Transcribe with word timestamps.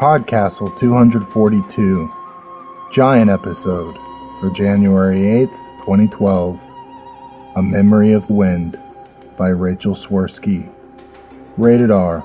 Podcastle 0.00 0.78
242, 0.78 2.10
Giant 2.90 3.30
episode 3.30 3.98
for 4.40 4.48
January 4.48 5.18
8th, 5.18 5.58
2012. 5.80 6.58
A 7.56 7.62
Memory 7.62 8.12
of 8.12 8.30
Wind 8.30 8.80
by 9.36 9.50
Rachel 9.50 9.92
Swirsky. 9.92 10.72
Rated 11.58 11.90
R. 11.90 12.24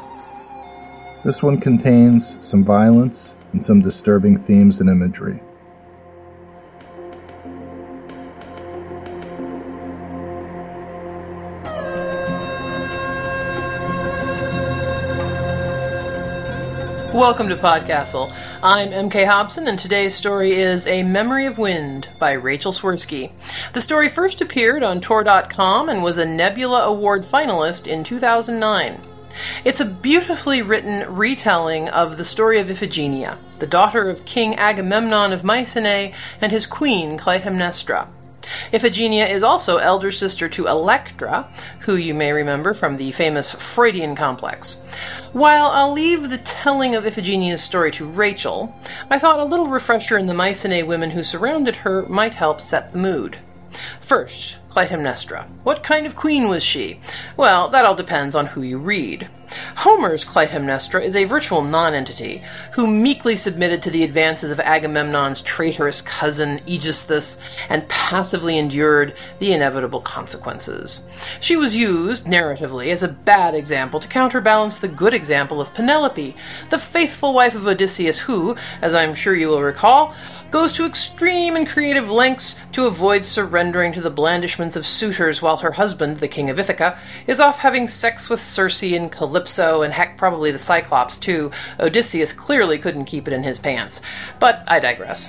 This 1.26 1.44
one 1.44 1.60
contains 1.60 2.38
some 2.40 2.64
violence 2.64 3.36
and 3.52 3.62
some 3.62 3.82
disturbing 3.82 4.38
themes 4.38 4.80
and 4.80 4.90
imagery. 4.90 5.42
Welcome 17.16 17.48
to 17.48 17.56
Podcastle. 17.56 18.36
I'm 18.62 18.90
MK 18.90 19.26
Hobson, 19.26 19.70
and 19.70 19.80
today's 19.80 20.14
story 20.14 20.52
is 20.52 20.86
A 20.86 21.02
Memory 21.02 21.46
of 21.46 21.58
Wind 21.58 22.10
by 22.20 22.34
Rachel 22.34 22.74
Swirsky. 22.74 23.32
The 23.72 23.80
story 23.80 24.10
first 24.10 24.42
appeared 24.42 24.84
on 24.84 25.00
Tor.com 25.00 25.88
and 25.88 26.04
was 26.04 26.18
a 26.18 26.26
Nebula 26.26 26.84
Award 26.84 27.22
finalist 27.22 27.88
in 27.88 28.04
2009. 28.04 29.00
It's 29.64 29.80
a 29.80 29.86
beautifully 29.86 30.62
written 30.62 31.16
retelling 31.16 31.88
of 31.88 32.18
the 32.18 32.26
story 32.26 32.60
of 32.60 32.68
Iphigenia, 32.68 33.38
the 33.60 33.66
daughter 33.66 34.10
of 34.10 34.26
King 34.26 34.56
Agamemnon 34.56 35.32
of 35.32 35.46
Mycenae 35.46 36.14
and 36.42 36.52
his 36.52 36.68
queen 36.68 37.18
Clytemnestra. 37.18 38.10
Iphigenia 38.74 39.30
is 39.30 39.42
also 39.42 39.78
elder 39.78 40.12
sister 40.12 40.50
to 40.50 40.68
Electra, 40.68 41.50
who 41.80 41.96
you 41.96 42.14
may 42.14 42.32
remember 42.32 42.74
from 42.74 42.98
the 42.98 43.12
famous 43.12 43.52
Freudian 43.52 44.16
complex. 44.16 44.82
While 45.36 45.66
I'll 45.66 45.92
leave 45.92 46.30
the 46.30 46.38
telling 46.38 46.96
of 46.96 47.06
Iphigenia's 47.06 47.62
story 47.62 47.92
to 47.92 48.06
Rachel, 48.06 48.74
I 49.10 49.20
thought 49.20 49.42
a 49.42 49.44
little 49.44 49.68
refresher 49.68 50.18
in 50.18 50.28
the 50.28 50.34
Mycenae 50.34 50.84
women 50.84 51.12
who 51.12 51.24
surrounded 51.24 51.76
her 51.76 52.04
might 52.04 52.36
help 52.36 52.62
set 52.62 52.94
the 52.94 53.00
mood. 53.00 53.40
First, 54.00 54.58
Clytemnestra. 54.70 55.48
What 55.64 55.84
kind 55.84 56.06
of 56.06 56.18
queen 56.18 56.50
was 56.50 56.62
she? 56.62 57.00
Well, 57.38 57.70
that 57.70 57.86
all 57.86 57.96
depends 57.96 58.36
on 58.36 58.48
who 58.48 58.62
you 58.62 58.78
read. 58.78 59.30
Homer's 59.78 60.26
Clytemnestra 60.26 61.02
is 61.02 61.16
a 61.16 61.24
virtual 61.24 61.62
nonentity 61.62 62.44
who 62.74 62.88
meekly 62.88 63.36
submitted 63.38 63.82
to 63.84 63.92
the 63.92 64.04
advances 64.04 64.52
of 64.52 64.60
Agamemnon's 64.60 65.42
traitorous 65.42 66.02
cousin 66.02 66.60
Aegisthus 66.68 67.42
and 67.70 67.88
passively 67.88 68.58
endured 68.58 69.16
the 69.40 69.54
inevitable 69.54 70.02
consequences. 70.02 71.06
She 71.40 71.56
was 71.56 71.76
used, 71.76 72.26
narratively, 72.26 72.92
as 72.92 73.04
a 73.04 73.08
bad 73.08 73.56
example 73.56 74.00
to 74.00 74.08
counterbalance 74.08 74.80
the 74.80 74.88
good 74.88 75.14
example 75.14 75.62
of 75.62 75.74
Penelope, 75.74 76.36
the 76.70 76.80
faithful 76.80 77.34
wife 77.34 77.56
of 77.56 77.68
Odysseus 77.68 78.20
who, 78.20 78.58
as 78.82 78.94
I'm 78.94 79.16
sure 79.16 79.36
you 79.36 79.48
will 79.48 79.62
recall, 79.62 80.14
goes 80.56 80.72
to 80.72 80.86
extreme 80.86 81.58
and 81.58 81.68
creative 81.68 82.10
lengths 82.10 82.58
to 82.72 82.86
avoid 82.86 83.26
surrendering 83.26 83.92
to 83.92 84.00
the 84.00 84.10
blandishments 84.10 84.78
of 84.78 84.86
suitors 84.86 85.42
while 85.42 85.58
her 85.58 85.74
husband, 85.74 86.20
the 86.20 86.30
king 86.30 86.50
of 86.50 86.58
Ithaca, 86.58 86.98
is 87.28 87.42
off 87.42 87.60
having 87.60 87.90
sex 87.90 88.30
with 88.30 88.40
Circe 88.40 88.82
and 88.82 89.12
Calypso 89.12 89.82
and 89.82 89.94
heck 89.94 90.18
probably 90.18 90.52
the 90.52 90.58
Cyclops 90.58 91.18
too. 91.18 91.52
Odysseus 91.78 92.32
clearly 92.32 92.78
couldn't 92.78 93.04
keep 93.04 93.28
it 93.28 93.34
in 93.34 93.44
his 93.44 93.60
pants. 93.60 94.02
But 94.40 94.64
I 94.66 94.80
digress. 94.80 95.28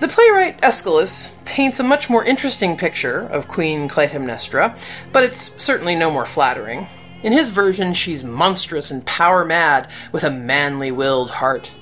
The 0.00 0.08
playwright 0.08 0.62
Aeschylus 0.62 1.34
paints 1.46 1.80
a 1.80 1.82
much 1.82 2.10
more 2.10 2.22
interesting 2.22 2.76
picture 2.76 3.20
of 3.20 3.48
Queen 3.48 3.88
Clytemnestra, 3.88 4.78
but 5.12 5.24
it's 5.24 5.64
certainly 5.64 5.94
no 5.94 6.10
more 6.10 6.26
flattering. 6.26 6.88
In 7.22 7.32
his 7.32 7.48
version, 7.48 7.94
she's 7.94 8.22
monstrous 8.22 8.90
and 8.90 9.02
power 9.06 9.46
mad 9.46 9.88
with 10.12 10.24
a 10.24 10.30
manly 10.30 10.90
willed 10.90 11.30
heart. 11.30 11.72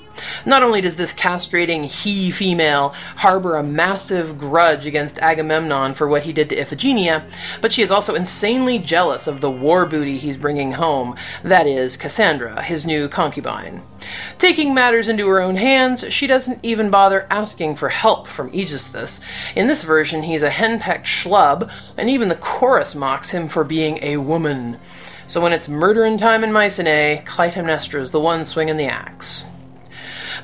Not 0.45 0.63
only 0.63 0.81
does 0.81 0.95
this 0.95 1.13
castrating 1.13 1.85
he 1.85 2.31
female 2.31 2.89
harbor 3.17 3.55
a 3.55 3.63
massive 3.63 4.37
grudge 4.37 4.85
against 4.85 5.19
Agamemnon 5.19 5.93
for 5.93 6.07
what 6.07 6.23
he 6.23 6.33
did 6.33 6.49
to 6.49 6.55
Iphigenia, 6.55 7.29
but 7.61 7.73
she 7.73 7.81
is 7.81 7.91
also 7.91 8.15
insanely 8.15 8.79
jealous 8.79 9.27
of 9.27 9.41
the 9.41 9.51
war 9.51 9.85
booty 9.85 10.17
he's 10.17 10.37
bringing 10.37 10.73
home, 10.73 11.15
that 11.43 11.67
is, 11.67 11.97
Cassandra, 11.97 12.61
his 12.61 12.85
new 12.85 13.07
concubine. 13.07 13.81
Taking 14.37 14.73
matters 14.73 15.09
into 15.09 15.27
her 15.27 15.41
own 15.41 15.55
hands, 15.55 16.11
she 16.13 16.27
doesn't 16.27 16.59
even 16.63 16.89
bother 16.89 17.27
asking 17.29 17.75
for 17.75 17.89
help 17.89 18.27
from 18.27 18.51
Aegisthus. 18.51 19.21
In 19.55 19.67
this 19.67 19.83
version, 19.83 20.23
he's 20.23 20.43
a 20.43 20.49
henpecked 20.49 21.05
schlub, 21.05 21.71
and 21.97 22.09
even 22.09 22.29
the 22.29 22.35
chorus 22.35 22.95
mocks 22.95 23.31
him 23.31 23.47
for 23.47 23.63
being 23.63 23.99
a 24.01 24.17
woman. 24.17 24.79
So 25.27 25.41
when 25.41 25.53
it's 25.53 25.67
murdering 25.67 26.17
time 26.17 26.43
in 26.43 26.53
Mycenae, 26.53 27.23
Clytemnestra 27.25 27.99
is 27.99 28.11
the 28.11 28.19
one 28.19 28.45
swinging 28.45 28.77
the 28.77 28.85
axe. 28.85 29.45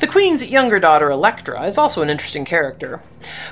The 0.01 0.07
queen's 0.07 0.43
younger 0.43 0.79
daughter, 0.79 1.11
Electra, 1.11 1.61
is 1.65 1.77
also 1.77 2.01
an 2.01 2.09
interesting 2.09 2.43
character. 2.43 3.03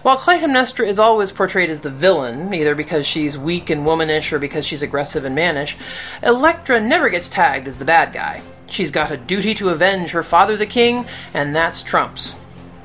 While 0.01 0.17
Clytemnestra 0.17 0.83
is 0.87 0.97
always 0.97 1.31
portrayed 1.31 1.69
as 1.69 1.81
the 1.81 1.91
villain, 1.91 2.51
either 2.51 2.73
because 2.73 3.05
she's 3.05 3.37
weak 3.37 3.69
and 3.69 3.85
womanish 3.85 4.33
or 4.33 4.39
because 4.39 4.65
she's 4.65 4.81
aggressive 4.81 5.25
and 5.25 5.35
mannish, 5.35 5.77
Electra 6.23 6.81
never 6.81 7.07
gets 7.09 7.27
tagged 7.27 7.67
as 7.67 7.77
the 7.77 7.85
bad 7.85 8.13
guy. 8.13 8.41
She's 8.65 8.89
got 8.89 9.11
a 9.11 9.17
duty 9.17 9.53
to 9.53 9.69
avenge 9.69 10.09
her 10.09 10.23
father 10.23 10.57
the 10.57 10.65
king, 10.65 11.05
and 11.35 11.55
that's 11.55 11.83
Trump's. 11.83 12.35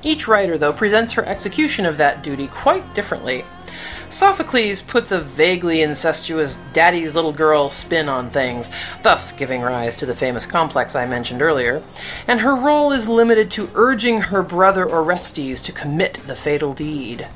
Each 0.02 0.28
writer, 0.28 0.58
though, 0.58 0.75
presents 0.75 1.12
her 1.12 1.25
execution 1.25 1.86
of 1.86 1.96
that 1.96 2.22
duty 2.22 2.48
quite 2.48 2.94
differently. 2.94 3.46
Sophocles 4.14 4.80
puts 4.80 5.10
a 5.10 5.19
vaguely 5.19 5.82
incestuous 5.82 6.60
daddy's 6.72 7.16
little 7.16 7.32
girl 7.32 7.69
spin 7.69 8.08
on 8.08 8.30
things, 8.30 8.70
thus 9.02 9.32
giving 9.32 9.60
rise 9.60 9.97
to 9.97 10.06
the 10.06 10.14
famous 10.14 10.47
complex 10.47 10.94
I 10.94 11.04
mentioned 11.04 11.42
earlier, 11.42 11.82
and 12.28 12.38
her 12.38 12.54
role 12.54 12.92
is 12.92 13.08
limited 13.08 13.50
to 13.50 13.70
urging 13.75 14.20
her 14.20 14.44
brother 14.44 14.88
Orestes 14.88 15.60
to 15.62 15.72
commit 15.72 16.20
the 16.28 16.36
fatal 16.36 16.75
deed. 16.75 17.26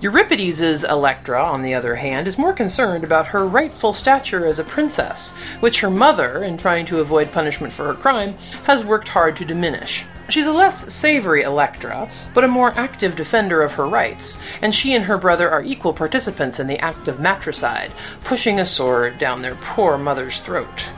Euripides' 0.00 0.82
Electra, 0.82 1.40
on 1.40 1.62
the 1.62 1.74
other 1.74 1.94
hand, 1.94 2.26
is 2.26 2.36
more 2.36 2.52
concerned 2.52 3.04
about 3.04 3.28
her 3.28 3.46
rightful 3.46 3.92
stature 3.92 4.44
as 4.44 4.58
a 4.58 4.64
princess, 4.64 5.36
which 5.60 5.82
her 5.82 5.90
mother, 5.90 6.42
in 6.42 6.56
trying 6.56 6.84
to 6.86 6.98
avoid 6.98 7.30
punishment 7.30 7.72
for 7.72 7.84
her 7.84 7.94
crime, 7.94 8.34
has 8.64 8.84
worked 8.84 9.10
hard 9.10 9.36
to 9.36 9.44
diminish. 9.44 10.04
She's 10.28 10.46
a 10.46 10.52
less 10.52 10.92
savory 10.92 11.40
Electra, 11.40 12.10
but 12.34 12.44
a 12.44 12.48
more 12.48 12.72
active 12.76 13.16
defender 13.16 13.62
of 13.62 13.72
her 13.72 13.86
rights, 13.86 14.42
and 14.60 14.74
she 14.74 14.94
and 14.94 15.06
her 15.06 15.16
brother 15.16 15.48
are 15.48 15.62
equal 15.62 15.94
participants 15.94 16.60
in 16.60 16.66
the 16.66 16.78
act 16.80 17.08
of 17.08 17.18
matricide, 17.18 17.92
pushing 18.24 18.60
a 18.60 18.66
sword 18.66 19.18
down 19.18 19.40
their 19.40 19.54
poor 19.54 19.96
mother's 19.96 20.42
throat. 20.42 20.90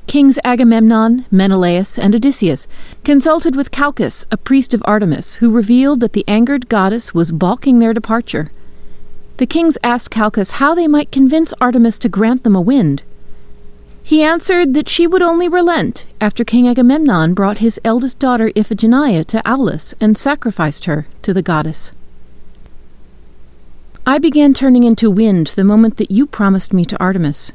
Kings 0.06 0.38
Agamemnon, 0.44 1.26
Menelaus, 1.32 1.98
and 1.98 2.14
Odysseus 2.14 2.68
consulted 3.02 3.56
with 3.56 3.72
Calchas, 3.72 4.24
a 4.30 4.36
priest 4.36 4.72
of 4.72 4.82
Artemis, 4.84 5.36
who 5.36 5.50
revealed 5.50 6.00
that 6.00 6.12
the 6.12 6.24
angered 6.28 6.68
goddess 6.68 7.12
was 7.12 7.32
balking 7.32 7.80
their 7.80 7.92
departure. 7.92 8.50
The 9.38 9.46
kings 9.46 9.76
asked 9.82 10.10
Calchas 10.10 10.52
how 10.52 10.74
they 10.74 10.86
might 10.86 11.10
convince 11.10 11.52
Artemis 11.60 11.98
to 11.98 12.08
grant 12.08 12.44
them 12.44 12.54
a 12.54 12.60
wind. 12.60 13.02
He 14.02 14.22
answered 14.22 14.74
that 14.74 14.88
she 14.88 15.06
would 15.06 15.22
only 15.22 15.48
relent 15.48 16.06
after 16.20 16.44
King 16.44 16.68
Agamemnon 16.68 17.34
brought 17.34 17.58
his 17.58 17.80
eldest 17.84 18.20
daughter 18.20 18.50
Iphigenia 18.54 19.26
to 19.26 19.42
Aulis 19.44 19.94
and 20.00 20.16
sacrificed 20.16 20.84
her 20.84 21.08
to 21.22 21.34
the 21.34 21.42
goddess. 21.42 21.92
I 24.06 24.18
began 24.18 24.54
turning 24.54 24.84
into 24.84 25.10
wind 25.10 25.48
the 25.48 25.64
moment 25.64 25.96
that 25.96 26.12
you 26.12 26.28
promised 26.28 26.72
me 26.72 26.84
to 26.84 26.98
Artemis. 27.00 27.50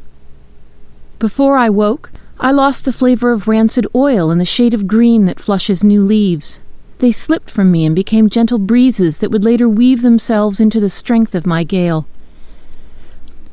Before 1.18 1.56
I 1.56 1.69
woke, 1.69 2.12
I 2.44 2.50
lost 2.50 2.86
the 2.86 2.92
flavor 2.92 3.32
of 3.32 3.48
rancid 3.48 3.86
oil 3.94 4.32
and 4.32 4.42
the 4.42 4.46
shade 4.46 4.74
of 4.74 4.88
green 4.88 5.26
that 5.26 5.40
flushes 5.40 5.84
new 5.84 6.04
leaves. 6.04 6.60
They 6.98 7.12
slipped 7.12 7.52
from 7.52 7.72
me 7.72 7.86
and 7.86 7.96
became 7.96 8.32
gentle 8.32 8.58
breezes 8.58 9.20
that 9.20 9.30
would 9.30 9.46
later 9.46 9.70
weave 9.70 10.02
themselves 10.02 10.60
into 10.60 10.80
the 10.80 10.90
strength 10.90 11.36
of 11.36 11.46
my 11.46 11.64
gale. 11.64 12.08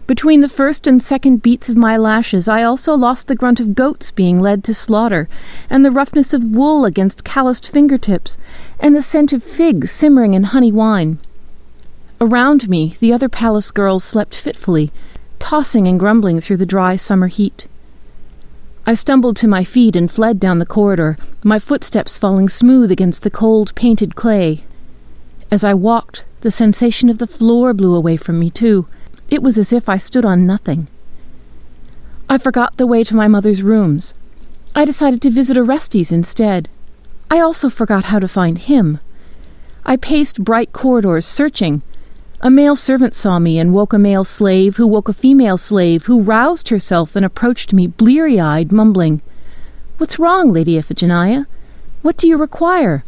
Between 0.07 0.41
the 0.41 0.49
first 0.49 0.87
and 0.87 1.03
second 1.03 1.43
beats 1.43 1.69
of 1.69 1.77
my 1.77 1.99
lashes, 1.99 2.49
I 2.49 2.63
also 2.63 2.95
lost 2.95 3.27
the 3.29 3.37
grunt 3.37 3.61
of 3.61 3.75
goats 3.75 4.11
being 4.11 4.41
led 4.41 4.65
to 4.65 4.73
slaughter, 4.73 5.29
and 5.69 5.85
the 5.85 5.91
roughness 5.91 6.33
of 6.33 6.45
wool 6.45 6.87
against 6.87 7.25
calloused 7.25 7.71
fingertips, 7.71 8.39
and 8.81 8.97
the 8.97 9.03
scent 9.03 9.35
of 9.35 9.43
figs 9.43 9.91
simmering 9.91 10.33
in 10.33 10.45
honey 10.45 10.73
wine. 10.73 11.19
Around 12.23 12.71
me, 12.71 12.97
the 13.01 13.13
other 13.13 13.29
palace 13.29 13.71
girls 13.71 14.03
slept 14.03 14.35
fitfully, 14.35 14.91
tossing 15.39 15.87
and 15.87 16.01
grumbling 16.01 16.41
through 16.41 16.57
the 16.57 16.65
dry 16.65 16.97
summer 16.97 17.27
heat. 17.27 17.69
I 18.89 18.95
stumbled 18.95 19.37
to 19.37 19.49
my 19.49 19.65
feet 19.65 19.97
and 19.97 20.11
fled 20.11 20.41
down 20.41 20.61
the 20.61 20.65
corridor, 20.65 21.19
my 21.45 21.59
footsteps 21.59 22.17
falling 22.17 22.49
smooth 22.49 22.91
against 22.91 23.21
the 23.21 23.29
cold, 23.29 23.75
painted 23.75 24.15
clay. 24.17 24.65
As 25.51 25.63
I 25.63 25.75
walked, 25.75 26.25
the 26.41 26.51
sensation 26.51 27.11
of 27.11 27.19
the 27.19 27.27
floor 27.27 27.75
blew 27.75 27.95
away 27.95 28.17
from 28.17 28.41
me, 28.41 28.49
too. 28.49 28.89
It 29.29 29.43
was 29.43 29.59
as 29.59 29.75
if 29.75 29.91
I 29.91 29.99
stood 29.99 30.25
on 30.25 30.47
nothing. 30.47 30.89
I 32.31 32.39
forgot 32.39 32.79
the 32.79 32.87
way 32.87 33.05
to 33.05 33.15
my 33.15 33.29
mother's 33.29 33.63
rooms. 33.63 34.15
I 34.75 34.87
decided 34.87 35.21
to 35.21 35.31
visit 35.31 35.59
Orestes 35.59 36.11
instead. 36.11 36.71
I 37.31 37.41
also 37.41 37.69
forgot 37.69 38.05
how 38.05 38.19
to 38.21 38.27
find 38.27 38.57
him. 38.57 39.01
I 39.85 39.99
paced 39.99 40.43
bright 40.45 40.73
corridors, 40.73 41.27
searching, 41.27 41.83
a 42.41 42.51
male 42.51 42.77
servant 42.77 43.15
saw 43.15 43.39
me 43.39 43.59
and 43.59 43.75
woke 43.75 43.93
a 43.93 43.99
male 43.99 44.25
slave, 44.25 44.77
who 44.77 44.87
woke 44.87 45.09
a 45.09 45.13
female 45.13 45.57
slave, 45.57 46.07
who 46.07 46.23
roused 46.23 46.69
herself 46.69 47.17
and 47.17 47.25
approached 47.25 47.73
me, 47.73 47.87
bleary 47.87 48.39
eyed, 48.39 48.71
mumbling, 48.71 49.21
What's 49.99 50.17
wrong, 50.17 50.51
Lady 50.51 50.79
Iphigenia? 50.79 51.47
What 52.03 52.17
do 52.17 52.29
you 52.29 52.37
require? 52.37 53.03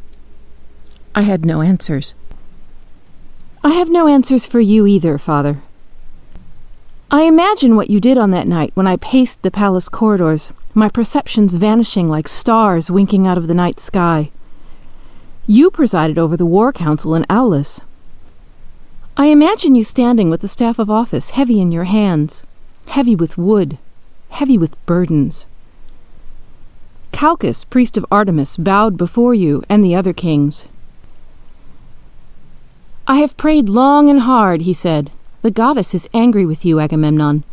I 1.15 1.23
had 1.23 1.47
no 1.47 1.63
answers. 1.63 2.15
I 3.63 3.75
have 3.75 3.89
no 3.89 4.09
answers 4.09 4.45
for 4.45 4.59
you 4.59 4.89
either, 4.89 5.17
Father. 5.17 5.63
I 7.09 7.23
imagine 7.23 7.77
what 7.77 7.91
you 7.91 8.01
did 8.01 8.19
on 8.19 8.33
that 8.33 8.49
night 8.49 8.73
when 8.75 8.89
I 8.89 8.97
paced 8.97 9.43
the 9.43 9.53
palace 9.53 9.89
corridors, 9.89 10.51
my 10.75 10.89
perceptions 10.89 11.55
vanishing 11.55 12.09
like 12.09 12.27
stars 12.27 12.91
winking 12.91 13.25
out 13.25 13.39
of 13.39 13.47
the 13.47 13.55
night 13.55 13.79
sky. 13.79 14.33
You 15.47 15.71
presided 15.71 16.19
over 16.19 16.37
the 16.37 16.47
War 16.47 16.73
Council 16.73 17.15
in 17.15 17.25
Aulis. 17.31 17.81
I 19.17 19.27
imagine 19.27 19.75
you 19.75 19.85
standing 19.85 20.31
with 20.31 20.41
the 20.41 20.49
staff 20.49 20.79
of 20.79 20.91
office 20.91 21.31
heavy 21.31 21.61
in 21.61 21.73
your 21.73 21.85
hands, 21.85 22.43
heavy 22.87 23.15
with 23.15 23.37
wood, 23.37 23.79
heavy 24.31 24.57
with 24.57 24.77
burdens. 24.87 25.47
Calchas, 27.13 27.65
priest 27.65 27.97
of 27.97 28.07
Artemis, 28.11 28.57
bowed 28.57 28.97
before 28.97 29.35
you 29.35 29.63
and 29.69 29.85
the 29.85 29.95
other 29.95 30.13
kings. 30.13 30.65
I 33.07 33.17
have 33.17 33.37
prayed 33.37 33.69
long 33.69 34.09
and 34.09 34.21
hard, 34.21 34.63
he 34.63 34.73
said. 34.73 35.11
The 35.43 35.51
goddess 35.51 35.95
is 35.95 36.09
angry 36.15 36.47
with 36.47 36.65
you, 36.65 36.79
Agamemnon. 36.79 37.45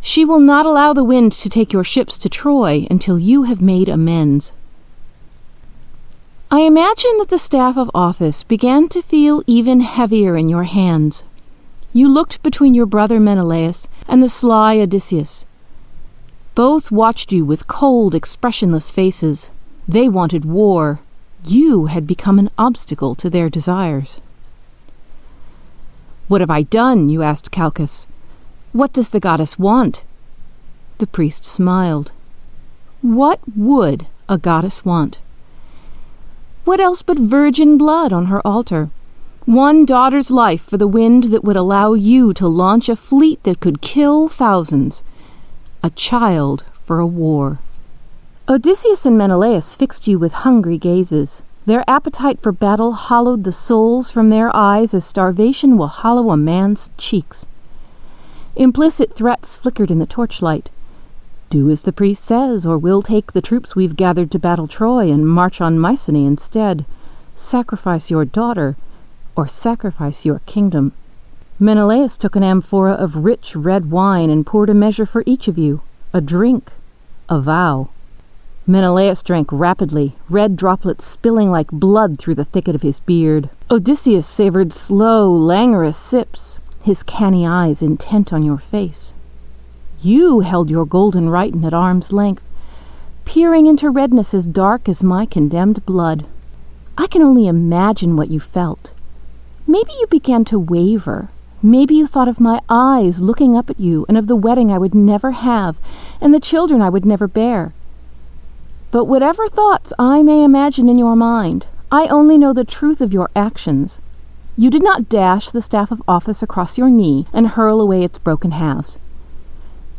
She 0.00 0.24
will 0.24 0.38
not 0.38 0.66
allow 0.66 0.92
the 0.92 1.02
wind 1.02 1.32
to 1.32 1.48
take 1.48 1.72
your 1.72 1.84
ships 1.84 2.16
to 2.18 2.28
Troy 2.28 2.86
until 2.90 3.18
you 3.18 3.42
have 3.42 3.60
made 3.60 3.88
amends. 3.88 4.52
I 6.50 6.60
imagine 6.60 7.18
that 7.18 7.30
the 7.30 7.38
staff 7.38 7.76
of 7.76 7.90
office 7.94 8.44
began 8.44 8.88
to 8.90 9.02
feel 9.02 9.42
even 9.46 9.80
heavier 9.80 10.36
in 10.36 10.48
your 10.48 10.64
hands. 10.64 11.24
You 11.92 12.08
looked 12.08 12.42
between 12.42 12.74
your 12.74 12.86
brother 12.86 13.18
Menelaus 13.18 13.88
and 14.06 14.22
the 14.22 14.28
sly 14.28 14.78
Odysseus. 14.78 15.46
Both 16.54 16.90
watched 16.90 17.32
you 17.32 17.44
with 17.44 17.66
cold, 17.66 18.14
expressionless 18.14 18.90
faces. 18.90 19.48
They 19.88 20.08
wanted 20.08 20.44
war. 20.44 21.00
You 21.44 21.86
had 21.86 22.06
become 22.06 22.38
an 22.38 22.50
obstacle 22.56 23.14
to 23.16 23.28
their 23.28 23.48
desires. 23.48 24.18
What 26.28 26.40
have 26.40 26.50
I 26.50 26.62
done? 26.62 27.08
you 27.08 27.22
asked 27.22 27.50
Calchas. 27.50 28.06
What 28.72 28.92
does 28.92 29.10
the 29.10 29.20
goddess 29.20 29.58
want? 29.58 30.04
The 30.98 31.06
priest 31.06 31.44
smiled. 31.44 32.12
What 33.02 33.40
would 33.56 34.06
a 34.28 34.38
goddess 34.38 34.84
want? 34.84 35.18
What 36.64 36.80
else 36.80 37.02
but 37.02 37.18
virgin 37.18 37.76
blood 37.76 38.10
on 38.10 38.26
her 38.26 38.40
altar? 38.46 38.88
One 39.44 39.84
daughter's 39.84 40.30
life 40.30 40.62
for 40.62 40.78
the 40.78 40.86
wind 40.86 41.24
that 41.24 41.44
would 41.44 41.56
allow 41.56 41.92
you 41.92 42.32
to 42.32 42.48
launch 42.48 42.88
a 42.88 42.96
fleet 42.96 43.42
that 43.42 43.60
could 43.60 43.82
kill 43.82 44.28
thousands. 44.28 45.02
A 45.82 45.90
child 45.90 46.64
for 46.82 47.00
a 47.00 47.06
war. 47.06 47.58
Odysseus 48.48 49.04
and 49.04 49.18
Menelaus 49.18 49.74
fixed 49.74 50.08
you 50.08 50.18
with 50.18 50.32
hungry 50.32 50.78
gazes. 50.78 51.42
Their 51.66 51.84
appetite 51.86 52.40
for 52.40 52.52
battle 52.52 52.92
hollowed 52.92 53.44
the 53.44 53.52
souls 53.52 54.10
from 54.10 54.30
their 54.30 54.54
eyes 54.56 54.94
as 54.94 55.04
starvation 55.04 55.76
will 55.76 55.88
hollow 55.88 56.30
a 56.30 56.36
man's 56.38 56.88
cheeks. 56.96 57.44
Implicit 58.56 59.12
threats 59.12 59.54
flickered 59.54 59.90
in 59.90 59.98
the 59.98 60.06
torchlight. 60.06 60.70
Do 61.50 61.70
as 61.70 61.82
the 61.82 61.92
priest 61.92 62.24
says, 62.24 62.66
or 62.66 62.78
we'll 62.78 63.02
take 63.02 63.32
the 63.32 63.42
troops 63.42 63.76
we've 63.76 63.96
gathered 63.96 64.30
to 64.32 64.38
battle 64.38 64.66
Troy 64.66 65.10
and 65.10 65.28
march 65.28 65.60
on 65.60 65.78
Mycenae 65.78 66.24
instead. 66.24 66.84
Sacrifice 67.34 68.10
your 68.10 68.24
daughter, 68.24 68.76
or 69.36 69.46
sacrifice 69.46 70.24
your 70.24 70.40
kingdom. 70.46 70.92
Menelaus 71.58 72.16
took 72.16 72.34
an 72.34 72.42
amphora 72.42 72.92
of 72.92 73.24
rich 73.24 73.54
red 73.54 73.90
wine 73.90 74.30
and 74.30 74.44
poured 74.44 74.70
a 74.70 74.74
measure 74.74 75.06
for 75.06 75.22
each 75.26 75.46
of 75.46 75.56
you, 75.56 75.82
a 76.12 76.20
drink, 76.20 76.72
a 77.28 77.40
vow. 77.40 77.88
Menelaus 78.66 79.22
drank 79.22 79.48
rapidly, 79.52 80.16
red 80.28 80.56
droplets 80.56 81.04
spilling 81.04 81.50
like 81.50 81.70
blood 81.70 82.18
through 82.18 82.34
the 82.34 82.44
thicket 82.44 82.74
of 82.74 82.82
his 82.82 82.98
beard. 83.00 83.50
Odysseus 83.70 84.26
savored 84.26 84.72
slow, 84.72 85.30
languorous 85.30 85.96
sips, 85.96 86.58
his 86.82 87.02
canny 87.02 87.46
eyes 87.46 87.82
intent 87.82 88.32
on 88.32 88.42
your 88.42 88.58
face. 88.58 89.14
You 90.04 90.40
held 90.40 90.68
your 90.68 90.84
golden 90.84 91.30
Rhyton 91.30 91.64
at 91.64 91.72
arm's 91.72 92.12
length, 92.12 92.46
peering 93.24 93.66
into 93.66 93.88
redness 93.88 94.34
as 94.34 94.44
dark 94.44 94.86
as 94.86 95.02
my 95.02 95.24
condemned 95.24 95.86
blood. 95.86 96.26
I 96.98 97.06
can 97.06 97.22
only 97.22 97.46
imagine 97.46 98.14
what 98.14 98.30
you 98.30 98.38
felt. 98.38 98.92
Maybe 99.66 99.92
you 99.98 100.06
began 100.08 100.44
to 100.44 100.58
waver. 100.58 101.30
Maybe 101.62 101.94
you 101.94 102.06
thought 102.06 102.28
of 102.28 102.38
my 102.38 102.60
eyes 102.68 103.22
looking 103.22 103.56
up 103.56 103.70
at 103.70 103.80
you 103.80 104.04
and 104.06 104.18
of 104.18 104.26
the 104.26 104.36
wedding 104.36 104.70
I 104.70 104.76
would 104.76 104.94
never 104.94 105.30
have 105.30 105.80
and 106.20 106.34
the 106.34 106.38
children 106.38 106.82
I 106.82 106.90
would 106.90 107.06
never 107.06 107.26
bear. 107.26 107.72
But 108.90 109.06
whatever 109.06 109.48
thoughts 109.48 109.94
I 109.98 110.22
may 110.22 110.44
imagine 110.44 110.90
in 110.90 110.98
your 110.98 111.16
mind, 111.16 111.64
I 111.90 112.08
only 112.08 112.36
know 112.36 112.52
the 112.52 112.66
truth 112.66 113.00
of 113.00 113.14
your 113.14 113.30
actions. 113.34 114.00
You 114.54 114.68
did 114.68 114.84
not 114.84 115.08
dash 115.08 115.48
the 115.48 115.62
staff 115.62 115.90
of 115.90 116.02
office 116.06 116.42
across 116.42 116.76
your 116.76 116.90
knee 116.90 117.26
and 117.32 117.46
hurl 117.46 117.80
away 117.80 118.04
its 118.04 118.18
broken 118.18 118.50
halves. 118.50 118.98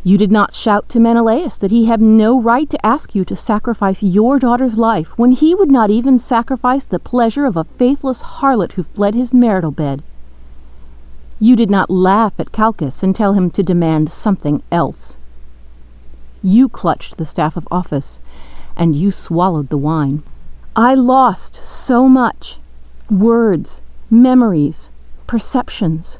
You 0.07 0.19
did 0.19 0.31
not 0.31 0.53
shout 0.53 0.87
to 0.89 0.99
Menelaus 0.99 1.57
that 1.57 1.71
he 1.71 1.85
had 1.85 1.99
no 1.99 2.39
right 2.39 2.69
to 2.69 2.85
ask 2.85 3.15
you 3.15 3.25
to 3.25 3.35
sacrifice 3.35 4.03
your 4.03 4.37
daughter's 4.37 4.77
life 4.77 5.17
when 5.17 5.31
he 5.31 5.55
would 5.55 5.71
not 5.71 5.89
even 5.89 6.19
sacrifice 6.19 6.85
the 6.85 6.99
pleasure 6.99 7.47
of 7.47 7.57
a 7.57 7.63
faithless 7.63 8.21
harlot 8.21 8.73
who 8.73 8.83
fled 8.83 9.15
his 9.15 9.33
marital 9.33 9.71
bed. 9.71 10.03
You 11.39 11.55
did 11.55 11.71
not 11.71 11.89
laugh 11.89 12.33
at 12.37 12.51
Calchas 12.51 13.01
and 13.01 13.15
tell 13.15 13.33
him 13.33 13.49
to 13.49 13.63
demand 13.63 14.11
something 14.11 14.61
else. 14.71 15.17
You 16.43 16.69
clutched 16.69 17.17
the 17.17 17.25
staff 17.25 17.57
of 17.57 17.67
office, 17.71 18.19
and 18.75 18.95
you 18.95 19.09
swallowed 19.09 19.69
the 19.69 19.77
wine. 19.91 20.21
I 20.75 20.93
lost 20.93 21.55
so 21.55 22.07
much 22.07 22.59
words, 23.09 23.81
memories, 24.11 24.91
perceptions. 25.25 26.19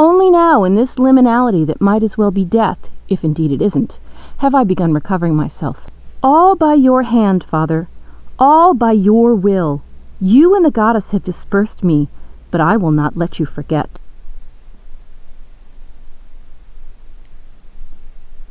Only 0.00 0.30
now, 0.30 0.64
in 0.64 0.76
this 0.76 0.96
liminality 0.96 1.66
that 1.66 1.82
might 1.82 2.02
as 2.02 2.16
well 2.16 2.30
be 2.30 2.42
death, 2.42 2.88
if 3.10 3.22
indeed 3.22 3.52
it 3.52 3.60
isn't, 3.60 3.98
have 4.38 4.54
I 4.54 4.64
begun 4.64 4.94
recovering 4.94 5.36
myself. 5.36 5.90
All 6.22 6.56
by 6.56 6.72
your 6.72 7.02
hand, 7.02 7.44
Father, 7.44 7.86
all 8.38 8.72
by 8.72 8.92
your 8.92 9.34
will. 9.34 9.82
You 10.18 10.56
and 10.56 10.64
the 10.64 10.70
goddess 10.70 11.10
have 11.10 11.22
dispersed 11.22 11.84
me, 11.84 12.08
but 12.50 12.62
I 12.62 12.78
will 12.78 12.92
not 12.92 13.18
let 13.18 13.38
you 13.38 13.44
forget. 13.44 13.98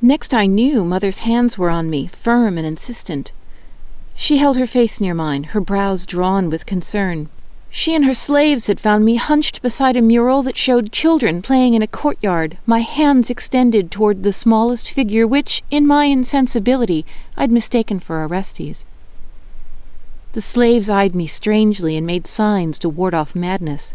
Next 0.04 0.36
I 0.36 0.46
knew, 0.46 0.86
Mother's 0.86 1.20
hands 1.20 1.58
were 1.58 1.72
on 1.72 1.90
me, 1.90 2.06
firm 2.06 2.60
and 2.60 2.68
insistent. 2.68 3.32
She 4.14 4.38
held 4.38 4.58
her 4.58 4.68
face 4.68 5.02
near 5.02 5.16
mine, 5.16 5.46
her 5.46 5.62
brows 5.62 6.06
drawn 6.06 6.52
with 6.52 6.68
concern. 6.68 7.28
She 7.72 7.94
and 7.94 8.04
her 8.06 8.16
slaves 8.16 8.66
had 8.68 8.80
found 8.80 9.06
me 9.06 9.16
hunched 9.16 9.62
beside 9.62 9.96
a 9.96 10.02
mural 10.02 10.42
that 10.44 10.58
showed 10.58 10.92
children 10.92 11.42
playing 11.42 11.76
in 11.76 11.84
a 11.84 11.88
courtyard, 11.88 12.58
my 12.66 12.80
hands 12.80 13.30
extended 13.30 13.92
toward 13.92 14.24
the 14.24 14.34
smallest 14.34 14.90
figure 14.90 15.28
which, 15.28 15.64
in 15.70 15.86
my 15.86 16.06
insensibility, 16.06 17.06
I'd 17.38 17.52
mistaken 17.52 18.00
for 18.00 18.24
Orestes. 18.24 18.86
The 20.32 20.42
slaves 20.42 20.90
eyed 20.90 21.14
me 21.14 21.28
strangely 21.28 21.96
and 21.96 22.08
made 22.08 22.26
signs 22.26 22.80
to 22.80 22.90
ward 22.90 23.14
off 23.14 23.36
madness. 23.36 23.94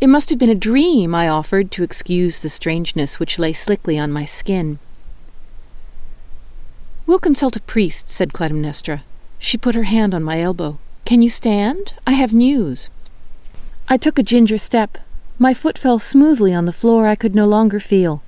It 0.00 0.08
must 0.08 0.30
have 0.30 0.38
been 0.38 0.50
a 0.50 0.54
dream, 0.54 1.14
I 1.14 1.28
offered, 1.28 1.70
to 1.72 1.82
excuse 1.82 2.38
the 2.40 2.50
strangeness 2.50 3.18
which 3.18 3.38
lay 3.38 3.52
slickly 3.52 3.98
on 3.98 4.12
my 4.12 4.24
skin. 4.24 4.78
We'll 7.06 7.18
consult 7.18 7.56
a 7.56 7.60
priest, 7.60 8.10
said 8.10 8.32
Clytemnestra. 8.32 9.02
She 9.38 9.58
put 9.58 9.74
her 9.74 9.84
hand 9.84 10.14
on 10.14 10.22
my 10.22 10.40
elbow. 10.40 10.78
Can 11.06 11.22
you 11.22 11.30
stand? 11.30 11.94
I 12.04 12.14
have 12.14 12.34
news. 12.34 12.90
I 13.86 13.96
took 13.96 14.18
a 14.18 14.24
ginger 14.24 14.58
step. 14.58 14.98
My 15.38 15.54
foot 15.54 15.78
fell 15.78 16.00
smoothly 16.00 16.52
on 16.52 16.64
the 16.64 16.72
floor 16.72 17.06
I 17.06 17.14
could 17.14 17.32
no 17.32 17.46
longer 17.46 17.78
feel. 17.78 18.24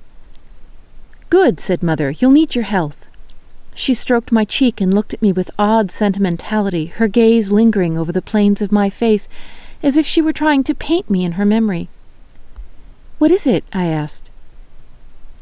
Good, 1.29 1.59
said 1.59 1.83
Mother. 1.83 2.11
You'll 2.11 2.31
need 2.31 2.55
your 2.55 2.63
health. 2.63 3.09
She 3.75 3.93
stroked 3.93 4.31
my 4.31 4.45
cheek 4.45 4.79
and 4.79 4.93
looked 4.93 5.13
at 5.13 5.21
me 5.21 5.33
with 5.33 5.51
odd 5.59 5.91
sentimentality, 5.91 6.85
her 6.85 7.09
gaze 7.09 7.51
lingering 7.51 7.97
over 7.97 8.13
the 8.13 8.21
planes 8.21 8.61
of 8.61 8.71
my 8.71 8.89
face, 8.89 9.27
as 9.83 9.97
if 9.97 10.05
she 10.05 10.21
were 10.21 10.31
trying 10.31 10.63
to 10.63 10.73
paint 10.73 11.09
me 11.09 11.25
in 11.25 11.33
her 11.33 11.45
memory. 11.45 11.89
What 13.17 13.29
is 13.29 13.45
it? 13.45 13.65
I 13.73 13.87
asked. 13.87 14.29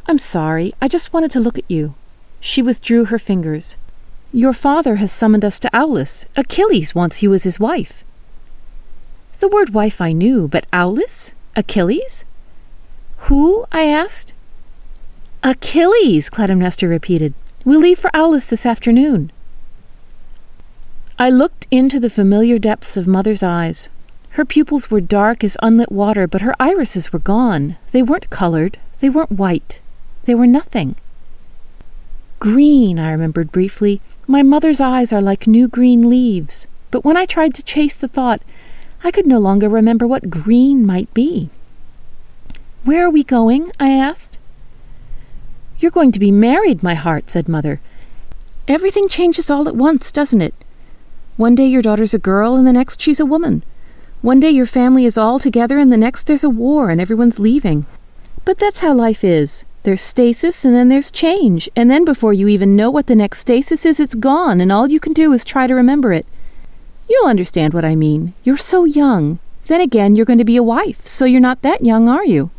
I'm 0.07 0.17
sorry. 0.17 0.73
I 0.81 0.87
just 0.87 1.13
wanted 1.13 1.29
to 1.31 1.39
look 1.39 1.59
at 1.59 1.69
you. 1.69 1.93
She 2.39 2.63
withdrew 2.63 3.05
her 3.05 3.19
fingers. 3.19 3.75
Your 4.37 4.53
father 4.53 4.97
has 4.97 5.11
summoned 5.11 5.43
us 5.43 5.57
to 5.57 5.69
Aulis. 5.75 6.27
Achilles 6.35 6.93
wants 6.93 7.23
you 7.23 7.33
as 7.33 7.43
his 7.43 7.59
wife. 7.59 8.03
The 9.39 9.47
word 9.47 9.73
wife 9.73 9.99
I 9.99 10.11
knew, 10.11 10.47
but 10.47 10.67
Aulis? 10.71 11.31
Achilles? 11.55 12.23
Who? 13.29 13.65
I 13.71 13.85
asked. 13.87 14.35
Achilles, 15.41 16.29
Clytemnestra 16.29 16.87
repeated. 16.87 17.33
We'll 17.65 17.79
leave 17.79 17.97
for 17.97 18.15
Aulis 18.15 18.47
this 18.47 18.63
afternoon. 18.63 19.31
I 21.17 21.31
looked 21.31 21.65
into 21.71 21.99
the 21.99 22.07
familiar 22.07 22.59
depths 22.59 22.95
of 22.95 23.07
Mother's 23.07 23.41
eyes. 23.41 23.89
Her 24.37 24.45
pupils 24.45 24.91
were 24.91 25.01
dark 25.01 25.43
as 25.43 25.57
unlit 25.63 25.91
water, 25.91 26.27
but 26.27 26.41
her 26.43 26.53
irises 26.59 27.11
were 27.11 27.17
gone. 27.17 27.77
They 27.89 28.03
weren't 28.03 28.29
colored. 28.29 28.77
They 28.99 29.09
weren't 29.09 29.31
white. 29.31 29.79
They 30.25 30.35
were 30.35 30.45
nothing. 30.45 30.95
Green, 32.39 32.99
I 32.99 33.09
remembered 33.09 33.51
briefly, 33.51 33.99
my 34.27 34.43
mother's 34.43 34.81
eyes 34.81 35.13
are 35.13 35.21
like 35.21 35.47
new 35.47 35.69
green 35.69 36.09
leaves, 36.09 36.67
but 36.91 37.05
when 37.05 37.15
I 37.15 37.25
tried 37.25 37.53
to 37.55 37.63
chase 37.63 37.97
the 37.97 38.09
thought, 38.09 38.41
I 39.01 39.09
could 39.09 39.25
no 39.25 39.39
longer 39.39 39.69
remember 39.69 40.05
what 40.05 40.29
green 40.29 40.85
might 40.85 41.13
be. 41.13 41.49
Where 42.83 43.05
are 43.05 43.09
we 43.09 43.23
going? 43.23 43.71
I 43.79 43.91
asked. 43.91 44.37
You're 45.79 45.91
going 45.91 46.11
to 46.11 46.19
be 46.19 46.31
married, 46.31 46.83
my 46.83 46.93
heart, 46.93 47.29
said 47.29 47.47
Mother. 47.47 47.79
Everything 48.67 49.07
changes 49.07 49.49
all 49.49 49.67
at 49.67 49.75
once, 49.75 50.11
doesn't 50.11 50.41
it? 50.41 50.53
One 51.37 51.55
day 51.55 51.67
your 51.67 51.81
daughter's 51.81 52.13
a 52.13 52.19
girl, 52.19 52.55
and 52.55 52.67
the 52.67 52.73
next 52.73 52.99
she's 52.99 53.21
a 53.21 53.25
woman. 53.25 53.63
One 54.21 54.39
day 54.39 54.49
your 54.49 54.65
family 54.65 55.05
is 55.05 55.17
all 55.17 55.39
together, 55.39 55.77
and 55.77 55.91
the 55.91 55.97
next 55.97 56.27
there's 56.27 56.43
a 56.43 56.49
war 56.49 56.89
and 56.89 56.99
everyone's 56.99 57.39
leaving. 57.39 57.85
But 58.43 58.57
that's 58.57 58.79
how 58.79 58.93
life 58.93 59.23
is. 59.23 59.63
There's 59.87 60.01
stasis 60.01 60.65
and 60.65 60.75
then 60.75 60.89
there's 60.89 61.09
change, 61.09 61.69
and 61.73 61.89
then 61.89 62.03
before 62.03 62.33
you 62.33 62.49
even 62.49 62.75
know 62.75 62.91
what 62.91 63.07
the 63.07 63.15
next 63.15 63.39
stasis 63.39 63.85
is, 63.85 64.01
it's 64.01 64.15
gone, 64.15 64.59
and 64.59 64.69
all 64.69 64.89
you 64.89 64.99
can 64.99 65.13
do 65.13 65.31
is 65.31 65.45
try 65.45 65.65
to 65.65 65.73
remember 65.73 66.11
it. 66.11 66.27
You'll 67.09 67.29
understand 67.29 67.73
what 67.73 67.85
I 67.85 67.95
mean. 67.95 68.33
You're 68.43 68.57
so 68.57 68.83
young. 68.83 69.39
Then 69.67 69.79
again, 69.79 70.13
you're 70.13 70.25
going 70.25 70.39
to 70.39 70.43
be 70.43 70.57
a 70.57 70.61
wife, 70.61 71.07
so 71.07 71.23
you're 71.23 71.39
not 71.39 71.61
that 71.61 71.85
young, 71.85 72.09
are 72.09 72.25
you? 72.25 72.49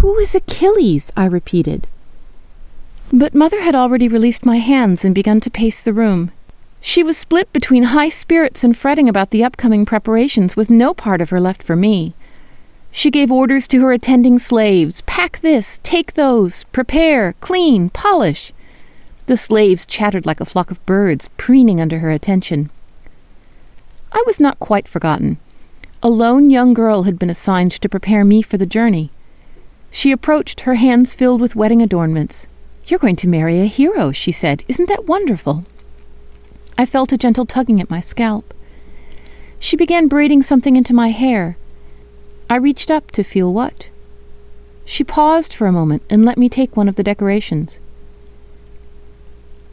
Who 0.00 0.16
is 0.16 0.34
Achilles? 0.34 1.12
I 1.14 1.26
repeated. 1.26 1.86
But 3.12 3.34
Mother 3.34 3.60
had 3.60 3.74
already 3.74 4.08
released 4.08 4.46
my 4.46 4.56
hands 4.56 5.04
and 5.04 5.14
begun 5.14 5.40
to 5.40 5.50
pace 5.50 5.82
the 5.82 5.92
room. 5.92 6.32
She 6.80 7.02
was 7.02 7.18
split 7.18 7.52
between 7.52 7.92
high 7.92 8.08
spirits 8.08 8.64
and 8.64 8.74
fretting 8.74 9.10
about 9.10 9.28
the 9.28 9.44
upcoming 9.44 9.84
preparations, 9.84 10.56
with 10.56 10.70
no 10.70 10.94
part 10.94 11.20
of 11.20 11.28
her 11.28 11.38
left 11.38 11.62
for 11.62 11.76
me. 11.76 12.14
She 12.96 13.10
gave 13.10 13.30
orders 13.30 13.68
to 13.68 13.82
her 13.82 13.92
attending 13.92 14.38
slaves 14.38 15.02
pack 15.02 15.40
this, 15.40 15.80
take 15.82 16.14
those, 16.14 16.64
prepare, 16.72 17.34
clean, 17.40 17.90
polish. 17.90 18.54
The 19.26 19.36
slaves 19.36 19.84
chattered 19.84 20.24
like 20.24 20.40
a 20.40 20.46
flock 20.46 20.70
of 20.70 20.84
birds, 20.86 21.28
preening 21.36 21.78
under 21.78 21.98
her 21.98 22.10
attention. 22.10 22.70
I 24.12 24.22
was 24.24 24.40
not 24.40 24.58
quite 24.58 24.88
forgotten. 24.88 25.36
A 26.02 26.08
lone 26.08 26.48
young 26.48 26.72
girl 26.72 27.02
had 27.02 27.18
been 27.18 27.28
assigned 27.28 27.72
to 27.72 27.88
prepare 27.90 28.24
me 28.24 28.40
for 28.40 28.56
the 28.56 28.64
journey. 28.64 29.10
She 29.90 30.10
approached, 30.10 30.62
her 30.62 30.76
hands 30.76 31.14
filled 31.14 31.42
with 31.42 31.54
wedding 31.54 31.82
adornments. 31.82 32.46
You're 32.86 32.98
going 32.98 33.16
to 33.16 33.28
marry 33.28 33.60
a 33.60 33.66
hero, 33.66 34.10
she 34.10 34.32
said. 34.32 34.64
Isn't 34.68 34.88
that 34.88 35.04
wonderful? 35.04 35.66
I 36.78 36.86
felt 36.86 37.12
a 37.12 37.18
gentle 37.18 37.44
tugging 37.44 37.78
at 37.78 37.90
my 37.90 38.00
scalp. 38.00 38.54
She 39.58 39.76
began 39.76 40.08
braiding 40.08 40.42
something 40.42 40.76
into 40.76 40.94
my 40.94 41.08
hair. 41.08 41.58
I 42.48 42.56
reached 42.56 42.90
up 42.90 43.10
to 43.12 43.24
feel 43.24 43.52
what. 43.52 43.88
She 44.84 45.02
paused 45.02 45.52
for 45.52 45.66
a 45.66 45.72
moment 45.72 46.02
and 46.08 46.24
let 46.24 46.38
me 46.38 46.48
take 46.48 46.76
one 46.76 46.88
of 46.88 46.94
the 46.94 47.02
decorations. 47.02 47.78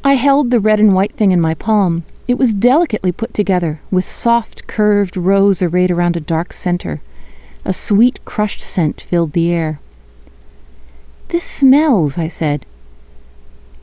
I 0.04 0.16
held 0.16 0.50
the 0.50 0.60
red 0.60 0.80
and 0.80 0.96
white 0.96 1.14
thing 1.14 1.32
in 1.32 1.40
my 1.40 1.54
palm. 1.54 2.04
It 2.28 2.38
was 2.38 2.54
delicately 2.54 3.12
put 3.12 3.34
together, 3.34 3.80
with 3.92 4.08
soft, 4.08 4.66
curved 4.66 5.16
rows 5.16 5.62
arrayed 5.62 5.92
around 5.92 6.18
a 6.18 6.22
dark 6.22 6.52
center. 6.52 7.02
A 7.64 7.74
sweet, 7.74 8.24
crushed 8.26 8.62
scent 8.62 9.02
filled 9.02 9.34
the 9.34 9.52
air. 9.52 9.80
This 11.30 11.44
smells, 11.44 12.18
I 12.18 12.28
said. 12.28 12.66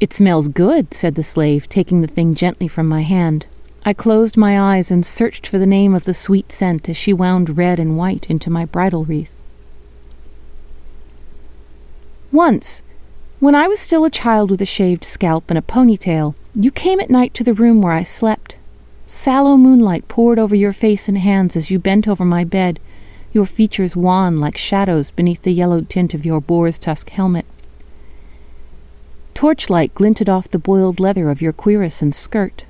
It 0.00 0.12
smells 0.12 0.48
good, 0.48 0.92
said 0.92 1.14
the 1.14 1.22
slave, 1.22 1.68
taking 1.68 2.00
the 2.00 2.06
thing 2.06 2.34
gently 2.34 2.68
from 2.68 2.88
my 2.88 3.02
hand. 3.02 3.46
I 3.84 3.94
closed 3.94 4.36
my 4.36 4.76
eyes 4.76 4.90
and 4.90 5.06
searched 5.06 5.46
for 5.46 5.58
the 5.58 5.66
name 5.66 5.94
of 5.94 6.04
the 6.04 6.12
sweet 6.12 6.52
scent 6.52 6.88
as 6.88 6.96
she 6.96 7.12
wound 7.12 7.56
red 7.56 7.78
and 7.78 7.96
white 7.96 8.26
into 8.28 8.50
my 8.50 8.66
bridal 8.66 9.04
wreath. 9.04 9.32
Once, 12.30 12.82
when 13.40 13.54
I 13.54 13.66
was 13.66 13.80
still 13.80 14.04
a 14.04 14.10
child 14.10 14.50
with 14.50 14.60
a 14.60 14.66
shaved 14.66 15.04
scalp 15.04 15.48
and 15.48 15.58
a 15.58 15.62
ponytail, 15.62 16.34
you 16.54 16.70
came 16.70 17.00
at 17.00 17.08
night 17.08 17.32
to 17.34 17.44
the 17.44 17.54
room 17.54 17.80
where 17.80 17.92
I 17.92 18.02
slept. 18.02 18.56
Sallow 19.06 19.56
moonlight 19.56 20.08
poured 20.08 20.38
over 20.38 20.54
your 20.54 20.74
face 20.74 21.08
and 21.08 21.16
hands 21.16 21.56
as 21.56 21.70
you 21.70 21.78
bent 21.78 22.06
over 22.06 22.24
my 22.24 22.44
bed, 22.44 22.78
your 23.32 23.46
features 23.46 23.96
wan 23.96 24.38
like 24.38 24.58
shadows 24.58 25.10
beneath 25.10 25.42
the 25.42 25.52
yellowed 25.52 25.88
tint 25.88 26.12
of 26.12 26.26
your 26.26 26.40
boar's 26.40 26.78
tusk 26.78 27.08
helmet. 27.10 27.46
Torchlight 29.32 29.94
glinted 29.94 30.28
off 30.28 30.50
the 30.50 30.58
boiled 30.58 31.00
leather 31.00 31.30
of 31.30 31.40
your 31.40 31.52
cuirass 31.52 32.02
and 32.02 32.14
skirt. 32.14 32.64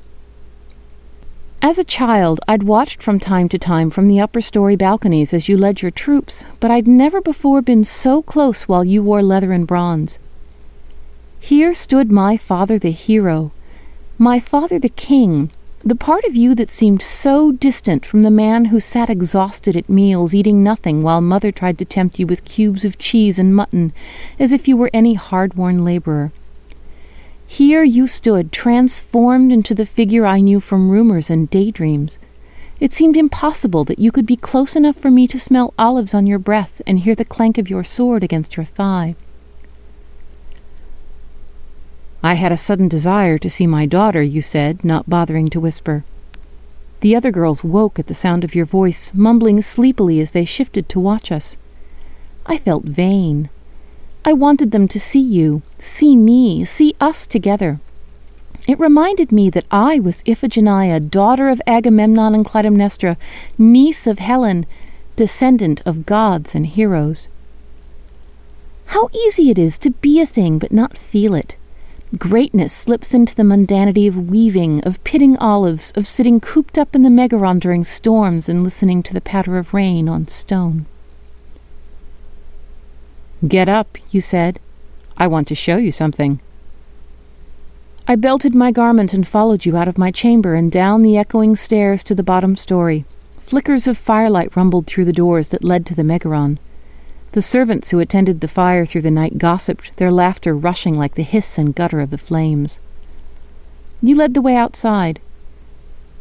As 1.63 1.79
a 1.79 1.85
child, 1.85 2.41
I'd 2.49 2.63
watched 2.63 3.03
from 3.03 3.21
time 3.21 3.47
to 3.51 3.59
time 3.59 3.91
from 3.91 4.09
the 4.09 4.19
upper 4.19 4.41
story 4.41 4.77
balconies 4.77 5.35
as 5.35 5.47
you 5.47 5.59
led 5.59 5.83
your 5.83 5.91
troops, 5.91 6.43
but 6.59 6.71
I'd 6.71 6.89
never 6.89 7.21
before 7.21 7.61
been 7.61 7.85
so 7.85 8.23
close 8.23 8.63
while 8.63 8.83
you 8.83 9.03
wore 9.03 9.23
leather 9.23 9.53
and 9.53 9.67
bronze. 9.67 10.19
Here 11.39 11.75
stood 11.75 12.11
my 12.11 12.39
father 12.39 12.79
the 12.79 12.93
hero, 12.93 13.53
my 14.17 14.41
father 14.41 14.79
the 14.79 14.89
king, 14.89 15.51
the 15.85 15.95
part 15.95 16.25
of 16.25 16.35
you 16.35 16.55
that 16.55 16.71
seemed 16.71 17.03
so 17.03 17.53
distant 17.53 18.07
from 18.07 18.23
the 18.23 18.31
man 18.31 18.67
who 18.67 18.81
sat 18.81 19.11
exhausted 19.11 19.77
at 19.77 19.91
meals, 19.91 20.35
eating 20.35 20.63
nothing 20.63 21.03
while 21.03 21.21
mother 21.21 21.53
tried 21.53 21.77
to 21.77 21.85
tempt 21.85 22.19
you 22.19 22.27
with 22.27 22.47
cubes 22.47 22.87
of 22.87 22.97
cheese 22.97 23.39
and 23.39 23.55
mutton, 23.55 23.93
as 24.39 24.55
if 24.55 24.67
you 24.67 24.79
were 24.79 24.91
any 24.95 25.13
hard 25.13 25.53
worn 25.55 25.85
laborer. 25.85 26.33
Here 27.51 27.83
you 27.83 28.07
stood, 28.07 28.53
transformed 28.53 29.51
into 29.51 29.75
the 29.75 29.85
figure 29.85 30.25
I 30.25 30.39
knew 30.39 30.61
from 30.61 30.89
rumors 30.89 31.29
and 31.29 31.51
daydreams. 31.51 32.17
It 32.79 32.93
seemed 32.93 33.17
impossible 33.17 33.83
that 33.87 33.99
you 33.99 34.13
could 34.13 34.25
be 34.25 34.37
close 34.37 34.77
enough 34.77 34.95
for 34.95 35.11
me 35.11 35.27
to 35.27 35.37
smell 35.37 35.75
olives 35.77 36.15
on 36.15 36.29
your 36.29 36.39
breath 36.39 36.81
and 36.87 37.01
hear 37.01 37.17
the 37.17 37.25
clank 37.25 37.59
of 37.59 37.69
your 37.69 37.83
sword 37.83 38.23
against 38.23 38.57
your 38.57 38.65
thigh. 38.65 39.17
I 42.23 42.35
had 42.35 42.53
a 42.53 42.57
sudden 42.57 42.87
desire 42.87 43.37
to 43.39 43.51
see 43.51 43.67
my 43.67 43.85
daughter, 43.85 44.23
you 44.23 44.43
said, 44.43 44.85
not 44.85 45.11
bothering 45.11 45.49
to 45.51 45.61
whisper. 45.61 46.05
The 47.01 47.17
other 47.17 47.33
girls 47.33 47.65
woke 47.65 47.99
at 47.99 48.07
the 48.07 48.15
sound 48.15 48.45
of 48.45 48.55
your 48.55 48.65
voice, 48.65 49.13
mumbling 49.13 49.61
sleepily 49.61 50.21
as 50.21 50.31
they 50.31 50.45
shifted 50.45 50.89
to 50.91 51.01
watch 51.01 51.33
us. 51.33 51.57
I 52.47 52.59
felt 52.59 52.85
vain. 52.85 53.51
I 54.25 54.33
wanted 54.35 54.71
them 54.71 54.87
to 54.89 55.01
see 55.01 55.21
you, 55.21 55.63
see 55.79 56.15
me, 56.15 56.65
see 56.65 56.95
us 57.01 57.27
together. 57.27 57.81
It 58.69 58.79
reminded 58.79 59.33
me 59.33 59.49
that 59.51 59.65
I 59.71 59.99
was 59.99 60.23
Iphigenia, 60.25 61.01
daughter 61.11 61.49
of 61.49 61.63
Agamemnon 61.67 62.35
and 62.35 62.45
Clytemnestra, 62.45 63.17
niece 63.57 64.07
of 64.07 64.19
Helen, 64.19 64.67
descendant 65.17 65.83
of 65.87 66.05
gods 66.05 66.55
and 66.55 66.67
heroes. 66.67 67.29
How 68.87 69.09
easy 69.13 69.51
it 69.51 69.59
is 69.59 69.79
to 69.79 69.91
be 69.91 70.21
a 70.21 70.27
thing 70.27 70.59
but 70.59 70.73
not 70.73 70.99
feel 70.99 71.35
it. 71.35 71.57
Greatness 72.19 72.73
slips 72.73 73.15
into 73.15 73.35
the 73.35 73.45
mundanity 73.45 74.07
of 74.07 74.29
weaving, 74.29 74.83
of 74.83 75.03
pitting 75.05 75.37
olives, 75.39 75.93
of 75.95 76.07
sitting 76.07 76.41
cooped 76.41 76.77
up 76.77 76.95
in 76.95 77.03
the 77.03 77.09
Megaron 77.09 77.61
during 77.61 77.85
storms 77.85 78.49
and 78.49 78.65
listening 78.65 79.03
to 79.05 79.15
the 79.15 79.21
patter 79.21 79.57
of 79.57 79.73
rain 79.73 80.09
on 80.09 80.29
stone. 80.29 80.87
Get 83.47 83.69
up, 83.69 83.97
you 84.11 84.21
said. 84.21 84.61
I 85.17 85.27
want 85.27 85.49
to 85.49 85.55
show 85.55 85.77
you 85.77 85.93
something. 85.93 86.41
I 88.07 88.17
belted 88.17 88.55
my 88.55 88.71
garment 88.71 89.15
and 89.15 89.27
followed 89.27 89.65
you 89.65 89.77
out 89.77 89.89
of 89.89 89.97
my 89.97 90.11
chamber 90.11 90.55
and 90.55 90.71
down 90.71 91.03
the 91.03 91.17
echoing 91.17 91.57
stairs 91.57 92.05
to 92.05 92.15
the 92.15 92.23
bottom 92.23 92.57
story. 92.57 93.05
Flickers 93.39 93.87
of 93.87 93.97
firelight 93.97 94.55
rumbled 94.57 94.87
through 94.87 95.07
the 95.07 95.13
doors 95.13 95.49
that 95.49 95.65
led 95.65 95.87
to 95.87 95.95
the 95.95 96.03
Megaron. 96.03 96.59
The 97.33 97.43
servants 97.43 97.91
who 97.91 98.01
attended 98.01 98.41
the 98.41 98.49
fire 98.49 98.85
through 98.85 99.03
the 99.03 99.11
night 99.11 99.39
gossiped, 99.39 99.97
their 99.97 100.11
laughter 100.11 100.55
rushing 100.55 100.99
like 100.99 101.15
the 101.15 101.23
hiss 101.23 101.57
and 101.57 101.75
gutter 101.75 102.01
of 102.01 102.11
the 102.11 102.19
flames. 102.19 102.79
You 104.03 104.17
led 104.17 104.35
the 104.35 104.43
way 104.43 104.57
outside. 104.57 105.21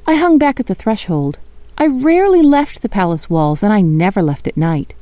I 0.06 0.16
hung 0.16 0.38
back 0.38 0.60
at 0.60 0.68
the 0.68 0.76
threshold. 0.76 1.40
I 1.78 1.88
rarely 1.88 2.42
left 2.42 2.82
the 2.82 2.90
palace 2.90 3.30
walls, 3.30 3.64
and 3.64 3.74
I 3.74 3.82
never 3.82 4.22
left 4.22 4.48
at 4.48 4.58
night. 4.58 4.94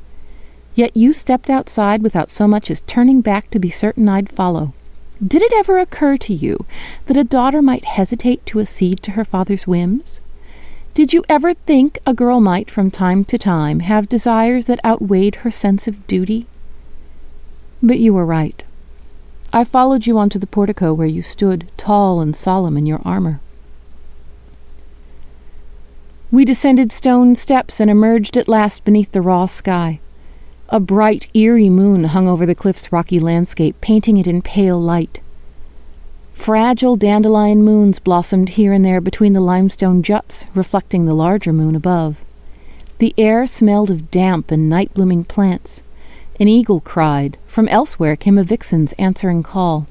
Yet 0.78 0.96
you 0.96 1.12
stepped 1.12 1.50
outside 1.50 2.04
without 2.04 2.30
so 2.30 2.46
much 2.46 2.70
as 2.70 2.82
turning 2.82 3.20
back 3.20 3.50
to 3.50 3.58
be 3.58 3.68
certain 3.68 4.08
I'd 4.08 4.28
follow. 4.28 4.74
Did 5.20 5.42
it 5.42 5.52
ever 5.52 5.76
occur 5.80 6.16
to 6.18 6.32
you 6.32 6.66
that 7.06 7.16
a 7.16 7.24
daughter 7.24 7.60
might 7.60 7.84
hesitate 7.84 8.46
to 8.46 8.60
accede 8.60 9.02
to 9.02 9.10
her 9.10 9.24
father's 9.24 9.66
whims? 9.66 10.20
Did 10.94 11.12
you 11.12 11.24
ever 11.28 11.52
think 11.52 11.98
a 12.06 12.14
girl 12.14 12.40
might, 12.40 12.70
from 12.70 12.92
time 12.92 13.24
to 13.24 13.36
time, 13.36 13.80
have 13.80 14.08
desires 14.08 14.66
that 14.66 14.78
outweighed 14.84 15.42
her 15.42 15.50
sense 15.50 15.88
of 15.88 16.06
duty? 16.06 16.46
But 17.82 17.98
you 17.98 18.14
were 18.14 18.24
right. 18.24 18.62
I 19.52 19.64
followed 19.64 20.06
you 20.06 20.16
onto 20.16 20.38
the 20.38 20.46
portico 20.46 20.94
where 20.94 21.08
you 21.08 21.22
stood, 21.22 21.68
tall 21.76 22.20
and 22.20 22.36
solemn 22.36 22.76
in 22.76 22.86
your 22.86 23.02
armor. 23.04 23.40
We 26.30 26.44
descended 26.44 26.92
stone 26.92 27.34
steps 27.34 27.80
and 27.80 27.90
emerged 27.90 28.36
at 28.36 28.46
last 28.46 28.84
beneath 28.84 29.10
the 29.10 29.22
raw 29.22 29.46
sky. 29.46 29.98
A 30.70 30.80
bright, 30.80 31.28
eerie 31.32 31.70
moon 31.70 32.04
hung 32.04 32.28
over 32.28 32.44
the 32.44 32.54
cliff's 32.54 32.92
rocky 32.92 33.18
landscape, 33.18 33.80
painting 33.80 34.18
it 34.18 34.26
in 34.26 34.42
pale 34.42 34.78
light. 34.78 35.22
Fragile 36.34 36.94
dandelion 36.94 37.62
moons 37.62 37.98
blossomed 37.98 38.50
here 38.50 38.74
and 38.74 38.84
there 38.84 39.00
between 39.00 39.32
the 39.32 39.40
limestone 39.40 40.02
juts, 40.02 40.44
reflecting 40.54 41.06
the 41.06 41.14
larger 41.14 41.54
moon 41.54 41.74
above. 41.74 42.22
The 42.98 43.14
air 43.16 43.46
smelled 43.46 43.90
of 43.90 44.10
damp 44.10 44.50
and 44.50 44.68
night 44.68 44.92
blooming 44.92 45.24
plants. 45.24 45.80
An 46.38 46.48
eagle 46.48 46.80
cried. 46.80 47.38
From 47.46 47.66
elsewhere 47.68 48.14
came 48.14 48.36
a 48.36 48.44
vixen's 48.44 48.92
answering 48.94 49.42
call. 49.42 49.86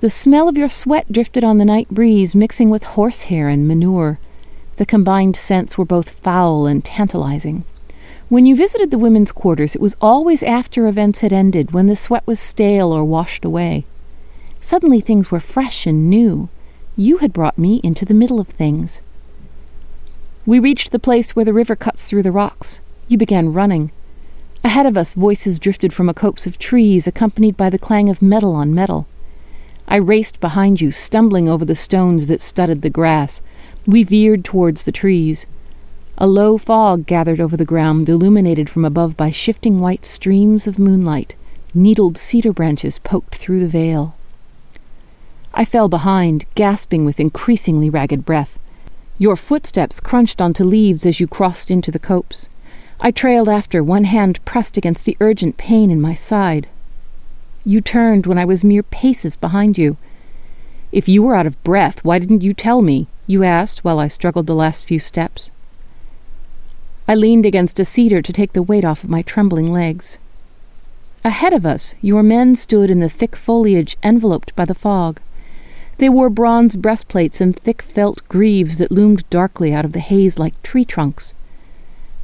The 0.00 0.10
smell 0.10 0.48
of 0.48 0.56
your 0.56 0.68
sweat 0.68 1.12
drifted 1.12 1.44
on 1.44 1.58
the 1.58 1.64
night 1.64 1.90
breeze, 1.90 2.34
mixing 2.34 2.70
with 2.70 2.82
horsehair 2.82 3.48
and 3.48 3.68
manure. 3.68 4.18
The 4.78 4.86
combined 4.86 5.36
scents 5.36 5.78
were 5.78 5.84
both 5.84 6.10
foul 6.10 6.66
and 6.66 6.84
tantalizing. 6.84 7.64
When 8.28 8.44
you 8.44 8.56
visited 8.56 8.90
the 8.90 8.98
women's 8.98 9.30
quarters, 9.30 9.76
it 9.76 9.80
was 9.80 9.94
always 10.00 10.42
after 10.42 10.88
events 10.88 11.20
had 11.20 11.32
ended, 11.32 11.70
when 11.70 11.86
the 11.86 11.94
sweat 11.94 12.26
was 12.26 12.40
stale 12.40 12.90
or 12.90 13.04
washed 13.04 13.44
away. 13.44 13.84
Suddenly 14.60 15.00
things 15.00 15.30
were 15.30 15.38
fresh 15.38 15.86
and 15.86 16.10
new. 16.10 16.48
You 16.96 17.18
had 17.18 17.32
brought 17.32 17.56
me 17.56 17.80
into 17.84 18.04
the 18.04 18.14
middle 18.14 18.40
of 18.40 18.48
things. 18.48 19.00
We 20.44 20.58
reached 20.58 20.90
the 20.90 20.98
place 20.98 21.36
where 21.36 21.44
the 21.44 21.52
river 21.52 21.76
cuts 21.76 22.08
through 22.08 22.24
the 22.24 22.32
rocks. 22.32 22.80
You 23.06 23.16
began 23.16 23.52
running. 23.52 23.92
Ahead 24.64 24.86
of 24.86 24.96
us, 24.96 25.14
voices 25.14 25.60
drifted 25.60 25.92
from 25.92 26.08
a 26.08 26.14
copse 26.14 26.48
of 26.48 26.58
trees, 26.58 27.06
accompanied 27.06 27.56
by 27.56 27.70
the 27.70 27.78
clang 27.78 28.08
of 28.08 28.20
metal 28.20 28.56
on 28.56 28.74
metal. 28.74 29.06
I 29.86 29.96
raced 29.96 30.40
behind 30.40 30.80
you, 30.80 30.90
stumbling 30.90 31.48
over 31.48 31.64
the 31.64 31.76
stones 31.76 32.26
that 32.26 32.40
studded 32.40 32.82
the 32.82 32.90
grass. 32.90 33.40
We 33.86 34.02
veered 34.02 34.44
towards 34.44 34.82
the 34.82 34.90
trees. 34.90 35.46
A 36.18 36.26
low 36.26 36.56
fog 36.56 37.04
gathered 37.04 37.40
over 37.40 37.58
the 37.58 37.66
ground, 37.66 38.08
illuminated 38.08 38.70
from 38.70 38.86
above 38.86 39.18
by 39.18 39.30
shifting 39.30 39.80
white 39.80 40.06
streams 40.06 40.66
of 40.66 40.78
moonlight. 40.78 41.34
Needled 41.74 42.16
cedar 42.16 42.54
branches 42.54 42.98
poked 42.98 43.34
through 43.34 43.60
the 43.60 43.68
veil. 43.68 44.14
I 45.52 45.66
fell 45.66 45.90
behind, 45.90 46.46
gasping 46.54 47.04
with 47.04 47.20
increasingly 47.20 47.90
ragged 47.90 48.24
breath. 48.24 48.58
Your 49.18 49.36
footsteps 49.36 50.00
crunched 50.00 50.40
onto 50.40 50.64
leaves 50.64 51.04
as 51.04 51.20
you 51.20 51.26
crossed 51.26 51.70
into 51.70 51.90
the 51.90 51.98
copse. 51.98 52.48
I 52.98 53.10
trailed 53.10 53.50
after, 53.50 53.84
one 53.84 54.04
hand 54.04 54.42
pressed 54.46 54.78
against 54.78 55.04
the 55.04 55.18
urgent 55.20 55.58
pain 55.58 55.90
in 55.90 56.00
my 56.00 56.14
side. 56.14 56.66
You 57.62 57.82
turned 57.82 58.24
when 58.24 58.38
I 58.38 58.46
was 58.46 58.64
mere 58.64 58.82
paces 58.82 59.36
behind 59.36 59.76
you. 59.76 59.98
If 60.92 61.10
you 61.10 61.22
were 61.22 61.36
out 61.36 61.46
of 61.46 61.62
breath, 61.62 62.02
why 62.04 62.18
didn't 62.18 62.42
you 62.42 62.54
tell 62.54 62.80
me? 62.80 63.06
you 63.26 63.44
asked 63.44 63.84
while 63.84 63.98
I 63.98 64.08
struggled 64.08 64.46
the 64.46 64.54
last 64.54 64.86
few 64.86 64.98
steps. 64.98 65.50
I 67.08 67.14
leaned 67.14 67.46
against 67.46 67.78
a 67.78 67.84
cedar 67.84 68.20
to 68.20 68.32
take 68.32 68.52
the 68.52 68.64
weight 68.64 68.84
off 68.84 69.04
of 69.04 69.10
my 69.10 69.22
trembling 69.22 69.72
legs. 69.72 70.18
Ahead 71.24 71.52
of 71.52 71.64
us, 71.64 71.94
your 72.00 72.24
men 72.24 72.56
stood 72.56 72.90
in 72.90 72.98
the 72.98 73.08
thick 73.08 73.36
foliage 73.36 73.96
enveloped 74.02 74.54
by 74.56 74.64
the 74.64 74.74
fog. 74.74 75.20
They 75.98 76.08
wore 76.08 76.30
bronze 76.30 76.74
breastplates 76.74 77.40
and 77.40 77.54
thick 77.54 77.80
felt 77.80 78.28
greaves 78.28 78.78
that 78.78 78.90
loomed 78.90 79.28
darkly 79.30 79.72
out 79.72 79.84
of 79.84 79.92
the 79.92 80.00
haze 80.00 80.36
like 80.36 80.60
tree 80.64 80.84
trunks. 80.84 81.32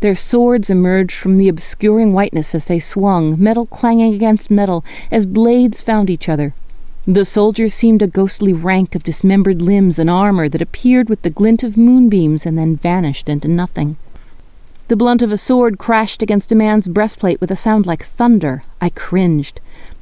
Their 0.00 0.16
swords 0.16 0.68
emerged 0.68 1.16
from 1.16 1.38
the 1.38 1.48
obscuring 1.48 2.12
whiteness 2.12 2.52
as 2.52 2.64
they 2.64 2.80
swung, 2.80 3.40
metal 3.40 3.66
clanging 3.66 4.14
against 4.14 4.50
metal, 4.50 4.84
as 5.12 5.26
blades 5.26 5.80
found 5.80 6.10
each 6.10 6.28
other. 6.28 6.54
The 7.06 7.24
soldiers 7.24 7.72
seemed 7.72 8.02
a 8.02 8.08
ghostly 8.08 8.52
rank 8.52 8.96
of 8.96 9.04
dismembered 9.04 9.62
limbs 9.62 10.00
and 10.00 10.10
armor 10.10 10.48
that 10.48 10.60
appeared 10.60 11.08
with 11.08 11.22
the 11.22 11.30
glint 11.30 11.62
of 11.62 11.76
moonbeams 11.76 12.44
and 12.44 12.58
then 12.58 12.74
vanished 12.74 13.28
into 13.28 13.46
nothing. 13.46 13.96
The 14.92 14.96
blunt 14.96 15.22
of 15.22 15.32
a 15.32 15.38
sword 15.38 15.78
crashed 15.78 16.20
against 16.20 16.52
a 16.52 16.54
man's 16.54 16.86
breastplate 16.86 17.40
with 17.40 17.50
a 17.50 17.56
sound 17.56 17.86
like 17.86 18.04
thunder. 18.04 18.62
I 18.78 18.90
cringed. 18.90 19.58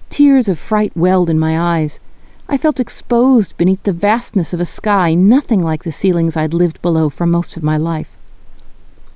Tears 0.09 0.49
of 0.49 0.59
fright 0.59 0.91
welled 0.97 1.31
in 1.31 1.39
my 1.39 1.79
eyes. 1.79 2.01
I 2.49 2.57
felt 2.57 2.81
exposed 2.81 3.57
beneath 3.57 3.85
the 3.85 3.93
vastness 3.93 4.53
of 4.53 4.59
a 4.59 4.65
sky 4.65 5.15
nothing 5.15 5.63
like 5.63 5.85
the 5.85 5.93
ceilings 5.93 6.37
I'd 6.37 6.53
lived 6.53 6.83
below 6.83 7.09
for 7.09 7.25
most 7.25 7.57
of 7.57 7.63
my 7.63 7.77
life. 7.77 8.17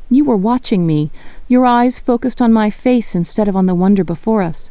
You 0.08 0.24
were 0.24 0.36
watching 0.36 0.86
me, 0.86 1.10
your 1.48 1.66
eyes 1.66 1.98
focused 1.98 2.40
on 2.40 2.52
my 2.52 2.70
face 2.70 3.16
instead 3.16 3.48
of 3.48 3.56
on 3.56 3.66
the 3.66 3.74
wonder 3.74 4.04
before 4.04 4.42
us. 4.42 4.70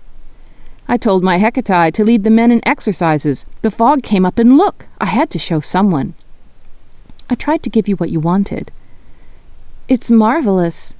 I 0.88 0.96
told 0.96 1.22
my 1.22 1.38
Hecate 1.38 1.94
to 1.96 2.06
lead 2.06 2.24
the 2.24 2.30
men 2.30 2.50
in 2.50 2.66
exercises. 2.66 3.46
The 3.62 3.72
fog 3.72 4.04
came 4.04 4.26
up, 4.26 4.39
and 4.39 4.56
look, 4.56 4.88
I 5.02 5.08
had 5.08 5.30
to 5.32 5.38
show 5.38 5.60
someone. 5.60 6.13
I 7.30 7.36
tried 7.36 7.62
to 7.63 7.70
give 7.70 7.89
you 7.89 7.98
what 7.98 8.10
you 8.10 8.22
wanted. 8.22 8.72
It's 9.89 10.10
marvelous. 10.10 10.93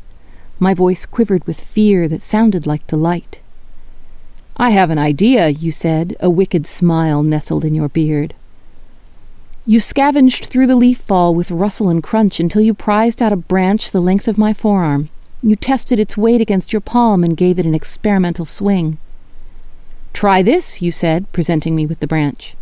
My 0.60 0.74
voice 0.74 1.06
quivered 1.06 1.46
with 1.48 1.60
fear 1.60 2.10
that 2.10 2.22
sounded 2.22 2.68
like 2.68 2.86
delight. 2.86 3.40
I 4.58 4.72
have 4.72 4.90
an 4.90 4.98
idea, 4.98 5.48
you 5.48 5.72
said, 5.72 6.18
a 6.20 6.30
wicked 6.30 6.66
smile 6.68 7.24
nestled 7.24 7.64
in 7.64 7.74
your 7.74 7.88
beard. 7.88 8.36
You 9.66 9.80
scavenged 9.80 10.48
through 10.48 10.68
the 10.68 10.76
leaf 10.76 11.00
fall 11.00 11.34
with 11.34 11.50
rustle 11.50 11.88
and 11.88 12.04
crunch 12.04 12.42
until 12.42 12.62
you 12.62 12.74
prized 12.74 13.22
out 13.22 13.32
a 13.32 13.38
branch 13.38 13.92
the 13.92 14.02
length 14.02 14.28
of 14.28 14.38
my 14.38 14.54
forearm. 14.54 15.10
You 15.42 15.56
tested 15.56 15.98
its 15.98 16.18
weight 16.18 16.42
against 16.42 16.74
your 16.74 16.82
palm 16.82 17.24
and 17.24 17.38
gave 17.38 17.58
it 17.58 17.66
an 17.66 17.74
experimental 17.74 18.46
swing. 18.46 18.98
Try 20.12 20.44
this, 20.44 20.82
you 20.82 20.92
said, 20.92 21.32
presenting 21.32 21.74
me 21.74 21.86
with 21.86 22.02
the 22.02 22.08
branch. 22.08 22.58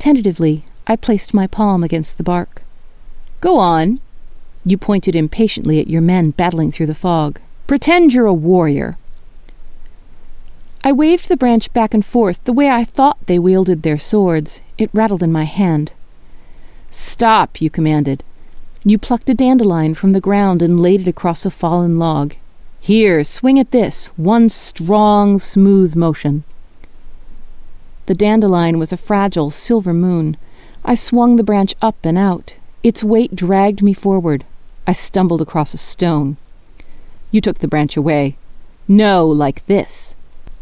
Tentatively, 0.00 0.64
I 0.88 0.96
placed 0.96 1.32
my 1.32 1.46
palm 1.46 1.84
against 1.84 2.16
the 2.16 2.24
bark. 2.24 2.62
Go 3.40 3.58
on, 3.58 4.00
you 4.64 4.78
pointed 4.78 5.16
impatiently 5.16 5.80
at 5.80 5.88
your 5.88 6.02
men 6.02 6.30
battling 6.30 6.70
through 6.70 6.86
the 6.86 6.94
fog. 6.94 7.40
Pretend 7.66 8.12
you're 8.12 8.26
a 8.26 8.34
warrior. 8.34 8.96
I 10.84 10.92
waved 10.92 11.28
the 11.28 11.36
branch 11.36 11.72
back 11.72 11.94
and 11.94 12.04
forth 12.04 12.42
the 12.44 12.52
way 12.52 12.68
I 12.68 12.84
thought 12.84 13.26
they 13.26 13.38
wielded 13.38 13.82
their 13.82 13.98
swords. 13.98 14.60
It 14.78 14.90
rattled 14.92 15.22
in 15.22 15.32
my 15.32 15.44
hand. 15.44 15.92
Stop, 16.90 17.60
you 17.60 17.70
commanded. 17.70 18.22
You 18.84 18.98
plucked 18.98 19.30
a 19.30 19.34
dandelion 19.34 19.94
from 19.94 20.12
the 20.12 20.20
ground 20.20 20.60
and 20.60 20.80
laid 20.80 21.02
it 21.02 21.08
across 21.08 21.46
a 21.46 21.50
fallen 21.50 21.98
log. 21.98 22.34
Here, 22.80 23.22
swing 23.22 23.60
at 23.60 23.70
this, 23.70 24.06
one 24.16 24.48
strong, 24.48 25.38
smooth 25.38 25.94
motion. 25.94 26.42
The 28.06 28.14
dandelion 28.14 28.80
was 28.80 28.92
a 28.92 28.96
fragile 28.96 29.50
silver 29.50 29.94
moon. 29.94 30.36
I 30.84 30.96
swung 30.96 31.36
the 31.36 31.44
branch 31.44 31.76
up 31.80 31.96
and 32.02 32.18
out. 32.18 32.56
Its 32.82 33.04
weight 33.04 33.36
dragged 33.36 33.82
me 33.82 33.92
forward. 33.92 34.44
I 34.86 34.92
stumbled 34.92 35.40
across 35.40 35.74
a 35.74 35.78
stone. 35.78 36.36
You 37.30 37.40
took 37.40 37.60
the 37.60 37.68
branch 37.68 37.96
away. 37.96 38.36
No, 38.88 39.26
like 39.26 39.64
this. 39.66 40.14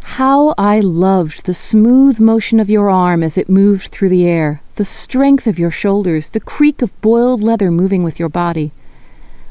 How 0.02 0.54
I 0.58 0.80
loved 0.80 1.46
the 1.46 1.54
smooth 1.54 2.20
motion 2.20 2.60
of 2.60 2.68
your 2.68 2.90
arm 2.90 3.22
as 3.22 3.38
it 3.38 3.48
moved 3.48 3.88
through 3.88 4.10
the 4.10 4.26
air, 4.26 4.60
the 4.76 4.84
strength 4.84 5.46
of 5.46 5.58
your 5.58 5.70
shoulders, 5.70 6.28
the 6.28 6.40
creak 6.40 6.82
of 6.82 6.98
boiled 7.00 7.42
leather 7.42 7.70
moving 7.70 8.02
with 8.02 8.18
your 8.18 8.28
body. 8.28 8.72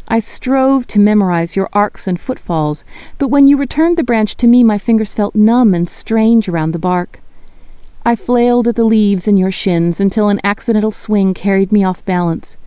I 0.08 0.19
strove 0.19 0.88
to 0.88 0.99
memorize 0.99 1.55
your 1.55 1.69
arcs 1.71 2.08
and 2.08 2.19
footfalls, 2.19 2.84
but 3.17 3.27
when 3.29 3.47
you 3.47 3.58
returned 3.58 3.97
the 3.97 4.03
branch 4.03 4.36
to 4.38 4.47
me, 4.47 4.63
my 4.63 4.77
fingers 4.77 5.13
felt 5.13 5.36
numb 5.36 5.73
and 5.73 5.88
strange 5.88 6.49
around 6.49 6.71
the 6.71 6.79
bark. 6.79 7.21
I 8.03 8.15
flailed 8.15 8.67
at 8.67 8.75
the 8.75 8.84
leaves 8.84 9.27
in 9.27 9.38
your 9.38 9.51
shins 9.51 9.99
until 9.99 10.29
an 10.29 10.41
accidental 10.43 10.91
swing 10.91 11.34
carried 11.34 11.71
me 11.71 11.84
off 11.84 12.03
balance. 12.05 12.58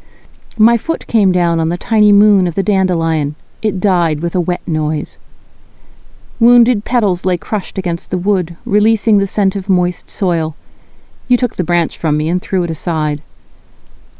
My 0.59 0.77
foot 0.77 1.07
came 1.07 1.33
down 1.33 1.61
on 1.61 1.71
the 1.71 1.79
tiny 1.79 2.13
moon 2.13 2.47
of 2.47 2.55
the 2.55 2.63
dandelion. 2.63 3.37
It 3.63 3.81
died 3.81 4.21
with 4.21 4.35
a 4.35 4.41
wet 4.41 4.67
noise. 4.67 5.17
Wounded 6.39 6.85
petals 6.85 7.25
lay 7.25 7.37
crushed 7.39 7.79
against 7.79 8.11
the 8.11 8.19
wood, 8.19 8.57
releasing 8.65 9.19
the 9.19 9.27
scent 9.27 9.57
of 9.57 9.69
moist 9.69 10.11
soil. 10.11 10.55
You 11.27 11.37
took 11.37 11.57
the 11.57 11.65
branch 11.65 11.97
from 11.97 12.17
me 12.17 12.29
and 12.29 12.43
threw 12.43 12.65
it 12.65 12.71
aside. 12.71 13.23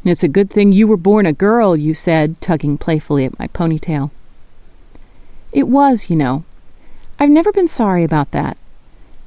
It's 0.03 0.23
a 0.23 0.27
good 0.27 0.49
thing 0.49 0.71
you 0.71 0.87
were 0.87 0.97
born 0.97 1.25
a 1.25 1.33
girl, 1.33 1.77
you 1.77 1.93
said, 1.93 2.41
tugging 2.41 2.77
playfully 2.77 3.25
at 3.25 3.37
my 3.37 3.47
ponytail. 3.47 4.09
It 5.51 5.67
was, 5.67 6.09
you 6.09 6.15
know. 6.15 6.45
I've 7.19 7.29
never 7.29 7.51
been 7.51 7.67
sorry 7.67 8.03
about 8.03 8.31
that. 8.31 8.57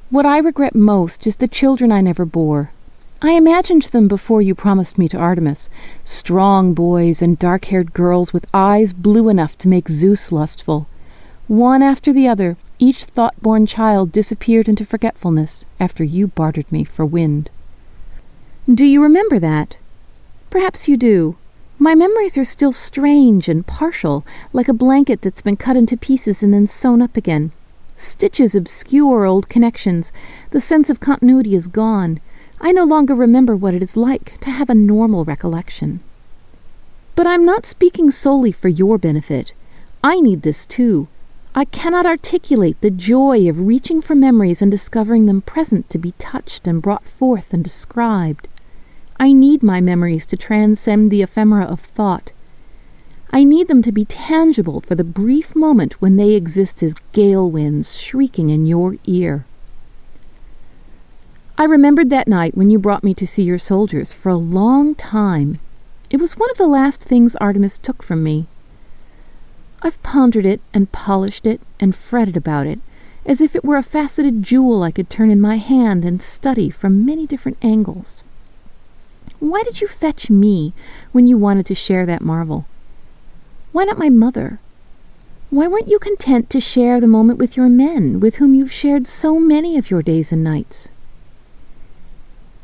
What 0.09 0.25
I 0.25 0.39
regret 0.39 0.75
most 0.75 1.25
is 1.25 1.37
the 1.37 1.47
children 1.47 1.91
I 1.91 2.01
never 2.01 2.25
bore. 2.25 2.71
I 3.19 3.31
imagined 3.31 3.81
them 3.83 4.07
before 4.07 4.43
you 4.43 4.53
promised 4.53 4.99
me 4.99 5.07
to 5.07 5.17
Artemis 5.17 5.69
strong 6.03 6.75
boys 6.75 7.19
and 7.19 7.39
dark 7.39 7.65
haired 7.65 7.91
girls 7.91 8.31
with 8.31 8.45
eyes 8.53 8.93
blue 8.93 9.27
enough 9.27 9.57
to 9.59 9.67
make 9.67 9.89
Zeus 9.89 10.31
lustful. 10.31 10.87
One 11.47 11.81
after 11.81 12.13
the 12.13 12.27
other, 12.27 12.57
each 12.77 13.05
thought 13.05 13.41
born 13.41 13.65
child 13.65 14.11
disappeared 14.11 14.69
into 14.69 14.85
forgetfulness 14.85 15.65
after 15.79 16.03
you 16.03 16.27
bartered 16.27 16.71
me 16.71 16.83
for 16.83 17.07
wind. 17.07 17.49
Do 18.71 18.85
you 18.85 19.01
remember 19.01 19.39
that? 19.39 19.77
Perhaps 20.51 20.87
you 20.87 20.95
do. 20.95 21.37
My 21.79 21.95
memories 21.95 22.37
are 22.37 22.43
still 22.43 22.71
strange 22.71 23.49
and 23.49 23.65
partial, 23.65 24.27
like 24.53 24.67
a 24.67 24.73
blanket 24.73 25.23
that's 25.23 25.41
been 25.41 25.57
cut 25.57 25.75
into 25.75 25.97
pieces 25.97 26.43
and 26.43 26.53
then 26.53 26.67
sewn 26.67 27.01
up 27.01 27.17
again. 27.17 27.51
Stitches 27.95 28.53
obscure 28.53 29.25
old 29.25 29.49
connections. 29.49 30.11
The 30.51 30.61
sense 30.61 30.91
of 30.91 30.99
continuity 30.99 31.55
is 31.55 31.67
gone. 31.67 32.19
I 32.59 32.71
no 32.71 32.83
longer 32.83 33.13
remember 33.13 33.55
what 33.55 33.73
it 33.73 33.83
is 33.83 33.95
like 33.95 34.39
to 34.39 34.49
have 34.49 34.69
a 34.69 34.75
normal 34.75 35.23
recollection. 35.23 35.99
But 37.15 37.27
I'm 37.27 37.45
not 37.45 37.65
speaking 37.65 38.11
solely 38.11 38.51
for 38.51 38.67
your 38.67 38.97
benefit. 38.97 39.53
I 40.03 40.19
need 40.19 40.41
this 40.41 40.65
too. 40.65 41.07
I 41.55 41.65
cannot 41.65 42.05
articulate 42.05 42.79
the 42.81 42.91
joy 42.91 43.49
of 43.49 43.61
reaching 43.61 44.01
for 44.01 44.15
memories 44.15 44.61
and 44.61 44.69
discovering 44.69 45.25
them 45.25 45.41
present 45.41 45.89
to 45.89 45.97
be 45.97 46.13
touched 46.19 46.67
and 46.67 46.81
brought 46.81 47.07
forth 47.07 47.53
and 47.53 47.63
described. 47.63 48.47
I 49.19 49.33
need 49.33 49.63
my 49.63 49.81
memories 49.81 50.25
to 50.27 50.37
transcend 50.37 51.09
the 51.09 51.23
ephemera 51.23 51.65
of 51.65 51.79
thought. 51.79 52.31
I 53.31 53.43
need 53.43 53.67
them 53.67 53.81
to 53.81 53.91
be 53.91 54.05
tangible 54.05 54.81
for 54.81 54.95
the 54.95 55.03
brief 55.03 55.55
moment 55.55 56.01
when 56.01 56.15
they 56.15 56.33
exist 56.33 56.83
as 56.83 56.93
gale 57.11 57.49
winds 57.49 57.99
shrieking 57.99 58.49
in 58.49 58.65
your 58.65 58.97
ear. 59.05 59.45
I 61.59 61.63
remembered 61.63 62.11
that 62.11 62.27
night 62.27 62.55
when 62.55 62.69
you 62.69 62.77
brought 62.77 63.03
me 63.03 63.15
to 63.15 63.25
see 63.25 63.41
your 63.41 63.57
soldiers 63.57 64.13
for 64.13 64.29
a 64.29 64.35
long 64.35 64.93
time. 64.93 65.57
It 66.11 66.17
was 66.17 66.37
one 66.37 66.51
of 66.51 66.57
the 66.57 66.67
last 66.67 67.03
things 67.03 67.35
Artemis 67.37 67.79
took 67.79 68.03
from 68.03 68.23
me. 68.23 68.45
I've 69.81 70.01
pondered 70.03 70.45
it 70.45 70.61
and 70.71 70.91
polished 70.91 71.47
it 71.47 71.59
and 71.79 71.95
fretted 71.95 72.37
about 72.37 72.67
it, 72.67 72.79
as 73.25 73.41
if 73.41 73.55
it 73.55 73.65
were 73.65 73.75
a 73.75 73.81
faceted 73.81 74.43
jewel 74.43 74.83
I 74.83 74.91
could 74.91 75.09
turn 75.09 75.31
in 75.31 75.41
my 75.41 75.57
hand 75.57 76.05
and 76.05 76.21
study 76.21 76.69
from 76.69 77.03
many 77.03 77.25
different 77.25 77.57
angles. 77.63 78.23
Why 79.39 79.63
did 79.63 79.81
you 79.81 79.87
fetch 79.87 80.29
me 80.29 80.73
when 81.11 81.25
you 81.25 81.39
wanted 81.39 81.65
to 81.65 81.75
share 81.75 82.05
that 82.05 82.21
marvel? 82.21 82.67
Why 83.71 83.83
not 83.83 83.97
my 83.97 84.09
mother? 84.09 84.59
Why 85.49 85.65
weren't 85.65 85.87
you 85.87 85.97
content 85.97 86.51
to 86.51 86.61
share 86.61 87.01
the 87.01 87.07
moment 87.07 87.39
with 87.39 87.57
your 87.57 87.67
men, 87.67 88.19
with 88.19 88.35
whom 88.35 88.53
you've 88.53 88.71
shared 88.71 89.07
so 89.07 89.39
many 89.39 89.75
of 89.75 89.89
your 89.89 90.03
days 90.03 90.31
and 90.31 90.43
nights? 90.43 90.89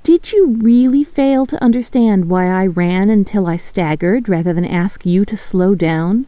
Did 0.03 0.33
you 0.33 0.57
really 0.59 1.05
fail 1.05 1.45
to 1.45 1.63
understand 1.63 2.29
why 2.29 2.47
I 2.47 2.67
ran 2.67 3.09
until 3.09 3.47
I 3.47 3.55
staggered 3.55 4.27
rather 4.27 4.51
than 4.51 4.65
ask 4.65 5.05
you 5.05 5.23
to 5.23 5.37
slow 5.37 5.75
down? 5.75 6.27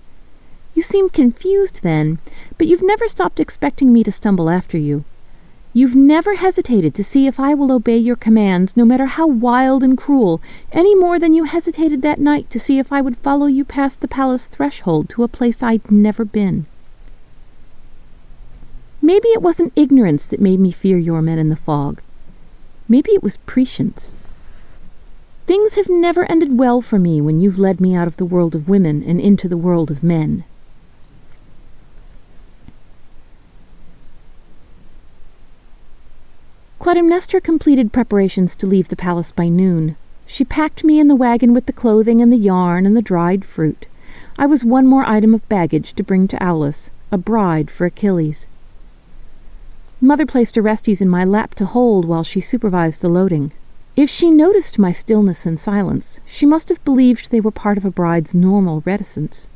You 0.73 0.81
seemed 0.81 1.11
confused 1.11 1.81
then, 1.83 2.19
but 2.57 2.67
you've 2.67 2.81
never 2.81 3.09
stopped 3.09 3.41
expecting 3.41 3.91
me 3.91 4.01
to 4.05 4.13
stumble 4.13 4.49
after 4.49 4.77
you. 4.77 5.03
You've 5.73 5.93
never 5.93 6.35
hesitated 6.35 6.95
to 6.95 7.03
see 7.03 7.27
if 7.27 7.37
I 7.37 7.53
will 7.53 7.69
obey 7.69 7.97
your 7.97 8.15
commands, 8.15 8.77
no 8.77 8.85
matter 8.85 9.07
how 9.07 9.27
wild 9.27 9.83
and 9.83 9.97
cruel, 9.97 10.39
any 10.71 10.95
more 10.95 11.19
than 11.19 11.33
you 11.33 11.43
hesitated 11.43 12.01
that 12.01 12.21
night 12.21 12.49
to 12.51 12.61
see 12.61 12.79
if 12.79 12.93
I 12.93 13.01
would 13.01 13.17
follow 13.17 13.47
you 13.47 13.65
past 13.65 13.99
the 13.99 14.07
palace 14.07 14.47
threshold 14.47 15.09
to 15.09 15.23
a 15.23 15.27
place 15.27 15.61
I'd 15.61 15.91
never 15.91 16.23
been. 16.23 16.65
Maybe 19.01 19.27
it 19.27 19.41
wasn't 19.41 19.73
ignorance 19.75 20.29
that 20.29 20.39
made 20.39 20.61
me 20.61 20.71
fear 20.71 20.97
your 20.97 21.21
men 21.21 21.39
in 21.39 21.49
the 21.49 21.57
fog. 21.57 22.01
Maybe 22.87 23.11
it 23.11 23.23
was 23.23 23.37
prescience. 23.37 24.15
Things 25.47 25.75
have 25.75 25.89
never 25.89 26.29
ended 26.29 26.57
well 26.57 26.81
for 26.81 26.99
me 26.99 27.21
when 27.21 27.39
you've 27.39 27.59
led 27.59 27.79
me 27.79 27.95
out 27.95 28.07
of 28.07 28.17
the 28.17 28.25
world 28.25 28.55
of 28.55 28.69
women 28.69 29.03
and 29.03 29.19
into 29.19 29.47
the 29.47 29.57
world 29.57 29.91
of 29.91 30.03
men. 30.03 30.43
Clytemnestra 36.79 37.41
completed 37.41 37.91
preparations 37.91 38.55
to 38.55 38.67
leave 38.67 38.89
the 38.89 38.95
palace 38.95 39.31
by 39.31 39.47
noon. 39.47 39.95
She 40.27 40.45
packed 40.45 40.83
me 40.83 40.99
in 40.99 41.07
the 41.07 41.15
wagon 41.15 41.53
with 41.53 41.65
the 41.65 41.73
clothing 41.73 42.21
and 42.21 42.31
the 42.31 42.37
yarn 42.37 42.85
and 42.85 42.95
the 42.95 43.01
dried 43.01 43.43
fruit. 43.43 43.87
I 44.37 44.45
was 44.45 44.63
one 44.63 44.85
more 44.85 45.03
item 45.03 45.33
of 45.33 45.47
baggage 45.49 45.93
to 45.93 46.03
bring 46.03 46.27
to 46.27 46.43
Aulis, 46.43 46.91
a 47.11 47.17
bride 47.17 47.71
for 47.71 47.85
Achilles. 47.85 48.45
Mother 50.01 50.25
placed 50.25 50.57
Orestes 50.57 50.99
in 50.99 51.07
my 51.07 51.23
lap 51.23 51.55
to 51.55 51.65
hold 51.65 52.03
while 52.03 52.23
she 52.23 52.41
supervised 52.41 53.01
the 53.01 53.07
loading. 53.07 53.53
If 53.95 54.09
she 54.09 54.29
noticed 54.29 54.77
my 54.77 54.91
stillness 54.91 55.45
and 55.45 55.57
silence, 55.57 56.19
she 56.25 56.45
must 56.45 56.67
have 56.67 56.83
believed 56.83 57.31
they 57.31 57.39
were 57.39 57.49
part 57.49 57.77
of 57.77 57.85
a 57.85 57.91
bride's 57.91 58.33
normal 58.33 58.83
reticence. 58.85 59.47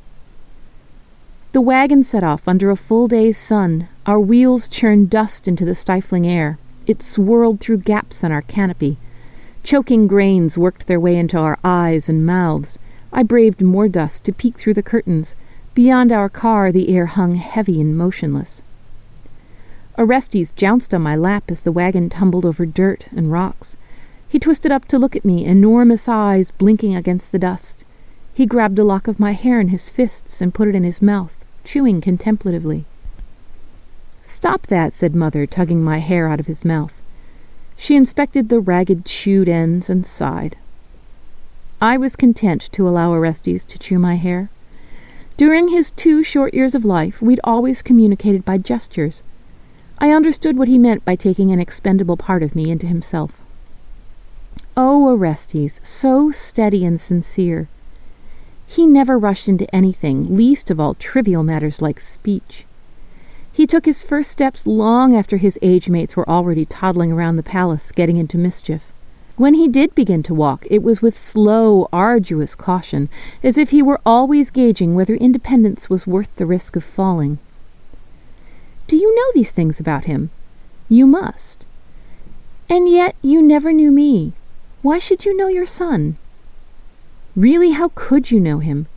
The 1.52 1.60
wagon 1.60 2.04
set 2.04 2.24
off 2.24 2.48
under 2.48 2.70
a 2.70 2.78
full 2.78 3.10
day's 3.10 3.38
sun. 3.38 3.90
Our 4.06 4.20
wheels 4.20 4.70
churned 4.70 5.10
dust 5.10 5.46
into 5.46 5.66
the 5.66 5.76
stifling 5.76 6.26
air. 6.26 6.58
It 6.88 7.02
swirled 7.02 7.60
through 7.60 7.80
gaps 7.80 8.24
in 8.24 8.32
our 8.32 8.42
canopy. 8.42 8.98
Choking 9.64 10.08
grains 10.08 10.58
worked 10.58 10.88
their 10.88 11.02
way 11.02 11.18
into 11.18 11.38
our 11.38 11.60
eyes 11.66 12.08
and 12.08 12.26
mouths. 12.26 12.80
I 13.12 13.24
braved 13.24 13.62
more 13.62 13.90
dust 13.90 14.24
to 14.24 14.32
peek 14.32 14.58
through 14.58 14.76
the 14.76 14.84
curtains. 14.84 15.36
Beyond 15.74 16.14
our 16.14 16.30
car, 16.30 16.72
the 16.72 16.96
air 16.96 17.08
hung 17.08 17.36
heavy 17.36 17.82
and 17.82 17.98
motionless. 17.98 18.62
Orestes 20.00 20.54
jounced 20.56 20.94
on 20.94 21.02
my 21.02 21.18
lap 21.18 21.52
as 21.52 21.60
the 21.60 21.74
wagon 21.74 22.08
tumbled 22.08 22.46
over 22.46 22.66
dirt 22.66 23.10
and 23.14 23.34
rocks. 23.34 23.76
He 24.30 24.40
twisted 24.40 24.72
up 24.72 24.86
to 24.86 24.98
look 24.98 25.14
at 25.14 25.26
me, 25.26 25.44
enormous 25.44 26.08
eyes 26.08 26.52
blinking 26.52 26.96
against 26.96 27.34
the 27.34 27.38
dust. 27.38 27.84
He 28.34 28.46
grabbed 28.46 28.80
a 28.80 28.86
lock 28.86 29.10
of 29.10 29.20
my 29.20 29.34
hair 29.34 29.60
in 29.60 29.68
his 29.68 29.90
fists 29.90 30.40
and 30.40 30.54
put 30.54 30.70
it 30.70 30.76
in 30.76 30.86
his 30.86 31.02
mouth, 31.02 31.38
chewing 31.66 32.00
contemplatively. 32.00 32.86
Stop 34.22 34.68
that, 34.68 34.94
said 34.94 35.16
Mother, 35.16 35.46
tugging 35.46 35.84
my 35.84 35.98
hair 35.98 36.30
out 36.30 36.40
of 36.40 36.48
his 36.48 36.64
mouth. 36.64 36.94
She 37.76 37.98
inspected 37.98 38.48
the 38.48 38.62
ragged, 38.62 39.04
chewed 39.04 39.50
ends 39.50 39.90
and 39.90 40.06
sighed. 40.06 40.56
I 41.82 41.98
was 41.98 42.16
content 42.16 42.70
to 42.72 42.88
allow 42.88 43.12
Orestes 43.12 43.66
to 43.66 43.78
chew 43.78 44.00
my 44.00 44.16
hair. 44.16 44.50
During 45.36 45.68
his 45.68 45.92
two 45.92 46.24
short 46.24 46.54
years 46.54 46.74
of 46.74 46.86
life, 46.86 47.22
we'd 47.22 47.42
always 47.44 47.82
communicated 47.82 48.46
by 48.46 48.60
gestures. 48.60 49.24
I 50.02 50.12
understood 50.12 50.58
what 50.58 50.70
he 50.70 50.78
meant 50.78 51.04
by 51.04 51.18
taking 51.18 51.52
an 51.52 51.60
expendable 51.60 52.16
part 52.16 52.42
of 52.42 52.56
me 52.56 52.72
into 52.72 52.88
himself. 52.88 53.42
Oh, 54.78 55.10
Orestes, 55.10 55.82
so 55.84 56.32
steady 56.32 56.86
and 56.86 57.00
sincere. 57.00 57.68
He 58.66 58.86
never 58.86 59.20
rushed 59.20 59.50
into 59.50 59.74
anything, 59.76 60.38
least 60.38 60.72
of 60.72 60.80
all 60.80 60.94
trivial 60.94 61.44
matters 61.44 61.82
like 61.82 62.00
speech. 62.00 62.66
He 63.52 63.68
took 63.68 63.86
his 63.86 64.04
first 64.04 64.32
steps 64.32 64.66
long 64.66 65.14
after 65.14 65.36
his 65.36 65.60
age 65.62 65.90
mates 65.90 66.16
were 66.16 66.30
already 66.30 66.66
toddling 66.66 67.12
around 67.12 67.36
the 67.36 67.44
palace, 67.44 67.92
getting 67.92 68.16
into 68.16 68.38
mischief. 68.38 68.94
When 69.36 69.56
he 69.56 69.68
did 69.68 69.96
begin 69.96 70.24
to 70.24 70.34
walk, 70.34 70.66
it 70.70 70.82
was 70.82 71.02
with 71.02 71.18
slow, 71.18 71.90
arduous 71.92 72.56
caution, 72.56 73.10
as 73.44 73.58
if 73.58 73.72
he 73.72 73.82
were 73.82 74.00
always 74.06 74.50
gauging 74.50 74.96
whether 74.96 75.16
independence 75.16 75.90
was 75.90 76.08
worth 76.08 76.34
the 76.38 76.46
risk 76.46 76.78
of 76.78 76.86
falling. 76.86 77.40
Do 78.90 78.98
you 78.98 79.14
know 79.14 79.32
these 79.36 79.52
things 79.52 79.80
about 79.80 80.06
him? 80.06 80.32
You 80.90 81.06
must. 81.06 81.64
And 82.68 82.90
yet 82.90 83.16
you 83.22 83.40
never 83.40 83.72
knew 83.72 83.92
me. 83.92 84.34
Why 84.82 84.98
should 84.98 85.26
you 85.26 85.38
know 85.38 85.48
your 85.48 85.68
son? 85.68 86.18
Really, 87.36 87.70
how 87.70 87.92
could 87.94 88.32
you 88.32 88.40
know 88.40 88.58
him? 88.58 88.88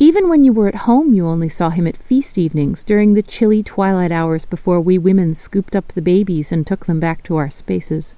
Even 0.00 0.28
when 0.28 0.42
you 0.42 0.52
were 0.52 0.66
at 0.66 0.88
home, 0.90 1.14
you 1.14 1.24
only 1.24 1.48
saw 1.48 1.70
him 1.70 1.86
at 1.86 1.96
feast 1.96 2.36
evenings 2.36 2.82
during 2.82 3.14
the 3.14 3.22
chilly 3.22 3.62
twilight 3.62 4.10
hours 4.10 4.44
before 4.44 4.80
we 4.80 4.98
women 4.98 5.34
scooped 5.34 5.76
up 5.76 5.86
the 5.86 6.02
babies 6.02 6.50
and 6.50 6.66
took 6.66 6.86
them 6.86 6.98
back 6.98 7.22
to 7.22 7.36
our 7.36 7.48
spaces. 7.48 8.16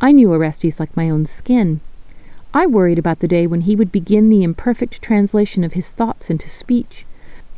I 0.00 0.12
knew 0.12 0.32
Orestes 0.32 0.78
like 0.78 0.96
my 0.96 1.10
own 1.10 1.26
skin. 1.26 1.80
I 2.54 2.66
worried 2.66 3.00
about 3.00 3.18
the 3.18 3.26
day 3.26 3.48
when 3.48 3.62
he 3.62 3.74
would 3.74 3.90
begin 3.90 4.30
the 4.30 4.44
imperfect 4.44 5.02
translation 5.02 5.64
of 5.64 5.72
his 5.72 5.90
thoughts 5.90 6.30
into 6.30 6.48
speech. 6.48 7.04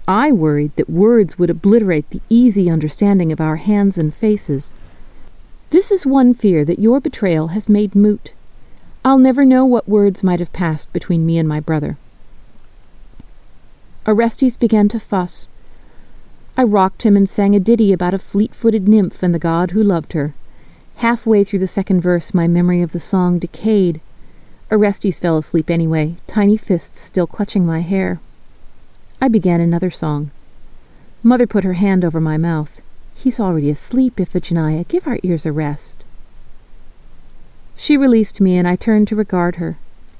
I 0.08 0.32
worried 0.32 0.74
that 0.76 0.90
words 0.90 1.38
would 1.38 1.50
obliterate 1.50 2.10
the 2.10 2.20
easy 2.28 2.68
understanding 2.68 3.30
of 3.30 3.40
our 3.40 3.56
hands 3.56 3.96
and 3.96 4.12
faces. 4.12 4.72
This 5.70 5.92
is 5.92 6.04
one 6.04 6.34
fear 6.34 6.64
that 6.64 6.80
your 6.80 7.00
betrayal 7.00 7.48
has 7.48 7.68
made 7.68 7.94
moot. 7.94 8.32
I'll 9.04 9.18
never 9.18 9.44
know 9.44 9.64
what 9.64 9.88
words 9.88 10.22
might 10.22 10.40
have 10.40 10.52
passed 10.52 10.92
between 10.92 11.24
me 11.24 11.38
and 11.38 11.48
my 11.48 11.60
brother. 11.60 11.96
Orestes 14.06 14.56
began 14.56 14.88
to 14.88 14.98
fuss. 14.98 15.48
I 16.56 16.64
rocked 16.64 17.04
him 17.04 17.16
and 17.16 17.30
sang 17.30 17.54
a 17.54 17.60
ditty 17.60 17.92
about 17.92 18.12
a 18.12 18.18
fleet 18.18 18.54
footed 18.54 18.88
nymph 18.88 19.22
and 19.22 19.32
the 19.34 19.38
god 19.38 19.70
who 19.70 19.82
loved 19.82 20.12
her. 20.12 20.34
Halfway 20.96 21.44
through 21.44 21.60
the 21.60 21.68
second 21.68 22.00
verse, 22.00 22.34
my 22.34 22.48
memory 22.48 22.82
of 22.82 22.92
the 22.92 23.00
song 23.00 23.38
decayed. 23.38 24.00
Orestes 24.70 25.20
fell 25.20 25.38
asleep 25.38 25.70
anyway, 25.70 26.16
tiny 26.26 26.56
fists 26.56 27.00
still 27.00 27.26
clutching 27.26 27.64
my 27.64 27.80
hair. 27.80 28.20
I 29.22 29.28
began 29.28 29.60
another 29.60 29.92
song. 29.92 30.32
Mother 31.22 31.46
put 31.46 31.62
her 31.62 31.74
hand 31.74 32.04
over 32.04 32.20
my 32.20 32.36
mouth. 32.36 32.80
He's 33.14 33.38
already 33.38 33.70
asleep, 33.70 34.16
Iphigenia. 34.16 34.88
Give 34.88 35.06
our 35.06 35.20
ears 35.22 35.46
a 35.46 35.52
rest. 35.52 36.02
She 37.76 37.96
released 37.96 38.40
me, 38.40 38.56
and 38.56 38.66
I 38.66 38.74
turned 38.74 39.06
to 39.06 39.14
regard 39.14 39.56
her. 39.56 39.78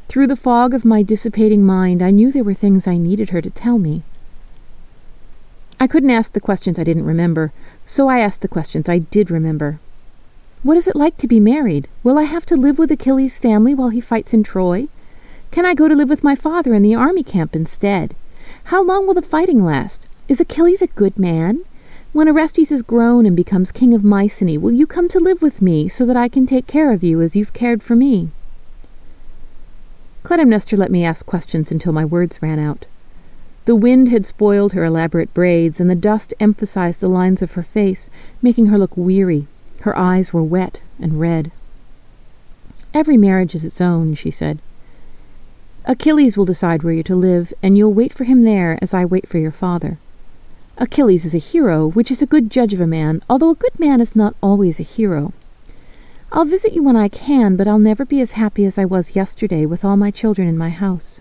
Through 0.09 0.29
the 0.29 0.37
fog 0.37 0.73
of 0.73 0.85
my 0.85 1.03
dissipating 1.03 1.65
mind, 1.65 2.01
I 2.01 2.13
knew 2.13 2.31
there 2.31 2.45
were 2.45 2.55
things 2.55 2.87
I 2.87 2.97
needed 2.97 3.31
her 3.31 3.43
to 3.43 3.51
tell 3.51 3.77
me. 3.77 4.05
I 5.81 5.89
couldn't 5.89 6.11
ask 6.11 6.33
the 6.33 6.41
questions 6.41 6.79
I 6.79 6.85
didn't 6.85 7.05
remember, 7.05 7.53
so 7.85 8.09
I 8.09 8.21
asked 8.21 8.41
the 8.41 8.47
questions 8.47 8.89
I 8.89 8.99
did 8.99 9.33
remember. 9.33 9.81
What 10.63 10.77
is 10.77 10.87
it 10.87 10.95
like 10.95 11.17
to 11.17 11.27
be 11.27 11.41
married? 11.41 11.89
Will 12.05 12.21
I 12.21 12.23
have 12.23 12.47
to 12.47 12.55
live 12.55 12.79
with 12.79 12.93
Achilles' 12.93 13.41
family 13.41 13.75
while 13.75 13.89
he 13.89 14.01
fights 14.01 14.33
in 14.33 14.45
Troy? 14.45 14.87
Can 15.51 15.67
I 15.67 15.75
go 15.75 15.89
to 15.89 15.97
live 15.97 16.09
with 16.09 16.23
my 16.23 16.37
father 16.37 16.73
in 16.73 16.83
the 16.83 16.95
army 16.95 17.25
camp 17.25 17.57
instead? 17.57 18.15
How 18.65 18.83
long 18.83 19.07
will 19.07 19.15
the 19.15 19.23
fighting 19.23 19.63
last? 19.63 20.07
Is 20.29 20.41
Achilles 20.41 20.83
a 20.83 20.87
good 20.87 21.19
man? 21.19 21.65
When 22.13 22.29
Orestes 22.29 22.71
is 22.71 22.83
grown 22.83 23.27
and 23.27 23.35
becomes 23.35 23.73
king 23.73 23.95
of 23.95 24.05
Mycenae, 24.05 24.59
will 24.59 24.73
you 24.73 24.87
come 24.87 25.09
to 25.09 25.19
live 25.19 25.43
with 25.43 25.63
me 25.63 25.89
so 25.89 26.05
that 26.07 26.17
I 26.17 26.29
can 26.29 26.47
take 26.47 26.67
care 26.67 26.93
of 26.93 27.03
you 27.03 27.21
as 27.21 27.35
you've 27.35 27.53
cared 27.53 27.83
for 27.83 27.97
me? 27.97 28.31
Clytemnestra 30.25 30.79
let 30.79 30.91
me 30.91 31.05
ask 31.05 31.27
questions 31.27 31.73
until 31.73 31.93
my 31.93 32.05
words 32.05 32.41
ran 32.41 32.59
out. 32.59 32.87
The 33.65 33.77
wind 33.77 34.09
had 34.09 34.27
spoiled 34.27 34.73
her 34.73 34.85
elaborate 34.85 35.33
braids, 35.35 35.81
and 35.81 35.89
the 35.89 35.95
dust 35.95 36.35
emphasized 36.41 37.01
the 37.01 37.09
lines 37.09 37.43
of 37.43 37.53
her 37.53 37.63
face, 37.63 38.11
making 38.41 38.67
her 38.67 38.79
look 38.79 38.97
weary 38.97 39.47
her 39.83 39.99
eyes 39.99 40.33
were 40.33 40.43
wet 40.43 40.81
and 41.01 41.19
red. 41.19 41.51
Every 42.95 43.17
marriage 43.17 43.55
is 43.55 43.65
its 43.65 43.81
own, 43.81 44.15
she 44.15 44.31
said. 44.31 44.61
Achilles 45.85 46.37
will 46.37 46.45
decide 46.45 46.85
where 46.85 46.93
you're 46.93 47.03
to 47.03 47.17
live, 47.17 47.53
and 47.61 47.77
you'll 47.77 47.93
wait 47.93 48.13
for 48.13 48.23
him 48.23 48.45
there 48.45 48.79
as 48.81 48.95
I 48.95 49.05
wait 49.05 49.29
for 49.29 49.39
your 49.39 49.51
father. 49.51 49.99
Achilles 50.79 51.25
is 51.25 51.35
a 51.35 51.39
hero, 51.39 51.89
which 51.89 52.11
is 52.11 52.23
a 52.23 52.27
good 52.27 52.51
judge 52.51 52.73
of 52.73 52.81
a 52.81 52.87
man, 52.87 53.21
although 53.29 53.51
a 53.51 53.57
good 53.57 53.79
man 53.81 54.01
is 54.01 54.15
not 54.15 54.37
always 54.41 54.79
a 54.79 54.85
hero. 54.85 55.33
I'll 56.31 56.45
visit 56.45 56.73
you 56.73 56.85
when 56.85 56.95
I 56.95 57.09
can, 57.09 57.57
but 57.57 57.67
I'll 57.67 57.81
never 57.81 58.05
be 58.05 58.21
as 58.21 58.33
happy 58.33 58.65
as 58.65 58.79
I 58.79 58.85
was 58.85 59.17
yesterday 59.17 59.67
with 59.67 59.85
all 59.85 59.97
my 59.97 60.13
children 60.13 60.47
in 60.47 60.57
my 60.57 60.71
house. 60.71 61.21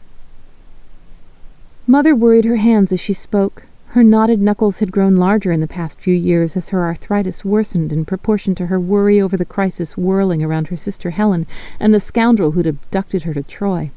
Mother 1.87 2.15
worried 2.15 2.45
her 2.45 2.57
hands 2.57 2.93
as 2.93 2.99
she 2.99 3.13
spoke. 3.13 3.63
Her 3.87 4.03
knotted 4.03 4.39
knuckles 4.39 4.77
had 4.77 4.91
grown 4.91 5.15
larger 5.15 5.51
in 5.51 5.59
the 5.59 5.67
past 5.67 5.99
few 5.99 6.13
years 6.13 6.55
as 6.55 6.69
her 6.69 6.83
arthritis 6.83 7.43
worsened 7.43 7.91
in 7.91 8.05
proportion 8.05 8.53
to 8.55 8.67
her 8.67 8.79
worry 8.79 9.19
over 9.19 9.35
the 9.35 9.43
crisis 9.43 9.97
whirling 9.97 10.43
around 10.43 10.67
her 10.67 10.77
sister 10.77 11.09
Helen 11.09 11.47
and 11.79 11.93
the 11.93 11.99
scoundrel 11.99 12.51
who'd 12.51 12.67
abducted 12.67 13.23
her 13.23 13.33
to 13.33 13.41
Troy. 13.41 13.89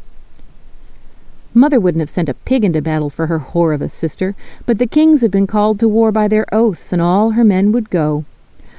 Mother 1.57 1.79
wouldn't 1.79 2.01
have 2.01 2.11
sent 2.11 2.29
a 2.29 2.35
pig 2.35 2.65
into 2.65 2.83
battle 2.83 3.11
for 3.11 3.29
her 3.29 3.39
whore 3.39 3.73
of 3.73 3.81
a 3.81 3.89
sister, 3.89 4.35
but 4.67 4.79
the 4.79 4.89
kings 4.89 5.23
had 5.23 5.31
been 5.31 5.47
called 5.47 5.79
to 5.79 5.89
war 5.89 6.11
by 6.11 6.27
their 6.27 6.47
oaths, 6.53 6.93
and 6.93 7.01
all 7.01 7.31
her 7.31 7.45
men 7.45 7.71
would 7.71 7.91
go. 7.91 8.25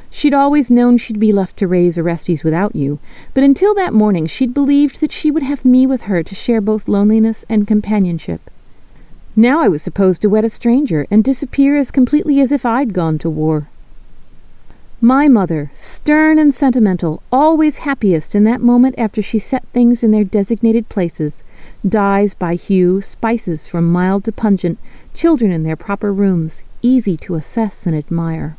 She'd 0.10 0.34
always 0.34 0.70
known 0.70 0.98
she'd 0.98 1.20
be 1.20 1.32
left 1.32 1.56
to 1.58 1.68
raise 1.68 1.98
Orestes 1.98 2.44
without 2.44 2.76
you, 2.76 3.00
but 3.34 3.44
until 3.46 3.74
that 3.76 3.94
morning 3.94 4.28
she'd 4.28 4.54
believed 4.54 5.00
that 5.00 5.14
she 5.14 5.32
would 5.32 5.44
have 5.44 5.64
me 5.64 5.88
with 5.88 6.04
her 6.04 6.22
to 6.22 6.36
share 6.36 6.60
both 6.60 6.90
loneliness 6.90 7.46
and 7.48 7.66
companionship. 7.66 8.50
Now 9.38 9.62
I 9.62 9.68
was 9.70 9.82
supposed 9.82 10.22
to 10.22 10.30
wed 10.30 10.44
a 10.44 10.50
stranger 10.50 11.08
and 11.10 11.24
disappear 11.24 11.78
as 11.78 11.92
completely 11.92 12.40
as 12.42 12.52
if 12.52 12.66
I'd 12.66 12.94
gone 12.94 13.18
to 13.20 13.30
war. 13.30 13.68
My 15.02 15.28
mother, 15.28 15.72
stern 15.76 16.40
and 16.40 16.56
sentimental, 16.56 17.22
always 17.32 17.80
happiest 17.80 18.36
in 18.36 18.46
that 18.46 18.62
moment 18.62 18.96
after 18.98 19.22
she 19.22 19.40
set 19.40 19.68
things 19.74 20.04
in 20.04 20.12
their 20.12 20.24
designated 20.24 20.88
places, 20.88 21.44
dyes 21.88 22.34
by 22.34 22.56
hue, 22.56 23.02
spices 23.02 23.68
from 23.68 23.92
mild 23.92 24.24
to 24.24 24.32
pungent, 24.32 24.80
children 25.14 25.52
in 25.52 25.64
their 25.64 25.76
proper 25.76 26.12
rooms, 26.12 26.64
easy 26.82 27.16
to 27.18 27.36
assess 27.36 27.86
and 27.86 27.96
admire. 27.96 28.58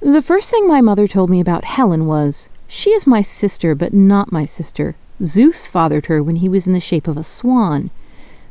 The 0.00 0.22
first 0.22 0.50
thing 0.50 0.66
my 0.66 0.80
mother 0.80 1.06
told 1.06 1.30
me 1.30 1.40
about 1.40 1.64
Helen 1.64 2.06
was, 2.06 2.48
She 2.66 2.90
is 2.90 3.06
my 3.06 3.22
sister, 3.22 3.74
but 3.74 3.94
not 3.94 4.32
my 4.32 4.44
sister. 4.44 4.96
Zeus 5.22 5.66
fathered 5.66 6.06
her 6.06 6.22
when 6.22 6.36
he 6.36 6.48
was 6.48 6.66
in 6.66 6.72
the 6.72 6.80
shape 6.80 7.06
of 7.06 7.16
a 7.16 7.24
swan. 7.24 7.90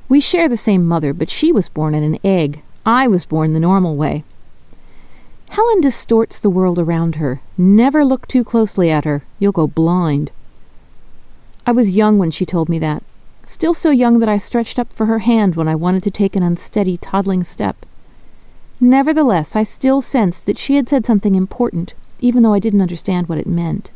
We 0.08 0.22
share 0.22 0.48
the 0.48 0.58
same 0.58 0.86
mother, 0.86 1.13
but 1.13 1.30
she 1.30 1.52
was 1.52 1.70
born 1.70 1.94
in 1.94 2.04
an 2.04 2.20
egg. 2.24 2.62
I 2.86 3.08
was 3.08 3.26
born 3.26 3.54
the 3.54 3.60
normal 3.60 3.96
way. 3.96 4.24
Helen 5.50 5.82
distorts 5.82 6.39
the 6.39 6.50
world 6.50 6.80
around 6.80 7.15
her. 7.15 7.41
Never 7.58 8.06
look 8.06 8.28
too 8.28 8.46
closely 8.46 8.89
at 8.89 9.04
her. 9.04 9.24
You'll 9.38 9.52
go 9.52 9.67
blind. 9.67 10.32
I 11.65 11.71
was 11.71 11.91
young 11.91 12.17
when 12.17 12.32
she 12.32 12.45
told 12.45 12.69
me 12.69 12.80
that. 12.80 13.04
Still 13.45 13.74
so 13.74 13.91
young 13.91 14.19
that 14.19 14.30
I 14.30 14.38
stretched 14.38 14.80
up 14.80 14.91
for 14.93 15.06
her 15.06 15.19
hand 15.19 15.56
when 15.56 15.67
I 15.67 15.76
wanted 15.76 16.04
to 16.04 16.12
take 16.12 16.36
an 16.36 16.43
unsteady, 16.43 16.97
toddling 16.97 17.43
step. 17.43 17.86
Nevertheless, 18.80 19.56
I 19.56 19.63
still 19.63 20.02
sensed 20.02 20.45
that 20.47 20.58
she 20.58 20.76
had 20.76 20.89
said 20.89 21.06
something 21.06 21.36
important, 21.36 21.93
even 22.19 22.41
though 22.41 22.54
I 22.54 22.60
didn't 22.60 22.82
understand 22.82 23.30
what 23.30 23.38
it 23.38 23.47
meant. 23.47 23.91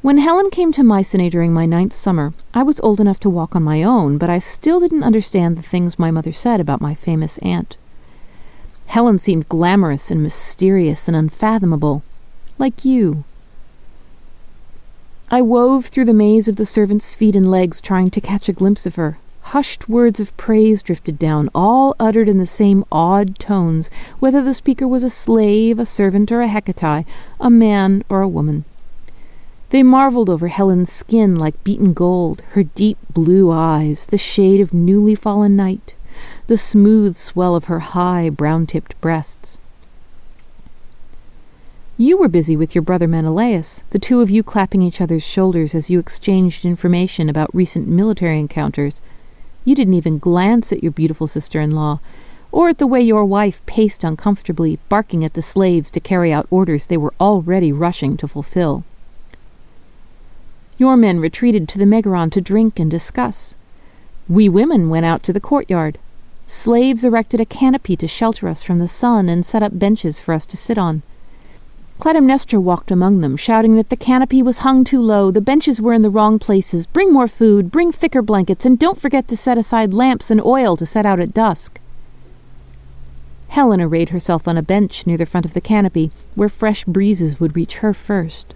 When 0.00 0.18
Helen 0.18 0.50
came 0.50 0.70
to 0.72 0.84
Mycenae 0.84 1.28
during 1.28 1.52
my 1.52 1.66
ninth 1.66 1.92
summer, 1.92 2.32
I 2.54 2.62
was 2.62 2.78
old 2.80 3.00
enough 3.00 3.18
to 3.20 3.30
walk 3.30 3.56
on 3.56 3.64
my 3.64 3.82
own, 3.82 4.16
but 4.16 4.30
I 4.30 4.38
still 4.38 4.78
didn't 4.78 5.02
understand 5.02 5.56
the 5.56 5.62
things 5.62 5.98
my 5.98 6.12
mother 6.12 6.32
said 6.32 6.60
about 6.60 6.80
my 6.80 6.94
famous 6.94 7.38
aunt. 7.38 7.76
Helen 8.86 9.18
seemed 9.18 9.48
glamorous 9.48 10.10
and 10.10 10.22
mysterious 10.22 11.08
and 11.08 11.16
unfathomable, 11.16 12.04
like 12.58 12.84
you. 12.84 13.24
I 15.30 15.42
wove 15.42 15.86
through 15.86 16.06
the 16.06 16.14
maze 16.14 16.48
of 16.48 16.56
the 16.56 16.64
servants' 16.64 17.14
feet 17.14 17.36
and 17.36 17.50
legs 17.50 17.82
trying 17.82 18.08
to 18.12 18.20
catch 18.20 18.48
a 18.48 18.54
glimpse 18.54 18.86
of 18.86 18.94
her. 18.94 19.18
Hushed 19.52 19.86
words 19.86 20.20
of 20.20 20.34
praise 20.38 20.82
drifted 20.82 21.18
down, 21.18 21.50
all 21.54 21.94
uttered 22.00 22.30
in 22.30 22.38
the 22.38 22.46
same 22.46 22.82
odd 22.90 23.38
tones, 23.38 23.90
whether 24.20 24.42
the 24.42 24.54
speaker 24.54 24.88
was 24.88 25.02
a 25.02 25.10
slave, 25.10 25.78
a 25.78 25.84
servant, 25.84 26.32
or 26.32 26.40
a 26.40 26.48
Hecate, 26.48 27.04
a 27.38 27.50
man 27.50 28.04
or 28.08 28.22
a 28.22 28.28
woman. 28.28 28.64
They 29.68 29.82
marveled 29.82 30.30
over 30.30 30.48
Helen's 30.48 30.90
skin 30.90 31.36
like 31.36 31.62
beaten 31.62 31.92
gold, 31.92 32.40
her 32.52 32.62
deep 32.62 32.96
blue 33.12 33.50
eyes, 33.50 34.06
the 34.06 34.16
shade 34.16 34.62
of 34.62 34.72
newly 34.72 35.14
fallen 35.14 35.54
night, 35.54 35.94
the 36.46 36.56
smooth 36.56 37.16
swell 37.16 37.54
of 37.54 37.64
her 37.64 37.80
high, 37.80 38.30
brown 38.30 38.66
tipped 38.66 38.98
breasts. 39.02 39.58
You 42.00 42.16
were 42.16 42.28
busy 42.28 42.56
with 42.56 42.76
your 42.76 42.82
brother 42.82 43.08
Menelaus, 43.08 43.82
the 43.90 43.98
two 43.98 44.20
of 44.20 44.30
you 44.30 44.44
clapping 44.44 44.82
each 44.82 45.00
other's 45.00 45.24
shoulders 45.24 45.74
as 45.74 45.90
you 45.90 45.98
exchanged 45.98 46.64
information 46.64 47.28
about 47.28 47.52
recent 47.52 47.88
military 47.88 48.38
encounters. 48.38 49.00
You 49.64 49.74
didn't 49.74 49.94
even 49.94 50.20
glance 50.20 50.70
at 50.70 50.80
your 50.80 50.92
beautiful 50.92 51.26
sister 51.26 51.60
in 51.60 51.72
law, 51.72 51.98
or 52.52 52.68
at 52.68 52.78
the 52.78 52.86
way 52.86 53.02
your 53.02 53.24
wife 53.24 53.66
paced 53.66 54.04
uncomfortably, 54.04 54.78
barking 54.88 55.24
at 55.24 55.34
the 55.34 55.42
slaves 55.42 55.90
to 55.90 55.98
carry 55.98 56.32
out 56.32 56.46
orders 56.50 56.86
they 56.86 56.96
were 56.96 57.14
already 57.18 57.72
rushing 57.72 58.16
to 58.18 58.28
fulfill. 58.28 58.84
Your 60.78 60.96
men 60.96 61.18
retreated 61.18 61.68
to 61.70 61.78
the 61.78 61.84
Megaron 61.84 62.30
to 62.30 62.40
drink 62.40 62.78
and 62.78 62.88
discuss. 62.88 63.56
We 64.28 64.48
women 64.48 64.88
went 64.88 65.04
out 65.04 65.24
to 65.24 65.32
the 65.32 65.40
courtyard. 65.40 65.98
Slaves 66.46 67.02
erected 67.02 67.40
a 67.40 67.44
canopy 67.44 67.96
to 67.96 68.06
shelter 68.06 68.46
us 68.46 68.62
from 68.62 68.78
the 68.78 68.86
sun 68.86 69.28
and 69.28 69.44
set 69.44 69.64
up 69.64 69.80
benches 69.80 70.20
for 70.20 70.32
us 70.32 70.46
to 70.46 70.56
sit 70.56 70.78
on. 70.78 71.02
Clytemnestra 71.98 72.62
walked 72.62 72.92
among 72.92 73.20
them, 73.20 73.36
shouting 73.36 73.74
that 73.74 73.88
the 73.88 73.96
canopy 73.96 74.40
was 74.40 74.58
hung 74.58 74.84
too 74.84 75.02
low, 75.02 75.32
the 75.32 75.40
benches 75.40 75.80
were 75.80 75.92
in 75.92 76.02
the 76.02 76.10
wrong 76.10 76.38
places, 76.38 76.86
bring 76.86 77.12
more 77.12 77.26
food, 77.26 77.72
bring 77.72 77.90
thicker 77.90 78.22
blankets, 78.22 78.64
and 78.64 78.78
don't 78.78 79.00
forget 79.00 79.26
to 79.26 79.36
set 79.36 79.58
aside 79.58 79.92
lamps 79.92 80.30
and 80.30 80.40
oil 80.40 80.76
to 80.76 80.86
set 80.86 81.04
out 81.04 81.18
at 81.18 81.34
dusk. 81.34 81.80
Helen 83.48 83.80
arrayed 83.80 84.10
herself 84.10 84.46
on 84.46 84.56
a 84.56 84.62
bench 84.62 85.08
near 85.08 85.16
the 85.16 85.26
front 85.26 85.44
of 85.44 85.54
the 85.54 85.60
canopy, 85.60 86.12
where 86.36 86.48
fresh 86.48 86.84
breezes 86.84 87.40
would 87.40 87.56
reach 87.56 87.78
her 87.78 87.92
first. 87.92 88.54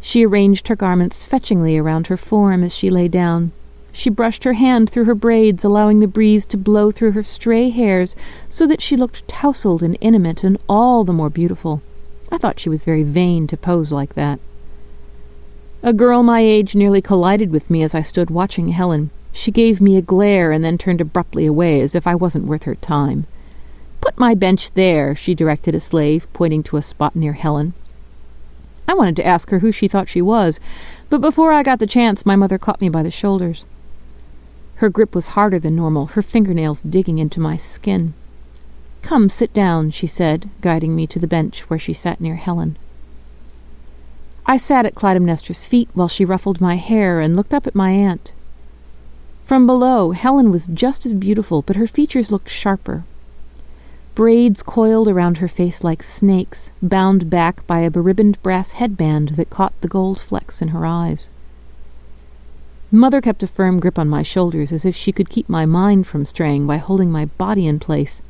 She 0.00 0.24
arranged 0.24 0.68
her 0.68 0.76
garments 0.76 1.26
fetchingly 1.26 1.76
around 1.76 2.06
her 2.06 2.16
form 2.16 2.62
as 2.62 2.72
she 2.72 2.88
lay 2.88 3.08
down. 3.08 3.50
She 3.92 4.10
brushed 4.10 4.44
her 4.44 4.52
hand 4.52 4.90
through 4.90 5.04
her 5.04 5.14
braids, 5.16 5.64
allowing 5.64 5.98
the 5.98 6.06
breeze 6.06 6.46
to 6.46 6.56
blow 6.56 6.92
through 6.92 7.12
her 7.12 7.24
stray 7.24 7.70
hairs 7.70 8.14
so 8.48 8.64
that 8.68 8.80
she 8.80 8.96
looked 8.96 9.26
tousled 9.26 9.82
and 9.82 9.98
intimate 10.00 10.44
and 10.44 10.58
all 10.68 11.02
the 11.02 11.12
more 11.12 11.30
beautiful. 11.30 11.82
I 12.34 12.36
thought 12.36 12.58
she 12.58 12.68
was 12.68 12.82
very 12.82 13.04
vain 13.04 13.46
to 13.46 13.56
pose 13.56 13.92
like 13.92 14.14
that. 14.14 14.40
A 15.84 15.92
girl 15.92 16.24
my 16.24 16.40
age 16.40 16.74
nearly 16.74 17.00
collided 17.00 17.52
with 17.52 17.70
me 17.70 17.84
as 17.84 17.94
I 17.94 18.02
stood 18.02 18.28
watching 18.28 18.70
Helen. 18.70 19.10
She 19.30 19.52
gave 19.52 19.80
me 19.80 19.96
a 19.96 20.02
glare 20.02 20.50
and 20.50 20.64
then 20.64 20.76
turned 20.76 21.00
abruptly 21.00 21.46
away 21.46 21.80
as 21.80 21.94
if 21.94 22.08
I 22.08 22.16
wasn't 22.16 22.46
worth 22.46 22.64
her 22.64 22.74
time. 22.74 23.26
Put 24.00 24.18
my 24.18 24.34
bench 24.34 24.72
there, 24.72 25.14
she 25.14 25.32
directed 25.36 25.76
a 25.76 25.80
slave, 25.80 26.26
pointing 26.32 26.64
to 26.64 26.76
a 26.76 26.82
spot 26.82 27.14
near 27.14 27.34
Helen. 27.34 27.72
I 28.88 28.94
wanted 28.94 29.14
to 29.16 29.26
ask 29.26 29.50
her 29.50 29.60
who 29.60 29.70
she 29.70 29.86
thought 29.86 30.08
she 30.08 30.20
was, 30.20 30.58
but 31.10 31.20
before 31.20 31.52
I 31.52 31.62
got 31.62 31.78
the 31.78 31.86
chance, 31.86 32.26
my 32.26 32.34
mother 32.34 32.58
caught 32.58 32.80
me 32.80 32.88
by 32.88 33.04
the 33.04 33.12
shoulders. 33.12 33.64
Her 34.76 34.88
grip 34.88 35.14
was 35.14 35.28
harder 35.28 35.60
than 35.60 35.76
normal, 35.76 36.06
her 36.06 36.22
fingernails 36.22 36.82
digging 36.82 37.20
into 37.20 37.38
my 37.38 37.56
skin. 37.56 38.12
Come, 39.04 39.28
sit 39.28 39.52
down, 39.52 39.90
she 39.90 40.06
said, 40.06 40.48
guiding 40.62 40.96
me 40.96 41.06
to 41.08 41.18
the 41.18 41.26
bench 41.26 41.68
where 41.68 41.78
she 41.78 41.92
sat 41.92 42.22
near 42.22 42.36
Helen. 42.36 42.78
I 44.46 44.56
sat 44.56 44.86
at 44.86 44.94
Clytemnestra's 44.94 45.66
feet 45.66 45.90
while 45.92 46.08
she 46.08 46.24
ruffled 46.24 46.58
my 46.58 46.76
hair 46.76 47.20
and 47.20 47.36
looked 47.36 47.52
up 47.52 47.66
at 47.66 47.74
my 47.74 47.90
aunt. 47.90 48.32
From 49.44 49.66
below, 49.66 50.12
Helen 50.12 50.50
was 50.50 50.66
just 50.68 51.04
as 51.04 51.12
beautiful, 51.12 51.60
but 51.60 51.76
her 51.76 51.86
features 51.86 52.32
looked 52.32 52.48
sharper. 52.48 53.04
Braids 54.14 54.62
coiled 54.62 55.06
around 55.08 55.36
her 55.36 55.48
face 55.48 55.84
like 55.84 56.02
snakes, 56.02 56.70
bound 56.80 57.28
back 57.28 57.66
by 57.66 57.80
a 57.80 57.90
beribboned 57.90 58.42
brass 58.42 58.70
headband 58.70 59.36
that 59.36 59.50
caught 59.50 59.78
the 59.82 59.88
gold 59.88 60.18
flecks 60.18 60.62
in 60.62 60.68
her 60.68 60.86
eyes. 60.86 61.28
Mother 62.90 63.20
kept 63.20 63.42
a 63.42 63.46
firm 63.46 63.80
grip 63.80 63.98
on 63.98 64.08
my 64.08 64.22
shoulders 64.22 64.72
as 64.72 64.86
if 64.86 64.96
she 64.96 65.12
could 65.12 65.28
keep 65.28 65.46
my 65.46 65.66
mind 65.66 66.06
from 66.06 66.24
straying 66.24 66.66
by 66.66 66.78
holding 66.78 67.12
my 67.12 67.26
body 67.26 67.66
in 67.66 67.78
place. 67.78 68.22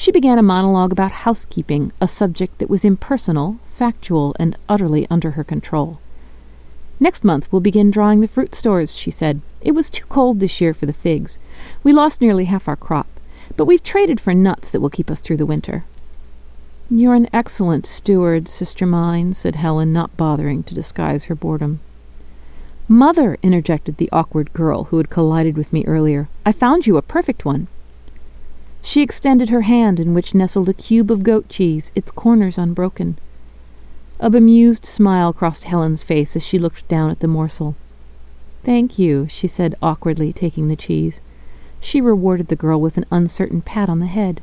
She 0.00 0.12
began 0.12 0.38
a 0.38 0.44
monologue 0.44 0.92
about 0.92 1.26
housekeeping, 1.26 1.90
a 2.00 2.06
subject 2.06 2.58
that 2.58 2.70
was 2.70 2.84
impersonal, 2.84 3.58
factual, 3.66 4.32
and 4.38 4.56
utterly 4.68 5.08
under 5.10 5.32
her 5.32 5.42
control. 5.42 5.98
Next 7.00 7.24
month 7.24 7.48
we'll 7.50 7.60
begin 7.60 7.90
drawing 7.90 8.20
the 8.20 8.28
fruit 8.28 8.54
stores, 8.54 8.94
she 8.94 9.10
said. 9.10 9.40
It 9.60 9.72
was 9.72 9.90
too 9.90 10.04
cold 10.08 10.38
this 10.38 10.60
year 10.60 10.72
for 10.72 10.86
the 10.86 10.92
figs. 10.92 11.40
We 11.82 11.92
lost 11.92 12.20
nearly 12.20 12.44
half 12.44 12.68
our 12.68 12.76
crop, 12.76 13.08
but 13.56 13.64
we've 13.64 13.82
traded 13.82 14.20
for 14.20 14.32
nuts 14.34 14.70
that 14.70 14.80
will 14.80 14.88
keep 14.88 15.10
us 15.10 15.20
through 15.20 15.38
the 15.38 15.44
winter. 15.44 15.84
You're 16.88 17.14
an 17.16 17.28
excellent 17.32 17.84
steward, 17.84 18.46
sister 18.46 18.86
mine, 18.86 19.34
said 19.34 19.56
Helen, 19.56 19.92
not 19.92 20.16
bothering 20.16 20.62
to 20.62 20.76
disguise 20.76 21.24
her 21.24 21.34
boredom. 21.34 21.80
Mother, 22.86 23.36
interjected 23.42 23.96
the 23.96 24.10
awkward 24.12 24.52
girl 24.52 24.84
who 24.84 24.98
had 24.98 25.10
collided 25.10 25.58
with 25.58 25.72
me 25.72 25.84
earlier, 25.86 26.28
I 26.46 26.52
found 26.52 26.86
you 26.86 26.96
a 26.96 27.02
perfect 27.02 27.44
one. 27.44 27.66
She 28.82 29.02
extended 29.02 29.50
her 29.50 29.62
hand, 29.62 30.00
in 30.00 30.14
which 30.14 30.34
nestled 30.34 30.68
a 30.68 30.74
cube 30.74 31.10
of 31.10 31.22
goat 31.22 31.48
cheese, 31.48 31.92
its 31.94 32.10
corners 32.10 32.58
unbroken. 32.58 33.18
A 34.20 34.30
bemused 34.30 34.84
smile 34.84 35.32
crossed 35.32 35.64
Helen's 35.64 36.02
face 36.02 36.34
as 36.34 36.44
she 36.44 36.58
looked 36.58 36.88
down 36.88 37.10
at 37.10 37.20
the 37.20 37.28
morsel. 37.28 37.76
Thank 38.64 38.98
you, 38.98 39.28
she 39.28 39.46
said 39.46 39.76
awkwardly, 39.80 40.32
taking 40.32 40.68
the 40.68 40.76
cheese. 40.76 41.20
She 41.80 42.00
rewarded 42.00 42.48
the 42.48 42.56
girl 42.56 42.80
with 42.80 42.96
an 42.96 43.06
uncertain 43.10 43.60
pat 43.60 43.88
on 43.88 44.00
the 44.00 44.06
head. 44.06 44.40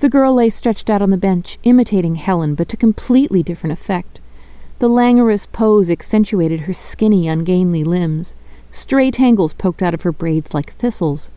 The 0.00 0.08
girl 0.08 0.34
lay 0.34 0.50
stretched 0.50 0.90
out 0.90 1.02
on 1.02 1.10
the 1.10 1.16
bench, 1.16 1.58
imitating 1.64 2.16
Helen, 2.16 2.54
but 2.54 2.68
to 2.68 2.76
completely 2.76 3.42
different 3.42 3.72
effect. 3.72 4.20
The 4.78 4.88
languorous 4.88 5.46
pose 5.46 5.90
accentuated 5.90 6.60
her 6.60 6.72
skinny, 6.72 7.26
ungainly 7.26 7.82
limbs. 7.82 8.34
Stray 8.70 9.10
tangles 9.10 9.54
poked 9.54 9.82
out 9.82 9.94
of 9.94 10.02
her 10.02 10.12
braids 10.12 10.54
like 10.54 10.74
thistles. 10.74 11.30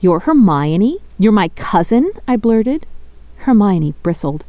You're 0.00 0.20
Hermione? 0.20 0.98
You're 1.18 1.32
my 1.32 1.48
cousin? 1.48 2.12
I 2.28 2.36
blurted. 2.36 2.86
Hermione 3.38 3.94
bristled. 4.02 4.44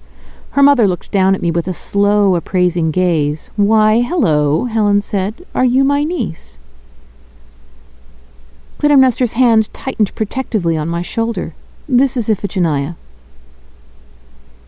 Her 0.52 0.62
mother 0.62 0.88
looked 0.88 1.12
down 1.12 1.34
at 1.34 1.42
me 1.42 1.50
with 1.50 1.68
a 1.68 1.74
slow, 1.74 2.36
appraising 2.36 2.92
gaze. 2.92 3.50
Why, 3.56 4.02
hello, 4.02 4.66
Helen 4.66 5.02
said. 5.02 5.46
Are 5.56 5.66
you 5.66 5.84
my 5.84 6.04
niece? 6.04 6.58
Clytemnestra's 8.80 9.34
hand 9.34 9.74
tightened 9.74 10.14
protectively 10.16 10.78
on 10.78 10.88
my 10.88 11.02
shoulder. 11.02 11.54
This 11.88 12.16
is 12.16 12.30
Iphigenia. 12.30 12.96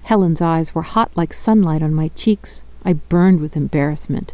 Helen's 0.03 0.41
eyes 0.41 0.73
were 0.73 0.81
hot 0.81 1.11
like 1.15 1.33
sunlight 1.33 1.83
on 1.83 1.93
my 1.93 2.09
cheeks. 2.09 2.63
I 2.83 2.93
burned 2.93 3.39
with 3.39 3.55
embarrassment. 3.55 4.33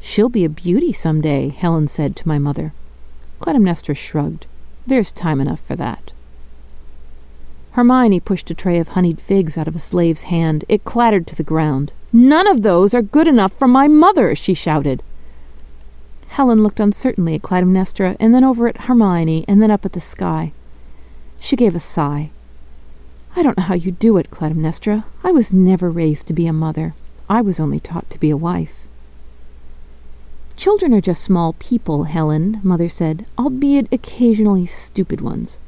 She'll 0.00 0.30
be 0.30 0.44
a 0.44 0.48
beauty 0.48 0.92
some 0.92 1.20
day, 1.20 1.50
Helen 1.50 1.86
said 1.86 2.16
to 2.16 2.28
my 2.28 2.38
mother. 2.38 2.72
Clytemnestra 3.40 3.94
shrugged. 3.94 4.46
There's 4.86 5.10
time 5.10 5.40
enough 5.40 5.60
for 5.60 5.74
that. 5.76 6.12
Hermione 7.72 8.20
pushed 8.20 8.50
a 8.50 8.54
tray 8.54 8.78
of 8.78 8.88
honeyed 8.88 9.20
figs 9.20 9.58
out 9.58 9.68
of 9.68 9.76
a 9.76 9.80
slave's 9.80 10.22
hand. 10.22 10.64
It 10.68 10.84
clattered 10.84 11.26
to 11.26 11.34
the 11.34 11.42
ground. 11.42 11.92
None 12.12 12.46
of 12.46 12.62
those 12.62 12.94
are 12.94 13.02
good 13.02 13.28
enough 13.28 13.52
for 13.52 13.68
my 13.68 13.88
mother, 13.88 14.34
she 14.34 14.54
shouted. 14.54 15.02
Helen 16.28 16.62
looked 16.62 16.80
uncertainly 16.80 17.34
at 17.34 17.42
Clytemnestra, 17.42 18.16
and 18.18 18.34
then 18.34 18.44
over 18.44 18.68
at 18.68 18.82
Hermione, 18.82 19.44
and 19.48 19.60
then 19.60 19.70
up 19.70 19.84
at 19.84 19.92
the 19.92 20.00
sky. 20.00 20.52
She 21.38 21.56
gave 21.56 21.74
a 21.74 21.80
sigh. 21.80 22.30
I 23.34 23.42
don't 23.42 23.58
know 23.58 23.64
how 23.64 23.74
you 23.74 23.90
do 23.90 24.16
it, 24.16 24.30
Clytemnestra. 24.30 25.04
I 25.22 25.30
was 25.32 25.52
never 25.52 25.90
raised 25.90 26.26
to 26.28 26.32
be 26.32 26.46
a 26.46 26.52
mother. 26.52 26.94
I 27.28 27.42
was 27.42 27.60
only 27.60 27.80
taught 27.80 28.08
to 28.10 28.18
be 28.18 28.30
a 28.30 28.36
wife. 28.36 28.85
Children 30.56 30.94
are 30.94 31.02
just 31.02 31.22
small 31.22 31.52
people, 31.58 32.04
Helen, 32.04 32.60
Mother 32.62 32.88
said, 32.88 33.26
albeit 33.38 33.92
occasionally 33.92 34.64
stupid 34.64 35.20
ones. 35.20 35.58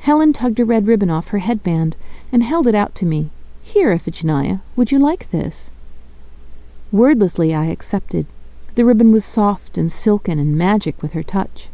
Helen 0.00 0.32
tugged 0.32 0.60
a 0.60 0.64
red 0.64 0.86
ribbon 0.86 1.10
off 1.10 1.28
her 1.28 1.38
headband 1.38 1.96
and 2.30 2.42
held 2.44 2.66
it 2.66 2.74
out 2.74 2.94
to 2.96 3.06
me. 3.06 3.30
Here, 3.60 3.94
Iphigenia, 3.94 4.60
would 4.76 4.92
you 4.92 4.98
like 4.98 5.30
this? 5.30 5.70
Wordlessly 6.92 7.52
I 7.52 7.66
accepted. 7.66 8.26
The 8.76 8.84
ribbon 8.84 9.10
was 9.10 9.24
soft 9.24 9.76
and 9.76 9.90
silken 9.90 10.38
and 10.38 10.56
magic 10.56 11.02
with 11.02 11.12
her 11.12 11.22
touch. 11.22 11.68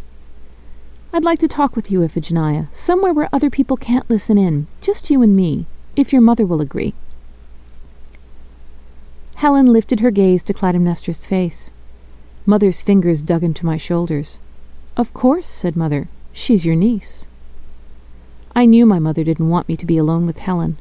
I'd 1.12 1.24
like 1.24 1.38
to 1.40 1.48
talk 1.48 1.76
with 1.76 1.90
you, 1.90 2.00
Iphigenia, 2.00 2.68
somewhere 2.74 3.12
where 3.12 3.28
other 3.32 3.50
people 3.50 3.76
can't 3.76 4.08
listen 4.10 4.38
in, 4.38 4.66
just 4.80 5.10
you 5.10 5.22
and 5.22 5.36
me, 5.36 5.66
if 5.94 6.12
your 6.12 6.22
mother 6.22 6.46
will 6.46 6.60
agree. 6.60 6.94
Helen 9.36 9.66
lifted 9.66 10.00
her 10.00 10.10
gaze 10.10 10.42
to 10.44 10.54
Clytemnestra's 10.54 11.26
face. 11.26 11.70
Mother's 12.46 12.80
fingers 12.80 13.22
dug 13.22 13.44
into 13.44 13.66
my 13.66 13.76
shoulders. 13.76 14.38
Of 14.96 15.12
course, 15.12 15.46
said 15.46 15.76
Mother. 15.76 16.08
She's 16.32 16.64
your 16.64 16.74
niece. 16.74 17.26
I 18.54 18.64
knew 18.64 18.86
my 18.86 18.98
mother 18.98 19.22
didn't 19.22 19.50
want 19.50 19.68
me 19.68 19.76
to 19.76 19.84
be 19.84 19.98
alone 19.98 20.24
with 20.26 20.38
Helen. 20.38 20.78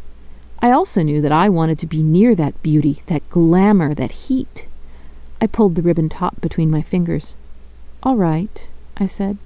I 0.60 0.72
also 0.72 1.04
knew 1.04 1.22
that 1.22 1.34
I 1.34 1.50
wanted 1.50 1.80
to 1.80 1.86
be 1.86 2.02
near 2.02 2.34
that 2.36 2.64
beauty, 2.64 3.02
that 3.08 3.30
glamour, 3.30 3.94
that 3.94 4.14
heat. 4.14 4.68
I 5.42 5.48
pulled 5.48 5.76
the 5.76 5.82
ribbon 5.82 6.08
top 6.08 6.40
between 6.40 6.72
my 6.72 6.82
fingers. 6.82 7.36
All 8.04 8.16
right, 8.16 8.70
I 8.96 9.06
said. 9.06 9.38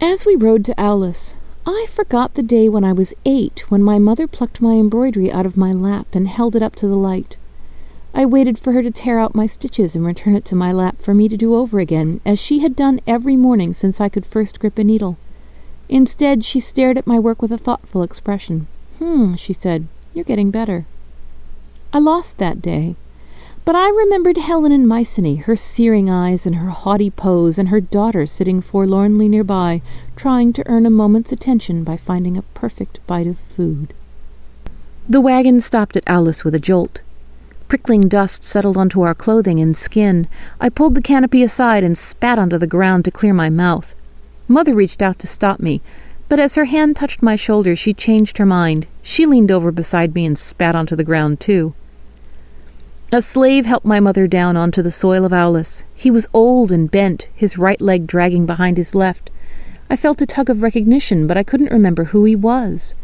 As 0.00 0.24
we 0.24 0.34
rode 0.34 0.64
to 0.64 0.80
Aulis, 0.82 1.34
I 1.66 1.84
forgot 1.90 2.34
the 2.34 2.42
day 2.42 2.70
when 2.70 2.84
I 2.84 2.94
was 2.94 3.12
eight, 3.26 3.70
when 3.70 3.82
my 3.82 3.98
mother 3.98 4.26
plucked 4.26 4.62
my 4.62 4.76
embroidery 4.76 5.30
out 5.30 5.44
of 5.44 5.58
my 5.58 5.72
lap 5.72 6.06
and 6.14 6.26
held 6.26 6.56
it 6.56 6.62
up 6.62 6.74
to 6.76 6.88
the 6.88 6.96
light. 6.96 7.36
I 8.14 8.24
waited 8.24 8.58
for 8.58 8.72
her 8.72 8.82
to 8.82 8.90
tear 8.90 9.18
out 9.18 9.34
my 9.34 9.46
stitches 9.46 9.94
and 9.94 10.04
return 10.04 10.34
it 10.34 10.44
to 10.46 10.54
my 10.54 10.72
lap 10.72 11.00
for 11.00 11.14
me 11.14 11.28
to 11.28 11.36
do 11.36 11.54
over 11.54 11.78
again, 11.78 12.20
as 12.24 12.38
she 12.38 12.60
had 12.60 12.74
done 12.74 13.00
every 13.06 13.36
morning 13.36 13.74
since 13.74 14.00
I 14.00 14.08
could 14.08 14.26
first 14.26 14.58
grip 14.58 14.78
a 14.78 14.84
needle. 14.84 15.18
Instead, 15.88 16.44
she 16.44 16.60
stared 16.60 16.98
at 16.98 17.06
my 17.06 17.18
work 17.18 17.40
with 17.40 17.52
a 17.52 17.58
thoughtful 17.58 18.02
expression. 18.02 18.66
Hmm, 18.98 19.34
she 19.34 19.52
said, 19.52 19.86
you're 20.14 20.24
getting 20.24 20.50
better. 20.50 20.86
I 21.92 21.98
lost 21.98 22.38
that 22.38 22.60
day. 22.60 22.96
But 23.64 23.76
I 23.76 23.88
remembered 23.90 24.38
Helen 24.38 24.72
and 24.72 24.88
Mycenae, 24.88 25.36
her 25.36 25.54
searing 25.54 26.08
eyes 26.08 26.46
and 26.46 26.56
her 26.56 26.70
haughty 26.70 27.10
pose, 27.10 27.58
and 27.58 27.68
her 27.68 27.80
daughter 27.80 28.24
sitting 28.24 28.60
forlornly 28.60 29.28
nearby, 29.28 29.82
trying 30.16 30.52
to 30.54 30.66
earn 30.66 30.86
a 30.86 30.90
moment's 30.90 31.32
attention 31.32 31.84
by 31.84 31.98
finding 31.98 32.36
a 32.36 32.42
perfect 32.54 33.06
bite 33.06 33.26
of 33.26 33.38
food. 33.38 33.92
The 35.08 35.20
wagon 35.20 35.60
stopped 35.60 35.96
at 35.96 36.08
Aulis 36.08 36.44
with 36.44 36.54
a 36.54 36.58
jolt. 36.58 37.02
Prickling 37.68 38.08
dust 38.08 38.44
settled 38.44 38.78
onto 38.78 39.02
our 39.02 39.14
clothing 39.14 39.60
and 39.60 39.76
skin. 39.76 40.26
I 40.58 40.70
pulled 40.70 40.94
the 40.94 41.02
canopy 41.02 41.42
aside 41.42 41.84
and 41.84 41.98
spat 41.98 42.38
onto 42.38 42.56
the 42.56 42.66
ground 42.66 43.04
to 43.04 43.10
clear 43.10 43.34
my 43.34 43.50
mouth. 43.50 43.94
Mother 44.48 44.74
reached 44.74 45.02
out 45.02 45.18
to 45.18 45.26
stop 45.26 45.60
me, 45.60 45.82
but 46.30 46.38
as 46.38 46.54
her 46.54 46.64
hand 46.64 46.96
touched 46.96 47.22
my 47.22 47.36
shoulder, 47.36 47.76
she 47.76 47.92
changed 47.92 48.38
her 48.38 48.46
mind. 48.46 48.86
She 49.02 49.26
leaned 49.26 49.50
over 49.50 49.70
beside 49.70 50.14
me 50.14 50.24
and 50.24 50.38
spat 50.38 50.74
onto 50.74 50.96
the 50.96 51.04
ground, 51.04 51.40
too. 51.40 51.74
A 53.12 53.20
slave 53.20 53.66
helped 53.66 53.84
my 53.84 54.00
mother 54.00 54.26
down 54.26 54.56
onto 54.56 54.80
the 54.80 54.90
soil 54.90 55.26
of 55.26 55.34
Aulis. 55.34 55.82
He 55.94 56.10
was 56.10 56.26
old 56.32 56.72
and 56.72 56.90
bent, 56.90 57.28
his 57.34 57.58
right 57.58 57.80
leg 57.82 58.06
dragging 58.06 58.46
behind 58.46 58.78
his 58.78 58.94
left. 58.94 59.30
I 59.90 59.96
felt 59.96 60.22
a 60.22 60.26
tug 60.26 60.48
of 60.48 60.62
recognition, 60.62 61.26
but 61.26 61.36
I 61.36 61.42
couldn't 61.42 61.72
remember 61.72 62.04
who 62.04 62.24
he 62.24 62.34
was. 62.34 62.94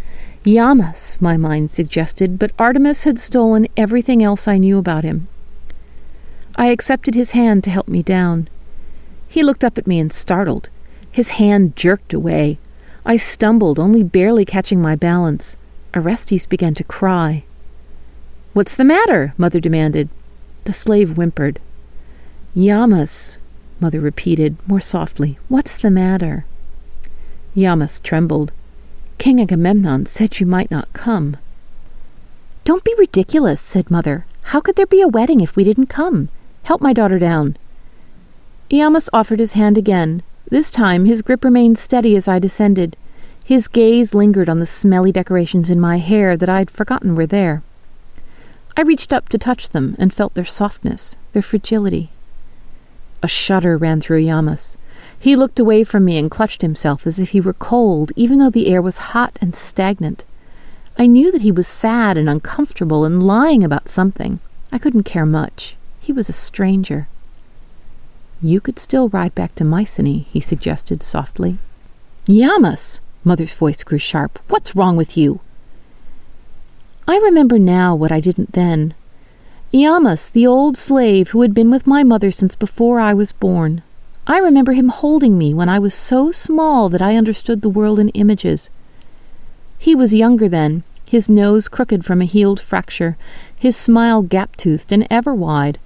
Yamas, 0.45 1.19
my 1.23 1.39
mind 1.39 1.71
suggested, 1.71 2.39
but 2.39 2.53
Artemis 2.59 3.05
had 3.05 3.19
stolen 3.19 3.67
everything 3.79 4.23
else 4.23 4.47
I 4.47 4.59
knew 4.59 4.77
about 4.77 5.03
him. 5.03 5.27
I 6.55 6.67
accepted 6.67 7.15
his 7.15 7.31
hand 7.31 7.65
to 7.65 7.71
help 7.71 7.89
me 7.89 8.03
down. 8.03 8.49
He 9.27 9.43
looked 9.43 9.65
up 9.65 9.79
at 9.79 9.87
me 9.87 9.99
and 9.99 10.13
startled. 10.13 10.69
His 11.11 11.31
hand 11.31 11.77
jerked 11.77 12.13
away. 12.13 12.59
I 13.07 13.17
stumbled, 13.17 13.79
only 13.79 14.03
barely 14.03 14.45
catching 14.45 14.83
my 14.83 14.97
balance. 14.97 15.57
Orestes 15.97 16.47
began 16.47 16.75
to 16.75 16.85
cry. 16.85 17.45
What's 18.53 18.75
the 18.77 18.85
matter? 18.85 19.33
Mother 19.39 19.61
demanded. 19.61 20.11
The 20.65 20.75
slave 20.75 21.17
whimpered. 21.17 21.59
Yamas, 22.55 23.37
Mother 23.81 24.01
repeated, 24.01 24.57
more 24.69 24.81
softly. 24.81 25.39
What's 25.49 25.79
the 25.79 25.91
matter? 25.91 26.45
Yamas 27.57 28.03
trembled. 28.03 28.53
King 29.19 29.41
Agamemnon 29.41 30.07
said 30.07 30.41
you 30.41 30.47
might 30.47 30.71
not 30.71 30.93
come. 30.93 31.37
Don't 32.65 32.85
be 32.85 32.95
ridiculous, 32.99 33.61
said 33.61 33.91
Mother. 33.91 34.27
How 34.49 34.61
could 34.61 34.77
there 34.77 34.87
be 34.87 35.01
a 35.01 35.09
wedding 35.09 35.41
if 35.41 35.57
we 35.57 35.65
didn't 35.65 35.87
come? 35.87 36.29
Help 36.65 36.81
my 36.81 36.93
daughter 36.93 37.19
down. 37.19 37.57
Iyamas 38.71 39.09
offered 39.13 39.39
his 39.39 39.53
hand 39.53 39.77
again. 39.77 40.23
This 40.49 40.71
time 40.71 41.05
his 41.05 41.23
grip 41.23 41.45
remained 41.45 41.79
steady 41.79 42.17
as 42.17 42.29
I 42.29 42.39
descended. 42.39 42.97
His 43.45 43.69
gaze 43.69 44.15
lingered 44.15 44.49
on 44.49 44.59
the 44.59 44.67
smelly 44.67 45.13
decorations 45.13 45.69
in 45.69 45.79
my 45.79 45.99
hair 45.99 46.37
that 46.37 46.49
I'd 46.49 46.71
forgotten 46.71 47.15
were 47.15 47.27
there. 47.27 47.63
I 48.77 48.81
reached 48.81 49.13
up 49.13 49.29
to 49.29 49.39
touch 49.39 49.71
them 49.71 49.95
and 49.99 50.13
felt 50.13 50.35
their 50.35 50.45
softness, 50.45 51.17
their 51.33 51.43
fragility. 51.43 52.11
A 53.23 53.29
shudder 53.29 53.77
ran 53.77 54.01
through 54.01 54.25
Yamas. 54.25 54.77
He 55.25 55.37
looked 55.37 55.59
away 55.59 55.85
from 55.85 56.05
me 56.05 56.19
and 56.19 56.31
clutched 56.31 56.61
himself 56.61 57.07
as 57.07 57.19
if 57.19 57.31
he 57.31 57.41
were 57.41 57.55
cold, 57.55 58.13
even 58.15 58.39
though 58.41 58.51
the 58.51 58.67
air 58.67 58.83
was 58.83 59.09
hot 59.09 59.39
and 59.41 59.57
stagnant. 59.57 60.23
I 60.99 61.07
knew 61.07 61.33
that 61.33 61.41
he 61.41 61.51
was 61.51 61.67
sad 61.67 62.19
and 62.19 62.29
uncomfortable 62.29 63.07
and 63.07 63.23
lying 63.23 63.65
about 63.65 63.89
something. 63.89 64.41
I 64.71 64.77
couldn't 64.77 65.05
care 65.05 65.25
much. 65.25 65.77
He 65.99 66.13
was 66.13 66.29
a 66.29 66.35
stranger. 66.35 67.09
You 68.43 68.61
could 68.61 68.79
still 68.79 69.09
ride 69.09 69.35
back 69.35 69.55
to 69.55 69.65
Mycenae, 69.65 70.27
he 70.29 70.41
suggested 70.41 71.03
softly. 71.03 71.57
Yamas! 72.27 73.01
Mother's 73.25 73.55
voice 73.55 73.83
grew 73.83 73.97
sharp. 73.97 74.39
What's 74.49 74.77
wrong 74.77 74.95
with 74.95 75.17
you? 75.17 75.41
I 77.09 77.17
remember 77.17 77.59
now 77.59 77.95
what 77.95 78.13
I 78.13 78.21
didn't 78.21 78.53
then. 78.53 78.93
Yamas, 79.73 80.31
the 80.31 80.47
old 80.47 80.77
slave 80.77 81.29
who 81.29 81.41
had 81.41 81.55
been 81.55 81.71
with 81.71 81.87
my 81.87 82.03
mother 82.03 82.31
since 82.31 82.55
before 82.55 83.01
I 83.01 83.15
was 83.15 83.33
born. 83.33 83.83
I 84.27 84.39
remember 84.39 84.73
him 84.73 84.89
holding 84.89 85.37
me 85.37 85.53
when 85.53 85.69
I 85.69 85.79
was 85.79 85.93
so 85.93 86.33
small 86.33 86.89
that 86.89 87.03
I 87.03 87.15
understood 87.15 87.61
the 87.61 87.69
world 87.69 87.99
in 87.99 88.09
images. 88.11 88.71
He 89.79 89.95
was 89.95 90.15
younger 90.15 90.49
then, 90.49 90.83
his 91.05 91.29
nose 91.29 91.69
crooked 91.69 92.07
from 92.07 92.23
a 92.23 92.25
healed 92.25 92.59
fracture, 92.59 93.19
his 93.55 93.77
smile 93.77 94.23
gap 94.23 94.57
toothed 94.57 94.93
and 94.93 95.07
ever 95.11 95.35
wide. 95.35 95.79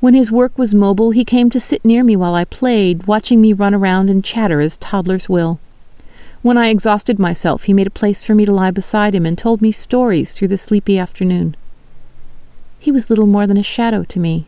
When 0.00 0.14
his 0.14 0.32
work 0.32 0.58
was 0.58 0.74
mobile, 0.74 1.12
he 1.12 1.24
came 1.24 1.50
to 1.50 1.60
sit 1.60 1.84
near 1.84 2.02
me 2.02 2.16
while 2.16 2.34
I 2.34 2.44
played, 2.44 3.06
watching 3.06 3.40
me 3.40 3.52
run 3.52 3.74
around 3.74 4.10
and 4.10 4.24
chatter 4.24 4.60
as 4.60 4.76
toddlers 4.76 5.28
will. 5.28 5.60
When 6.42 6.58
I 6.58 6.70
exhausted 6.70 7.20
myself, 7.20 7.62
he 7.62 7.72
made 7.72 7.86
a 7.86 7.90
place 7.90 8.24
for 8.24 8.34
me 8.34 8.44
to 8.44 8.52
lie 8.52 8.72
beside 8.72 9.14
him 9.14 9.24
and 9.24 9.38
told 9.38 9.62
me 9.62 9.70
stories 9.70 10.32
through 10.32 10.48
the 10.48 10.58
sleepy 10.58 10.98
afternoon. 10.98 11.56
He 12.80 12.90
was 12.90 13.08
little 13.08 13.28
more 13.28 13.46
than 13.46 13.56
a 13.56 13.62
shadow 13.62 14.02
to 14.02 14.18
me. 14.18 14.46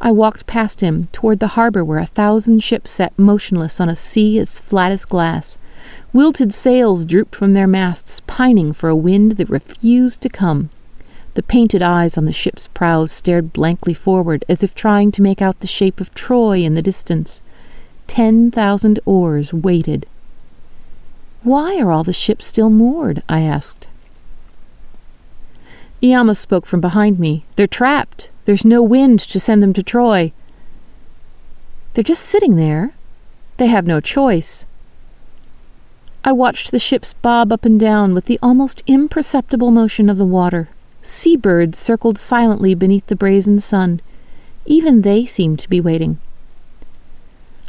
I 0.00 0.12
walked 0.12 0.46
past 0.46 0.80
him 0.80 1.06
toward 1.12 1.40
the 1.40 1.56
harbor 1.56 1.84
where 1.84 1.98
a 1.98 2.06
thousand 2.06 2.62
ships 2.62 2.92
sat 2.92 3.18
motionless 3.18 3.80
on 3.80 3.88
a 3.88 3.96
sea 3.96 4.38
as 4.38 4.58
flat 4.58 4.92
as 4.92 5.04
glass. 5.04 5.58
Wilted 6.12 6.52
sails 6.52 7.04
drooped 7.04 7.34
from 7.34 7.52
their 7.52 7.66
masts, 7.66 8.20
pining 8.26 8.72
for 8.72 8.88
a 8.88 8.96
wind 8.96 9.32
that 9.32 9.50
refused 9.50 10.20
to 10.20 10.28
come. 10.28 10.70
The 11.34 11.42
painted 11.42 11.82
eyes 11.82 12.16
on 12.16 12.24
the 12.24 12.32
ship's 12.32 12.68
prows 12.68 13.12
stared 13.12 13.52
blankly 13.52 13.94
forward 13.94 14.44
as 14.48 14.62
if 14.62 14.74
trying 14.74 15.12
to 15.12 15.22
make 15.22 15.42
out 15.42 15.60
the 15.60 15.66
shape 15.66 16.00
of 16.00 16.14
Troy 16.14 16.60
in 16.60 16.74
the 16.74 16.82
distance. 16.82 17.40
Ten 18.06 18.50
thousand 18.50 19.00
oars 19.04 19.52
waited 19.52 20.06
why 21.46 21.78
are 21.78 21.92
all 21.92 22.02
the 22.02 22.12
ships 22.12 22.44
still 22.44 22.70
moored? 22.70 23.22
I 23.28 23.42
asked. 23.42 23.86
Iyamas 26.02 26.38
spoke 26.38 26.66
from 26.66 26.80
behind 26.80 27.20
me. 27.20 27.44
They're 27.54 27.68
trapped. 27.68 28.30
There's 28.46 28.64
no 28.64 28.80
wind 28.80 29.18
to 29.18 29.40
send 29.40 29.60
them 29.60 29.72
to 29.72 29.82
Troy. 29.82 30.32
They're 31.92 32.04
just 32.04 32.24
sitting 32.24 32.54
there. 32.54 32.94
They 33.56 33.66
have 33.66 33.88
no 33.88 34.00
choice. 34.00 34.64
I 36.24 36.30
watched 36.30 36.70
the 36.70 36.78
ships 36.78 37.12
bob 37.22 37.52
up 37.52 37.64
and 37.64 37.78
down 37.78 38.14
with 38.14 38.26
the 38.26 38.38
almost 38.40 38.84
imperceptible 38.86 39.72
motion 39.72 40.08
of 40.08 40.16
the 40.16 40.24
water. 40.24 40.68
Seabirds 41.02 41.76
circled 41.76 42.18
silently 42.18 42.72
beneath 42.76 43.08
the 43.08 43.16
brazen 43.16 43.58
sun. 43.58 44.00
Even 44.64 45.02
they 45.02 45.26
seemed 45.26 45.58
to 45.58 45.68
be 45.68 45.80
waiting. 45.80 46.18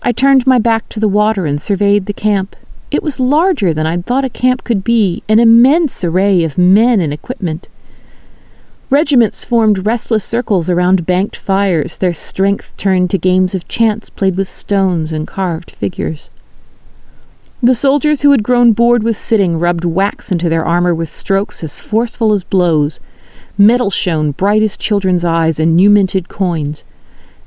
I 0.03 0.11
turned 0.11 0.45
my 0.45 0.59
back 0.59 0.89
to 0.89 0.99
the 0.99 1.07
water 1.07 1.47
and 1.47 1.59
surveyed 1.59 2.05
the 2.05 2.13
camp. 2.13 2.55
It 2.91 3.01
was 3.01 3.19
larger 3.19 3.73
than 3.73 3.87
I'd 3.87 4.05
thought 4.05 4.25
a 4.25 4.29
camp 4.29 4.63
could 4.63 4.83
be, 4.83 5.23
an 5.27 5.39
immense 5.39 6.03
array 6.03 6.43
of 6.43 6.59
men 6.59 7.01
and 7.01 7.11
equipment. 7.11 7.67
Regiments 8.89 9.43
formed 9.43 9.85
restless 9.85 10.23
circles 10.23 10.69
around 10.69 11.05
banked 11.05 11.35
fires, 11.35 11.97
their 11.97 12.13
strength 12.13 12.73
turned 12.77 13.09
to 13.09 13.17
games 13.17 13.53
of 13.53 13.67
chance 13.67 14.09
played 14.09 14.37
with 14.37 14.47
stones 14.47 15.11
and 15.11 15.27
carved 15.27 15.71
figures. 15.71 16.29
The 17.61 17.75
soldiers 17.75 18.21
who 18.21 18.31
had 18.31 18.43
grown 18.43 18.71
bored 18.71 19.03
with 19.03 19.17
sitting 19.17 19.59
rubbed 19.59 19.83
wax 19.83 20.31
into 20.31 20.47
their 20.47 20.63
armor 20.63 20.95
with 20.95 21.09
strokes 21.09 21.65
as 21.65 21.81
forceful 21.81 22.31
as 22.31 22.45
blows. 22.45 23.01
Metal 23.57 23.89
shone 23.89 24.31
bright 24.31 24.61
as 24.61 24.77
children's 24.77 25.25
eyes 25.25 25.59
and 25.59 25.73
new 25.73 25.89
minted 25.89 26.29
coins. 26.29 26.85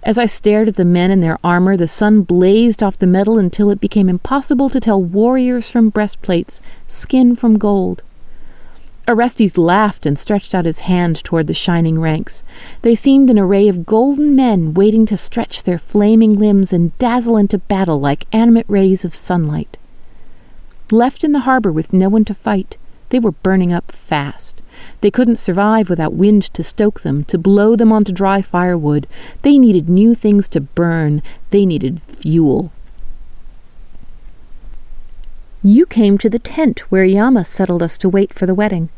As 0.02 0.18
I 0.18 0.26
stared 0.26 0.68
at 0.68 0.76
the 0.76 0.84
men 0.84 1.10
in 1.10 1.20
their 1.20 1.38
armor, 1.42 1.74
the 1.74 1.88
sun 1.88 2.20
blazed 2.20 2.82
off 2.82 2.98
the 2.98 3.06
metal 3.06 3.38
until 3.38 3.70
it 3.70 3.80
became 3.80 4.10
impossible 4.10 4.68
to 4.68 4.80
tell 4.80 5.02
warriors 5.02 5.70
from 5.70 5.88
breastplates, 5.88 6.60
skin 6.86 7.34
from 7.34 7.56
gold. 7.56 8.02
Orestes 9.10 9.58
laughed 9.58 10.06
and 10.06 10.16
stretched 10.16 10.54
out 10.54 10.64
his 10.64 10.78
hand 10.78 11.24
toward 11.24 11.48
the 11.48 11.52
shining 11.52 12.00
ranks. 12.00 12.44
They 12.82 12.94
seemed 12.94 13.28
an 13.28 13.40
array 13.40 13.66
of 13.66 13.84
golden 13.84 14.36
men 14.36 14.72
waiting 14.72 15.04
to 15.06 15.16
stretch 15.16 15.64
their 15.64 15.78
flaming 15.78 16.38
limbs 16.38 16.72
and 16.72 16.96
dazzle 16.98 17.36
into 17.36 17.58
battle 17.58 17.98
like 17.98 18.28
animate 18.30 18.66
rays 18.68 19.04
of 19.04 19.16
sunlight. 19.16 19.76
Left 20.92 21.24
in 21.24 21.32
the 21.32 21.40
harbor 21.40 21.72
with 21.72 21.92
no 21.92 22.08
one 22.08 22.24
to 22.26 22.34
fight, 22.34 22.76
they 23.08 23.18
were 23.18 23.32
burning 23.32 23.72
up 23.72 23.90
fast. 23.90 24.62
They 25.00 25.10
couldn't 25.10 25.38
survive 25.38 25.90
without 25.90 26.14
wind 26.14 26.44
to 26.54 26.62
stoke 26.62 27.00
them, 27.00 27.24
to 27.24 27.36
blow 27.36 27.74
them 27.74 27.90
onto 27.90 28.12
dry 28.12 28.42
firewood. 28.42 29.08
They 29.42 29.58
needed 29.58 29.88
new 29.88 30.14
things 30.14 30.46
to 30.50 30.60
burn. 30.60 31.20
They 31.50 31.66
needed 31.66 32.00
fuel. 32.02 32.70
You 35.64 35.84
came 35.84 36.16
to 36.18 36.30
the 36.30 36.38
tent 36.38 36.78
where 36.92 37.04
Yama 37.04 37.44
settled 37.44 37.82
us 37.82 37.98
to 37.98 38.08
wait 38.08 38.32
for 38.32 38.46
the 38.46 38.54
wedding. 38.54 38.88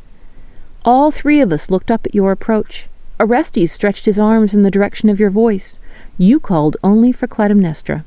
All 0.85 1.13
three 1.13 1.41
of 1.41 1.53
us 1.53 1.71
looked 1.71 1.93
up 1.93 2.07
at 2.07 2.15
your 2.15 2.33
approach. 2.33 2.89
Orestes 3.21 3.71
stretched 3.71 4.07
his 4.07 4.19
arms 4.19 4.53
in 4.53 4.63
the 4.63 4.71
direction 4.71 5.09
of 5.09 5.21
your 5.21 5.31
voice. 5.31 5.79
You 6.19 6.41
called 6.41 6.77
only 6.83 7.13
for 7.13 7.29
Clytemnestra. 7.29 8.05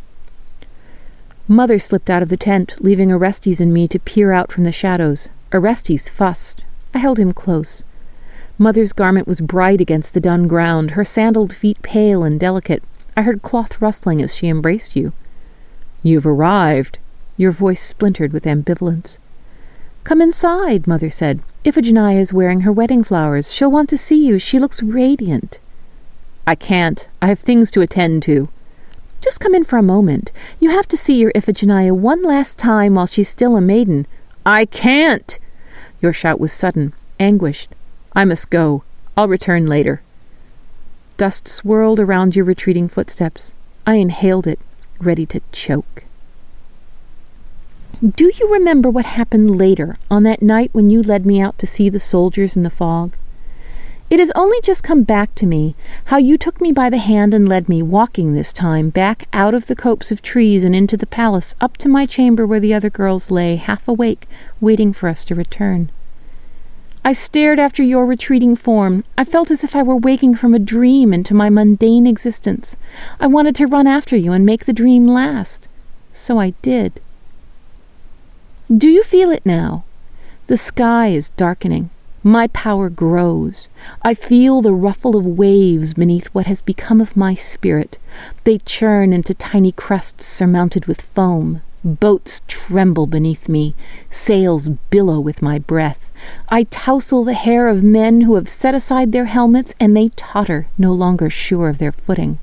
Mother 1.47 1.79
slipped 1.79 2.09
out 2.09 2.21
of 2.21 2.27
the 2.27 2.35
tent, 2.35 2.75
leaving 2.81 3.13
Orestes 3.13 3.61
and 3.61 3.73
me 3.73 3.87
to 3.87 3.99
peer 3.99 4.33
out 4.33 4.51
from 4.51 4.65
the 4.65 4.73
shadows. 4.73 5.29
Orestes 5.53 6.09
fussed. 6.09 6.65
I 6.93 6.97
held 6.97 7.17
him 7.17 7.31
close. 7.31 7.83
Mother's 8.57 8.91
garment 8.91 9.27
was 9.27 9.39
bright 9.39 9.79
against 9.79 10.13
the 10.13 10.19
dun 10.19 10.47
ground, 10.47 10.91
her 10.91 11.05
sandaled 11.05 11.53
feet 11.53 11.81
pale 11.81 12.23
and 12.23 12.37
delicate. 12.37 12.83
I 13.15 13.21
heard 13.21 13.41
cloth 13.41 13.81
rustling 13.81 14.21
as 14.21 14.35
she 14.35 14.47
embraced 14.49 14.97
you. 14.97 15.13
You've 16.03 16.25
arrived. 16.25 16.99
Your 17.37 17.51
voice 17.51 17.81
splintered 17.81 18.33
with 18.33 18.43
ambivalence. 18.43 19.17
Come 20.03 20.21
inside, 20.21 20.87
Mother 20.87 21.09
said. 21.09 21.41
Iphigenia 21.65 22.19
is 22.19 22.31
wearing 22.31 22.61
her 22.61 22.71
wedding 22.71 23.03
flowers. 23.03 23.51
She'll 23.51 23.71
want 23.71 23.89
to 23.89 23.97
see 23.97 24.23
you. 24.23 24.37
She 24.37 24.59
looks 24.59 24.83
radiant. 24.83 25.59
I 26.45 26.53
can't. 26.53 27.07
I 27.23 27.25
have 27.25 27.39
things 27.39 27.71
to 27.71 27.81
attend 27.81 28.21
to. 28.23 28.49
Just 29.19 29.39
come 29.39 29.55
in 29.55 29.63
for 29.63 29.79
a 29.79 29.81
moment. 29.81 30.31
You 30.59 30.69
have 30.69 30.87
to 30.89 30.97
see 30.97 31.15
your 31.15 31.31
Iphigenia 31.31 31.91
one 31.91 32.21
last 32.21 32.59
time 32.59 32.93
while 32.93 33.07
she's 33.07 33.29
still 33.29 33.57
a 33.57 33.61
maiden. 33.61 34.05
I 34.45 34.65
can't! 34.65 35.39
Your 36.01 36.13
shout 36.13 36.39
was 36.39 36.53
sudden, 36.53 36.93
anguished. 37.19 37.71
I 38.13 38.25
must 38.25 38.51
go. 38.51 38.83
I'll 39.17 39.27
return 39.27 39.65
later. 39.65 40.03
Dust 41.17 41.47
swirled 41.47 41.99
around 41.99 42.35
your 42.35 42.45
retreating 42.45 42.87
footsteps. 42.87 43.55
I 43.87 43.95
inhaled 43.95 44.45
it, 44.45 44.59
ready 44.99 45.25
to 45.25 45.41
choke. 45.51 46.03
Do 48.03 48.29
you 48.37 48.51
remember 48.51 48.89
what 48.89 49.05
happened 49.05 49.51
later, 49.51 49.97
on 50.11 50.23
that 50.23 50.41
night 50.41 50.71
when 50.73 50.89
you 50.89 51.01
led 51.01 51.25
me 51.25 51.39
out 51.39 51.57
to 51.59 51.67
see 51.67 51.87
the 51.87 51.99
soldiers 51.99 52.57
in 52.57 52.63
the 52.63 52.69
fog? 52.69 53.15
It 54.09 54.19
has 54.19 54.33
only 54.35 54.59
just 54.61 54.83
come 54.83 55.03
back 55.03 55.33
to 55.35 55.45
me 55.45 55.75
how 56.05 56.17
you 56.17 56.37
took 56.37 56.59
me 56.59 56.73
by 56.73 56.89
the 56.89 56.97
hand 56.97 57.33
and 57.33 57.47
led 57.47 57.69
me, 57.69 57.81
walking 57.81 58.33
this 58.33 58.51
time, 58.51 58.89
back 58.89 59.29
out 59.31 59.53
of 59.53 59.67
the 59.67 59.77
copse 59.77 60.11
of 60.11 60.21
trees 60.21 60.63
and 60.65 60.75
into 60.75 60.97
the 60.97 61.07
palace, 61.07 61.55
up 61.61 61.77
to 61.77 61.87
my 61.87 62.05
chamber 62.05 62.45
where 62.45 62.59
the 62.59 62.73
other 62.73 62.89
girls 62.89 63.31
lay, 63.31 63.55
half 63.55 63.87
awake, 63.87 64.27
waiting 64.59 64.91
for 64.91 65.07
us 65.07 65.23
to 65.25 65.35
return. 65.35 65.89
I 67.05 67.13
stared 67.13 67.59
after 67.59 67.81
your 67.81 68.05
retreating 68.05 68.57
form. 68.57 69.05
I 69.17 69.23
felt 69.23 69.51
as 69.51 69.63
if 69.63 69.73
I 69.73 69.83
were 69.83 69.95
waking 69.95 70.35
from 70.35 70.53
a 70.53 70.59
dream 70.59 71.13
into 71.13 71.33
my 71.33 71.49
mundane 71.49 72.07
existence. 72.07 72.75
I 73.21 73.27
wanted 73.27 73.55
to 73.55 73.67
run 73.67 73.87
after 73.87 74.17
you 74.17 74.33
and 74.33 74.45
make 74.45 74.65
the 74.65 74.73
dream 74.73 75.07
last. 75.07 75.69
So 76.13 76.39
I 76.39 76.51
did. 76.61 76.99
Do 78.65 78.89
you 78.89 79.03
feel 79.03 79.29
it 79.29 79.45
now? 79.45 79.83
The 80.47 80.57
sky 80.57 81.09
is 81.09 81.29
darkening. 81.29 81.91
My 82.23 82.47
power 82.47 82.89
grows. 82.89 83.67
I 84.01 84.15
feel 84.15 84.63
the 84.63 84.73
ruffle 84.73 85.15
of 85.15 85.23
waves 85.23 85.93
beneath 85.93 86.25
what 86.33 86.47
has 86.47 86.63
become 86.63 86.99
of 86.99 87.15
my 87.15 87.35
spirit. 87.35 87.99
They 88.43 88.57
churn 88.57 89.13
into 89.13 89.35
tiny 89.35 89.71
crests 89.71 90.25
surmounted 90.25 90.87
with 90.87 90.99
foam. 90.99 91.61
Boats 91.83 92.41
tremble 92.47 93.05
beneath 93.05 93.47
me. 93.47 93.75
Sails 94.09 94.69
billow 94.89 95.19
with 95.19 95.43
my 95.43 95.59
breath. 95.59 95.99
I 96.49 96.63
tousle 96.63 97.23
the 97.23 97.35
hair 97.35 97.67
of 97.67 97.83
men 97.83 98.21
who 98.21 98.33
have 98.33 98.49
set 98.49 98.73
aside 98.73 99.11
their 99.11 99.25
helmets, 99.25 99.75
and 99.79 99.95
they 99.95 100.09
totter, 100.15 100.65
no 100.75 100.91
longer 100.91 101.29
sure 101.29 101.69
of 101.69 101.77
their 101.77 101.91
footing. 101.91 102.39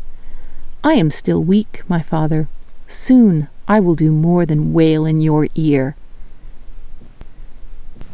I 0.85 0.93
am 0.95 1.11
still 1.11 1.43
weak, 1.43 1.83
my 1.89 2.01
father. 2.01 2.47
Soon 2.87 3.49
I 3.67 3.81
will 3.81 3.97
do 3.97 4.13
more 4.13 4.47
than 4.47 4.73
wail 4.73 5.05
in 5.05 5.21
your 5.21 5.49
ear. 5.57 5.97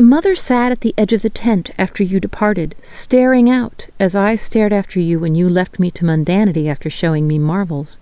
Mother 0.01 0.37
sat 0.37 0.71
at 0.71 0.83
the 0.83 0.95
edge 0.97 1.13
of 1.13 1.23
the 1.23 1.29
tent 1.29 1.73
after 1.77 2.05
you 2.05 2.21
departed, 2.21 2.77
staring 2.83 3.51
out 3.51 3.89
as 3.99 4.15
I 4.15 4.37
stared 4.37 4.73
after 4.73 5.01
you 5.01 5.19
when 5.19 5.35
you 5.35 5.49
left 5.49 5.81
me 5.81 5.91
to 5.91 6.05
mundanity 6.05 6.69
after 6.69 6.89
showing 6.89 7.27
me 7.27 7.37
marvels. 7.37 7.99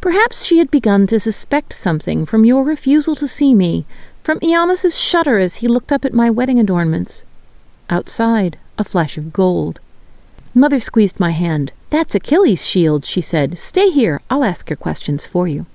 Perhaps 0.00 0.42
she 0.42 0.56
had 0.56 0.70
begun 0.70 1.06
to 1.08 1.20
suspect 1.20 1.74
something 1.74 2.24
from 2.24 2.46
your 2.46 2.64
refusal 2.64 3.14
to 3.16 3.28
see 3.28 3.54
me, 3.54 3.84
from 4.22 4.40
Iamos's 4.40 4.98
shudder 4.98 5.38
as 5.38 5.56
he 5.56 5.68
looked 5.68 5.92
up 5.92 6.02
at 6.02 6.14
my 6.14 6.30
wedding 6.30 6.58
adornments. 6.58 7.24
Outside, 7.90 8.56
a 8.78 8.84
flash 8.84 9.18
of 9.18 9.34
gold. 9.34 9.80
Mother 10.54 10.80
squeezed 10.80 11.20
my 11.20 11.32
hand. 11.32 11.72
That's 11.90 12.14
Achilles' 12.14 12.66
shield, 12.66 13.04
she 13.04 13.20
said. 13.20 13.58
Stay 13.58 13.90
here. 13.90 14.22
I'll 14.30 14.44
ask 14.44 14.70
your 14.70 14.78
questions 14.78 15.26
for 15.26 15.46
you. 15.46 15.66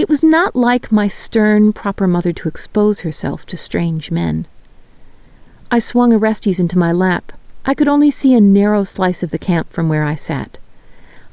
It 0.00 0.08
was 0.08 0.22
not 0.22 0.56
like 0.56 0.90
my 0.90 1.08
stern, 1.08 1.74
proper 1.74 2.06
mother 2.06 2.32
to 2.32 2.48
expose 2.48 3.00
herself 3.00 3.44
to 3.44 3.58
strange 3.58 4.10
men. 4.10 4.46
I 5.70 5.78
swung 5.78 6.14
Orestes 6.14 6.58
into 6.58 6.78
my 6.78 6.90
lap. 6.90 7.32
I 7.66 7.74
could 7.74 7.86
only 7.86 8.10
see 8.10 8.32
a 8.32 8.40
narrow 8.40 8.82
slice 8.84 9.22
of 9.22 9.30
the 9.30 9.38
camp 9.38 9.70
from 9.70 9.90
where 9.90 10.02
I 10.02 10.14
sat. 10.14 10.56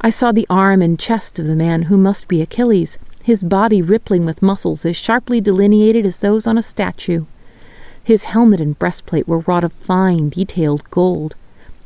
I 0.01 0.09
saw 0.09 0.33
the 0.33 0.45
arm 0.49 0.81
and 0.81 0.99
chest 0.99 1.39
of 1.39 1.47
the 1.47 1.55
man 1.55 1.83
who 1.83 1.95
must 1.95 2.27
be 2.27 2.41
Achilles, 2.41 2.97
his 3.23 3.41
body 3.41 3.81
rippling 3.81 4.25
with 4.25 4.41
muscles 4.41 4.83
as 4.83 4.97
sharply 4.97 5.39
delineated 5.39 6.05
as 6.05 6.19
those 6.19 6.45
on 6.45 6.57
a 6.57 6.61
statue. 6.61 7.23
His 8.03 8.25
helmet 8.25 8.59
and 8.59 8.77
breastplate 8.77 9.29
were 9.29 9.45
wrought 9.47 9.63
of 9.63 9.71
fine, 9.71 10.27
detailed 10.27 10.83
gold. 10.91 11.37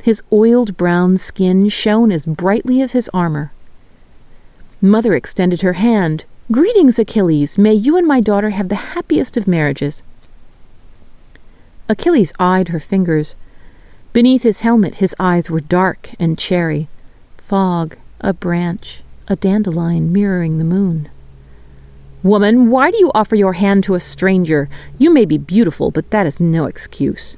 His 0.02 0.24
oiled 0.34 0.78
brown 0.78 1.20
skin 1.20 1.70
shone 1.70 2.12
as 2.12 2.26
brightly 2.26 2.82
as 2.82 2.94
his 2.94 3.08
armor. 3.14 3.52
Mother 4.82 5.14
extended 5.14 5.62
her 5.62 5.74
hand, 5.74 6.26
Greetings, 6.52 7.00
Achilles. 7.00 7.58
May 7.58 7.74
you 7.74 7.96
and 7.96 8.06
my 8.06 8.20
daughter 8.20 8.50
have 8.50 8.68
the 8.68 8.92
happiest 8.92 9.38
of 9.38 9.48
marriages. 9.48 10.04
Achilles 11.88 12.34
eyed 12.40 12.70
her 12.70 12.80
fingers. 12.80 13.36
Beneath 14.12 14.44
his 14.44 14.60
helmet, 14.60 14.96
his 14.96 15.16
eyes 15.18 15.50
were 15.50 15.62
dark 15.62 16.10
and 16.20 16.38
cherry. 16.38 16.90
Fog, 17.38 17.96
a 18.20 18.34
branch, 18.34 19.02
a 19.30 19.38
dandelion 19.38 20.12
mirroring 20.12 20.58
the 20.58 20.66
moon. 20.66 21.08
Woman, 22.22 22.70
why 22.70 22.92
do 22.92 22.98
you 22.98 23.12
offer 23.16 23.36
your 23.36 23.54
hand 23.54 23.86
to 23.86 23.96
a 23.96 24.02
stranger? 24.02 24.68
You 24.98 25.10
may 25.10 25.24
be 25.24 25.38
beautiful, 25.38 25.90
but 25.90 26.10
that 26.12 26.28
is 26.28 26.42
no 26.42 26.66
excuse. 26.66 27.38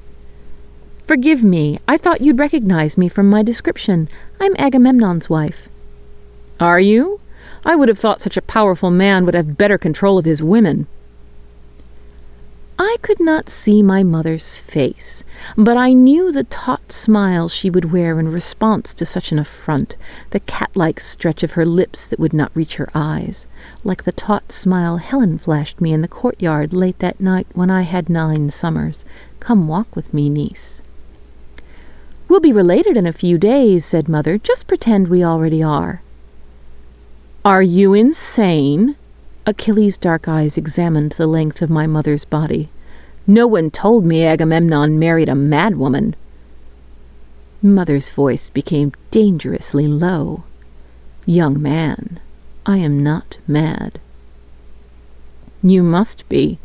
Forgive 1.06 1.44
me. 1.44 1.78
I 1.86 1.98
thought 1.98 2.20
you'd 2.20 2.40
recognize 2.40 2.98
me 2.98 3.08
from 3.08 3.30
my 3.30 3.44
description. 3.44 4.08
I'm 4.40 4.56
Agamemnon's 4.58 5.30
wife. 5.30 5.68
Are 6.58 6.80
you? 6.80 7.20
I 7.64 7.76
would 7.76 7.88
have 7.88 7.98
thought 7.98 8.20
such 8.20 8.36
a 8.36 8.42
powerful 8.42 8.90
man 8.90 9.24
would 9.24 9.34
have 9.34 9.56
better 9.56 9.78
control 9.78 10.18
of 10.18 10.26
his 10.26 10.42
women. 10.42 10.86
I 12.78 12.96
could 13.02 13.20
not 13.20 13.48
see 13.48 13.82
my 13.82 14.02
mother's 14.02 14.58
face, 14.58 15.22
but 15.56 15.76
I 15.76 15.92
knew 15.92 16.32
the 16.32 16.44
taut 16.44 16.92
smile 16.92 17.48
she 17.48 17.70
would 17.70 17.92
wear 17.92 18.18
in 18.18 18.28
response 18.28 18.92
to 18.94 19.06
such 19.06 19.32
an 19.32 19.38
affront, 19.38 19.96
the 20.30 20.40
cat-like 20.40 21.00
stretch 21.00 21.42
of 21.42 21.52
her 21.52 21.64
lips 21.64 22.06
that 22.06 22.18
would 22.18 22.32
not 22.32 22.50
reach 22.54 22.76
her 22.76 22.90
eyes, 22.94 23.46
like 23.84 24.02
the 24.02 24.12
taut 24.12 24.52
smile 24.52 24.98
Helen 24.98 25.38
flashed 25.38 25.80
me 25.80 25.92
in 25.92 26.02
the 26.02 26.08
courtyard 26.08 26.72
late 26.74 26.98
that 26.98 27.20
night 27.20 27.46
when 27.54 27.70
I 27.70 27.82
had 27.82 28.10
nine 28.10 28.50
summers. 28.50 29.04
Come 29.40 29.68
walk 29.68 29.94
with 29.94 30.12
me, 30.12 30.28
niece. 30.28 30.82
We'll 32.28 32.40
be 32.40 32.52
related 32.52 32.96
in 32.96 33.06
a 33.06 33.12
few 33.12 33.38
days, 33.38 33.84
said 33.84 34.08
Mother. 34.08 34.36
Just 34.36 34.66
pretend 34.66 35.08
we 35.08 35.24
already 35.24 35.62
are. 35.62 36.02
Are 37.44 37.60
you 37.60 37.92
insane? 37.92 38.96
Achilles' 39.44 39.98
dark 39.98 40.26
eyes 40.28 40.56
examined 40.56 41.12
the 41.12 41.26
length 41.26 41.60
of 41.60 41.68
my 41.68 41.86
mother's 41.86 42.24
body. 42.24 42.70
No 43.26 43.46
one 43.46 43.70
told 43.70 44.06
me 44.06 44.24
Agamemnon 44.24 44.98
married 44.98 45.28
a 45.28 45.34
madwoman. 45.34 46.14
Mother's 47.60 48.08
voice 48.08 48.48
became 48.48 48.92
dangerously 49.10 49.86
low. 49.86 50.44
Young 51.26 51.60
man, 51.60 52.18
I 52.64 52.78
am 52.78 53.02
not 53.02 53.36
mad. 53.46 54.00
You 55.62 55.82
must 55.82 56.26
be. 56.30 56.58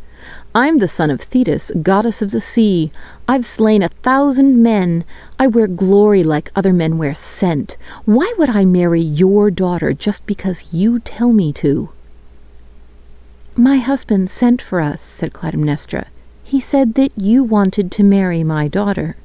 I'm 0.55 0.79
the 0.79 0.87
son 0.87 1.11
of 1.11 1.21
Thetis, 1.21 1.71
goddess 1.83 2.23
of 2.23 2.31
the 2.31 2.41
sea. 2.41 2.91
I've 3.27 3.45
slain 3.45 3.83
a 3.83 3.89
thousand 3.89 4.63
men. 4.63 5.05
I 5.37 5.45
wear 5.45 5.67
glory 5.67 6.23
like 6.23 6.51
other 6.55 6.73
men 6.73 6.97
wear 6.97 7.13
scent. 7.13 7.77
Why 8.05 8.33
would 8.39 8.49
I 8.49 8.65
marry 8.65 8.99
your 8.99 9.51
daughter 9.51 9.93
just 9.93 10.25
because 10.25 10.73
you 10.73 10.99
tell 11.01 11.31
me 11.33 11.53
to? 11.53 11.89
My 13.55 13.77
husband 13.77 14.31
sent 14.31 14.59
for 14.59 14.79
us, 14.79 15.03
said 15.03 15.33
Clytemnestra. 15.33 16.07
He 16.43 16.59
said 16.59 16.95
that 16.95 17.11
you 17.15 17.43
wanted 17.43 17.91
to 17.91 18.03
marry 18.03 18.43
my 18.43 18.67
daughter. 18.67 19.17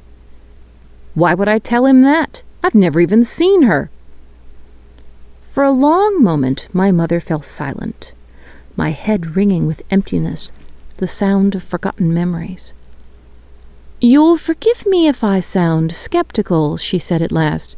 Why 1.14 1.32
would 1.32 1.48
I 1.48 1.58
tell 1.58 1.86
him 1.86 2.02
that? 2.02 2.42
I've 2.62 2.74
never 2.74 3.00
even 3.00 3.24
seen 3.24 3.62
her. 3.62 3.88
For 5.40 5.64
a 5.64 5.70
long 5.70 6.22
moment 6.22 6.68
my 6.74 6.90
mother 6.90 7.18
fell 7.18 7.40
silent, 7.40 8.12
my 8.76 8.90
head 8.90 9.36
ringing 9.36 9.66
with 9.66 9.82
emptiness 9.90 10.52
the 10.96 11.08
sound 11.08 11.54
of 11.54 11.62
forgotten 11.62 12.12
memories. 12.12 12.72
You'll 14.00 14.36
forgive 14.36 14.86
me 14.86 15.08
if 15.08 15.24
I 15.24 15.40
sound 15.40 15.92
skeptical, 15.92 16.76
she 16.76 16.98
said 16.98 17.22
at 17.22 17.32
last, 17.32 17.76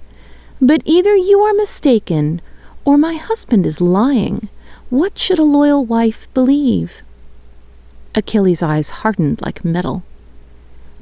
but 0.60 0.82
either 0.84 1.14
you 1.14 1.40
are 1.40 1.52
mistaken 1.52 2.40
or 2.84 2.96
my 2.96 3.14
husband 3.14 3.66
is 3.66 3.80
lying. 3.80 4.48
What 4.88 5.18
should 5.18 5.38
a 5.38 5.44
loyal 5.44 5.84
wife 5.84 6.32
believe? 6.32 7.02
Achilles' 8.14 8.62
eyes 8.62 8.90
hardened 8.90 9.42
like 9.42 9.64
metal. 9.64 10.04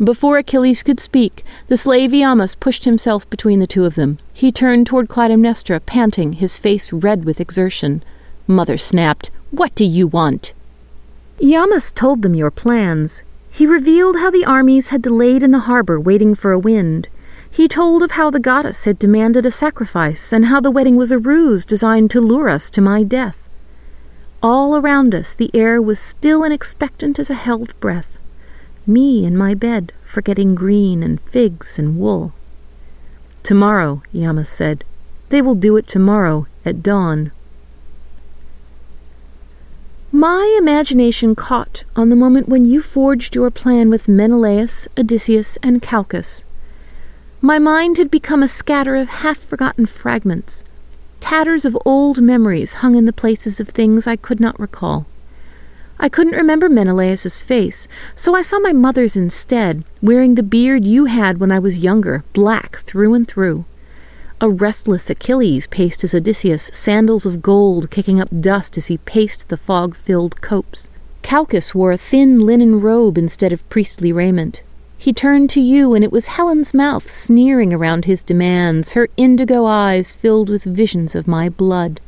Before 0.02 0.38
Achilles 0.38 0.82
could 0.82 0.98
speak, 0.98 1.44
the 1.68 1.76
slave 1.76 2.10
Iamos 2.10 2.58
pushed 2.58 2.84
himself 2.84 3.28
between 3.30 3.60
the 3.60 3.66
two 3.66 3.84
of 3.84 3.94
them. 3.94 4.18
He 4.32 4.50
turned 4.50 4.86
toward 4.86 5.08
Clytemnestra, 5.08 5.84
panting, 5.84 6.34
his 6.34 6.58
face 6.58 6.92
red 6.92 7.24
with 7.24 7.40
exertion. 7.40 8.02
Mother 8.48 8.76
snapped, 8.76 9.30
What 9.50 9.74
do 9.76 9.84
you 9.84 10.08
want? 10.08 10.53
Iamos 11.40 11.92
told 11.92 12.22
them 12.22 12.34
your 12.34 12.50
plans. 12.50 13.22
He 13.52 13.66
revealed 13.66 14.16
how 14.16 14.30
the 14.30 14.44
armies 14.44 14.88
had 14.88 15.02
delayed 15.02 15.42
in 15.42 15.50
the 15.50 15.60
harbor 15.60 15.98
waiting 15.98 16.34
for 16.34 16.52
a 16.52 16.58
wind. 16.58 17.08
He 17.50 17.68
told 17.68 18.02
of 18.02 18.12
how 18.12 18.30
the 18.30 18.40
goddess 18.40 18.84
had 18.84 18.98
demanded 18.98 19.44
a 19.44 19.50
sacrifice 19.50 20.32
and 20.32 20.46
how 20.46 20.60
the 20.60 20.70
wedding 20.70 20.96
was 20.96 21.12
a 21.12 21.18
ruse 21.18 21.64
designed 21.64 22.10
to 22.12 22.20
lure 22.20 22.48
us 22.48 22.70
to 22.70 22.80
my 22.80 23.02
death. 23.02 23.38
All 24.42 24.76
around 24.76 25.14
us 25.14 25.34
the 25.34 25.50
air 25.54 25.80
was 25.80 25.98
still 25.98 26.42
and 26.44 26.52
expectant 26.52 27.18
as 27.18 27.30
a 27.30 27.34
held 27.34 27.78
breath. 27.80 28.18
Me 28.86 29.24
in 29.24 29.36
my 29.36 29.54
bed, 29.54 29.92
forgetting 30.04 30.54
green 30.54 31.02
and 31.02 31.20
figs 31.20 31.78
and 31.78 31.98
wool. 31.98 32.32
Tomorrow, 33.42 34.02
Iamos 34.14 34.48
said. 34.48 34.84
They 35.30 35.42
will 35.42 35.54
do 35.54 35.76
it 35.76 35.86
tomorrow, 35.86 36.46
at 36.64 36.82
dawn. 36.82 37.32
My 40.14 40.56
imagination 40.60 41.34
caught 41.34 41.82
on 41.96 42.08
the 42.08 42.14
moment 42.14 42.48
when 42.48 42.64
you 42.64 42.80
forged 42.80 43.34
your 43.34 43.50
plan 43.50 43.90
with 43.90 44.06
Menelaus, 44.06 44.86
Odysseus, 44.96 45.58
and 45.60 45.82
Calchas. 45.82 46.44
My 47.40 47.58
mind 47.58 47.98
had 47.98 48.12
become 48.12 48.40
a 48.40 48.46
scatter 48.46 48.94
of 48.94 49.08
half 49.08 49.38
forgotten 49.38 49.86
fragments. 49.86 50.62
Tatters 51.18 51.64
of 51.64 51.76
old 51.84 52.22
memories 52.22 52.74
hung 52.74 52.94
in 52.94 53.06
the 53.06 53.12
places 53.12 53.58
of 53.58 53.70
things 53.70 54.06
I 54.06 54.14
could 54.14 54.38
not 54.38 54.60
recall. 54.60 55.06
I 55.98 56.08
couldn't 56.08 56.36
remember 56.36 56.68
Menelaus's 56.68 57.40
face, 57.40 57.88
so 58.14 58.36
I 58.36 58.42
saw 58.42 58.60
my 58.60 58.72
mother's 58.72 59.16
instead, 59.16 59.82
wearing 60.00 60.36
the 60.36 60.44
beard 60.44 60.84
you 60.84 61.06
had 61.06 61.40
when 61.40 61.50
I 61.50 61.58
was 61.58 61.78
younger, 61.78 62.22
black 62.32 62.76
through 62.82 63.14
and 63.14 63.26
through. 63.26 63.64
A 64.40 64.50
restless 64.50 65.08
Achilles 65.08 65.68
paced 65.68 66.02
as 66.02 66.14
Odysseus, 66.14 66.70
sandals 66.72 67.24
of 67.24 67.40
gold 67.40 67.90
kicking 67.90 68.20
up 68.20 68.28
dust 68.40 68.76
as 68.76 68.86
he 68.86 68.98
paced 68.98 69.48
the 69.48 69.56
fog 69.56 69.94
filled 69.94 70.40
copse. 70.40 70.88
Calchas 71.22 71.74
wore 71.74 71.92
a 71.92 71.96
thin 71.96 72.40
linen 72.40 72.80
robe 72.80 73.16
instead 73.16 73.52
of 73.52 73.68
priestly 73.68 74.12
raiment. 74.12 74.62
He 74.98 75.12
turned 75.12 75.50
to 75.50 75.60
you, 75.60 75.94
and 75.94 76.02
it 76.02 76.10
was 76.10 76.28
Helen's 76.28 76.74
mouth 76.74 77.12
sneering 77.12 77.72
around 77.72 78.06
his 78.06 78.22
demands, 78.22 78.92
her 78.92 79.08
indigo 79.16 79.66
eyes 79.66 80.14
filled 80.16 80.50
with 80.50 80.64
visions 80.64 81.14
of 81.14 81.28
my 81.28 81.48
blood. 81.48 82.00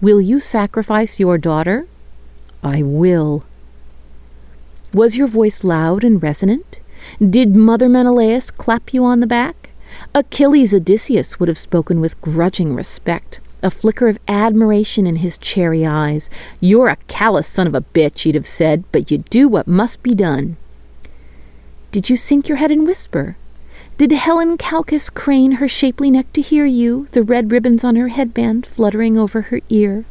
Will 0.00 0.20
you 0.20 0.40
sacrifice 0.40 1.20
your 1.20 1.38
daughter? 1.38 1.86
I 2.62 2.82
will. 2.82 3.44
Was 4.92 5.16
your 5.16 5.26
voice 5.28 5.64
loud 5.64 6.02
and 6.02 6.22
resonant? 6.22 6.80
Did 7.18 7.54
Mother 7.54 7.88
Menelaus 7.88 8.50
clap 8.50 8.92
you 8.92 9.04
on 9.04 9.20
the 9.20 9.26
back? 9.26 9.63
Achilles 10.16 10.72
Odysseus 10.72 11.40
would 11.40 11.48
have 11.48 11.58
spoken 11.58 12.00
with 12.00 12.20
grudging 12.20 12.72
respect, 12.72 13.40
a 13.64 13.70
flicker 13.70 14.06
of 14.06 14.20
admiration 14.28 15.08
in 15.08 15.16
his 15.16 15.36
cherry 15.36 15.84
eyes. 15.84 16.30
You're 16.60 16.86
a 16.86 16.98
callous 17.08 17.48
son 17.48 17.66
of 17.66 17.74
a 17.74 17.80
bitch, 17.80 18.20
he'd 18.20 18.36
have 18.36 18.46
said, 18.46 18.84
but 18.92 19.10
you 19.10 19.18
do 19.18 19.48
what 19.48 19.66
must 19.66 20.04
be 20.04 20.14
done. 20.14 20.56
Did 21.90 22.08
you 22.08 22.16
sink 22.16 22.48
your 22.48 22.58
head 22.58 22.70
and 22.70 22.86
whisper? 22.86 23.36
Did 23.98 24.12
Helen 24.12 24.56
Calchas 24.56 25.10
crane 25.12 25.52
her 25.52 25.66
shapely 25.66 26.12
neck 26.12 26.32
to 26.34 26.42
hear 26.42 26.64
you, 26.64 27.08
the 27.10 27.24
red 27.24 27.50
ribbons 27.50 27.82
on 27.82 27.96
her 27.96 28.08
headband 28.08 28.66
fluttering 28.66 29.18
over 29.18 29.42
her 29.42 29.60
ear? 29.68 30.04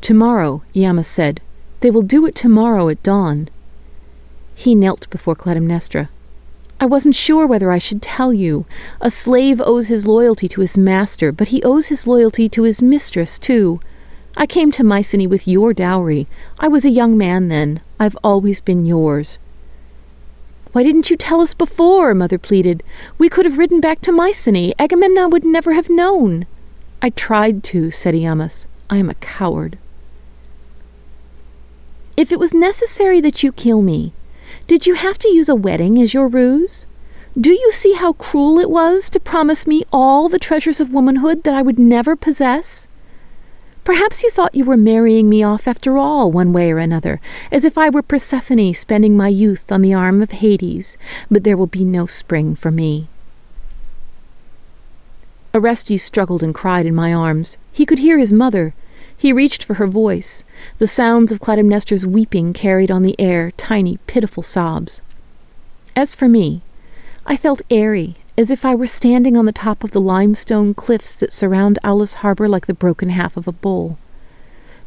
Tomorrow, 0.00 0.62
Yama 0.72 1.04
said. 1.04 1.40
They 1.80 1.90
will 1.92 2.02
do 2.02 2.26
it 2.26 2.34
tomorrow 2.34 2.88
at 2.88 3.02
dawn. 3.04 3.48
He 4.54 4.74
knelt 4.74 5.08
before 5.10 5.34
Clytemnestra. 5.34 6.08
I 6.80 6.86
wasn't 6.86 7.14
sure 7.14 7.46
whether 7.46 7.70
I 7.70 7.78
should 7.78 8.02
tell 8.02 8.32
you. 8.32 8.66
A 9.00 9.10
slave 9.10 9.60
owes 9.60 9.88
his 9.88 10.06
loyalty 10.06 10.48
to 10.48 10.60
his 10.60 10.76
master, 10.76 11.32
but 11.32 11.48
he 11.48 11.62
owes 11.62 11.86
his 11.86 12.06
loyalty 12.06 12.48
to 12.50 12.64
his 12.64 12.82
mistress, 12.82 13.38
too. 13.38 13.80
I 14.36 14.46
came 14.46 14.72
to 14.72 14.84
Mycenae 14.84 15.28
with 15.28 15.46
your 15.46 15.72
dowry. 15.72 16.26
I 16.58 16.68
was 16.68 16.84
a 16.84 16.90
young 16.90 17.16
man 17.16 17.48
then. 17.48 17.80
I've 18.00 18.16
always 18.24 18.60
been 18.60 18.84
yours. 18.84 19.38
Why 20.72 20.82
didn't 20.82 21.08
you 21.08 21.16
tell 21.16 21.40
us 21.40 21.54
before? 21.54 22.14
Mother 22.14 22.38
pleaded. 22.38 22.82
We 23.16 23.28
could 23.28 23.44
have 23.44 23.58
ridden 23.58 23.80
back 23.80 24.00
to 24.02 24.12
Mycenae. 24.12 24.74
Agamemnon 24.76 25.30
would 25.30 25.44
never 25.44 25.72
have 25.74 25.88
known. 25.88 26.46
I 27.00 27.10
tried 27.10 27.62
to, 27.64 27.92
said 27.92 28.14
Iamos. 28.14 28.66
I 28.90 28.96
am 28.96 29.08
a 29.08 29.14
coward. 29.14 29.78
If 32.16 32.32
it 32.32 32.40
was 32.40 32.52
necessary 32.52 33.20
that 33.20 33.44
you 33.44 33.52
kill 33.52 33.82
me, 33.82 34.12
did 34.66 34.86
you 34.86 34.94
have 34.94 35.18
to 35.18 35.28
use 35.28 35.48
a 35.48 35.54
wedding 35.54 36.00
as 36.00 36.14
your 36.14 36.28
ruse? 36.28 36.86
Do 37.38 37.50
you 37.50 37.72
see 37.72 37.94
how 37.94 38.12
cruel 38.12 38.58
it 38.58 38.70
was 38.70 39.10
to 39.10 39.20
promise 39.20 39.66
me 39.66 39.84
all 39.92 40.28
the 40.28 40.38
treasures 40.38 40.80
of 40.80 40.94
womanhood 40.94 41.42
that 41.42 41.54
I 41.54 41.62
would 41.62 41.78
never 41.78 42.16
possess? 42.16 42.86
Perhaps 43.84 44.22
you 44.22 44.30
thought 44.30 44.54
you 44.54 44.64
were 44.64 44.78
marrying 44.78 45.28
me 45.28 45.42
off 45.42 45.68
after 45.68 45.98
all, 45.98 46.32
one 46.32 46.54
way 46.54 46.72
or 46.72 46.78
another, 46.78 47.20
as 47.52 47.66
if 47.66 47.76
I 47.76 47.90
were 47.90 48.02
Persephone 48.02 48.72
spending 48.72 49.16
my 49.16 49.28
youth 49.28 49.70
on 49.70 49.82
the 49.82 49.92
arm 49.92 50.22
of 50.22 50.30
Hades, 50.30 50.96
but 51.30 51.44
there 51.44 51.56
will 51.56 51.66
be 51.66 51.84
no 51.84 52.06
spring 52.06 52.54
for 52.54 52.70
me. 52.70 53.08
Orestes 55.52 56.02
struggled 56.02 56.42
and 56.42 56.54
cried 56.54 56.86
in 56.86 56.94
my 56.94 57.12
arms. 57.12 57.58
He 57.72 57.84
could 57.84 57.98
hear 57.98 58.18
his 58.18 58.32
mother. 58.32 58.74
He 59.16 59.32
reached 59.32 59.64
for 59.64 59.74
her 59.74 59.86
voice. 59.86 60.44
The 60.78 60.86
sounds 60.86 61.32
of 61.32 61.40
Clytemnestra's 61.40 62.06
weeping 62.06 62.52
carried 62.52 62.90
on 62.90 63.02
the 63.02 63.14
air 63.18 63.50
tiny, 63.52 63.98
pitiful 64.06 64.42
sobs. 64.42 65.00
As 65.96 66.14
for 66.14 66.28
me, 66.28 66.62
I 67.26 67.36
felt 67.36 67.62
airy 67.70 68.16
as 68.36 68.50
if 68.50 68.64
I 68.64 68.74
were 68.74 68.86
standing 68.86 69.36
on 69.36 69.44
the 69.44 69.52
top 69.52 69.84
of 69.84 69.92
the 69.92 70.00
limestone 70.00 70.74
cliffs 70.74 71.14
that 71.16 71.32
surround 71.32 71.78
Aulis 71.84 72.14
Harbor 72.14 72.48
like 72.48 72.66
the 72.66 72.74
broken 72.74 73.10
half 73.10 73.36
of 73.36 73.46
a 73.46 73.52
bowl. 73.52 73.96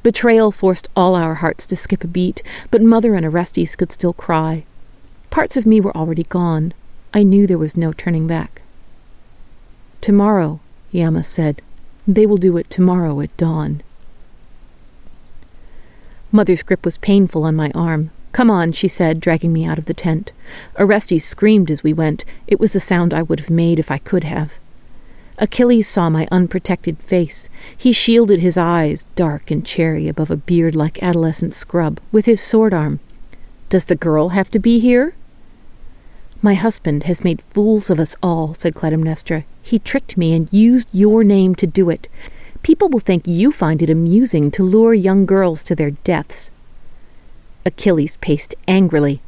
Betrayal 0.04 0.52
forced 0.52 0.88
all 0.96 1.16
our 1.16 1.36
hearts 1.36 1.66
to 1.68 1.76
skip 1.76 2.04
a 2.04 2.08
beat, 2.08 2.44
but 2.70 2.82
Mother 2.82 3.16
and 3.16 3.26
Orestes 3.26 3.76
could 3.76 3.92
still 3.92 4.14
cry. 4.14 4.66
Parts 5.30 5.58
of 5.58 5.66
me 5.66 5.82
were 5.82 5.96
already 5.96 6.24
gone. 6.24 6.74
I 7.14 7.24
knew 7.24 7.48
there 7.48 7.58
was 7.58 7.78
no 7.78 7.94
turning 7.94 8.28
back. 8.28 8.62
Tomorrow, 10.02 10.60
Yama 10.92 11.24
said. 11.24 11.62
They 12.08 12.26
will 12.26 12.38
do 12.38 12.58
it 12.58 12.70
tomorrow 12.70 13.20
at 13.22 13.36
dawn. 13.38 13.82
Mother's 16.32 16.64
grip 16.64 16.84
was 16.84 16.98
painful 16.98 17.44
on 17.44 17.56
my 17.56 17.72
arm. 17.74 18.12
Come 18.34 18.52
on, 18.52 18.72
she 18.72 18.88
said, 18.88 19.20
dragging 19.20 19.54
me 19.54 19.66
out 19.66 19.78
of 19.78 19.86
the 19.86 19.94
tent. 19.94 20.32
Orestes 20.78 21.26
screamed 21.26 21.72
as 21.72 21.84
we 21.84 21.94
went. 21.94 22.26
It 22.46 22.60
was 22.60 22.74
the 22.74 22.80
sound 22.80 23.14
I 23.14 23.24
would 23.24 23.40
have 23.40 23.50
made 23.50 23.80
if 23.80 23.90
I 23.90 23.98
could 23.98 24.26
have. 24.26 24.54
Achilles 25.40 25.88
saw 25.88 26.10
my 26.10 26.28
unprotected 26.32 27.00
face. 27.00 27.48
He 27.76 27.94
shielded 27.94 28.40
his 28.40 28.58
eyes, 28.58 29.08
dark 29.16 29.52
and 29.52 29.66
cherry 29.66 30.08
above 30.08 30.30
a 30.30 30.36
beard 30.36 30.76
like 30.76 31.02
adolescent 31.02 31.54
scrub, 31.54 32.00
with 32.12 32.26
his 32.26 32.42
sword 32.42 32.74
arm. 32.74 33.00
Does 33.70 33.86
the 33.86 33.96
girl 33.96 34.30
have 34.30 34.52
to 34.52 34.60
be 34.60 34.80
here? 34.80 35.14
My 36.42 36.54
husband 36.54 37.04
has 37.04 37.24
made 37.24 37.42
fools 37.42 37.90
of 37.90 38.00
us 38.00 38.16
all, 38.22 38.54
said 38.54 38.76
Clytemnestra. 38.76 39.44
He 39.62 39.80
tricked 39.80 40.18
me 40.18 40.34
and 40.34 40.52
used 40.52 40.88
your 40.92 41.24
name 41.24 41.56
to 41.56 41.68
do 41.68 41.90
it. 41.90 42.08
People 42.68 42.90
will 42.90 43.00
think 43.00 43.26
you 43.26 43.54
find 43.54 43.82
it 43.82 43.90
amusing 43.90 44.52
to 44.52 44.62
lure 44.62 44.94
young 44.94 45.26
girls 45.26 45.64
to 45.64 45.74
their 45.74 45.92
deaths. 45.92 46.52
Achilles 47.66 48.18
paced 48.18 48.56
angrily. 48.68 49.22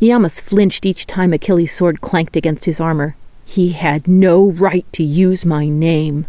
Iamos 0.00 0.40
flinched 0.40 0.86
each 0.86 1.06
time 1.06 1.34
Achilles' 1.34 1.76
sword 1.76 2.00
clanked 2.00 2.36
against 2.36 2.64
his 2.64 2.80
armor. 2.80 3.14
He 3.44 3.72
had 3.72 4.08
no 4.08 4.50
right 4.50 4.90
to 4.94 5.04
use 5.04 5.44
my 5.44 5.68
name. 5.68 6.24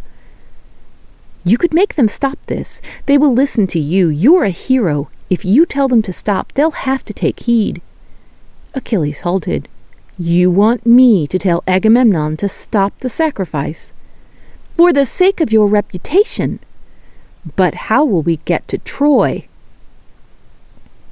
You 1.45 1.57
could 1.57 1.73
make 1.73 1.95
them 1.95 2.09
stop 2.09 2.37
this. 2.47 2.81
They 3.05 3.17
will 3.17 3.31
listen 3.31 3.65
to 3.67 3.79
you. 3.79 4.09
You're 4.09 4.43
a 4.43 4.49
hero. 4.49 5.09
If 5.29 5.45
you 5.45 5.65
tell 5.65 5.87
them 5.87 6.01
to 6.01 6.11
stop, 6.11 6.51
they'll 6.51 6.71
have 6.71 7.05
to 7.05 7.13
take 7.13 7.39
heed. 7.39 7.81
Achilles 8.73 9.21
halted. 9.21 9.69
You 10.19 10.51
want 10.51 10.85
me 10.85 11.27
to 11.27 11.39
tell 11.39 11.63
Agamemnon 11.65 12.35
to 12.35 12.49
stop 12.49 12.99
the 12.99 13.09
sacrifice? 13.09 13.93
For 14.77 14.93
the 14.93 15.07
sake 15.07 15.41
of 15.41 15.51
your 15.51 15.65
reputation. 15.65 16.59
But 17.55 17.73
how 17.89 18.05
will 18.05 18.21
we 18.21 18.37
get 18.45 18.67
to 18.67 18.77
Troy? 18.77 19.47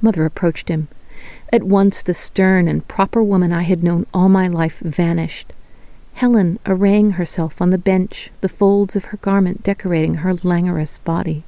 Mother 0.00 0.24
approached 0.24 0.68
him. 0.68 0.86
At 1.52 1.64
once 1.64 2.00
the 2.00 2.14
stern 2.14 2.68
and 2.68 2.86
proper 2.86 3.24
woman 3.24 3.52
I 3.52 3.62
had 3.62 3.82
known 3.82 4.06
all 4.14 4.28
my 4.28 4.46
life 4.46 4.78
vanished. 4.78 5.52
Helen 6.14 6.60
arraying 6.64 7.12
herself 7.12 7.60
on 7.60 7.70
the 7.70 7.76
bench, 7.76 8.30
the 8.40 8.48
folds 8.48 8.94
of 8.94 9.06
her 9.06 9.16
garment 9.16 9.64
decorating 9.64 10.14
her 10.18 10.32
languorous 10.32 10.98
body. 10.98 11.42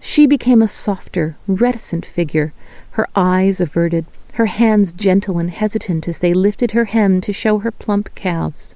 She 0.00 0.26
became 0.26 0.60
a 0.60 0.68
softer, 0.68 1.36
reticent 1.48 2.04
figure, 2.04 2.52
her 2.90 3.08
eyes 3.16 3.58
averted, 3.58 4.04
her 4.34 4.46
hands 4.46 4.92
gentle 4.92 5.38
and 5.38 5.50
hesitant 5.50 6.08
as 6.08 6.18
they 6.18 6.34
lifted 6.34 6.72
her 6.72 6.84
hem 6.84 7.22
to 7.22 7.32
show 7.32 7.60
her 7.60 7.70
plump 7.70 8.14
calves. 8.14 8.74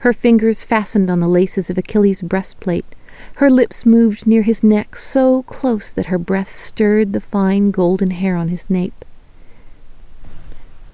Her 0.00 0.12
fingers 0.12 0.64
fastened 0.64 1.10
on 1.10 1.20
the 1.20 1.28
laces 1.28 1.70
of 1.70 1.78
Achilles' 1.78 2.22
breastplate, 2.22 2.86
her 3.34 3.50
lips 3.50 3.84
moved 3.84 4.26
near 4.26 4.42
his 4.42 4.62
neck 4.62 4.96
so 4.96 5.42
close 5.42 5.90
that 5.90 6.06
her 6.06 6.18
breath 6.18 6.54
stirred 6.54 7.12
the 7.12 7.20
fine 7.20 7.70
golden 7.70 8.12
hair 8.12 8.36
on 8.36 8.48
his 8.48 8.70
nape. 8.70 9.04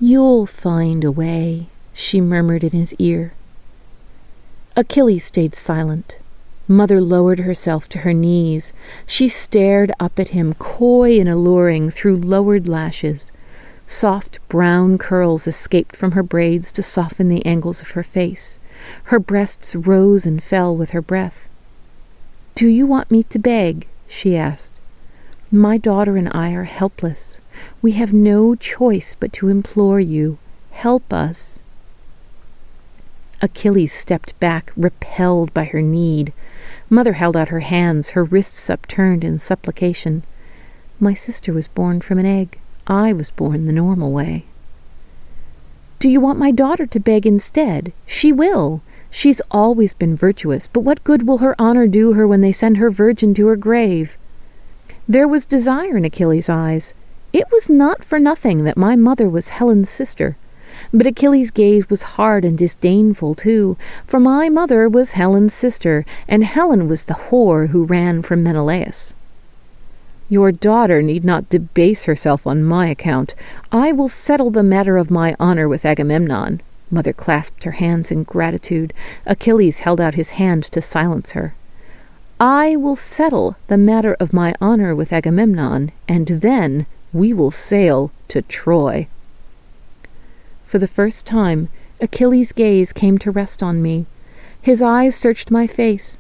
You'll 0.01 0.47
find 0.47 1.05
a 1.05 1.11
way, 1.11 1.69
she 1.93 2.21
murmured 2.21 2.65
in 2.65 2.71
his 2.71 2.95
ear. 2.99 3.35
Achilles 4.77 5.25
stayed 5.25 5.55
silent. 5.55 6.19
Mother 6.67 7.01
lowered 7.01 7.41
herself 7.41 7.89
to 7.91 7.99
her 7.99 8.15
knees. 8.15 8.73
She 9.07 9.29
stared 9.29 9.93
up 10.01 10.19
at 10.19 10.29
him, 10.29 10.55
coy 10.55 11.21
and 11.21 11.29
alluring, 11.29 11.91
through 11.91 12.17
lowered 12.17 12.67
lashes. 12.67 13.31
Soft 13.87 14.41
brown 14.49 14.97
curls 14.97 15.47
escaped 15.47 15.95
from 15.95 16.13
her 16.13 16.23
braids 16.23 16.73
to 16.73 16.83
soften 16.83 17.29
the 17.29 17.45
angles 17.45 17.83
of 17.83 17.91
her 17.91 18.03
face. 18.03 18.59
Her 19.05 19.19
breasts 19.19 19.75
rose 19.75 20.27
and 20.27 20.43
fell 20.43 20.77
with 20.77 20.91
her 20.91 21.03
breath. 21.03 21.49
Do 22.55 22.69
you 22.69 22.87
want 22.87 23.11
me 23.11 23.23
to 23.25 23.39
beg? 23.39 23.87
she 24.09 24.37
asked. 24.37 24.73
My 25.51 25.77
daughter 25.77 26.17
and 26.17 26.29
I 26.33 26.53
are 26.53 26.65
helpless. 26.65 27.41
We 27.83 27.93
have 27.93 28.13
no 28.13 28.55
choice 28.55 29.15
but 29.19 29.33
to 29.35 29.49
implore 29.49 30.01
you. 30.01 30.39
Help 30.73 31.13
us. 31.13 31.59
Achilles 33.43 33.93
stepped 33.93 34.39
back, 34.41 34.73
repelled 34.77 35.53
by 35.53 35.65
her 35.65 35.83
need. 35.83 36.33
Mother 36.89 37.15
held 37.15 37.37
out 37.37 37.49
her 37.49 37.61
hands, 37.61 38.11
her 38.11 38.25
wrists 38.25 38.71
upturned 38.71 39.23
in 39.23 39.39
supplication. 39.39 40.23
My 40.99 41.15
sister 41.15 41.53
was 41.53 41.69
born 41.69 42.01
from 42.01 42.19
an 42.19 42.27
egg. 42.27 42.59
I 42.87 43.13
was 43.13 43.31
born 43.31 43.67
the 43.67 43.73
normal 43.73 44.13
way. 44.13 44.45
Do 46.05 46.11
you 46.11 46.21
want 46.21 46.39
my 46.39 46.51
daughter 46.51 46.85
to 46.85 47.01
beg 47.01 47.25
instead? 47.27 47.95
She 48.05 48.31
will. 48.31 48.83
She's 49.11 49.41
always 49.51 49.95
been 49.95 50.15
virtuous, 50.15 50.67
but 50.67 50.81
what 50.81 51.03
good 51.03 51.27
will 51.27 51.39
her 51.39 51.59
honor 51.59 51.87
do 51.87 52.13
her 52.13 52.29
when 52.29 52.43
they 52.43 52.53
send 52.53 52.77
her 52.77 52.91
virgin 52.91 53.33
to 53.33 53.47
her 53.47 53.57
grave? 53.57 54.19
There 55.09 55.27
was 55.27 55.47
desire 55.47 55.97
in 55.97 56.05
Achilles' 56.05 56.51
eyes. 56.51 56.93
It 57.33 57.51
was 57.51 57.71
not 57.71 58.05
for 58.05 58.19
nothing 58.19 58.65
that 58.65 58.77
my 58.77 58.97
mother 58.97 59.31
was 59.31 59.49
Helen's 59.49 59.89
sister. 59.89 60.37
But 60.93 61.07
Achilles' 61.07 61.51
gaze 61.51 61.89
was 61.89 62.03
hard 62.03 62.45
and 62.45 62.59
disdainful, 62.59 63.35
too, 63.37 63.79
for 64.07 64.21
my 64.21 64.51
mother 64.51 64.91
was 64.91 65.13
Helen's 65.13 65.55
sister, 65.55 66.05
and 66.29 66.45
Helen 66.45 66.87
was 66.87 67.05
the 67.05 67.15
whore 67.15 67.69
who 67.69 67.87
ran 67.87 68.21
from 68.21 68.43
Menelaus. 68.43 69.14
Your 70.29 70.53
daughter 70.53 71.03
need 71.03 71.25
not 71.25 71.51
debase 71.51 72.05
herself 72.05 72.47
on 72.47 72.65
my 72.65 72.89
account. 72.89 73.35
I 73.71 73.93
will 73.93 74.09
settle 74.09 74.51
the 74.51 74.63
matter 74.63 74.97
of 74.97 75.11
my 75.11 75.37
honor 75.39 75.69
with 75.69 75.85
Agamemnon. 75.85 76.63
Mother 76.91 77.13
clasped 77.13 77.65
her 77.65 77.73
hands 77.73 78.11
in 78.11 78.23
gratitude. 78.23 78.95
Achilles 79.27 79.79
held 79.79 80.01
out 80.01 80.15
his 80.15 80.31
hand 80.31 80.65
to 80.65 80.81
silence 80.81 81.33
her. 81.33 81.55
I 82.41 82.75
will 82.77 82.97
settle 82.97 83.57
the 83.69 83.77
matter 83.77 84.17
of 84.19 84.33
my 84.33 84.55
honor 84.61 84.95
with 84.95 85.13
Agamemnon, 85.13 85.93
and 86.09 86.27
then 86.27 86.87
We 87.13 87.33
will 87.33 87.53
sail 87.53 88.11
to 88.29 88.43
Troy. 88.43 89.07
For 90.67 90.79
the 90.79 90.89
first 90.89 91.27
time, 91.27 91.69
Achilles' 92.01 92.53
gaze 92.53 92.93
came 92.93 93.19
to 93.19 93.31
rest 93.31 93.63
on 93.63 93.81
me. 93.81 94.07
His 94.61 94.83
eyes 94.83 95.15
searched 95.15 95.51
my 95.51 95.67
face. 95.69 96.17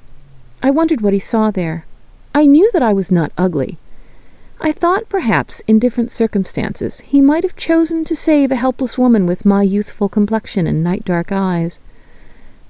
I 0.62 0.70
wondered 0.70 1.00
what 1.00 1.14
he 1.14 1.18
saw 1.18 1.50
there. 1.50 1.84
I 2.34 2.46
knew 2.46 2.70
that 2.72 2.82
I 2.82 2.92
was 2.92 3.10
not 3.10 3.32
ugly. 3.36 3.78
I 4.60 4.72
thought 4.72 5.08
perhaps, 5.08 5.62
in 5.66 5.78
different 5.78 6.10
circumstances, 6.10 7.00
he 7.00 7.20
might 7.20 7.42
have 7.42 7.56
chosen 7.56 8.04
to 8.04 8.16
save 8.16 8.50
a 8.50 8.56
helpless 8.56 8.96
woman 8.96 9.26
with 9.26 9.44
my 9.44 9.62
youthful 9.62 10.08
complexion 10.08 10.66
and 10.66 10.82
night 10.82 11.04
dark 11.04 11.32
eyes. 11.32 11.78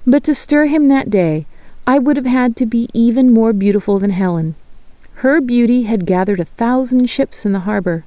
But 0.05 0.23
to 0.25 0.35
stir 0.35 0.65
him 0.65 0.87
that 0.87 1.09
day, 1.09 1.45
I 1.87 1.99
would 1.99 2.17
have 2.17 2.25
had 2.25 2.55
to 2.57 2.65
be 2.65 2.89
even 2.93 3.31
more 3.31 3.53
beautiful 3.53 3.99
than 3.99 4.09
Helen. 4.09 4.55
Her 5.15 5.39
beauty 5.39 5.83
had 5.83 6.05
gathered 6.05 6.39
a 6.39 6.45
thousand 6.45 7.09
ships 7.09 7.45
in 7.45 7.53
the 7.53 7.59
harbor. 7.59 8.03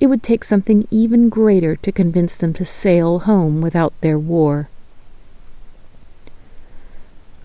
It 0.00 0.06
would 0.08 0.22
take 0.22 0.42
something 0.42 0.88
even 0.90 1.28
greater 1.28 1.76
to 1.76 1.92
convince 1.92 2.34
them 2.34 2.52
to 2.54 2.64
sail 2.64 3.20
home 3.20 3.60
without 3.60 3.92
their 4.00 4.18
war. 4.18 4.68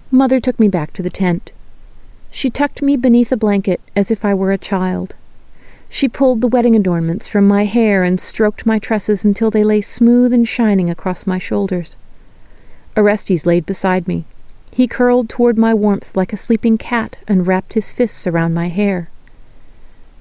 Mother 0.10 0.40
took 0.40 0.60
me 0.60 0.68
back 0.68 0.94
to 0.94 1.04
the 1.04 1.10
tent. 1.10 1.52
She 2.32 2.50
tucked 2.50 2.82
me 2.82 2.96
beneath 2.98 3.32
a 3.32 3.38
blanket 3.38 3.82
as 3.96 4.10
if 4.10 4.24
I 4.24 4.34
were 4.34 4.52
a 4.52 4.58
child. 4.58 5.16
She 5.90 6.10
pulled 6.10 6.42
the 6.42 6.48
wedding 6.48 6.76
adornments 6.76 7.28
from 7.28 7.48
my 7.48 7.66
hair 7.66 8.04
and 8.04 8.20
stroked 8.20 8.66
my 8.66 8.78
tresses 8.78 9.24
until 9.24 9.50
they 9.50 9.64
lay 9.64 9.82
smooth 9.82 10.34
and 10.34 10.48
shining 10.48 10.90
across 10.90 11.26
my 11.26 11.38
shoulders. 11.38 11.96
Orestes 12.96 13.46
laid 13.46 13.66
beside 13.66 14.08
me. 14.08 14.26
He 14.72 14.88
curled 14.88 15.30
toward 15.30 15.58
my 15.58 15.74
warmth 15.74 16.16
like 16.16 16.34
a 16.34 16.38
sleeping 16.38 16.78
cat 16.78 17.18
and 17.28 17.48
wrapped 17.48 17.74
his 17.74 17.92
fists 17.92 18.28
around 18.28 18.54
my 18.54 18.68
hair. 18.68 19.10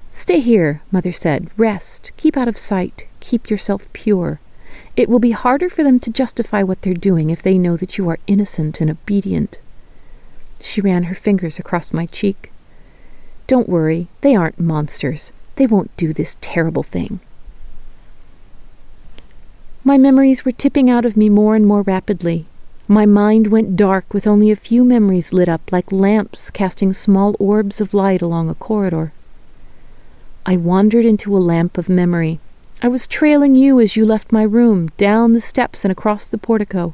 Stay 0.09 0.39
here, 0.39 0.81
Mother 0.89 1.11
said. 1.11 1.49
Rest. 1.57 2.11
Keep 2.17 2.37
out 2.37 2.47
of 2.47 2.57
sight. 2.57 3.05
Keep 3.19 3.49
yourself 3.49 3.91
pure. 3.93 4.39
It 4.95 5.09
will 5.09 5.19
be 5.19 5.31
harder 5.31 5.69
for 5.69 5.83
them 5.83 5.99
to 5.99 6.11
justify 6.11 6.63
what 6.63 6.81
they're 6.81 6.93
doing 6.93 7.29
if 7.29 7.43
they 7.43 7.57
know 7.57 7.77
that 7.77 7.97
you 7.97 8.09
are 8.09 8.19
innocent 8.25 8.81
and 8.81 8.89
obedient. 8.89 9.59
She 10.59 10.81
ran 10.81 11.03
her 11.03 11.15
fingers 11.15 11.59
across 11.59 11.93
my 11.93 12.07
cheek. 12.07 12.51
Don't 13.45 13.69
worry, 13.69 14.07
they 14.21 14.35
aren't 14.35 14.59
monsters. 14.59 15.31
They 15.57 15.67
won't 15.67 15.95
do 15.97 16.13
this 16.13 16.37
terrible 16.39 16.83
thing. 16.83 17.19
My 19.83 19.97
memories 19.97 20.45
were 20.45 20.51
tipping 20.51 20.89
out 20.89 21.05
of 21.05 21.17
me 21.17 21.29
more 21.29 21.55
and 21.55 21.65
more 21.65 21.81
rapidly. 21.81 22.45
My 22.87 23.05
mind 23.05 23.47
went 23.47 23.75
dark 23.75 24.13
with 24.13 24.27
only 24.27 24.51
a 24.51 24.55
few 24.55 24.85
memories 24.85 25.33
lit 25.33 25.49
up 25.49 25.71
like 25.71 25.91
lamps 25.91 26.51
casting 26.51 26.93
small 26.93 27.35
orbs 27.39 27.81
of 27.81 27.93
light 27.93 28.21
along 28.21 28.49
a 28.49 28.55
corridor. 28.55 29.11
I 30.45 30.57
wandered 30.57 31.05
into 31.05 31.35
a 31.35 31.39
lamp 31.39 31.77
of 31.77 31.89
memory. 31.89 32.39
I 32.83 32.87
was 32.87 33.07
trailing 33.07 33.55
you 33.55 33.79
as 33.79 33.95
you 33.95 34.05
left 34.05 34.31
my 34.31 34.43
room, 34.43 34.89
down 34.97 35.33
the 35.33 35.41
steps 35.41 35.83
and 35.83 35.91
across 35.91 36.27
the 36.27 36.37
portico. 36.37 36.93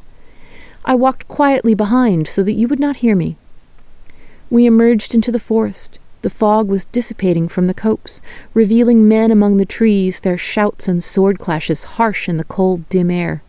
I 0.86 0.96
walked 0.96 1.28
quietly 1.28 1.74
behind 1.76 2.30
so 2.30 2.42
that 2.44 2.54
you 2.54 2.70
would 2.70 2.80
not 2.80 2.98
hear 2.98 3.16
me. 3.16 3.36
We 4.50 4.66
emerged 4.66 5.14
into 5.14 5.32
the 5.32 5.40
forest. 5.40 6.00
The 6.24 6.30
fog 6.30 6.70
was 6.70 6.86
dissipating 6.86 7.50
from 7.50 7.66
the 7.66 7.74
copse, 7.74 8.22
revealing 8.54 9.10
men 9.10 9.30
among 9.30 9.58
the 9.58 9.66
trees, 9.66 10.22
their 10.22 10.38
shouts 10.38 10.88
and 10.88 11.04
sword 11.04 11.38
clashes 11.38 11.84
harsh 11.84 12.30
in 12.30 12.38
the 12.38 12.46
cold, 12.46 12.88
dim 12.88 13.12
air. 13.12 13.44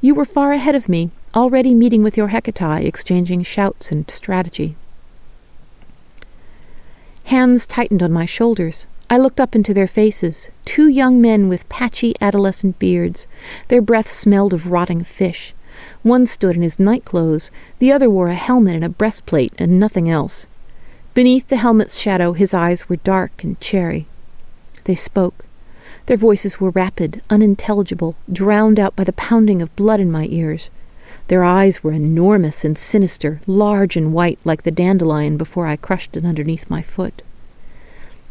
You 0.00 0.16
were 0.16 0.24
far 0.24 0.52
ahead 0.52 0.74
of 0.74 0.88
me, 0.88 1.12
already 1.32 1.74
meeting 1.74 2.02
with 2.02 2.16
your 2.16 2.30
Hecate, 2.30 2.84
exchanging 2.84 3.44
shouts 3.44 3.92
and 3.92 4.10
strategy. 4.10 4.74
Hands 7.26 7.64
tightened 7.68 8.02
on 8.02 8.10
my 8.10 8.26
shoulders. 8.26 8.86
I 9.08 9.16
looked 9.16 9.40
up 9.40 9.54
into 9.54 9.72
their 9.72 9.86
faces, 9.86 10.48
two 10.64 10.88
young 10.88 11.20
men 11.20 11.48
with 11.48 11.68
patchy 11.68 12.14
adolescent 12.20 12.80
beards. 12.80 13.28
Their 13.68 13.80
breath 13.80 14.10
smelled 14.10 14.52
of 14.52 14.72
rotting 14.72 15.04
fish. 15.04 15.54
One 16.02 16.26
stood 16.26 16.56
in 16.56 16.62
his 16.62 16.80
night 16.80 17.04
clothes, 17.04 17.52
the 17.78 17.92
other 17.92 18.10
wore 18.10 18.26
a 18.26 18.34
helmet 18.34 18.74
and 18.74 18.84
a 18.84 18.88
breastplate 18.88 19.52
and 19.56 19.78
nothing 19.78 20.10
else. 20.10 20.46
Beneath 21.14 21.48
the 21.48 21.58
helmet's 21.58 21.98
shadow, 21.98 22.32
his 22.32 22.54
eyes 22.54 22.88
were 22.88 22.96
dark 22.96 23.44
and 23.44 23.60
cherry. 23.60 24.06
They 24.84 24.94
spoke. 24.94 25.44
Their 26.06 26.16
voices 26.16 26.58
were 26.58 26.70
rapid, 26.70 27.20
unintelligible, 27.28 28.16
drowned 28.32 28.80
out 28.80 28.96
by 28.96 29.04
the 29.04 29.12
pounding 29.12 29.60
of 29.60 29.76
blood 29.76 30.00
in 30.00 30.10
my 30.10 30.26
ears. 30.30 30.70
Their 31.28 31.44
eyes 31.44 31.84
were 31.84 31.92
enormous 31.92 32.64
and 32.64 32.78
sinister, 32.78 33.42
large 33.46 33.94
and 33.94 34.14
white 34.14 34.38
like 34.44 34.62
the 34.62 34.70
dandelion 34.70 35.36
before 35.36 35.66
I 35.66 35.76
crushed 35.76 36.16
it 36.16 36.24
underneath 36.24 36.70
my 36.70 36.80
foot. 36.80 37.22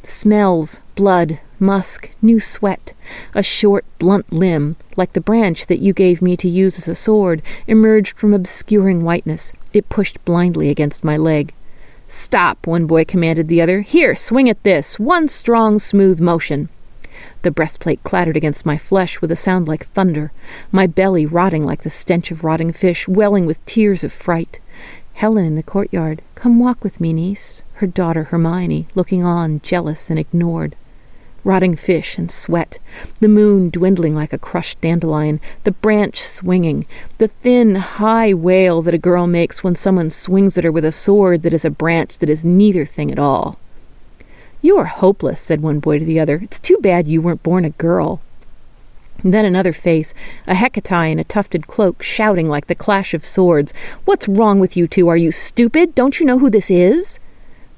Smells, 0.01 0.79
blood, 0.95 1.39
musk, 1.59 2.09
new 2.19 2.39
sweat, 2.39 2.93
a 3.35 3.43
short, 3.43 3.85
blunt 3.99 4.33
limb, 4.33 4.75
like 4.97 5.13
the 5.13 5.21
branch 5.21 5.67
that 5.67 5.79
you 5.79 5.93
gave 5.93 6.19
me 6.19 6.35
to 6.35 6.49
use 6.49 6.79
as 6.79 6.87
a 6.87 6.95
sword, 6.95 7.43
emerged 7.67 8.17
from 8.17 8.33
obscuring 8.33 9.03
whiteness. 9.03 9.53
It 9.71 9.87
pushed 9.89 10.23
blindly 10.25 10.69
against 10.69 11.03
my 11.03 11.15
leg. 11.15 11.53
Stop, 12.13 12.67
one 12.67 12.87
boy 12.87 13.05
commanded 13.05 13.47
the 13.47 13.61
other. 13.61 13.79
Here, 13.81 14.15
swing 14.15 14.49
at 14.49 14.61
this. 14.63 14.99
One 14.99 15.29
strong, 15.29 15.79
smooth 15.79 16.19
motion. 16.19 16.67
The 17.43 17.51
breastplate 17.51 18.03
clattered 18.03 18.35
against 18.35 18.65
my 18.65 18.77
flesh 18.77 19.21
with 19.21 19.31
a 19.31 19.37
sound 19.37 19.69
like 19.69 19.85
thunder, 19.85 20.33
my 20.73 20.87
belly 20.87 21.25
rotting 21.25 21.63
like 21.63 21.83
the 21.83 21.89
stench 21.89 22.29
of 22.29 22.43
rotting 22.43 22.73
fish, 22.73 23.07
welling 23.07 23.45
with 23.45 23.65
tears 23.65 24.03
of 24.03 24.11
fright. 24.11 24.59
Helen 25.13 25.45
in 25.45 25.55
the 25.55 25.63
courtyard. 25.63 26.21
Come 26.35 26.59
walk 26.59 26.83
with 26.83 26.99
me, 26.99 27.13
niece. 27.13 27.61
Her 27.75 27.87
daughter 27.87 28.25
Hermione, 28.25 28.87
looking 28.93 29.23
on, 29.23 29.61
jealous 29.61 30.09
and 30.09 30.19
ignored 30.19 30.75
rotting 31.43 31.75
fish 31.75 32.17
and 32.17 32.31
sweat, 32.31 32.77
the 33.19 33.27
moon 33.27 33.69
dwindling 33.69 34.15
like 34.15 34.33
a 34.33 34.37
crushed 34.37 34.79
dandelion, 34.81 35.39
the 35.63 35.71
branch 35.71 36.21
swinging, 36.21 36.85
the 37.17 37.27
thin, 37.27 37.75
high 37.75 38.33
wail 38.33 38.81
that 38.81 38.93
a 38.93 38.99
girl 38.99 39.27
makes 39.27 39.63
when 39.63 39.75
someone 39.75 40.09
swings 40.09 40.57
at 40.57 40.63
her 40.63 40.71
with 40.71 40.85
a 40.85 40.91
sword 40.91 41.41
that 41.43 41.53
is 41.53 41.65
a 41.65 41.69
branch 41.69 42.19
that 42.19 42.29
is 42.29 42.45
neither 42.45 42.85
thing 42.85 43.11
at 43.11 43.19
all. 43.19 43.57
You 44.61 44.77
are 44.77 44.85
hopeless, 44.85 45.41
said 45.41 45.61
one 45.61 45.79
boy 45.79 45.99
to 45.99 46.05
the 46.05 46.19
other. 46.19 46.39
It's 46.43 46.59
too 46.59 46.77
bad 46.81 47.07
you 47.07 47.21
weren't 47.21 47.43
born 47.43 47.65
a 47.65 47.71
girl. 47.71 48.21
And 49.23 49.33
then 49.33 49.45
another 49.45 49.73
face, 49.73 50.13
a 50.47 50.55
Hecate 50.55 51.11
in 51.11 51.19
a 51.19 51.23
tufted 51.23 51.67
cloak, 51.67 52.01
shouting 52.01 52.47
like 52.47 52.67
the 52.67 52.75
clash 52.75 53.13
of 53.13 53.25
swords. 53.25 53.73
What's 54.05 54.27
wrong 54.27 54.59
with 54.59 54.75
you 54.75 54.87
two? 54.87 55.07
Are 55.07 55.17
you 55.17 55.31
stupid? 55.31 55.93
Don't 55.93 56.19
you 56.19 56.25
know 56.25 56.39
who 56.39 56.49
this 56.49 56.71
is? 56.71 57.19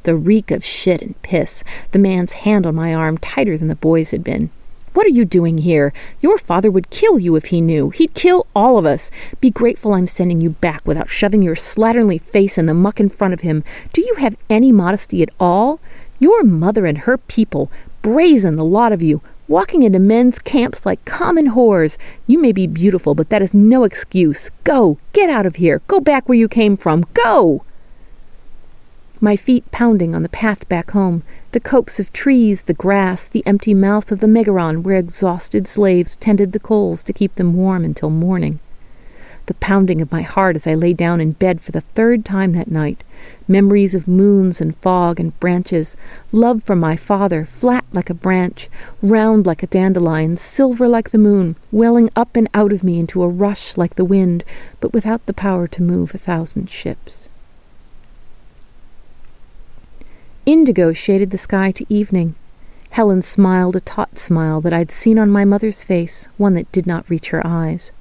The 0.03 0.15
reek 0.15 0.51
of 0.51 0.63
shit 0.63 1.01
and 1.01 1.21
piss, 1.21 1.63
the 1.91 1.99
man's 1.99 2.33
hand 2.33 2.65
on 2.65 2.75
my 2.75 2.93
arm 2.93 3.17
tighter 3.17 3.57
than 3.57 3.67
the 3.67 3.75
boy's 3.75 4.11
had 4.11 4.23
been. 4.23 4.49
What 4.93 5.07
are 5.07 5.09
you 5.09 5.25
doing 5.25 5.59
here? 5.59 5.91
Your 6.21 6.37
father 6.37 6.69
would 6.69 6.91
kill 6.91 7.17
you 7.17 7.35
if 7.35 7.45
he 7.45 7.61
knew. 7.61 7.89
He'd 7.89 8.13
kill 8.13 8.45
all 8.55 8.77
of 8.77 8.85
us. 8.85 9.09
Be 9.41 9.49
grateful 9.49 9.93
I'm 9.93 10.07
sending 10.07 10.39
you 10.39 10.51
back 10.51 10.85
without 10.85 11.09
shoving 11.09 11.41
your 11.41 11.55
slatternly 11.55 12.21
face 12.21 12.59
in 12.59 12.67
the 12.67 12.75
muck 12.75 12.99
in 12.99 13.09
front 13.09 13.33
of 13.33 13.41
him. 13.41 13.63
Do 13.91 14.01
you 14.01 14.15
have 14.15 14.37
any 14.51 14.71
modesty 14.71 15.23
at 15.23 15.29
all? 15.39 15.79
Your 16.19 16.43
mother 16.43 16.85
and 16.85 16.99
her 16.99 17.17
people, 17.17 17.71
brazen 18.03 18.55
the 18.55 18.63
lot 18.63 18.93
of 18.93 19.01
you, 19.01 19.21
walking 19.47 19.81
into 19.81 19.97
men's 19.97 20.37
camps 20.37 20.85
like 20.85 21.03
common 21.05 21.51
whores. 21.51 21.97
You 22.27 22.39
may 22.39 22.51
be 22.51 22.67
beautiful, 22.67 23.15
but 23.15 23.29
that 23.29 23.41
is 23.41 23.53
no 23.53 23.85
excuse. 23.85 24.51
Go, 24.63 24.99
get 25.11 25.29
out 25.29 25.47
of 25.47 25.55
here. 25.55 25.81
Go 25.87 25.99
back 25.99 26.29
where 26.29 26.37
you 26.37 26.47
came 26.47 26.77
from. 26.77 27.05
Go! 27.15 27.63
My 29.23 29.37
feet 29.37 29.63
pounding 29.71 30.13
on 30.13 30.21
the 30.21 30.27
path 30.27 30.67
back 30.67 30.91
home, 30.91 31.23
the 31.53 31.59
copse 31.61 31.97
of 31.97 32.11
trees, 32.11 32.63
the 32.63 32.73
grass, 32.73 33.25
the 33.25 33.41
empty 33.45 33.73
mouth 33.73 34.11
of 34.11 34.19
the 34.19 34.27
Megaron 34.27 34.83
where 34.83 34.97
exhausted 34.97 35.65
slaves 35.65 36.17
tended 36.17 36.51
the 36.51 36.59
coals 36.59 37.01
to 37.01 37.13
keep 37.13 37.33
them 37.35 37.53
warm 37.55 37.85
until 37.85 38.09
morning. 38.09 38.59
The 39.45 39.53
pounding 39.53 40.01
of 40.01 40.11
my 40.11 40.23
heart 40.23 40.57
as 40.57 40.67
I 40.67 40.73
lay 40.73 40.91
down 40.91 41.21
in 41.21 41.31
bed 41.31 41.61
for 41.61 41.71
the 41.71 41.79
third 41.95 42.25
time 42.25 42.51
that 42.51 42.69
night, 42.69 43.01
memories 43.47 43.93
of 43.93 44.09
moons 44.09 44.59
and 44.59 44.75
fog 44.75 45.21
and 45.21 45.39
branches, 45.39 45.95
love 46.33 46.61
for 46.61 46.75
my 46.75 46.97
father, 46.97 47.45
flat 47.45 47.85
like 47.93 48.09
a 48.09 48.13
branch, 48.13 48.69
round 49.01 49.45
like 49.45 49.63
a 49.63 49.67
dandelion, 49.67 50.35
silver 50.35 50.85
like 50.85 51.11
the 51.11 51.17
moon, 51.17 51.55
welling 51.71 52.09
up 52.13 52.35
and 52.35 52.49
out 52.53 52.73
of 52.73 52.83
me 52.83 52.99
into 52.99 53.23
a 53.23 53.29
rush 53.29 53.77
like 53.77 53.95
the 53.95 54.03
wind, 54.03 54.43
but 54.81 54.91
without 54.91 55.25
the 55.27 55.33
power 55.33 55.65
to 55.65 55.81
move 55.81 56.13
a 56.13 56.17
thousand 56.17 56.69
ships. 56.69 57.29
Indigo 60.45 60.91
shaded 60.91 61.31
the 61.31 61.37
sky 61.37 61.71
to 61.71 61.85
evening. 61.87 62.35
Helen 62.91 63.21
smiled 63.21 63.77
a 63.77 63.81
taut 63.81 64.19
smile 64.19 64.59
that 64.61 64.73
I'd 64.73 64.91
seen 64.91 65.17
on 65.17 65.29
my 65.29 65.45
mother's 65.45 65.83
face, 65.83 66.27
one 66.37 66.53
that 66.53 66.71
did 66.71 66.85
not 66.85 67.09
reach 67.09 67.29
her 67.29 67.45
eyes. 67.47 67.91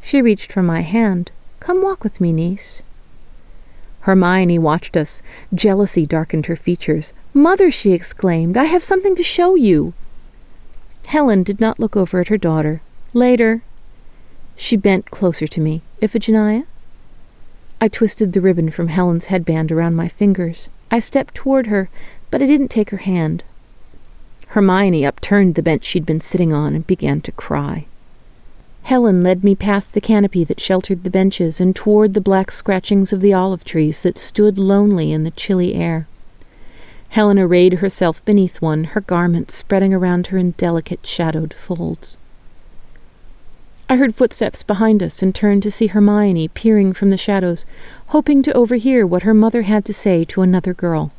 She 0.00 0.22
reached 0.22 0.52
for 0.52 0.62
my 0.62 0.80
hand. 0.80 1.32
Come 1.60 1.82
walk 1.82 2.02
with 2.02 2.20
me, 2.20 2.32
niece. 2.32 2.82
Hermione 4.00 4.58
watched 4.58 4.96
us. 4.96 5.20
Jealousy 5.52 6.06
darkened 6.06 6.46
her 6.46 6.56
features. 6.56 7.12
Mother, 7.34 7.70
she 7.70 7.92
exclaimed, 7.92 8.56
I 8.56 8.64
have 8.64 8.82
something 8.82 9.14
to 9.16 9.22
show 9.22 9.54
you. 9.54 9.92
Helen 11.06 11.42
did 11.42 11.60
not 11.60 11.78
look 11.78 11.96
over 11.96 12.20
at 12.20 12.28
her 12.28 12.38
daughter. 12.38 12.80
Later. 13.12 13.62
She 14.54 14.76
bent 14.76 15.10
closer 15.10 15.46
to 15.46 15.60
me. 15.60 15.82
Iphigenia? 16.00 16.66
I 17.78 17.88
twisted 17.88 18.32
the 18.32 18.40
ribbon 18.40 18.70
from 18.70 18.88
Helen's 18.88 19.26
headband 19.26 19.70
around 19.70 19.96
my 19.96 20.08
fingers. 20.08 20.68
I 20.90 20.98
stepped 20.98 21.34
toward 21.34 21.66
her, 21.66 21.90
but 22.30 22.40
I 22.40 22.46
didn't 22.46 22.68
take 22.68 22.90
her 22.90 22.98
hand. 22.98 23.44
Hermione 24.48 25.04
upturned 25.04 25.54
the 25.54 25.62
bench 25.62 25.84
she'd 25.84 26.06
been 26.06 26.22
sitting 26.22 26.52
on 26.52 26.74
and 26.74 26.86
began 26.86 27.20
to 27.20 27.32
cry. 27.32 27.86
Helen 28.84 29.22
led 29.22 29.44
me 29.44 29.54
past 29.54 29.92
the 29.92 30.00
canopy 30.00 30.44
that 30.44 30.60
sheltered 30.60 31.04
the 31.04 31.10
benches 31.10 31.60
and 31.60 31.76
toward 31.76 32.14
the 32.14 32.20
black 32.20 32.50
scratchings 32.50 33.12
of 33.12 33.20
the 33.20 33.34
olive 33.34 33.64
trees 33.64 34.00
that 34.02 34.16
stood 34.16 34.58
lonely 34.58 35.12
in 35.12 35.24
the 35.24 35.32
chilly 35.32 35.74
air. 35.74 36.06
Helen 37.10 37.38
arrayed 37.38 37.74
herself 37.74 38.24
beneath 38.24 38.62
one, 38.62 38.84
her 38.84 39.00
garments 39.00 39.54
spreading 39.54 39.92
around 39.92 40.28
her 40.28 40.38
in 40.38 40.52
delicate 40.52 41.04
shadowed 41.04 41.52
folds. 41.52 42.16
I 43.88 43.96
heard 43.96 44.16
footsteps 44.16 44.64
behind 44.64 45.00
us 45.00 45.22
and 45.22 45.32
turned 45.32 45.62
to 45.62 45.70
see 45.70 45.86
Hermione 45.86 46.48
peering 46.48 46.92
from 46.92 47.10
the 47.10 47.16
shadows, 47.16 47.64
hoping 48.08 48.42
to 48.42 48.52
overhear 48.52 49.06
what 49.06 49.22
her 49.22 49.34
mother 49.34 49.62
had 49.62 49.84
to 49.84 49.94
say 49.94 50.24
to 50.24 50.42
another 50.42 50.74
girl. 50.74 51.12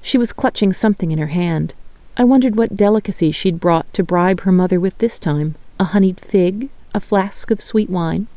She 0.00 0.16
was 0.16 0.32
clutching 0.32 0.72
something 0.72 1.10
in 1.10 1.18
her 1.18 1.26
hand. 1.26 1.74
I 2.16 2.24
wondered 2.24 2.56
what 2.56 2.76
delicacy 2.76 3.32
she'd 3.32 3.60
brought 3.60 3.92
to 3.94 4.02
bribe 4.02 4.40
her 4.40 4.52
mother 4.52 4.80
with 4.80 4.96
this 4.98 5.18
time 5.18 5.56
a 5.78 5.84
honeyed 5.84 6.20
fig, 6.20 6.70
a 6.94 7.00
flask 7.00 7.50
of 7.50 7.60
sweet 7.60 7.90
wine. 7.90 8.28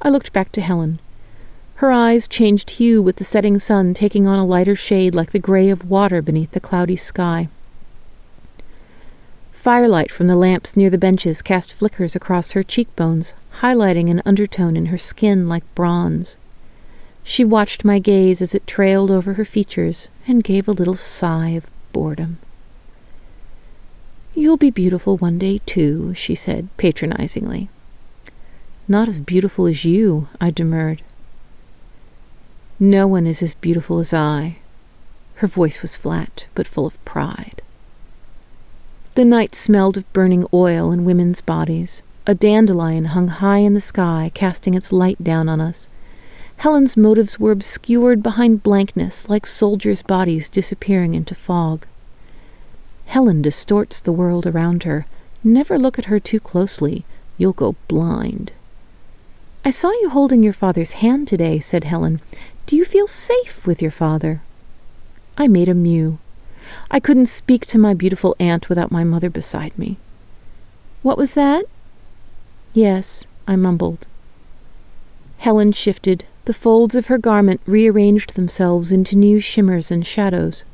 I 0.00 0.08
looked 0.08 0.32
back 0.32 0.52
to 0.52 0.62
Helen. 0.62 1.00
Her 1.76 1.90
eyes 1.90 2.28
changed 2.28 2.70
hue 2.70 3.02
with 3.02 3.16
the 3.16 3.24
setting 3.24 3.58
sun 3.58 3.92
taking 3.92 4.26
on 4.26 4.38
a 4.38 4.46
lighter 4.46 4.76
shade 4.76 5.14
like 5.14 5.32
the 5.32 5.38
gray 5.38 5.68
of 5.68 5.90
water 5.90 6.22
beneath 6.22 6.52
the 6.52 6.60
cloudy 6.60 6.96
sky. 6.96 7.48
Firelight 9.68 10.10
from 10.10 10.28
the 10.28 10.34
lamps 10.34 10.78
near 10.78 10.88
the 10.88 10.96
benches 10.96 11.42
cast 11.42 11.74
flickers 11.74 12.16
across 12.16 12.52
her 12.52 12.62
cheekbones, 12.62 13.34
highlighting 13.60 14.10
an 14.10 14.22
undertone 14.24 14.78
in 14.78 14.86
her 14.86 14.96
skin 14.96 15.46
like 15.46 15.74
bronze. 15.74 16.38
She 17.22 17.44
watched 17.44 17.84
my 17.84 17.98
gaze 17.98 18.40
as 18.40 18.54
it 18.54 18.66
trailed 18.66 19.10
over 19.10 19.34
her 19.34 19.44
features 19.44 20.08
and 20.26 20.42
gave 20.42 20.68
a 20.68 20.72
little 20.72 20.94
sigh 20.94 21.50
of 21.50 21.68
boredom. 21.92 22.38
You'll 24.34 24.56
be 24.56 24.70
beautiful 24.70 25.18
one 25.18 25.38
day, 25.38 25.60
too, 25.66 26.14
she 26.14 26.34
said 26.34 26.70
patronizingly. 26.78 27.68
Not 28.88 29.06
as 29.06 29.20
beautiful 29.20 29.66
as 29.66 29.84
you, 29.84 30.28
I 30.40 30.50
demurred. 30.50 31.02
No 32.80 33.06
one 33.06 33.26
is 33.26 33.42
as 33.42 33.52
beautiful 33.52 33.98
as 33.98 34.14
I. 34.14 34.60
Her 35.34 35.46
voice 35.46 35.82
was 35.82 35.94
flat, 35.94 36.46
but 36.54 36.66
full 36.66 36.86
of 36.86 37.04
pride. 37.04 37.60
The 39.18 39.24
night 39.24 39.56
smelled 39.56 39.96
of 39.96 40.12
burning 40.12 40.46
oil 40.54 40.92
and 40.92 41.04
women's 41.04 41.40
bodies. 41.40 42.02
A 42.24 42.36
dandelion 42.36 43.06
hung 43.06 43.26
high 43.26 43.58
in 43.58 43.74
the 43.74 43.80
sky, 43.80 44.30
casting 44.32 44.74
its 44.74 44.92
light 44.92 45.24
down 45.24 45.48
on 45.48 45.60
us. 45.60 45.88
Helen's 46.58 46.96
motives 46.96 47.36
were 47.36 47.50
obscured 47.50 48.22
behind 48.22 48.62
blankness, 48.62 49.28
like 49.28 49.44
soldiers' 49.44 50.02
bodies 50.02 50.48
disappearing 50.48 51.14
into 51.14 51.34
fog. 51.34 51.84
Helen 53.06 53.42
distorts 53.42 53.98
the 53.98 54.12
world 54.12 54.46
around 54.46 54.84
her. 54.84 55.04
Never 55.42 55.80
look 55.80 55.98
at 55.98 56.04
her 56.04 56.20
too 56.20 56.38
closely. 56.38 57.04
You'll 57.38 57.52
go 57.54 57.74
blind. 57.88 58.52
I 59.64 59.70
saw 59.70 59.90
you 59.90 60.10
holding 60.10 60.44
your 60.44 60.52
father's 60.52 60.92
hand 60.92 61.26
today, 61.26 61.58
said 61.58 61.82
Helen. 61.82 62.20
Do 62.66 62.76
you 62.76 62.84
feel 62.84 63.08
safe 63.08 63.66
with 63.66 63.82
your 63.82 63.90
father? 63.90 64.42
I 65.36 65.48
made 65.48 65.68
a 65.68 65.74
mew. 65.74 66.20
I 66.90 67.00
couldn't 67.00 67.26
speak 67.26 67.66
to 67.66 67.78
my 67.78 67.94
beautiful 67.94 68.36
aunt 68.38 68.68
without 68.68 68.90
my 68.90 69.04
mother 69.04 69.30
beside 69.30 69.76
me. 69.78 69.98
What 71.02 71.18
was 71.18 71.34
that? 71.34 71.64
Yes, 72.74 73.24
I 73.46 73.56
mumbled. 73.56 74.06
Helen 75.38 75.72
shifted. 75.72 76.24
The 76.44 76.54
folds 76.54 76.94
of 76.94 77.06
her 77.06 77.18
garment 77.18 77.60
rearranged 77.66 78.34
themselves 78.34 78.90
into 78.90 79.16
new 79.16 79.40
shimmers 79.40 79.90
and 79.90 80.06
shadows. 80.06 80.64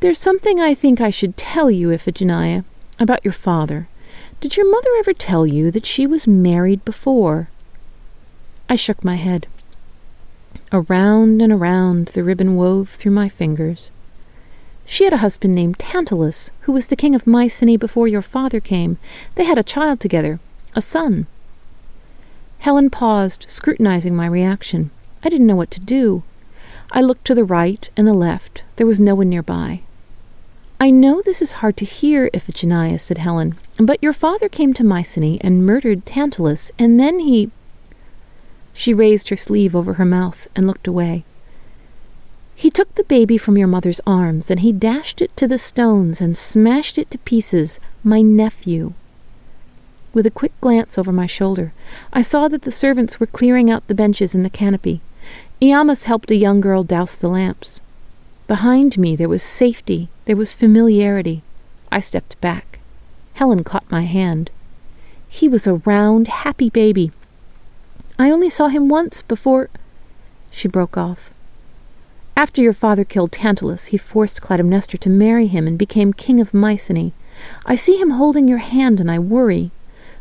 There's 0.00 0.18
something 0.18 0.58
I 0.58 0.74
think 0.74 1.00
I 1.00 1.10
should 1.10 1.36
tell 1.36 1.70
you, 1.70 1.88
Iphigenia, 1.88 2.64
about 2.98 3.24
your 3.24 3.32
father. 3.32 3.88
Did 4.40 4.56
your 4.56 4.70
mother 4.70 4.88
ever 4.98 5.12
tell 5.12 5.46
you 5.46 5.70
that 5.70 5.84
she 5.84 6.06
was 6.06 6.26
married 6.26 6.84
before? 6.84 7.50
I 8.68 8.76
shook 8.76 9.04
my 9.04 9.16
head. 9.16 9.46
Around 10.72 11.42
and 11.42 11.52
around 11.52 12.08
the 12.08 12.24
ribbon 12.24 12.56
wove 12.56 12.90
through 12.90 13.12
my 13.12 13.28
fingers. 13.28 13.90
She 14.92 15.04
had 15.04 15.12
a 15.12 15.18
husband 15.18 15.54
named 15.54 15.78
Tantalus, 15.78 16.50
who 16.62 16.72
was 16.72 16.86
the 16.86 16.96
king 16.96 17.14
of 17.14 17.24
Mycenae 17.24 17.76
before 17.76 18.08
your 18.08 18.22
father 18.22 18.58
came. 18.58 18.98
They 19.36 19.44
had 19.44 19.56
a 19.56 19.62
child 19.62 20.00
together, 20.00 20.40
a 20.74 20.82
son. 20.82 21.28
Helen 22.58 22.90
paused, 22.90 23.46
scrutinizing 23.48 24.16
my 24.16 24.26
reaction. 24.26 24.90
I 25.22 25.28
didn't 25.28 25.46
know 25.46 25.54
what 25.54 25.70
to 25.70 25.80
do. 25.80 26.24
I 26.90 27.02
looked 27.02 27.24
to 27.26 27.36
the 27.36 27.44
right 27.44 27.88
and 27.96 28.04
the 28.04 28.12
left. 28.12 28.64
There 28.74 28.86
was 28.86 28.98
no 28.98 29.14
one 29.14 29.28
nearby. 29.28 29.82
I 30.80 30.90
know 30.90 31.22
this 31.22 31.40
is 31.40 31.62
hard 31.62 31.76
to 31.76 31.84
hear, 31.84 32.28
Iphigenia, 32.34 32.98
said 32.98 33.18
Helen, 33.18 33.54
but 33.78 34.02
your 34.02 34.12
father 34.12 34.48
came 34.48 34.74
to 34.74 34.82
Mycenae 34.82 35.38
and 35.40 35.64
murdered 35.64 36.04
Tantalus, 36.04 36.72
and 36.80 36.98
then 36.98 37.20
he 37.20 37.52
she 38.74 38.92
raised 38.92 39.28
her 39.28 39.36
sleeve 39.36 39.76
over 39.76 39.94
her 39.94 40.04
mouth 40.04 40.48
and 40.56 40.66
looked 40.66 40.88
away. 40.88 41.24
He 42.60 42.68
took 42.68 42.94
the 42.94 43.04
baby 43.04 43.38
from 43.38 43.56
your 43.56 43.68
mother's 43.68 44.02
arms, 44.06 44.50
and 44.50 44.60
he 44.60 44.70
dashed 44.70 45.22
it 45.22 45.34
to 45.38 45.48
the 45.48 45.56
stones 45.56 46.20
and 46.20 46.36
smashed 46.36 46.98
it 46.98 47.10
to 47.10 47.16
pieces, 47.16 47.80
my 48.04 48.20
nephew. 48.20 48.92
With 50.12 50.26
a 50.26 50.30
quick 50.30 50.52
glance 50.60 50.98
over 50.98 51.10
my 51.10 51.24
shoulder, 51.24 51.72
I 52.12 52.20
saw 52.20 52.48
that 52.48 52.62
the 52.62 52.70
servants 52.70 53.18
were 53.18 53.38
clearing 53.38 53.70
out 53.70 53.88
the 53.88 53.94
benches 53.94 54.34
in 54.34 54.42
the 54.42 54.50
canopy. 54.50 55.00
Iamus 55.62 56.04
helped 56.04 56.30
a 56.30 56.36
young 56.36 56.60
girl 56.60 56.84
douse 56.84 57.16
the 57.16 57.30
lamps. 57.30 57.80
Behind 58.46 58.98
me 58.98 59.16
there 59.16 59.26
was 59.26 59.42
safety, 59.42 60.10
there 60.26 60.36
was 60.36 60.52
familiarity. 60.52 61.42
I 61.90 62.00
stepped 62.00 62.38
back. 62.42 62.78
Helen 63.32 63.64
caught 63.64 63.90
my 63.90 64.02
hand. 64.02 64.50
He 65.30 65.48
was 65.48 65.66
a 65.66 65.76
round, 65.86 66.28
happy 66.28 66.68
baby, 66.68 67.10
I 68.18 68.30
only 68.30 68.50
saw 68.50 68.68
him 68.68 68.90
once 68.90 69.22
before. 69.22 69.70
She 70.52 70.68
broke 70.68 70.98
off. 70.98 71.32
After 72.40 72.62
your 72.62 72.72
father 72.72 73.04
killed 73.04 73.32
Tantalus, 73.32 73.84
he 73.92 73.98
forced 73.98 74.40
Clytemnestra 74.40 74.98
to 75.00 75.10
marry 75.10 75.46
him 75.46 75.66
and 75.66 75.76
became 75.76 76.14
king 76.14 76.40
of 76.40 76.54
Mycenae. 76.54 77.12
I 77.66 77.74
see 77.74 78.00
him 78.00 78.12
holding 78.12 78.48
your 78.48 78.64
hand 78.64 78.98
and 78.98 79.10
I 79.10 79.18
worry. 79.18 79.72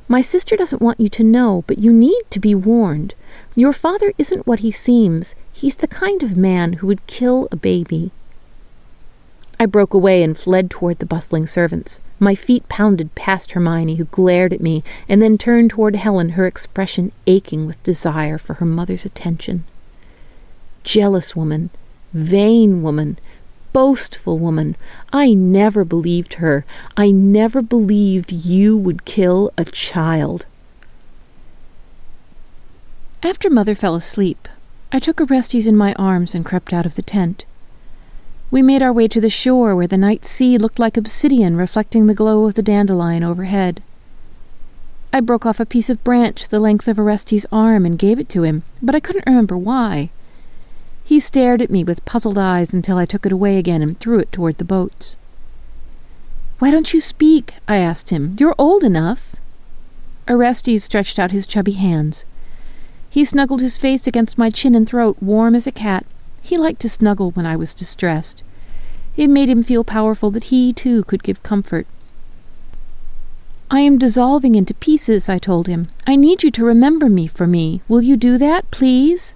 My 0.10 0.22
sister 0.22 0.58
doesn't 0.58 0.82
want 0.82 1.00
you 1.00 1.08
to 1.08 1.24
know, 1.24 1.64
but 1.66 1.78
you 1.78 1.94
need 1.94 2.24
to 2.32 2.40
be 2.42 2.54
warned. 2.54 3.16
Your 3.56 3.72
father 3.72 4.12
isn't 4.18 4.46
what 4.46 4.60
he 4.60 4.70
seems. 4.70 5.34
He's 5.54 5.78
the 5.78 5.88
kind 5.88 6.22
of 6.22 6.36
man 6.36 6.74
who 6.74 6.88
would 6.88 7.08
kill 7.08 7.48
a 7.54 7.56
baby. 7.56 8.12
I 9.58 9.66
broke 9.66 9.94
away 9.94 10.22
and 10.22 10.38
fled 10.38 10.70
toward 10.70 11.00
the 11.00 11.06
bustling 11.06 11.48
servants. 11.48 12.02
My 12.20 12.36
feet 12.36 12.68
pounded 12.68 13.16
past 13.16 13.54
Hermione, 13.54 13.96
who 13.96 14.04
glared 14.04 14.52
at 14.52 14.60
me, 14.60 14.84
and 15.08 15.22
then 15.22 15.38
turned 15.38 15.70
toward 15.70 15.96
Helen, 15.96 16.32
her 16.32 16.46
expression 16.46 17.14
aching 17.28 17.66
with 17.66 17.82
desire 17.82 18.38
for 18.38 18.56
her 18.56 18.66
mother's 18.66 19.06
attention. 19.06 19.64
Jealous 20.84 21.34
woman, 21.34 21.70
vain 22.14 22.82
woman, 22.82 23.20
boastful 23.74 24.38
woman, 24.38 24.76
I 25.14 25.34
never 25.34 25.86
believed 25.86 26.36
her. 26.36 26.66
I 26.98 27.12
never 27.12 27.62
believed 27.62 28.32
you 28.32 28.76
would 28.78 29.06
kill 29.06 29.52
a 29.58 29.66
child. 29.66 30.46
After 33.22 33.50
Mother 33.50 33.76
fell 33.76 33.96
asleep, 33.96 34.48
I 34.92 35.00
took 35.00 35.22
Orestes 35.22 35.68
in 35.68 35.76
my 35.76 35.94
arms 35.94 36.34
and 36.34 36.46
crept 36.46 36.74
out 36.74 36.86
of 36.86 36.96
the 36.96 37.02
tent. 37.02 37.46
We 38.50 38.62
made 38.62 38.82
our 38.82 38.94
way 38.94 39.08
to 39.10 39.22
the 39.22 39.30
shore 39.30 39.76
where 39.76 39.88
the 39.88 39.98
night 39.98 40.26
sea 40.26 40.58
looked 40.58 40.80
like 40.80 40.98
obsidian 40.98 41.56
reflecting 41.56 42.08
the 42.08 42.16
glow 42.16 42.46
of 42.46 42.56
the 42.56 42.64
dandelion 42.64 43.24
overhead. 43.24 43.84
I 45.14 45.20
broke 45.20 45.46
off 45.46 45.60
a 45.60 45.66
piece 45.66 45.90
of 45.90 46.04
branch 46.04 46.48
the 46.48 46.60
length 46.60 46.88
of 46.88 46.98
Orestes' 46.98 47.46
arm 47.52 47.86
and 47.86 48.00
gave 48.00 48.20
it 48.20 48.30
to 48.30 48.44
him, 48.44 48.64
but 48.82 48.96
I 48.96 49.00
couldn't 49.00 49.28
remember 49.28 49.58
why. 49.58 50.10
He 51.10 51.20
stared 51.20 51.60
at 51.64 51.72
me 51.72 51.84
with 51.84 52.06
puzzled 52.06 52.38
eyes 52.38 52.72
until 52.72 52.98
I 52.98 53.08
took 53.08 53.26
it 53.26 53.32
away 53.32 53.58
again 53.58 53.82
and 53.82 54.00
threw 54.00 54.20
it 54.20 54.32
toward 54.32 54.60
the 54.60 54.64
boats. 54.64 55.18
Why 56.60 56.70
don't 56.70 56.94
you 56.94 57.02
speak? 57.02 57.56
I 57.68 57.78
asked 57.78 58.12
him. 58.12 58.36
You're 58.38 58.54
old 58.60 58.84
enough. 58.84 59.38
Orestes 60.30 60.84
stretched 60.84 61.18
out 61.18 61.32
his 61.32 61.48
chubby 61.48 61.72
hands. 61.72 62.26
He 63.10 63.26
snuggled 63.26 63.62
his 63.62 63.80
face 63.80 64.06
against 64.06 64.38
my 64.38 64.52
chin 64.52 64.76
and 64.76 64.88
throat, 64.88 65.18
warm 65.20 65.56
as 65.56 65.66
a 65.66 65.72
cat, 65.72 66.06
he 66.44 66.60
liked 66.60 66.80
to 66.82 66.90
snuggle 66.90 67.32
when 67.32 67.48
I 67.48 67.56
was 67.56 67.74
distressed. 67.74 68.44
It 69.18 69.32
made 69.32 69.50
him 69.50 69.64
feel 69.64 69.84
powerful 69.84 70.30
that 70.30 70.54
he, 70.54 70.74
too, 70.74 71.06
could 71.06 71.24
give 71.24 71.42
comfort. 71.42 71.88
I 73.72 73.80
am 73.80 73.98
dissolving 73.98 74.54
into 74.54 74.76
pieces, 74.76 75.28
I 75.28 75.40
told 75.40 75.66
him. 75.66 75.88
I 76.06 76.16
need 76.16 76.44
you 76.44 76.52
to 76.52 76.64
remember 76.64 77.10
me 77.10 77.26
for 77.26 77.48
me. 77.48 77.82
Will 77.88 78.04
you 78.04 78.16
do 78.16 78.38
that, 78.38 78.70
please? 78.70 79.34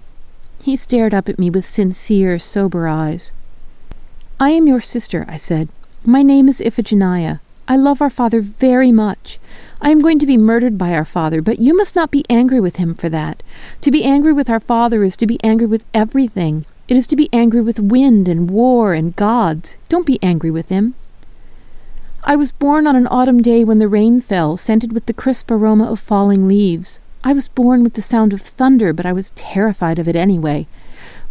He 0.63 0.77
stared 0.77 1.13
up 1.13 1.27
at 1.27 1.37
me 1.37 1.49
with 1.49 1.65
sincere, 1.65 2.39
sober 2.39 2.87
eyes. 2.87 3.33
I 4.39 4.51
am 4.51 4.65
your 4.65 4.79
sister, 4.79 5.25
I 5.27 5.35
said. 5.35 5.67
My 6.05 6.23
name 6.23 6.47
is 6.47 6.61
Iphigenia. 6.61 7.41
I 7.67 7.75
love 7.75 8.01
our 8.01 8.09
father 8.09 8.39
very 8.39 8.89
much. 8.89 9.39
I 9.81 9.89
am 9.89 9.99
going 9.99 10.19
to 10.19 10.25
be 10.25 10.37
murdered 10.37 10.77
by 10.77 10.93
our 10.93 11.03
father, 11.03 11.41
but 11.41 11.59
you 11.59 11.75
must 11.75 11.97
not 11.97 12.11
be 12.11 12.23
angry 12.29 12.61
with 12.61 12.77
him 12.77 12.93
for 12.93 13.09
that. 13.09 13.43
To 13.81 13.91
be 13.91 14.05
angry 14.05 14.31
with 14.31 14.49
our 14.49 14.61
father 14.61 15.03
is 15.03 15.17
to 15.17 15.27
be 15.27 15.37
angry 15.43 15.67
with 15.67 15.85
everything. 15.93 16.63
It 16.87 16.95
is 16.95 17.07
to 17.07 17.17
be 17.17 17.27
angry 17.33 17.59
with 17.59 17.81
wind 17.81 18.29
and 18.29 18.49
war 18.49 18.93
and 18.93 19.17
gods. 19.17 19.75
Don't 19.89 20.05
be 20.05 20.23
angry 20.23 20.49
with 20.49 20.69
him. 20.69 20.95
I 22.23 22.37
was 22.37 22.53
born 22.53 22.87
on 22.87 22.95
an 22.95 23.07
autumn 23.07 23.41
day 23.41 23.65
when 23.65 23.79
the 23.79 23.89
rain 23.89 24.21
fell, 24.21 24.55
scented 24.55 24.93
with 24.93 25.07
the 25.07 25.13
crisp 25.13 25.51
aroma 25.51 25.91
of 25.91 25.99
falling 25.99 26.47
leaves. 26.47 26.99
I 27.25 27.31
was 27.31 27.47
born 27.47 27.83
with 27.83 27.93
the 27.93 28.01
sound 28.01 28.33
of 28.33 28.41
thunder, 28.41 28.91
but 28.91 29.05
I 29.05 29.13
was 29.13 29.31
terrified 29.35 29.97
of 29.97 30.09
it 30.09 30.15
anyway. 30.15 30.67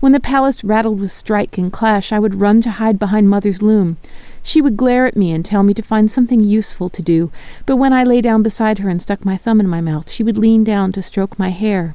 When 0.01 0.13
the 0.13 0.21
palace 0.21 0.65
rattled 0.65 0.99
with 0.99 1.13
strike 1.13 1.59
and 1.59 1.71
clash, 1.71 2.13
I 2.13 2.19
would 2.19 2.41
run 2.41 2.63
to 2.63 2.71
hide 2.71 2.99
behind 2.99 3.29
mother's 3.29 3.61
loom. 3.61 3.99
She 4.43 4.63
would 4.63 4.79
glare 4.79 5.07
at 5.07 5.19
me 5.19 5.33
and 5.33 5.45
tell 5.45 5.63
me 5.63 5.75
to 5.75 5.83
find 5.83 6.11
something 6.11 6.41
useful 6.41 6.89
to 6.89 7.03
do, 7.03 7.31
but 7.67 7.77
when 7.77 7.93
I 7.93 8.05
lay 8.05 8.23
down 8.23 8.43
beside 8.43 8.79
her 8.79 8.89
and 8.89 9.03
stuck 9.03 9.25
my 9.25 9.37
thumb 9.37 9.61
in 9.61 9.69
my 9.69 9.83
mouth, 9.83 10.11
she 10.11 10.25
would 10.25 10.39
lean 10.39 10.65
down 10.65 10.93
to 10.93 11.03
stroke 11.03 11.39
my 11.39 11.51
hair. 11.51 11.95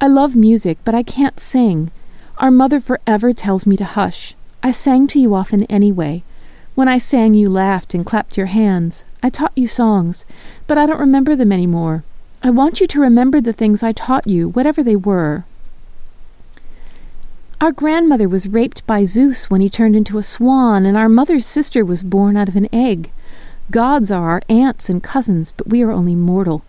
I 0.00 0.08
love 0.08 0.34
music, 0.34 0.78
but 0.84 0.94
I 0.94 1.04
can't 1.04 1.38
sing. 1.38 1.90
Our 2.38 2.50
mother 2.50 2.80
forever 2.80 3.32
tells 3.32 3.64
me 3.64 3.76
to 3.76 3.84
hush. 3.84 4.34
I 4.60 4.72
sang 4.72 5.06
to 5.08 5.20
you 5.20 5.34
often 5.36 5.64
anyway. 5.64 6.24
When 6.74 6.88
I 6.88 6.98
sang, 6.98 7.34
you 7.34 7.48
laughed 7.48 7.94
and 7.94 8.04
clapped 8.04 8.36
your 8.36 8.46
hands. 8.46 9.04
I 9.22 9.28
taught 9.28 9.52
you 9.54 9.68
songs, 9.68 10.26
but 10.66 10.76
I 10.76 10.86
don't 10.86 11.00
remember 11.00 11.36
them 11.36 11.52
any 11.52 11.66
more. 11.66 12.02
I 12.42 12.48
want 12.48 12.80
you 12.80 12.86
to 12.86 13.00
remember 13.00 13.40
the 13.40 13.52
things 13.52 13.82
I 13.82 13.92
taught 13.92 14.26
you, 14.26 14.48
whatever 14.48 14.82
they 14.82 14.96
were. 14.96 15.44
Our 17.60 17.72
grandmother 17.72 18.30
was 18.30 18.48
raped 18.48 18.86
by 18.86 19.04
Zeus 19.04 19.50
when 19.50 19.60
he 19.60 19.68
turned 19.68 19.94
into 19.94 20.16
a 20.16 20.22
swan, 20.22 20.86
and 20.86 20.96
our 20.96 21.10
mother's 21.10 21.44
sister 21.44 21.84
was 21.84 22.02
born 22.02 22.38
out 22.38 22.48
of 22.48 22.56
an 22.56 22.68
egg. 22.72 23.12
Gods 23.70 24.10
are 24.10 24.30
our 24.30 24.42
aunts 24.48 24.88
and 24.88 25.02
cousins, 25.02 25.52
but 25.54 25.68
we 25.68 25.82
are 25.82 25.90
only 25.90 26.14
mortal. 26.14 26.64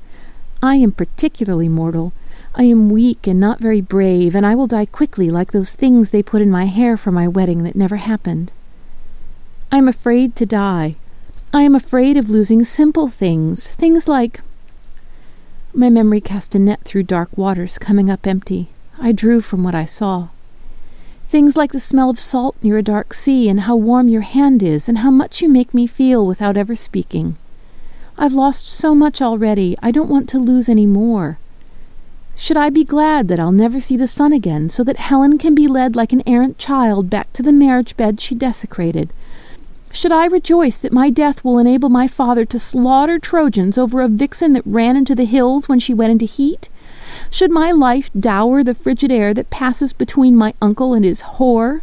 I 0.62 0.76
am 0.76 0.92
particularly 0.92 1.70
mortal. 1.70 2.12
I 2.54 2.64
am 2.64 2.90
weak 2.90 3.26
and 3.26 3.40
not 3.40 3.62
very 3.62 3.80
brave, 3.80 4.36
and 4.36 4.46
I 4.46 4.56
will 4.56 4.68
die 4.68 4.86
quickly 4.86 5.30
like 5.30 5.54
those 5.54 5.74
things 5.74 6.10
they 6.10 6.22
put 6.22 6.42
in 6.42 6.52
my 6.52 6.66
hair 6.66 6.98
for 6.98 7.12
my 7.12 7.30
wedding 7.30 7.64
that 7.64 7.78
never 7.78 7.96
happened. 7.96 8.52
I 9.72 9.78
am 9.78 9.88
afraid 9.88 10.36
to 10.36 10.46
die. 10.46 10.96
I 11.54 11.62
am 11.62 11.76
afraid 11.76 12.18
of 12.18 12.30
losing 12.30 12.66
simple 12.66 13.08
things, 13.08 13.70
things 13.70 14.10
like. 14.10 14.42
My 15.74 15.90
memory 15.90 16.20
cast 16.20 16.54
a 16.54 16.60
net 16.60 16.82
through 16.84 17.04
dark 17.04 17.30
waters, 17.38 17.78
coming 17.78 18.10
up 18.10 18.28
empty. 18.28 18.68
I 19.00 19.14
drew 19.14 19.40
from 19.40 19.64
what 19.64 19.74
I 19.74 19.86
saw. 19.86 20.28
Things 21.30 21.56
like 21.56 21.72
the 21.72 21.80
smell 21.80 22.10
of 22.10 22.20
salt 22.20 22.58
near 22.62 22.78
a 22.78 22.84
dark 22.84 23.14
sea, 23.14 23.48
and 23.48 23.62
how 23.62 23.78
warm 23.78 24.10
your 24.10 24.22
hand 24.22 24.62
is, 24.62 24.90
and 24.90 24.98
how 24.98 25.10
much 25.10 25.42
you 25.42 25.48
make 25.48 25.74
me 25.74 25.88
feel 25.88 26.28
without 26.28 26.58
ever 26.58 26.76
speaking. 26.76 27.38
I've 28.18 28.34
lost 28.34 28.68
so 28.68 28.94
much 28.94 29.22
already, 29.22 29.78
I 29.82 29.92
don't 29.92 30.10
want 30.10 30.28
to 30.30 30.40
lose 30.40 30.68
any 30.68 30.86
more. 30.86 31.40
Should 32.36 32.58
I 32.58 32.70
be 32.70 32.84
glad 32.84 33.30
that 33.30 33.40
I'll 33.40 33.54
never 33.54 33.80
see 33.80 33.96
the 33.96 34.08
sun 34.08 34.34
again, 34.34 34.68
so 34.68 34.84
that 34.84 34.98
Helen 34.98 35.38
can 35.38 35.56
be 35.56 35.70
led 35.70 35.96
like 35.96 36.12
an 36.12 36.24
errant 36.28 36.58
child 36.58 37.10
back 37.10 37.32
to 37.32 37.42
the 37.42 37.54
marriage 37.54 37.96
bed 37.96 38.20
she 38.20 38.36
desecrated, 38.36 39.14
should 39.94 40.12
I 40.12 40.26
rejoice 40.26 40.78
that 40.80 40.94
my 40.94 41.10
death 41.10 41.44
will 41.44 41.60
enable 41.60 41.90
my 41.90 42.08
father 42.08 42.46
to 42.46 42.58
slaughter 42.58 43.20
Trojans 43.20 43.78
over 43.78 44.02
a 44.02 44.08
vixen 44.08 44.54
that 44.54 44.66
ran 44.66 44.96
into 44.96 45.16
the 45.16 45.26
hills 45.26 45.68
when 45.68 45.80
she 45.80 45.94
went 45.94 46.12
into 46.12 46.26
heat? 46.26 46.70
Should 47.30 47.52
my 47.52 47.72
life 47.72 48.10
dower 48.18 48.64
the 48.64 48.74
frigid 48.74 49.12
air 49.12 49.34
that 49.34 49.50
passes 49.50 49.94
between 49.94 50.36
my 50.36 50.54
uncle 50.62 50.94
and 50.94 51.04
his 51.04 51.22
whore? 51.22 51.82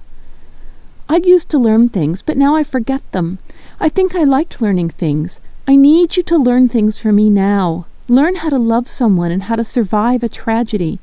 I 1.09 1.17
used 1.17 1.49
to 1.51 1.59
learn 1.59 1.89
things, 1.89 2.23
but 2.23 2.37
now 2.37 2.55
I 2.55 2.63
forget 2.65 3.03
them. 3.13 3.39
I 3.81 3.89
think 3.89 4.15
I 4.15 4.25
liked 4.25 4.61
learning 4.61 4.91
things. 4.91 5.41
I 5.67 5.77
need 5.77 6.17
you 6.17 6.23
to 6.25 6.39
learn 6.39 6.69
things 6.69 6.99
for 6.99 7.13
me 7.13 7.29
now. 7.29 7.87
Learn 8.09 8.37
how 8.37 8.49
to 8.49 8.59
love 8.59 8.89
someone 8.89 9.31
and 9.31 9.45
how 9.45 9.57
to 9.57 9.65
survive 9.65 10.23
a 10.23 10.31
tragedy. 10.31 10.99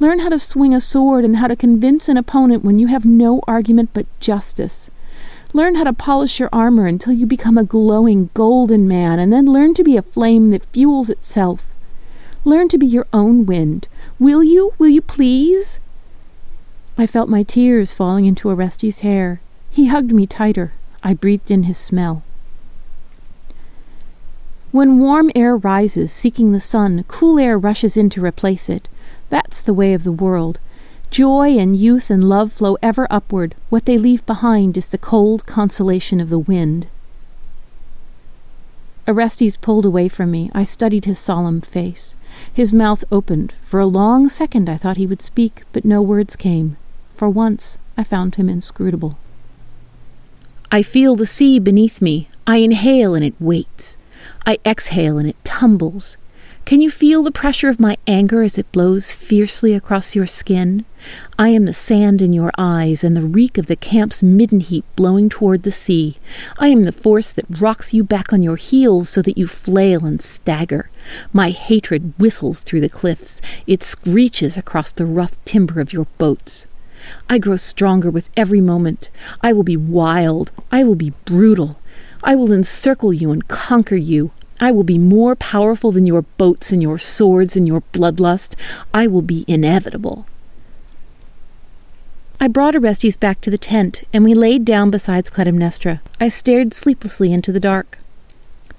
Learn 0.00 0.20
how 0.20 0.30
to 0.30 0.38
swing 0.38 0.72
a 0.72 0.80
sword 0.80 1.22
and 1.22 1.36
how 1.36 1.48
to 1.48 1.56
convince 1.56 2.08
an 2.08 2.16
opponent 2.16 2.64
when 2.64 2.78
you 2.78 2.86
have 2.86 3.04
no 3.04 3.42
argument 3.46 3.90
but 3.92 4.06
justice. 4.20 4.90
Learn 5.52 5.76
how 5.76 5.84
to 5.84 5.92
polish 5.92 6.38
your 6.38 6.48
armor 6.52 6.86
until 6.86 7.12
you 7.12 7.26
become 7.26 7.56
a 7.56 7.64
glowing 7.64 8.30
golden 8.34 8.86
man, 8.86 9.18
and 9.18 9.32
then 9.32 9.46
learn 9.46 9.74
to 9.74 9.84
be 9.84 9.96
a 9.96 10.02
flame 10.02 10.50
that 10.50 10.66
fuels 10.66 11.08
itself. 11.08 11.74
Learn 12.44 12.68
to 12.68 12.78
be 12.78 12.86
your 12.86 13.06
own 13.12 13.46
wind. 13.46 13.88
Will 14.18 14.44
you? 14.44 14.74
Will 14.78 14.88
you 14.88 15.02
please? 15.02 15.80
I 16.98 17.06
felt 17.06 17.28
my 17.28 17.42
tears 17.42 17.92
falling 17.92 18.24
into 18.24 18.48
Orestes' 18.48 19.00
hair. 19.00 19.40
He 19.70 19.86
hugged 19.86 20.12
me 20.12 20.26
tighter. 20.26 20.72
I 21.02 21.14
breathed 21.14 21.50
in 21.50 21.64
his 21.64 21.78
smell. 21.78 22.22
When 24.72 24.98
warm 24.98 25.30
air 25.34 25.56
rises, 25.56 26.12
seeking 26.12 26.52
the 26.52 26.60
sun, 26.60 27.04
cool 27.08 27.38
air 27.38 27.58
rushes 27.58 27.96
in 27.96 28.10
to 28.10 28.24
replace 28.24 28.68
it. 28.68 28.88
That's 29.28 29.62
the 29.62 29.74
way 29.74 29.94
of 29.94 30.04
the 30.04 30.12
world. 30.12 30.60
Joy 31.16 31.56
and 31.56 31.74
youth 31.74 32.10
and 32.10 32.22
love 32.22 32.52
flow 32.52 32.76
ever 32.82 33.06
upward. 33.08 33.54
What 33.70 33.86
they 33.86 33.96
leave 33.96 34.26
behind 34.26 34.76
is 34.76 34.88
the 34.88 34.98
cold 34.98 35.46
consolation 35.46 36.20
of 36.20 36.28
the 36.28 36.38
wind. 36.38 36.88
Orestes 39.08 39.56
pulled 39.56 39.86
away 39.86 40.08
from 40.08 40.30
me. 40.30 40.50
I 40.52 40.64
studied 40.64 41.06
his 41.06 41.18
solemn 41.18 41.62
face. 41.62 42.14
His 42.52 42.74
mouth 42.74 43.02
opened. 43.10 43.54
For 43.62 43.80
a 43.80 43.86
long 43.86 44.28
second 44.28 44.68
I 44.68 44.76
thought 44.76 44.98
he 44.98 45.06
would 45.06 45.22
speak, 45.22 45.62
but 45.72 45.86
no 45.86 46.02
words 46.02 46.36
came. 46.36 46.76
For 47.14 47.30
once 47.30 47.78
I 47.96 48.04
found 48.04 48.34
him 48.34 48.50
inscrutable. 48.50 49.16
I 50.70 50.82
feel 50.82 51.16
the 51.16 51.24
sea 51.24 51.58
beneath 51.58 52.02
me. 52.02 52.28
I 52.46 52.58
inhale 52.58 53.14
and 53.14 53.24
it 53.24 53.40
waits. 53.40 53.96
I 54.44 54.58
exhale 54.66 55.16
and 55.16 55.30
it 55.30 55.42
tumbles. 55.44 56.18
Can 56.66 56.80
you 56.80 56.90
feel 56.90 57.22
the 57.22 57.30
pressure 57.30 57.68
of 57.68 57.78
my 57.78 57.96
anger 58.08 58.42
as 58.42 58.58
it 58.58 58.72
blows 58.72 59.12
fiercely 59.12 59.72
across 59.72 60.16
your 60.16 60.26
skin? 60.26 60.84
I 61.38 61.50
am 61.50 61.64
the 61.64 61.72
sand 61.72 62.20
in 62.20 62.32
your 62.32 62.50
eyes 62.58 63.04
and 63.04 63.16
the 63.16 63.22
reek 63.22 63.56
of 63.56 63.66
the 63.66 63.76
camp's 63.76 64.20
midden 64.20 64.58
heat 64.58 64.84
blowing 64.96 65.28
toward 65.28 65.62
the 65.62 65.70
sea. 65.70 66.16
I 66.58 66.66
am 66.70 66.84
the 66.84 66.90
force 66.90 67.30
that 67.30 67.60
rocks 67.60 67.94
you 67.94 68.02
back 68.02 68.32
on 68.32 68.42
your 68.42 68.56
heels 68.56 69.08
so 69.08 69.22
that 69.22 69.38
you 69.38 69.46
flail 69.46 70.04
and 70.04 70.20
stagger. 70.20 70.90
My 71.32 71.50
hatred 71.50 72.14
whistles 72.18 72.62
through 72.62 72.80
the 72.80 72.88
cliffs. 72.88 73.40
It 73.68 73.84
screeches 73.84 74.56
across 74.56 74.90
the 74.90 75.06
rough 75.06 75.38
timber 75.44 75.78
of 75.78 75.92
your 75.92 76.08
boats. 76.18 76.66
I 77.30 77.38
grow 77.38 77.58
stronger 77.58 78.10
with 78.10 78.28
every 78.36 78.60
moment. 78.60 79.08
I 79.40 79.52
will 79.52 79.62
be 79.62 79.76
wild. 79.76 80.50
I 80.72 80.82
will 80.82 80.96
be 80.96 81.12
brutal. 81.26 81.78
I 82.24 82.34
will 82.34 82.50
encircle 82.50 83.12
you 83.12 83.30
and 83.30 83.46
conquer 83.46 83.94
you. 83.94 84.32
I 84.60 84.70
will 84.70 84.84
be 84.84 84.98
more 84.98 85.36
powerful 85.36 85.92
than 85.92 86.06
your 86.06 86.22
boats 86.22 86.72
and 86.72 86.82
your 86.82 86.98
swords 86.98 87.56
and 87.56 87.66
your 87.66 87.82
bloodlust. 87.92 88.54
I 88.94 89.06
will 89.06 89.22
be 89.22 89.44
inevitable. 89.46 90.26
I 92.40 92.48
brought 92.48 92.74
Orestes 92.74 93.16
back 93.16 93.40
to 93.42 93.50
the 93.50 93.58
tent, 93.58 94.04
and 94.12 94.22
we 94.24 94.34
laid 94.34 94.64
down 94.64 94.90
beside 94.90 95.24
Clytemnestra. 95.26 96.00
I 96.20 96.28
stared 96.28 96.74
sleeplessly 96.74 97.32
into 97.32 97.52
the 97.52 97.60
dark. 97.60 97.98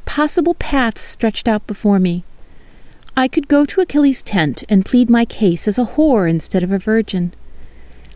Possible 0.05 0.53
paths 0.53 1.03
stretched 1.03 1.47
out 1.47 1.65
before 1.67 1.99
me. 1.99 2.23
I 3.15 3.27
could 3.27 3.47
go 3.47 3.65
to 3.65 3.81
Achilles' 3.81 4.21
tent 4.21 4.63
and 4.69 4.85
plead 4.85 5.09
my 5.09 5.25
case 5.25 5.67
as 5.67 5.79
a 5.79 5.85
whore 5.85 6.29
instead 6.29 6.63
of 6.63 6.71
a 6.71 6.77
virgin. 6.77 7.33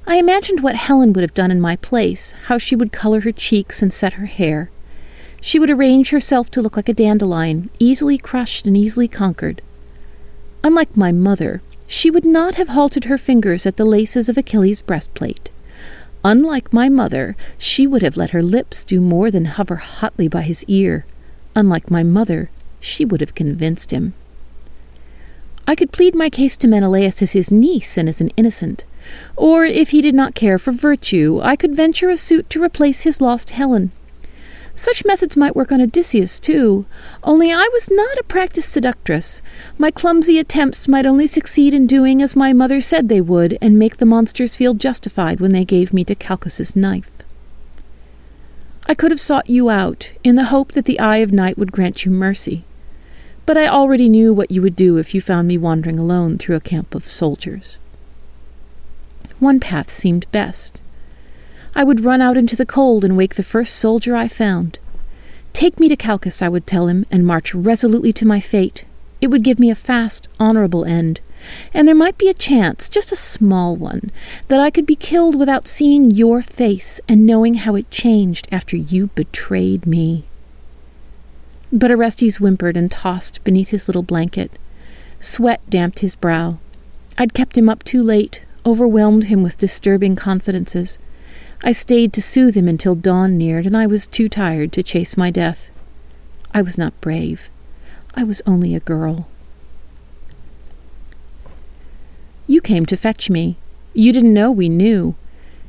I 0.06 0.18
imagined 0.18 0.62
what 0.62 0.76
Helen 0.76 1.12
would 1.14 1.24
have 1.24 1.34
done 1.34 1.52
in 1.52 1.60
my 1.60 1.76
place, 1.76 2.34
how 2.46 2.58
she 2.58 2.76
would 2.76 2.92
color 2.92 3.22
her 3.22 3.32
cheeks 3.32 3.82
and 3.82 3.92
set 3.92 4.14
her 4.14 4.28
hair. 4.28 4.70
She 5.42 5.58
would 5.58 5.72
arrange 5.72 6.12
herself 6.12 6.52
to 6.52 6.62
look 6.62 6.78
like 6.78 6.88
a 6.88 6.94
dandelion, 6.94 7.70
easily 7.80 8.20
crushed 8.20 8.68
and 8.68 8.78
easily 8.78 9.08
conquered. 9.08 9.62
Unlike 10.64 10.96
my 10.96 11.12
mother, 11.12 11.64
she 11.88 12.12
would 12.12 12.24
not 12.24 12.56
have 12.56 12.70
halted 12.70 13.06
her 13.06 13.18
fingers 13.18 13.66
at 13.66 13.76
the 13.76 13.84
laces 13.84 14.30
of 14.30 14.38
Achilles' 14.38 14.82
breastplate. 14.82 15.50
Unlike 16.24 16.72
my 16.72 16.88
mother, 16.88 17.36
she 17.58 17.88
would 17.88 18.04
have 18.04 18.16
let 18.16 18.30
her 18.30 18.44
lips 18.44 18.84
do 18.84 19.02
more 19.02 19.32
than 19.32 19.46
hover 19.46 19.78
hotly 19.78 20.28
by 20.28 20.44
his 20.44 20.64
ear. 20.68 21.06
Unlike 21.56 21.90
my 21.90 22.04
mother, 22.04 22.52
she 22.80 23.04
would 23.04 23.20
have 23.20 23.34
convinced 23.34 23.90
him. 23.90 24.14
I 25.68 25.74
could 25.74 25.92
plead 25.92 26.14
my 26.14 26.30
case 26.30 26.56
to 26.58 26.68
Menelaus 26.68 27.22
as 27.24 27.32
his 27.32 27.50
niece 27.50 27.98
and 27.98 28.08
as 28.08 28.22
an 28.22 28.30
innocent. 28.38 28.86
Or, 29.36 29.66
if 29.66 29.90
he 29.90 30.02
did 30.02 30.14
not 30.14 30.36
care 30.36 30.60
for 30.60 30.72
virtue, 30.72 31.40
I 31.42 31.56
could 31.56 31.76
venture 31.76 32.12
a 32.12 32.18
suit 32.18 32.48
to 32.52 32.64
replace 32.64 33.02
his 33.02 33.20
lost 33.20 33.52
Helen. 33.52 33.92
Such 34.76 35.06
methods 35.06 35.38
might 35.38 35.56
work 35.56 35.72
on 35.72 35.82
Odysseus, 35.82 36.40
too, 36.40 36.86
only 37.24 37.52
I 37.52 37.70
was 37.74 37.90
not 37.92 38.18
a 38.18 38.24
practiced 38.24 38.70
seductress. 38.70 39.42
My 39.78 39.92
clumsy 39.92 40.40
attempts 40.40 40.88
might 40.88 41.06
only 41.06 41.28
succeed 41.28 41.74
in 41.74 41.88
doing 41.88 42.22
as 42.22 42.36
my 42.36 42.54
mother 42.54 42.82
said 42.82 43.08
they 43.08 43.22
would, 43.22 43.58
and 43.62 43.78
make 43.78 43.98
the 43.98 44.06
monsters 44.06 44.56
feel 44.56 44.74
justified 44.74 45.40
when 45.40 45.52
they 45.52 45.66
gave 45.66 45.94
me 45.94 46.04
to 46.06 46.16
Calchas's 46.16 46.76
knife. 46.76 47.12
I 48.88 48.96
could 48.96 49.12
have 49.12 49.20
sought 49.20 49.50
you 49.50 49.70
out, 49.70 50.12
in 50.24 50.36
the 50.36 50.46
hope 50.46 50.72
that 50.72 50.86
the 50.86 51.00
eye 51.00 51.18
of 51.18 51.32
night 51.32 51.58
would 51.58 51.72
grant 51.72 52.04
you 52.06 52.12
mercy. 52.12 52.66
But 53.46 53.58
I 53.58 53.68
already 53.68 54.10
knew 54.10 54.34
what 54.34 54.52
you 54.52 54.62
would 54.62 54.76
do 54.76 54.98
if 54.98 55.14
you 55.14 55.22
found 55.22 55.48
me 55.48 55.58
wandering 55.58 56.00
alone 56.00 56.38
through 56.38 56.56
a 56.56 56.62
camp 56.62 56.96
of 56.96 57.08
soldiers. 57.08 57.78
One 59.40 59.60
path 59.60 59.92
seemed 59.92 60.32
best. 60.32 60.80
I 61.74 61.84
would 61.84 62.04
run 62.04 62.22
out 62.22 62.38
into 62.38 62.56
the 62.56 62.66
cold 62.66 63.06
and 63.06 63.16
wake 63.16 63.36
the 63.36 63.44
first 63.44 63.76
soldier 63.76 64.16
I 64.16 64.28
found. 64.28 64.80
Take 65.54 65.80
me 65.80 65.88
to 65.90 65.96
Calchas, 65.96 66.42
I 66.42 66.50
would 66.50 66.68
tell 66.68 66.88
him, 66.88 67.06
and 67.12 67.26
march 67.26 67.54
resolutely 67.56 68.14
to 68.14 68.26
my 68.26 68.40
fate. 68.40 68.86
It 69.22 69.28
would 69.28 69.44
give 69.44 69.60
me 69.60 69.70
a 69.70 69.76
fast, 69.76 70.28
honorable 70.40 70.86
end. 70.86 71.22
and 71.74 71.88
there 71.88 71.96
might 71.96 72.18
be 72.18 72.30
a 72.30 72.34
chance, 72.34 72.88
just 72.88 73.12
a 73.12 73.16
small 73.16 73.76
one, 73.76 74.12
that 74.48 74.60
I 74.60 74.70
could 74.70 74.86
be 74.86 74.96
killed 74.96 75.36
without 75.36 75.68
seeing 75.68 76.12
your 76.12 76.42
face 76.42 77.00
and 77.08 77.26
knowing 77.26 77.56
how 77.56 77.76
it 77.76 77.90
changed 77.90 78.48
after 78.52 78.76
you 78.78 79.08
betrayed 79.16 79.86
me. 79.88 80.24
But 81.72 81.92
Orestes 81.92 82.38
whimpered 82.38 82.78
and 82.78 82.92
tossed 82.92 83.44
beneath 83.44 83.70
his 83.70 83.88
little 83.88 84.04
blanket. 84.04 84.52
Sweat 85.20 85.62
damped 85.70 86.00
his 86.00 86.16
brow. 86.16 86.58
I'd 87.18 87.34
kept 87.34 87.58
him 87.58 87.70
up 87.70 87.84
too 87.84 88.04
late, 88.04 88.44
overwhelmed 88.66 89.26
him 89.26 89.42
with 89.42 89.58
disturbing 89.58 90.16
confidences. 90.16 90.98
I 91.64 91.72
stayed 91.72 92.12
to 92.14 92.22
soothe 92.22 92.56
him 92.56 92.68
until 92.68 92.96
dawn 92.96 93.38
neared, 93.38 93.68
and 93.68 93.78
I 93.78 93.86
was 93.86 94.08
too 94.08 94.28
tired 94.28 94.72
to 94.72 94.84
chase 94.84 95.16
my 95.16 95.30
death. 95.30 95.70
I 96.54 96.62
was 96.62 96.78
not 96.78 97.00
brave. 97.02 97.50
I 98.16 98.24
was 98.24 98.42
only 98.46 98.76
a 98.76 98.80
girl. 98.80 99.28
You 102.48 102.62
came 102.62 102.86
to 102.88 102.98
fetch 102.98 103.30
me. 103.30 103.58
You 103.94 104.12
didn't 104.12 104.34
know 104.34 104.52
we 104.52 104.70
knew. 104.70 105.16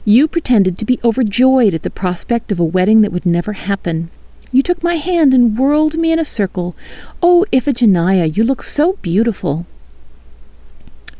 You 0.04 0.26
pretended 0.26 0.78
to 0.78 0.84
be 0.84 0.98
overjoyed 1.04 1.74
at 1.74 1.82
the 1.82 1.90
prospect 1.90 2.50
of 2.50 2.58
a 2.58 2.64
wedding 2.64 3.02
that 3.02 3.12
would 3.12 3.26
never 3.26 3.52
happen. 3.52 4.10
You 4.50 4.62
took 4.62 4.82
my 4.82 4.96
hand 4.96 5.32
and 5.32 5.58
whirled 5.58 5.96
me 5.96 6.10
in 6.10 6.18
a 6.18 6.24
circle. 6.24 6.74
Oh, 7.22 7.46
Iphigenia, 7.52 8.36
you 8.36 8.44
look 8.44 8.62
so 8.62 8.94
beautiful. 8.94 9.66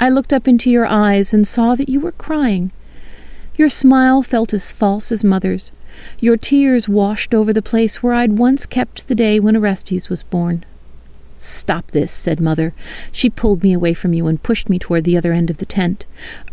I 0.01 0.09
looked 0.09 0.33
up 0.33 0.49
into 0.49 0.71
your 0.71 0.87
eyes 0.87 1.33
and 1.33 1.47
saw 1.47 1.75
that 1.77 1.89
you 1.89 2.01
were 2.01 2.13
crying. 2.13 2.73
Your 3.57 3.69
smile 3.69 4.23
felt 4.23 4.55
as 4.55 4.73
false 4.73 5.13
as 5.13 5.23
mother's. 5.23 5.71
Your 6.21 6.39
tears 6.39 6.89
washed 6.89 7.35
over 7.35 7.53
the 7.53 7.61
place 7.61 8.03
where 8.03 8.15
I'd 8.15 8.39
once 8.39 8.65
kept 8.65 9.09
the 9.09 9.15
day 9.15 9.39
when 9.39 9.57
Orestes 9.57 10.09
was 10.09 10.23
born. 10.23 10.65
Stop 11.37 11.91
this, 11.91 12.13
said 12.13 12.41
Mother. 12.41 12.73
She 13.11 13.29
pulled 13.29 13.63
me 13.63 13.73
away 13.73 13.93
from 13.95 14.15
you 14.15 14.27
and 14.27 14.43
pushed 14.43 14.71
me 14.71 14.79
toward 14.79 15.05
the 15.05 15.17
other 15.19 15.33
end 15.33 15.51
of 15.51 15.59
the 15.59 15.67
tent. 15.67 16.07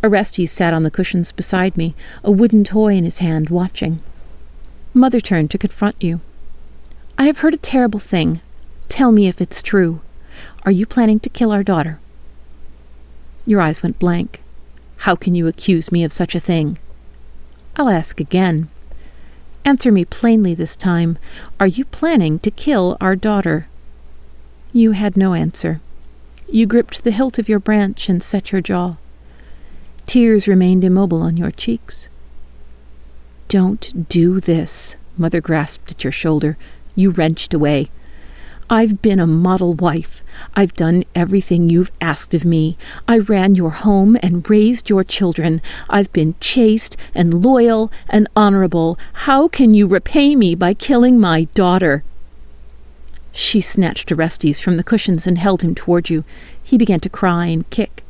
Orestes 0.03 0.51
sat 0.51 0.73
on 0.73 0.83
the 0.83 0.91
cushions 0.91 1.31
beside 1.31 1.77
me, 1.77 1.95
a 2.23 2.31
wooden 2.31 2.63
toy 2.63 2.95
in 2.95 3.05
his 3.05 3.19
hand, 3.19 3.49
watching. 3.49 4.01
Mother 4.93 5.21
turned 5.21 5.51
to 5.51 5.57
confront 5.57 6.03
you. 6.03 6.19
I 7.17 7.27
have 7.27 7.39
heard 7.39 7.53
a 7.53 7.59
terrible 7.59 7.99
thing. 7.99 8.41
Tell 8.89 9.11
me 9.11 9.27
if 9.27 9.39
it's 9.39 9.61
true. 9.61 10.01
Are 10.65 10.71
you 10.71 10.85
planning 10.85 11.19
to 11.21 11.29
kill 11.29 11.51
our 11.51 11.63
daughter? 11.63 11.99
Your 13.45 13.61
eyes 13.61 13.81
went 13.81 13.99
blank. 13.99 14.41
How 14.97 15.15
can 15.15 15.33
you 15.35 15.47
accuse 15.47 15.91
me 15.91 16.03
of 16.03 16.11
such 16.11 16.35
a 16.35 16.39
thing? 16.39 16.77
I'll 17.79 17.87
ask 17.87 18.19
again. 18.19 18.67
Answer 19.63 19.89
me 19.89 20.03
plainly 20.03 20.53
this 20.53 20.75
time. 20.75 21.17
Are 21.61 21.67
you 21.67 21.85
planning 21.85 22.37
to 22.39 22.51
kill 22.51 22.97
our 22.99 23.15
daughter? 23.15 23.69
You 24.73 24.91
had 24.91 25.15
no 25.15 25.33
answer. 25.33 25.79
You 26.51 26.65
gripped 26.65 27.05
the 27.05 27.11
hilt 27.11 27.39
of 27.39 27.47
your 27.47 27.59
branch 27.59 28.09
and 28.09 28.21
set 28.21 28.51
your 28.51 28.59
jaw. 28.59 28.97
Tears 30.07 30.45
remained 30.45 30.83
immobile 30.83 31.21
on 31.21 31.37
your 31.37 31.51
cheeks. 31.51 32.09
Don't 33.47 34.09
do 34.09 34.41
this, 34.41 34.97
Mother 35.17 35.39
grasped 35.39 35.91
at 35.91 36.03
your 36.03 36.11
shoulder. 36.11 36.57
You 36.95 37.11
wrenched 37.11 37.53
away. 37.53 37.89
I've 38.71 39.01
been 39.01 39.19
a 39.19 39.25
model 39.25 39.73
wife. 39.73 40.21
I've 40.55 40.75
done 40.75 41.03
everything 41.15 41.69
you've 41.71 41.91
asked 41.99 42.35
of 42.35 42.45
me. 42.45 42.77
I 43.07 43.17
ran 43.17 43.55
your 43.55 43.71
home 43.71 44.15
and 44.21 44.47
raised 44.47 44.91
your 44.91 45.03
children. 45.03 45.59
I've 45.89 46.13
been 46.13 46.35
chaste 46.39 46.95
and 47.15 47.43
loyal 47.43 47.91
and 48.07 48.27
honorable. 48.35 48.99
How 49.25 49.47
can 49.47 49.73
you 49.73 49.87
repay 49.87 50.35
me 50.35 50.53
by 50.53 50.75
killing 50.75 51.19
my 51.19 51.45
daughter? 51.55 52.03
She 53.31 53.59
snatched 53.59 54.11
Orestes 54.11 54.59
from 54.59 54.77
the 54.77 54.83
cushions 54.83 55.25
and 55.25 55.39
held 55.39 55.63
him 55.63 55.73
toward 55.73 56.11
you. 56.11 56.23
He 56.61 56.77
began 56.77 56.99
to 56.99 57.09
cry 57.09 57.47
and 57.47 57.67
kick. 57.71 58.03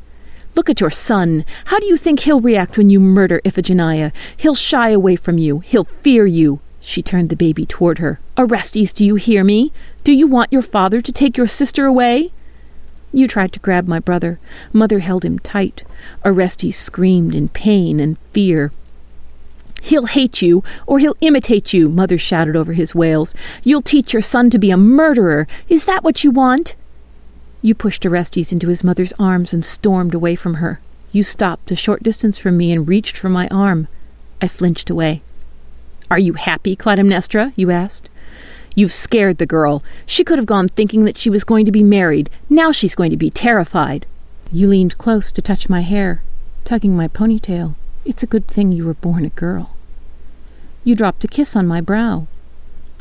Look 0.54 0.68
at 0.68 0.80
your 0.80 0.90
son. 0.90 1.46
How 1.66 1.78
do 1.78 1.86
you 1.86 1.96
think 1.96 2.20
he'll 2.20 2.42
react 2.42 2.76
when 2.76 2.90
you 2.90 3.00
murder 3.00 3.40
Iphigenia? 3.46 4.12
He'll 4.36 4.54
shy 4.54 4.90
away 4.90 5.16
from 5.16 5.38
you. 5.38 5.60
He'll 5.60 5.84
fear 6.02 6.26
you. 6.26 6.60
She 6.90 7.02
turned 7.04 7.28
the 7.28 7.36
baby 7.36 7.66
toward 7.66 8.00
her. 8.00 8.18
Orestes, 8.36 8.92
do 8.92 9.04
you 9.04 9.14
hear 9.14 9.44
me? 9.44 9.72
Do 10.02 10.10
you 10.10 10.26
want 10.26 10.52
your 10.52 10.60
father 10.60 11.00
to 11.00 11.12
take 11.12 11.36
your 11.36 11.46
sister 11.46 11.86
away? 11.86 12.32
You 13.12 13.28
tried 13.28 13.52
to 13.52 13.60
grab 13.60 13.86
my 13.86 14.00
brother. 14.00 14.40
Mother 14.72 14.98
held 14.98 15.24
him 15.24 15.38
tight. 15.38 15.84
Orestes 16.24 16.76
screamed 16.76 17.32
in 17.32 17.48
pain 17.48 18.00
and 18.00 18.18
fear. 18.32 18.72
He'll 19.80 20.06
hate 20.06 20.42
you, 20.42 20.64
or 20.84 20.98
he'll 20.98 21.16
imitate 21.20 21.72
you, 21.72 21.88
Mother 21.88 22.18
shouted 22.18 22.56
over 22.56 22.72
his 22.72 22.92
wails. 22.92 23.36
You'll 23.62 23.82
teach 23.82 24.12
your 24.12 24.20
son 24.20 24.50
to 24.50 24.58
be 24.58 24.72
a 24.72 24.76
murderer. 24.76 25.46
Is 25.68 25.84
that 25.84 26.02
what 26.02 26.24
you 26.24 26.32
want? 26.32 26.74
You 27.62 27.76
pushed 27.76 28.04
Orestes 28.04 28.50
into 28.50 28.66
his 28.66 28.82
mother's 28.82 29.12
arms 29.16 29.52
and 29.52 29.64
stormed 29.64 30.12
away 30.12 30.34
from 30.34 30.54
her. 30.54 30.80
You 31.12 31.22
stopped 31.22 31.70
a 31.70 31.76
short 31.76 32.02
distance 32.02 32.36
from 32.36 32.56
me 32.56 32.72
and 32.72 32.88
reached 32.88 33.16
for 33.16 33.28
my 33.28 33.46
arm. 33.46 33.86
I 34.42 34.48
flinched 34.48 34.90
away. 34.90 35.22
Are 36.10 36.18
you 36.18 36.32
happy, 36.32 36.74
Clytemnestra? 36.74 37.52
you 37.54 37.70
asked. 37.70 38.08
You've 38.74 38.92
scared 38.92 39.38
the 39.38 39.46
girl. 39.46 39.82
She 40.06 40.24
could 40.24 40.38
have 40.38 40.46
gone 40.46 40.68
thinking 40.68 41.04
that 41.04 41.16
she 41.16 41.30
was 41.30 41.44
going 41.44 41.64
to 41.66 41.72
be 41.72 41.84
married. 41.84 42.28
Now 42.48 42.72
she's 42.72 42.96
going 42.96 43.12
to 43.12 43.16
be 43.16 43.30
terrified. 43.30 44.06
You 44.50 44.66
leaned 44.66 44.98
close 44.98 45.30
to 45.30 45.42
touch 45.42 45.68
my 45.68 45.82
hair, 45.82 46.22
tugging 46.64 46.96
my 46.96 47.06
ponytail. 47.06 47.76
It's 48.04 48.24
a 48.24 48.28
good 48.28 48.48
thing 48.48 48.72
you 48.72 48.86
were 48.86 48.94
born 48.94 49.24
a 49.24 49.30
girl. 49.30 49.76
You 50.82 50.96
dropped 50.96 51.22
a 51.22 51.28
kiss 51.28 51.54
on 51.54 51.68
my 51.68 51.80
brow. 51.80 52.26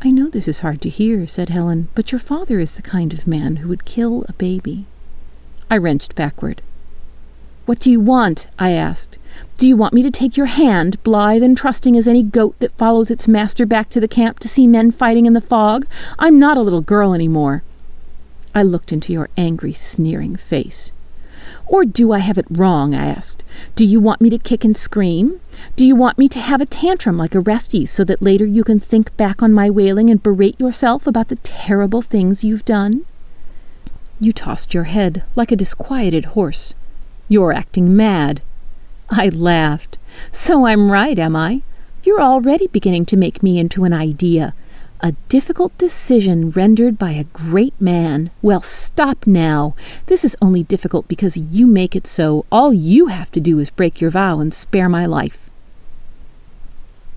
I 0.02 0.12
know 0.12 0.30
this 0.30 0.48
is 0.48 0.60
hard 0.60 0.80
to 0.82 0.90
hear, 0.90 1.26
said 1.26 1.50
Helen, 1.50 1.88
but 1.96 2.12
your 2.12 2.20
father 2.20 2.60
is 2.60 2.74
the 2.74 2.82
kind 2.84 3.12
of 3.12 3.26
man 3.26 3.58
who 3.58 3.70
would 3.70 3.86
kill 3.86 4.24
a 4.30 4.34
baby. 4.34 4.86
I 5.70 5.78
wrenched 5.78 6.14
backward. 6.14 6.62
What 7.70 7.78
do 7.78 7.92
you 7.92 8.00
want? 8.00 8.48
I 8.58 8.72
asked. 8.72 9.20
Do 9.60 9.68
you 9.68 9.78
want 9.78 9.94
me 9.94 10.02
to 10.02 10.10
take 10.10 10.36
your 10.36 10.48
hand, 10.48 10.98
blithe 11.04 11.44
and 11.44 11.56
trusting 11.56 11.96
as 11.96 12.08
any 12.08 12.24
goat 12.24 12.56
that 12.58 12.76
follows 12.80 13.12
its 13.12 13.28
master 13.28 13.64
back 13.64 13.92
to 13.92 14.00
the 14.00 14.08
camp 14.08 14.40
to 14.40 14.48
see 14.48 14.66
men 14.66 14.90
fighting 14.90 15.28
in 15.28 15.34
the 15.34 15.40
fog? 15.40 15.86
I'm 16.18 16.40
not 16.40 16.58
a 16.58 16.64
little 16.64 16.82
girl 16.82 17.14
any 17.14 17.28
more. 17.28 17.62
I 18.56 18.64
looked 18.64 18.92
into 18.92 19.14
your 19.14 19.30
angry, 19.38 19.74
sneering 19.74 20.36
face. 20.36 20.92
Or 21.68 21.86
do 21.86 22.12
I 22.12 22.18
have 22.18 22.40
it 22.40 22.48
wrong? 22.50 22.96
I 22.96 23.06
asked. 23.06 23.44
Do 23.76 23.86
you 23.86 24.00
want 24.00 24.20
me 24.20 24.32
to 24.32 24.40
kick 24.40 24.66
and 24.66 24.76
scream? 24.76 25.40
Do 25.76 25.86
you 25.86 25.96
want 25.96 26.18
me 26.18 26.28
to 26.30 26.40
have 26.40 26.62
a 26.62 26.66
tantrum 26.66 27.20
like 27.20 27.36
Orestes 27.36 27.92
so 27.92 28.04
that 28.04 28.20
later 28.20 28.48
you 28.48 28.64
can 28.64 28.80
think 28.80 29.16
back 29.16 29.44
on 29.44 29.54
my 29.54 29.70
wailing 29.70 30.10
and 30.10 30.24
berate 30.24 30.60
yourself 30.60 31.06
about 31.06 31.28
the 31.28 31.36
terrible 31.36 32.02
things 32.02 32.44
you've 32.44 32.66
done? 32.66 33.06
You 34.20 34.34
tossed 34.34 34.74
your 34.74 34.86
head 34.86 35.22
like 35.36 35.52
a 35.52 35.56
disquieted 35.56 36.34
horse. 36.34 36.74
You're 37.30 37.54
acting 37.54 37.96
mad. 37.96 38.42
I 39.10 39.30
laughed. 39.30 40.00
So 40.32 40.66
I'm 40.66 40.92
right, 40.92 41.18
am 41.18 41.36
I? 41.36 41.62
You're 42.04 42.22
already 42.22 42.66
beginning 42.68 43.06
to 43.06 43.18
make 43.18 43.44
me 43.44 43.60
into 43.60 43.84
an 43.84 43.94
idea. 43.94 44.56
A 45.02 45.14
difficult 45.30 45.78
decision 45.78 46.50
rendered 46.50 46.98
by 46.98 47.12
a 47.12 47.26
great 47.26 47.80
man. 47.80 48.32
Well, 48.42 48.64
stop 48.64 49.28
now. 49.28 49.76
This 50.08 50.26
is 50.26 50.36
only 50.42 50.64
difficult 50.64 51.08
because 51.08 51.38
you 51.38 51.68
make 51.68 51.96
it 51.96 52.08
so. 52.08 52.46
All 52.52 52.74
you 52.74 53.08
have 53.08 53.32
to 53.34 53.40
do 53.40 53.60
is 53.60 53.70
break 53.70 54.02
your 54.02 54.10
vow 54.10 54.40
and 54.40 54.52
spare 54.52 54.90
my 54.90 55.06
life. 55.06 55.50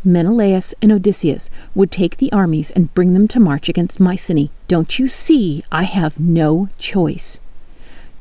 Menelaus 0.05 0.75
and 0.83 0.93
Odysseus 0.93 1.49
would 1.75 1.91
take 1.91 2.19
the 2.19 2.31
armies 2.33 2.71
and 2.73 2.93
bring 2.93 3.15
them 3.15 3.27
to 3.29 3.41
march 3.41 3.69
against 3.69 3.99
Mycenae. 3.99 4.51
Don't 4.69 4.99
you 4.99 5.09
see? 5.09 5.65
I 5.73 5.85
have 5.85 6.21
no 6.21 6.69
choice. 6.79 7.41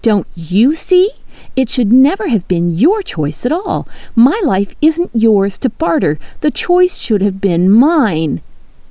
Don't 0.02 0.28
you 0.36 0.74
see? 0.74 1.12
It 1.56 1.70
should 1.70 1.92
never 1.92 2.30
have 2.30 2.48
been 2.48 2.76
your 2.76 3.02
choice 3.02 3.46
at 3.46 3.52
all. 3.52 3.88
My 4.16 4.40
life 4.44 4.76
isn't 4.82 5.12
yours 5.14 5.58
to 5.60 5.70
barter. 5.70 6.18
The 6.42 6.52
choice 6.52 6.98
should 6.98 7.22
have 7.22 7.42
been 7.42 7.70
mine. 7.70 8.42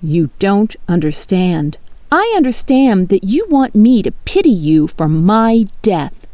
You 0.03 0.31
don't 0.39 0.75
understand. 0.89 1.79
I 2.13 2.33
understand 2.37 3.09
that 3.09 3.25
you 3.25 3.47
want 3.49 3.75
me 3.75 4.03
to 4.03 4.13
pity 4.25 4.51
you 4.51 4.89
for 4.89 5.09
my 5.09 5.67
death. 5.83 6.27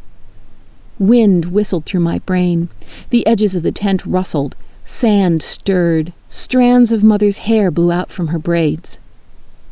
Wind 0.99 1.45
whistled 1.45 1.85
through 1.85 1.99
my 1.99 2.19
brain. 2.19 2.69
The 3.11 3.25
edges 3.27 3.55
of 3.55 3.63
the 3.63 3.71
tent 3.71 4.05
rustled. 4.05 4.55
Sand 4.85 5.43
stirred. 5.43 6.13
Strands 6.29 6.91
of 6.91 7.03
Mother's 7.03 7.39
hair 7.39 7.69
blew 7.69 7.91
out 7.91 8.09
from 8.09 8.27
her 8.27 8.39
braids. 8.39 8.99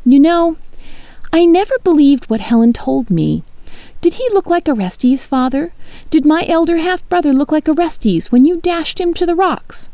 You 0.05 0.19
know, 0.19 0.57
I 1.33 1.45
never 1.45 1.75
believed 1.83 2.29
what 2.29 2.41
Helen 2.41 2.73
told 2.73 3.09
me. 3.09 3.43
Did 4.05 4.21
he 4.21 4.29
look 4.33 4.45
like 4.45 4.69
Orestes, 4.69 5.25
father? 5.25 5.73
Did 6.11 6.27
my 6.27 6.45
elder 6.47 6.77
half 6.77 7.09
brother 7.09 7.33
look 7.33 7.51
like 7.51 7.67
Orestes 7.67 8.31
when 8.31 8.45
you 8.45 8.61
dashed 8.61 9.01
him 9.01 9.15
to 9.15 9.25
the 9.25 9.33
rocks? 9.33 9.89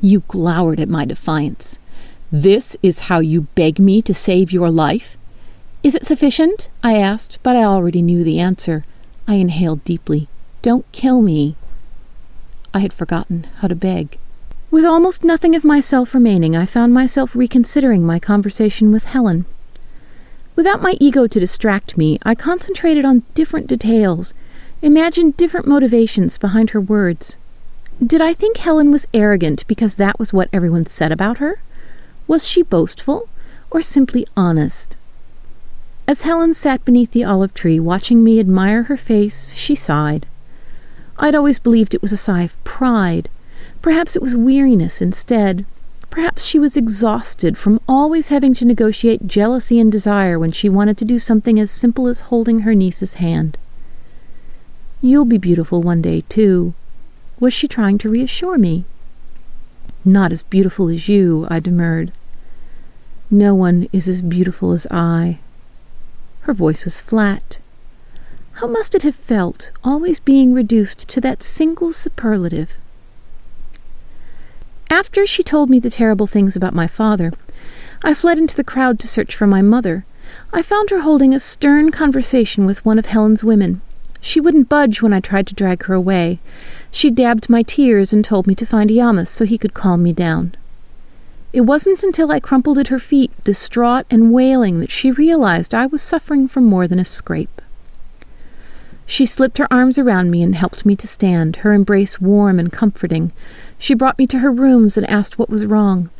You 0.00 0.24
glowered 0.26 0.80
at 0.80 0.88
my 0.88 1.04
defiance. 1.04 1.78
This 2.32 2.76
is 2.82 3.06
how 3.06 3.20
you 3.20 3.42
beg 3.54 3.78
me 3.78 4.02
to 4.02 4.12
save 4.12 4.50
your 4.50 4.70
life? 4.70 5.16
Is 5.84 5.94
it 5.94 6.04
sufficient? 6.04 6.68
I 6.82 6.96
asked, 6.98 7.38
but 7.44 7.54
I 7.54 7.62
already 7.62 8.02
knew 8.02 8.24
the 8.24 8.40
answer. 8.40 8.84
I 9.28 9.34
inhaled 9.36 9.84
deeply. 9.84 10.26
Don't 10.62 10.90
kill 10.90 11.22
me. 11.22 11.54
I 12.74 12.80
had 12.80 12.92
forgotten 12.92 13.46
how 13.58 13.68
to 13.68 13.76
beg. 13.76 14.18
With 14.72 14.84
almost 14.84 15.22
nothing 15.22 15.54
of 15.54 15.62
myself 15.62 16.12
remaining, 16.12 16.56
I 16.56 16.66
found 16.66 16.92
myself 16.92 17.36
reconsidering 17.36 18.04
my 18.04 18.18
conversation 18.18 18.90
with 18.90 19.04
Helen. 19.04 19.46
Without 20.56 20.80
my 20.80 20.96
ego 20.98 21.26
to 21.26 21.38
distract 21.38 21.98
me, 21.98 22.18
I 22.22 22.34
concentrated 22.34 23.04
on 23.04 23.24
different 23.34 23.66
details. 23.66 24.32
imagined 24.82 25.36
different 25.36 25.66
motivations 25.66 26.38
behind 26.38 26.70
her 26.70 26.80
words. 26.80 27.36
Did 28.04 28.20
I 28.20 28.32
think 28.34 28.56
Helen 28.56 28.90
was 28.90 29.06
arrogant 29.14 29.66
because 29.66 29.94
that 29.94 30.18
was 30.18 30.32
what 30.32 30.48
everyone 30.52 30.86
said 30.86 31.12
about 31.12 31.38
her? 31.38 31.60
Was 32.26 32.46
she 32.46 32.62
boastful, 32.62 33.28
or 33.70 33.82
simply 33.82 34.26
honest? 34.36 34.96
As 36.08 36.22
Helen 36.22 36.54
sat 36.54 36.84
beneath 36.84 37.10
the 37.10 37.24
olive 37.24 37.52
tree 37.52 37.80
watching 37.80 38.24
me 38.24 38.40
admire 38.40 38.84
her 38.84 38.96
face, 38.96 39.52
she 39.54 39.74
sighed. 39.74 40.26
I'd 41.18 41.34
always 41.34 41.58
believed 41.58 41.94
it 41.94 42.02
was 42.02 42.12
a 42.12 42.16
sigh 42.16 42.42
of 42.42 42.62
pride. 42.64 43.28
Perhaps 43.82 44.16
it 44.16 44.22
was 44.22 44.36
weariness 44.36 45.02
instead. 45.02 45.64
Perhaps 46.10 46.44
she 46.44 46.58
was 46.58 46.76
exhausted 46.76 47.58
from 47.58 47.80
always 47.88 48.28
having 48.28 48.54
to 48.54 48.64
negotiate 48.64 49.26
jealousy 49.26 49.78
and 49.78 49.92
desire 49.92 50.38
when 50.38 50.52
she 50.52 50.68
wanted 50.68 50.96
to 50.98 51.04
do 51.04 51.18
something 51.18 51.60
as 51.60 51.70
simple 51.70 52.06
as 52.06 52.20
holding 52.20 52.60
her 52.60 52.74
niece's 52.74 53.14
hand. 53.14 53.58
You'll 55.00 55.24
be 55.26 55.38
beautiful 55.38 55.82
one 55.82 56.00
day, 56.00 56.22
too. 56.28 56.74
Was 57.38 57.52
she 57.52 57.68
trying 57.68 57.98
to 57.98 58.08
reassure 58.08 58.56
me? 58.56 58.84
Not 60.04 60.32
as 60.32 60.42
beautiful 60.42 60.88
as 60.88 61.08
you, 61.08 61.46
I 61.50 61.60
demurred. 61.60 62.12
No 63.30 63.54
one 63.54 63.88
is 63.92 64.08
as 64.08 64.22
beautiful 64.22 64.72
as 64.72 64.86
I. 64.90 65.40
Her 66.42 66.54
voice 66.54 66.84
was 66.84 67.00
flat. 67.00 67.58
How 68.52 68.66
must 68.66 68.94
it 68.94 69.02
have 69.02 69.16
felt, 69.16 69.72
always 69.84 70.18
being 70.18 70.54
reduced 70.54 71.08
to 71.08 71.20
that 71.20 71.42
single 71.42 71.92
superlative? 71.92 72.78
After 74.90 75.26
she 75.26 75.42
told 75.42 75.68
me 75.68 75.80
the 75.80 75.90
terrible 75.90 76.26
things 76.26 76.54
about 76.54 76.74
my 76.74 76.86
father, 76.86 77.32
I 78.02 78.14
fled 78.14 78.38
into 78.38 78.54
the 78.54 78.64
crowd 78.64 78.98
to 79.00 79.08
search 79.08 79.34
for 79.34 79.46
my 79.46 79.60
mother. 79.60 80.04
I 80.52 80.62
found 80.62 80.90
her 80.90 81.00
holding 81.00 81.34
a 81.34 81.40
stern 81.40 81.90
conversation 81.90 82.66
with 82.66 82.84
one 82.84 82.98
of 82.98 83.06
Helen's 83.06 83.42
women. 83.42 83.80
She 84.20 84.40
wouldn't 84.40 84.68
budge 84.68 85.02
when 85.02 85.12
I 85.12 85.20
tried 85.20 85.46
to 85.48 85.54
drag 85.54 85.84
her 85.84 85.94
away. 85.94 86.40
She 86.90 87.10
dabbed 87.10 87.50
my 87.50 87.62
tears 87.62 88.12
and 88.12 88.24
told 88.24 88.46
me 88.46 88.54
to 88.54 88.66
find 88.66 88.90
Iamos 88.90 89.28
so 89.28 89.44
he 89.44 89.58
could 89.58 89.74
calm 89.74 90.02
me 90.02 90.12
down. 90.12 90.54
It 91.52 91.62
wasn't 91.62 92.02
until 92.02 92.30
I 92.30 92.38
crumpled 92.38 92.78
at 92.78 92.88
her 92.88 92.98
feet, 92.98 93.32
distraught 93.44 94.06
and 94.10 94.32
wailing, 94.32 94.80
that 94.80 94.90
she 94.90 95.10
realized 95.10 95.74
I 95.74 95.86
was 95.86 96.02
suffering 96.02 96.48
from 96.48 96.64
more 96.64 96.86
than 96.86 96.98
a 96.98 97.04
scrape. 97.04 97.62
She 99.06 99.24
slipped 99.24 99.58
her 99.58 99.72
arms 99.72 99.98
around 99.98 100.30
me 100.30 100.42
and 100.42 100.54
helped 100.54 100.84
me 100.84 100.96
to 100.96 101.06
stand, 101.06 101.56
her 101.56 101.72
embrace 101.72 102.20
warm 102.20 102.58
and 102.58 102.72
comforting. 102.72 103.32
She 103.78 103.94
brought 103.94 104.18
me 104.18 104.26
to 104.28 104.38
her 104.38 104.50
rooms 104.50 104.96
and 104.96 105.08
asked 105.08 105.38
what 105.38 105.50
was 105.50 105.66
wrong. 105.66 106.10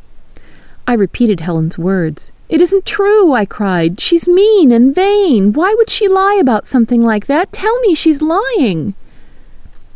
I 0.87 0.93
repeated 0.93 1.41
Helen's 1.41 1.77
words. 1.77 2.31
It 2.49 2.61
isn't 2.61 2.85
true, 2.85 3.33
I 3.33 3.45
cried. 3.45 3.99
She's 3.99 4.27
mean 4.27 4.71
and 4.71 4.95
vain. 4.95 5.51
Why 5.51 5.73
would 5.77 5.89
she 5.89 6.07
lie 6.07 6.37
about 6.39 6.65
something 6.65 7.01
like 7.01 7.25
that? 7.25 7.51
Tell 7.51 7.77
me 7.81 7.93
she's 7.93 8.21
lying. 8.21 8.95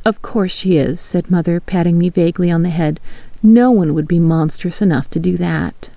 Of 0.04 0.22
course 0.22 0.52
she 0.52 0.78
is, 0.78 1.00
said 1.00 1.32
Mother, 1.32 1.60
patting 1.60 1.98
me 1.98 2.10
vaguely 2.10 2.52
on 2.52 2.64
the 2.64 2.70
head. 2.70 3.00
No 3.42 3.72
one 3.72 3.94
would 3.94 4.08
be 4.08 4.20
monstrous 4.20 4.82
enough 4.82 5.10
to 5.12 5.20
do 5.20 5.38
that. 5.38 5.92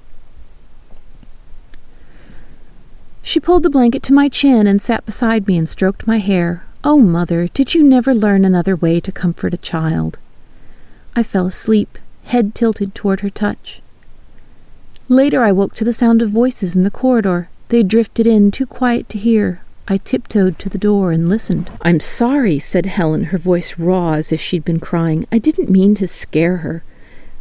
She 3.23 3.41
pulled 3.41 3.63
the 3.63 3.71
blanket 3.71 4.03
to 4.05 4.13
my 4.13 4.29
chin 4.29 4.67
and 4.67 4.81
sat 4.81 5.07
beside 5.07 5.49
me 5.49 5.57
and 5.57 5.69
stroked 5.69 6.07
my 6.07 6.19
hair. 6.19 6.67
Oh, 6.85 7.01
Mother, 7.01 7.49
did 7.49 7.75
you 7.75 7.83
never 7.83 8.15
learn 8.15 8.45
another 8.45 8.77
way 8.77 9.01
to 9.01 9.11
comfort 9.11 9.55
a 9.55 9.57
child? 9.57 10.19
I 11.17 11.23
fell 11.23 11.47
asleep, 11.47 11.99
head 12.25 12.55
tilted 12.55 12.95
toward 12.95 13.21
her 13.21 13.31
touch. 13.31 13.81
Later 15.09 15.45
I 15.45 15.53
woke 15.53 15.75
to 15.77 15.85
the 15.85 15.93
sound 15.93 16.23
of 16.23 16.31
voices 16.31 16.75
in 16.75 16.83
the 16.83 16.91
corridor. 16.91 17.49
They 17.69 17.83
drifted 17.83 18.27
in, 18.27 18.51
too 18.51 18.67
quiet 18.67 19.09
to 19.11 19.19
hear. 19.19 19.61
I 19.87 19.99
tiptoed 19.99 20.59
to 20.59 20.69
the 20.69 20.79
door 20.79 21.13
and 21.13 21.29
listened. 21.29 21.71
I'm 21.83 22.01
sorry, 22.01 22.59
said 22.59 22.87
Helen, 22.87 23.25
her 23.25 23.39
voice 23.39 23.79
raw 23.79 24.15
as 24.15 24.33
if 24.33 24.41
she'd 24.41 24.65
been 24.65 24.81
crying. 24.81 25.27
I 25.31 25.39
didn't 25.39 25.69
mean 25.69 25.95
to 25.97 26.09
scare 26.09 26.59
her. 26.59 26.83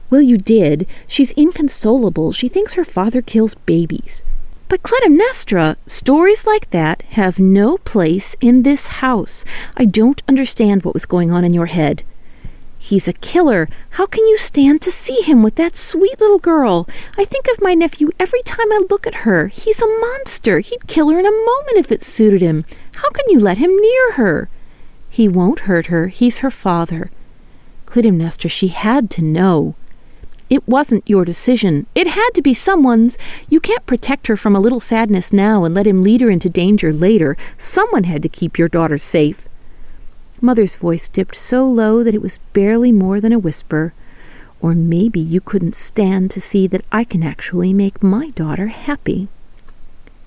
Well, 0.10 0.22
you 0.22 0.38
did. 0.38 0.86
She's 1.08 1.32
inconsolable. 1.32 2.34
She 2.34 2.50
thinks 2.50 2.74
her 2.74 2.86
father 2.86 3.22
kills 3.22 3.56
babies. 3.56 4.24
But 4.68 4.84
Clytemnestra, 4.84 5.78
stories 5.88 6.46
like 6.46 6.70
that 6.72 7.02
have 7.12 7.40
no 7.40 7.78
place 7.78 8.36
in 8.42 8.64
this 8.64 8.88
house. 8.88 9.46
I 9.78 9.86
don't 9.86 10.22
understand 10.28 10.84
what 10.84 10.94
was 10.94 11.06
going 11.06 11.32
on 11.32 11.46
in 11.46 11.54
your 11.54 11.68
head. 11.68 12.04
He's 12.84 13.08
a 13.08 13.14
killer. 13.14 13.70
How 13.92 14.06
can 14.06 14.28
you 14.28 14.38
stand 14.38 14.82
to 14.82 14.92
see 14.92 15.22
him 15.22 15.42
with 15.42 15.56
that 15.56 15.74
sweet 15.74 16.20
little 16.20 16.38
girl? 16.38 16.86
I 17.18 17.24
think 17.24 17.48
of 17.48 17.62
my 17.62 17.74
nephew 17.74 18.10
every 18.20 18.42
time 18.42 18.70
I 18.74 18.84
look 18.90 19.08
at 19.08 19.24
her. 19.24 19.48
He's 19.48 19.82
a 19.82 19.88
monster. 19.88 20.60
He'd 20.60 20.86
kill 20.86 21.10
her 21.10 21.18
in 21.18 21.26
a 21.26 21.32
moment 21.32 21.78
if 21.78 21.94
it 21.94 22.02
suited 22.02 22.42
him. 22.42 22.66
How 22.96 23.10
can 23.12 23.24
you 23.30 23.40
let 23.40 23.58
him 23.58 23.74
near 23.74 24.12
her? 24.12 24.50
He 25.10 25.30
won't 25.30 25.60
hurt 25.60 25.86
her. 25.86 26.08
He's 26.10 26.40
her 26.40 26.52
father. 26.52 27.10
Clytemnestra, 27.86 28.52
she 28.52 28.68
had 28.68 29.10
to 29.12 29.22
know. 29.22 29.76
It 30.50 30.68
wasn't 30.68 31.10
your 31.10 31.24
decision. 31.24 31.88
It 31.96 32.08
had 32.08 32.32
to 32.34 32.42
be 32.42 32.54
someone's. 32.54 33.18
You 33.48 33.62
can't 33.62 33.86
protect 33.86 34.28
her 34.28 34.36
from 34.36 34.58
a 34.58 34.60
little 34.60 34.82
sadness 34.82 35.32
now 35.32 35.64
and 35.64 35.74
let 35.74 35.88
him 35.88 36.04
lead 36.04 36.20
her 36.20 36.30
into 36.30 36.50
danger 36.50 36.92
later. 36.92 37.38
Someone 37.58 38.04
had 38.04 38.22
to 38.24 38.28
keep 38.28 38.60
your 38.60 38.68
daughter 38.68 38.98
safe. 38.98 39.48
Mother's 40.44 40.76
voice 40.76 41.08
dipped 41.08 41.38
so 41.38 41.66
low 41.66 42.04
that 42.04 42.14
it 42.14 42.22
was 42.22 42.38
barely 42.52 42.92
more 42.92 43.22
than 43.22 43.32
a 43.32 43.40
whisper. 43.40 43.94
Or 44.60 44.76
maybe 44.76 45.22
you 45.22 45.40
couldn't 45.40 45.74
stand 45.74 46.32
to 46.32 46.42
see 46.42 46.68
that 46.68 46.84
I 46.92 47.06
can 47.06 47.24
actually 47.24 47.72
make 47.72 48.04
my 48.04 48.30
daughter 48.32 48.68
happy. 48.68 49.30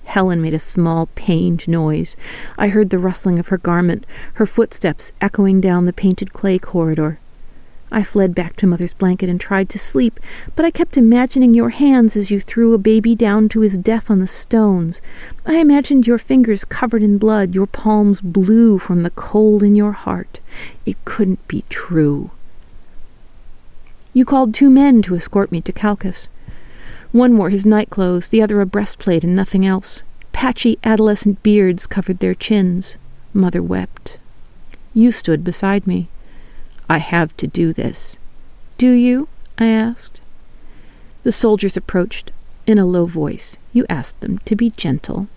Helen 0.05 0.41
made 0.41 0.55
a 0.55 0.59
small, 0.59 1.05
pained 1.13 1.67
noise. 1.67 2.15
I 2.57 2.69
heard 2.69 2.89
the 2.89 2.97
rustling 2.97 3.37
of 3.37 3.49
her 3.49 3.59
garment, 3.59 4.07
her 4.33 4.47
footsteps 4.47 5.11
echoing 5.21 5.61
down 5.61 5.85
the 5.85 5.93
painted 5.93 6.33
clay 6.33 6.57
corridor. 6.57 7.19
I 7.91 8.03
fled 8.03 8.35
back 8.35 8.57
to 8.57 8.67
Mother's 8.67 8.93
blanket 8.93 9.29
and 9.29 9.39
tried 9.39 9.69
to 9.69 9.79
sleep, 9.79 10.19
but 10.55 10.65
I 10.65 10.71
kept 10.71 10.97
imagining 10.97 11.53
your 11.53 11.69
hands 11.69 12.17
as 12.17 12.29
you 12.29 12.39
threw 12.39 12.73
a 12.73 12.77
baby 12.77 13.15
down 13.15 13.47
to 13.49 13.61
his 13.61 13.77
death 13.77 14.11
on 14.11 14.19
the 14.19 14.27
stones. 14.27 15.01
I 15.45 15.55
imagined 15.55 16.05
your 16.05 16.17
fingers 16.17 16.65
covered 16.65 17.01
in 17.01 17.17
blood, 17.17 17.55
your 17.55 17.67
palms 17.67 18.19
blue 18.19 18.77
from 18.77 19.03
the 19.03 19.09
cold 19.11 19.63
in 19.63 19.75
your 19.75 19.93
heart. 19.93 20.39
It 20.85 20.97
couldn't 21.05 21.47
be 21.47 21.63
true. 21.69 22.31
You 24.13 24.25
called 24.25 24.53
two 24.53 24.69
men 24.69 25.01
to 25.03 25.15
escort 25.15 25.51
me 25.51 25.61
to 25.61 25.71
Calchas. 25.71 26.27
One 27.11 27.37
wore 27.37 27.51
his 27.51 27.65
nightclothes, 27.65 28.27
the 28.27 28.41
other 28.41 28.59
a 28.59 28.65
breastplate 28.65 29.23
and 29.23 29.35
nothing 29.35 29.65
else. 29.65 30.03
Patchy 30.33 30.77
adolescent 30.83 31.41
beards 31.41 31.87
covered 31.87 32.19
their 32.19 32.35
chins. 32.35 32.97
Mother 33.33 33.63
wept. 33.63 34.17
You 34.93 35.11
stood 35.11 35.43
beside 35.43 35.87
me. 35.87 36.09
I 36.89 36.99
have 36.99 37.35
to 37.37 37.47
do 37.47 37.73
this. 37.73 38.17
Do 38.77 38.91
you? 38.91 39.27
I 39.57 39.67
asked. 39.67 40.19
The 41.23 41.31
soldiers 41.31 41.75
approached. 41.75 42.31
In 42.65 42.77
a 42.77 42.85
low 42.85 43.05
voice, 43.05 43.55
you 43.71 43.85
asked 43.89 44.19
them 44.19 44.39
to 44.39 44.55
be 44.55 44.71
gentle. 44.71 45.27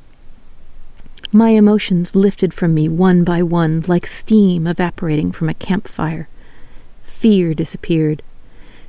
My 1.33 1.51
emotions 1.51 2.17
lifted 2.17 2.53
from 2.53 2.75
me 2.75 2.89
one 2.89 3.23
by 3.23 3.43
one 3.43 3.85
like 3.87 4.07
steam 4.07 4.67
evaporating 4.67 5.31
from 5.31 5.49
a 5.49 5.55
campfire. 5.55 6.29
Fear 7.05 7.55
disappeared. 7.55 8.23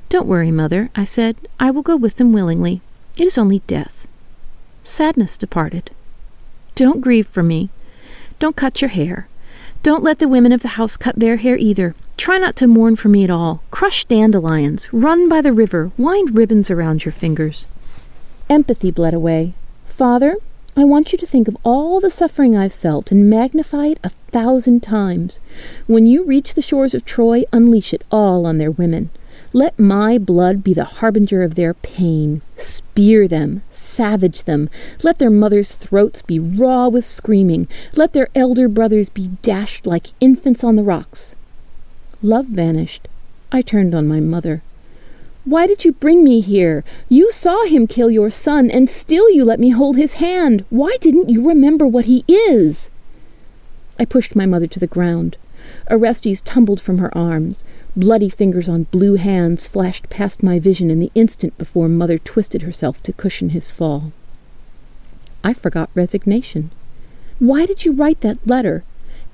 Don't 0.08 0.26
worry, 0.26 0.50
mother, 0.50 0.90
I 0.96 1.04
said. 1.04 1.36
I 1.60 1.70
will 1.70 1.82
go 1.82 1.96
with 1.96 2.16
them 2.16 2.32
willingly. 2.32 2.80
It 3.16 3.26
is 3.26 3.38
only 3.38 3.60
death. 3.60 4.06
Sadness 4.82 5.36
departed. 5.36 5.92
Don't 6.74 7.00
grieve 7.00 7.28
for 7.28 7.42
me. 7.42 7.70
Don't 8.40 8.56
cut 8.56 8.82
your 8.82 8.88
hair. 8.90 9.28
Don't 9.82 10.02
let 10.02 10.18
the 10.18 10.28
women 10.28 10.50
of 10.50 10.62
the 10.62 10.76
house 10.78 10.96
cut 10.96 11.16
their 11.16 11.36
hair 11.36 11.56
either. 11.56 11.94
Try 12.22 12.38
not 12.38 12.54
to 12.54 12.68
mourn 12.68 12.94
for 12.94 13.08
me 13.08 13.24
at 13.24 13.30
all. 13.30 13.64
Crush 13.72 14.04
dandelions. 14.04 14.88
Run 14.92 15.28
by 15.28 15.40
the 15.40 15.52
river. 15.52 15.90
Wind 15.98 16.36
ribbons 16.36 16.70
around 16.70 17.04
your 17.04 17.10
fingers. 17.10 17.66
Empathy 18.48 18.92
bled 18.92 19.12
away. 19.12 19.54
Father, 19.86 20.36
I 20.76 20.84
want 20.84 21.10
you 21.10 21.18
to 21.18 21.26
think 21.26 21.48
of 21.48 21.56
all 21.64 21.98
the 21.98 22.10
suffering 22.10 22.56
I've 22.56 22.72
felt 22.72 23.10
and 23.10 23.28
magnify 23.28 23.86
it 23.86 24.00
a 24.04 24.10
thousand 24.30 24.84
times. 24.84 25.40
When 25.88 26.06
you 26.06 26.24
reach 26.24 26.54
the 26.54 26.62
shores 26.62 26.94
of 26.94 27.04
Troy, 27.04 27.42
unleash 27.52 27.92
it 27.92 28.04
all 28.12 28.46
on 28.46 28.58
their 28.58 28.70
women. 28.70 29.10
Let 29.52 29.76
my 29.76 30.16
blood 30.16 30.62
be 30.62 30.74
the 30.74 30.84
harbinger 31.02 31.42
of 31.42 31.56
their 31.56 31.74
pain. 31.74 32.40
Spear 32.56 33.26
them, 33.26 33.62
savage 33.68 34.44
them. 34.44 34.70
Let 35.02 35.18
their 35.18 35.28
mothers' 35.28 35.74
throats 35.74 36.22
be 36.22 36.38
raw 36.38 36.86
with 36.86 37.04
screaming. 37.04 37.66
Let 37.96 38.12
their 38.12 38.28
elder 38.32 38.68
brothers 38.68 39.08
be 39.08 39.30
dashed 39.42 39.88
like 39.88 40.12
infants 40.20 40.62
on 40.62 40.76
the 40.76 40.84
rocks. 40.84 41.34
Love 42.22 42.46
vanished. 42.46 43.08
I 43.50 43.62
turned 43.62 43.94
on 43.94 44.06
my 44.06 44.20
mother. 44.20 44.62
Why 45.44 45.66
did 45.66 45.84
you 45.84 45.90
bring 45.90 46.22
me 46.22 46.40
here? 46.40 46.84
You 47.08 47.32
saw 47.32 47.64
him 47.64 47.88
kill 47.88 48.12
your 48.12 48.30
son, 48.30 48.70
and 48.70 48.88
still 48.88 49.28
you 49.28 49.44
let 49.44 49.58
me 49.58 49.70
hold 49.70 49.96
his 49.96 50.14
hand. 50.14 50.64
Why 50.70 50.96
didn't 51.00 51.30
you 51.30 51.46
remember 51.48 51.84
what 51.84 52.04
he 52.04 52.24
is? 52.28 52.90
I 53.98 54.04
pushed 54.04 54.36
my 54.36 54.46
mother 54.46 54.68
to 54.68 54.78
the 54.78 54.86
ground. 54.86 55.36
Orestes 55.90 56.42
tumbled 56.42 56.80
from 56.80 56.98
her 56.98 57.16
arms. 57.18 57.64
Bloody 57.96 58.28
fingers 58.28 58.68
on 58.68 58.84
blue 58.84 59.14
hands 59.14 59.66
flashed 59.66 60.08
past 60.08 60.44
my 60.44 60.60
vision 60.60 60.92
in 60.92 61.00
the 61.00 61.10
instant 61.16 61.58
before 61.58 61.88
Mother 61.88 62.18
twisted 62.18 62.62
herself 62.62 63.02
to 63.02 63.12
cushion 63.12 63.48
his 63.48 63.72
fall. 63.72 64.12
I 65.42 65.54
forgot 65.54 65.90
resignation. 65.94 66.70
Why 67.40 67.66
did 67.66 67.84
you 67.84 67.92
write 67.92 68.20
that 68.20 68.38
letter? 68.46 68.84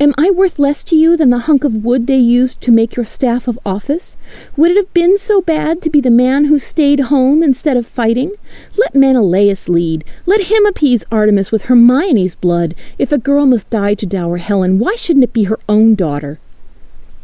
Am 0.00 0.14
I 0.16 0.30
worth 0.30 0.60
less 0.60 0.84
to 0.84 0.94
you 0.94 1.16
than 1.16 1.30
the 1.30 1.40
hunk 1.40 1.64
of 1.64 1.84
wood 1.84 2.06
they 2.06 2.18
used 2.18 2.60
to 2.60 2.70
make 2.70 2.94
your 2.94 3.04
staff 3.04 3.48
of 3.48 3.58
office? 3.66 4.16
Would 4.56 4.70
it 4.70 4.76
have 4.76 4.94
been 4.94 5.18
so 5.18 5.40
bad 5.40 5.82
to 5.82 5.90
be 5.90 6.00
the 6.00 6.08
man 6.08 6.44
who 6.44 6.56
stayed 6.60 7.00
home 7.00 7.42
instead 7.42 7.76
of 7.76 7.84
fighting? 7.84 8.30
Let 8.76 8.94
Menelaus 8.94 9.68
lead. 9.68 10.04
Let 10.24 10.42
him 10.42 10.66
appease 10.66 11.04
Artemis 11.10 11.50
with 11.50 11.62
Hermione's 11.64 12.36
blood. 12.36 12.76
If 12.96 13.10
a 13.10 13.18
girl 13.18 13.44
must 13.44 13.70
die 13.70 13.94
to 13.94 14.06
dower 14.06 14.36
Helen, 14.36 14.78
why 14.78 14.94
shouldn't 14.94 15.24
it 15.24 15.32
be 15.32 15.44
her 15.44 15.58
own 15.68 15.96
daughter? 15.96 16.38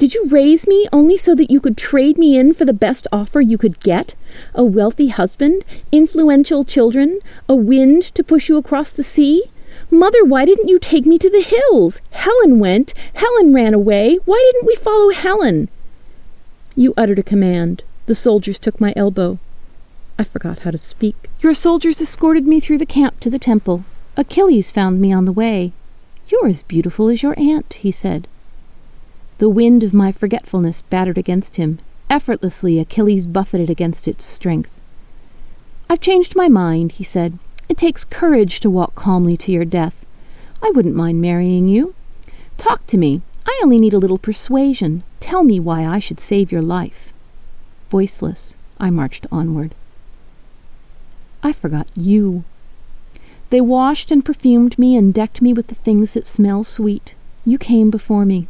Did 0.00 0.12
you 0.12 0.26
raise 0.26 0.66
me 0.66 0.88
only 0.92 1.16
so 1.16 1.36
that 1.36 1.52
you 1.52 1.60
could 1.60 1.76
trade 1.76 2.18
me 2.18 2.36
in 2.36 2.54
for 2.54 2.64
the 2.64 2.72
best 2.72 3.06
offer 3.12 3.40
you 3.40 3.56
could 3.56 3.78
get? 3.78 4.16
A 4.52 4.64
wealthy 4.64 5.06
husband, 5.06 5.64
influential 5.92 6.64
children, 6.64 7.20
a 7.48 7.54
wind 7.54 8.02
to 8.16 8.24
push 8.24 8.48
you 8.48 8.56
across 8.56 8.90
the 8.90 9.04
sea? 9.04 9.44
Mother, 9.90 10.24
why 10.24 10.44
didn't 10.44 10.68
you 10.68 10.78
take 10.78 11.06
me 11.06 11.18
to 11.18 11.30
the 11.30 11.42
hills? 11.42 12.00
Helen 12.10 12.58
went. 12.58 12.94
Helen 13.14 13.54
ran 13.54 13.74
away. 13.74 14.18
Why 14.24 14.50
didn't 14.52 14.66
we 14.66 14.76
follow 14.76 15.10
Helen? 15.10 15.68
You 16.74 16.94
uttered 16.96 17.18
a 17.18 17.22
command. 17.22 17.84
The 18.06 18.14
soldiers 18.14 18.58
took 18.58 18.80
my 18.80 18.92
elbow. 18.96 19.38
I 20.18 20.24
forgot 20.24 20.60
how 20.60 20.70
to 20.70 20.78
speak. 20.78 21.28
Your 21.40 21.54
soldiers 21.54 22.00
escorted 22.00 22.46
me 22.46 22.60
through 22.60 22.78
the 22.78 22.86
camp 22.86 23.20
to 23.20 23.30
the 23.30 23.38
temple. 23.38 23.84
Achilles 24.16 24.70
found 24.72 25.00
me 25.00 25.12
on 25.12 25.24
the 25.24 25.32
way. 25.32 25.72
You're 26.28 26.46
as 26.46 26.62
beautiful 26.62 27.08
as 27.08 27.22
your 27.22 27.38
aunt, 27.38 27.74
he 27.74 27.92
said. 27.92 28.28
The 29.38 29.48
wind 29.48 29.82
of 29.82 29.92
my 29.92 30.12
forgetfulness 30.12 30.82
battered 30.82 31.18
against 31.18 31.56
him. 31.56 31.80
Effortlessly, 32.08 32.78
Achilles 32.78 33.26
buffeted 33.26 33.68
against 33.68 34.06
its 34.06 34.24
strength. 34.24 34.80
I've 35.90 36.00
changed 36.00 36.36
my 36.36 36.48
mind, 36.48 36.92
he 36.92 37.04
said. 37.04 37.38
It 37.74 37.78
takes 37.78 38.04
courage 38.04 38.60
to 38.60 38.70
walk 38.70 38.94
calmly 38.94 39.36
to 39.38 39.50
your 39.50 39.64
death. 39.64 40.06
I 40.62 40.70
wouldn't 40.70 40.94
mind 40.94 41.20
marrying 41.20 41.66
you. 41.66 41.92
Talk 42.56 42.86
to 42.86 42.96
me. 42.96 43.22
I 43.44 43.60
only 43.64 43.78
need 43.78 43.92
a 43.92 43.98
little 43.98 44.16
persuasion. 44.16 45.02
Tell 45.18 45.42
me 45.42 45.58
why 45.58 45.84
I 45.84 45.98
should 45.98 46.20
save 46.20 46.52
your 46.52 46.62
life. 46.62 47.12
Voiceless, 47.90 48.54
I 48.78 48.90
marched 48.90 49.26
onward. 49.32 49.74
I 51.42 51.50
forgot 51.52 51.88
you. 51.96 52.44
They 53.50 53.60
washed 53.60 54.12
and 54.12 54.24
perfumed 54.24 54.78
me 54.78 54.96
and 54.96 55.12
decked 55.12 55.42
me 55.42 55.52
with 55.52 55.66
the 55.66 55.74
things 55.74 56.14
that 56.14 56.26
smell 56.26 56.62
sweet. 56.62 57.16
You 57.44 57.58
came 57.58 57.90
before 57.90 58.24
me. 58.24 58.46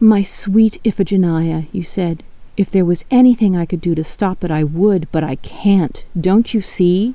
My 0.00 0.24
sweet 0.24 0.82
Iphigenia, 0.82 1.68
you 1.70 1.84
said, 1.84 2.24
if 2.56 2.68
there 2.68 2.84
was 2.84 3.04
anything 3.12 3.56
I 3.56 3.64
could 3.64 3.80
do 3.80 3.94
to 3.94 4.02
stop 4.02 4.42
it, 4.42 4.50
I 4.50 4.64
would, 4.64 5.06
but 5.12 5.22
I 5.22 5.36
can't. 5.36 6.04
Don't 6.20 6.52
you 6.52 6.62
see? 6.62 7.14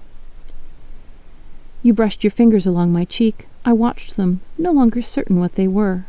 You 1.85 1.93
brushed 1.93 2.23
your 2.23 2.31
fingers 2.31 2.65
along 2.65 2.93
my 2.93 3.05
cheek. 3.05 3.47
I 3.63 3.71
watched 3.71 4.17
them, 4.17 4.41
no 4.57 4.71
longer 4.71 5.03
certain 5.03 5.39
what 5.39 5.53
they 5.53 5.67
were. 5.67 6.07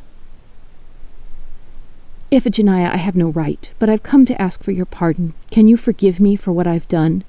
Iphigenia, 2.32 2.90
I 2.90 2.96
have 2.96 3.14
no 3.14 3.28
right, 3.28 3.70
but 3.78 3.90
I've 3.90 4.02
come 4.02 4.24
to 4.24 4.40
ask 4.40 4.62
for 4.62 4.70
your 4.70 4.86
pardon. 4.86 5.34
Can 5.50 5.68
you 5.68 5.76
forgive 5.76 6.18
me 6.18 6.34
for 6.34 6.50
what 6.50 6.66
I've 6.66 6.88
done? 6.88 7.24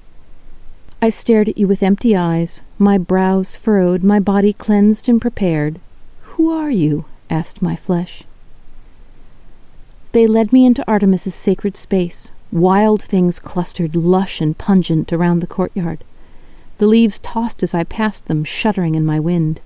I 1.02 1.10
stared 1.10 1.50
at 1.50 1.58
you 1.58 1.68
with 1.68 1.82
empty 1.82 2.16
eyes, 2.16 2.62
my 2.78 2.96
brows 2.96 3.54
furrowed, 3.58 4.02
my 4.02 4.18
body 4.18 4.54
cleansed 4.54 5.10
and 5.10 5.20
prepared. 5.20 5.78
Who 6.22 6.50
are 6.50 6.70
you? 6.70 7.04
asked 7.28 7.60
my 7.60 7.76
flesh. 7.76 8.24
They 10.12 10.26
led 10.26 10.54
me 10.54 10.64
into 10.64 10.88
Artemis's 10.88 11.34
sacred 11.34 11.76
space. 11.76 12.32
Wild 12.50 13.02
things 13.02 13.40
clustered, 13.40 13.94
lush 13.94 14.40
and 14.40 14.56
pungent, 14.56 15.12
around 15.12 15.40
the 15.40 15.46
courtyard. 15.46 16.02
The 16.78 16.86
leaves 16.86 17.18
tossed 17.18 17.62
as 17.62 17.74
I 17.74 17.84
passed 17.84 18.26
them, 18.26 18.44
shuddering 18.44 18.94
in 18.94 19.04
my 19.04 19.18
wind. 19.18 19.60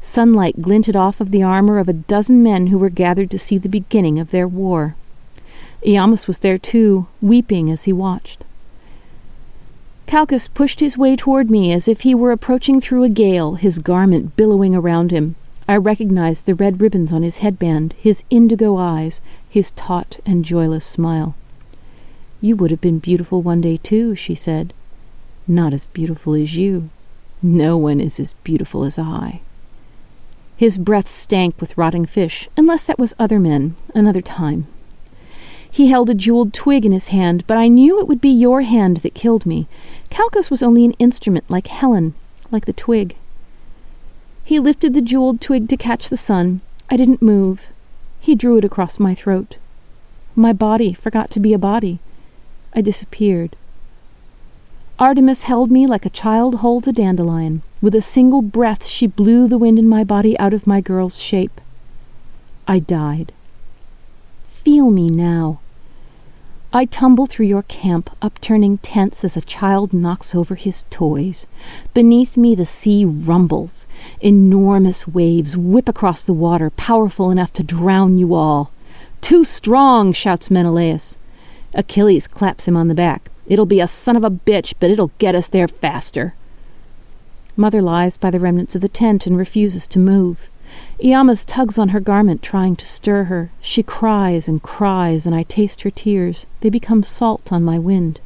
Sunlight 0.00 0.62
glinted 0.62 0.94
off 0.94 1.20
of 1.20 1.32
the 1.32 1.42
armor 1.42 1.78
of 1.78 1.88
a 1.88 1.92
dozen 1.92 2.42
men 2.44 2.68
who 2.68 2.78
were 2.78 2.90
gathered 2.90 3.30
to 3.32 3.38
see 3.38 3.58
the 3.58 3.68
beginning 3.68 4.20
of 4.20 4.30
their 4.30 4.46
war. 4.46 4.94
Iamos 5.84 6.28
was 6.28 6.38
there 6.38 6.56
too, 6.56 7.08
weeping 7.20 7.70
as 7.70 7.84
he 7.84 7.92
watched. 7.92 8.44
Calchas 10.06 10.46
pushed 10.46 10.78
his 10.78 10.96
way 10.96 11.16
toward 11.16 11.50
me 11.50 11.72
as 11.72 11.88
if 11.88 12.00
he 12.00 12.14
were 12.14 12.32
approaching 12.32 12.80
through 12.80 13.02
a 13.02 13.08
gale, 13.08 13.56
his 13.56 13.80
garment 13.80 14.36
billowing 14.36 14.74
around 14.76 15.10
him. 15.10 15.34
I 15.68 15.76
recognized 15.76 16.46
the 16.46 16.54
red 16.54 16.80
ribbons 16.80 17.12
on 17.12 17.22
his 17.22 17.38
headband, 17.38 17.94
his 17.98 18.22
indigo 18.30 18.76
eyes, 18.76 19.20
his 19.50 19.72
taut 19.72 20.20
and 20.24 20.44
joyless 20.44 20.86
smile. 20.86 21.34
You 22.40 22.54
would 22.56 22.70
have 22.70 22.80
been 22.80 23.00
beautiful 23.00 23.42
one 23.42 23.60
day 23.60 23.76
too, 23.76 24.14
she 24.14 24.36
said. 24.36 24.72
Not 25.50 25.72
as 25.72 25.86
beautiful 25.86 26.34
as 26.34 26.54
you. 26.54 26.90
No 27.42 27.78
one 27.78 28.00
is 28.00 28.20
as 28.20 28.34
beautiful 28.44 28.84
as 28.84 28.98
I. 28.98 29.40
His 30.58 30.76
breath 30.76 31.08
stank 31.08 31.58
with 31.58 31.78
rotting 31.78 32.04
fish, 32.04 32.50
unless 32.54 32.84
that 32.84 32.98
was 32.98 33.14
other 33.18 33.38
men, 33.38 33.74
another 33.94 34.20
time. 34.20 34.66
He 35.70 35.88
held 35.88 36.10
a 36.10 36.14
jeweled 36.14 36.52
twig 36.52 36.84
in 36.84 36.92
his 36.92 37.08
hand, 37.08 37.44
but 37.46 37.56
I 37.56 37.68
knew 37.68 37.98
it 37.98 38.08
would 38.08 38.20
be 38.20 38.28
your 38.28 38.62
hand 38.62 38.98
that 38.98 39.14
killed 39.14 39.46
me. 39.46 39.66
Calchas 40.10 40.50
was 40.50 40.62
only 40.62 40.84
an 40.84 40.92
instrument, 40.98 41.48
like 41.48 41.68
Helen, 41.68 42.12
like 42.50 42.66
the 42.66 42.72
twig. 42.72 43.16
He 44.44 44.58
lifted 44.58 44.92
the 44.92 45.00
jeweled 45.00 45.40
twig 45.40 45.68
to 45.68 45.76
catch 45.76 46.08
the 46.08 46.16
sun. 46.16 46.60
I 46.90 46.96
didn't 46.96 47.22
move. 47.22 47.68
He 48.20 48.34
drew 48.34 48.58
it 48.58 48.64
across 48.64 48.98
my 48.98 49.14
throat. 49.14 49.56
My 50.34 50.52
body 50.52 50.92
forgot 50.92 51.30
to 51.30 51.40
be 51.40 51.54
a 51.54 51.58
body. 51.58 52.00
I 52.74 52.80
disappeared. 52.80 53.56
Artemis 55.00 55.44
held 55.44 55.70
me 55.70 55.86
like 55.86 56.04
a 56.04 56.10
child 56.10 56.56
holds 56.56 56.88
a 56.88 56.92
dandelion. 56.92 57.62
With 57.80 57.94
a 57.94 58.02
single 58.02 58.42
breath, 58.42 58.84
she 58.84 59.06
blew 59.06 59.46
the 59.46 59.56
wind 59.56 59.78
in 59.78 59.88
my 59.88 60.02
body 60.02 60.36
out 60.40 60.52
of 60.52 60.66
my 60.66 60.80
girl's 60.80 61.20
shape. 61.20 61.60
I 62.66 62.80
died. 62.80 63.32
Feel 64.48 64.90
me 64.90 65.06
now. 65.06 65.60
I 66.72 66.84
tumble 66.84 67.26
through 67.26 67.46
your 67.46 67.62
camp, 67.62 68.10
upturning 68.20 68.78
tents 68.78 69.24
as 69.24 69.36
a 69.36 69.40
child 69.40 69.92
knocks 69.92 70.34
over 70.34 70.56
his 70.56 70.84
toys. 70.90 71.46
Beneath 71.94 72.36
me, 72.36 72.56
the 72.56 72.66
sea 72.66 73.04
rumbles. 73.04 73.86
Enormous 74.20 75.06
waves 75.06 75.56
whip 75.56 75.88
across 75.88 76.24
the 76.24 76.32
water, 76.32 76.70
powerful 76.70 77.30
enough 77.30 77.52
to 77.52 77.62
drown 77.62 78.18
you 78.18 78.34
all. 78.34 78.72
Too 79.20 79.44
strong, 79.44 80.12
shouts 80.12 80.50
Menelaus. 80.50 81.16
Achilles 81.72 82.26
claps 82.26 82.66
him 82.66 82.76
on 82.76 82.88
the 82.88 82.94
back. 82.94 83.30
It'll 83.48 83.64
be 83.64 83.80
a 83.80 83.88
son 83.88 84.14
of 84.14 84.24
a 84.24 84.30
bitch, 84.30 84.74
but 84.78 84.90
it'll 84.90 85.10
get 85.16 85.34
us 85.34 85.48
there 85.48 85.68
faster. 85.68 86.34
Mother 87.56 87.80
lies 87.80 88.18
by 88.18 88.30
the 88.30 88.38
remnants 88.38 88.74
of 88.74 88.82
the 88.82 88.90
tent 88.90 89.26
and 89.26 89.38
refuses 89.38 89.86
to 89.86 89.98
move. 89.98 90.50
Iamos 91.02 91.46
tugs 91.46 91.78
on 91.78 91.88
her 91.88 92.00
garment, 92.00 92.42
trying 92.42 92.76
to 92.76 92.84
stir 92.84 93.24
her. 93.24 93.50
She 93.62 93.82
cries 93.82 94.48
and 94.48 94.62
cries, 94.62 95.24
and 95.24 95.34
I 95.34 95.44
taste 95.44 95.80
her 95.80 95.90
tears. 95.90 96.44
They 96.60 96.68
become 96.68 97.02
salt 97.02 97.50
on 97.50 97.64
my 97.64 97.78
wind. 97.78 98.20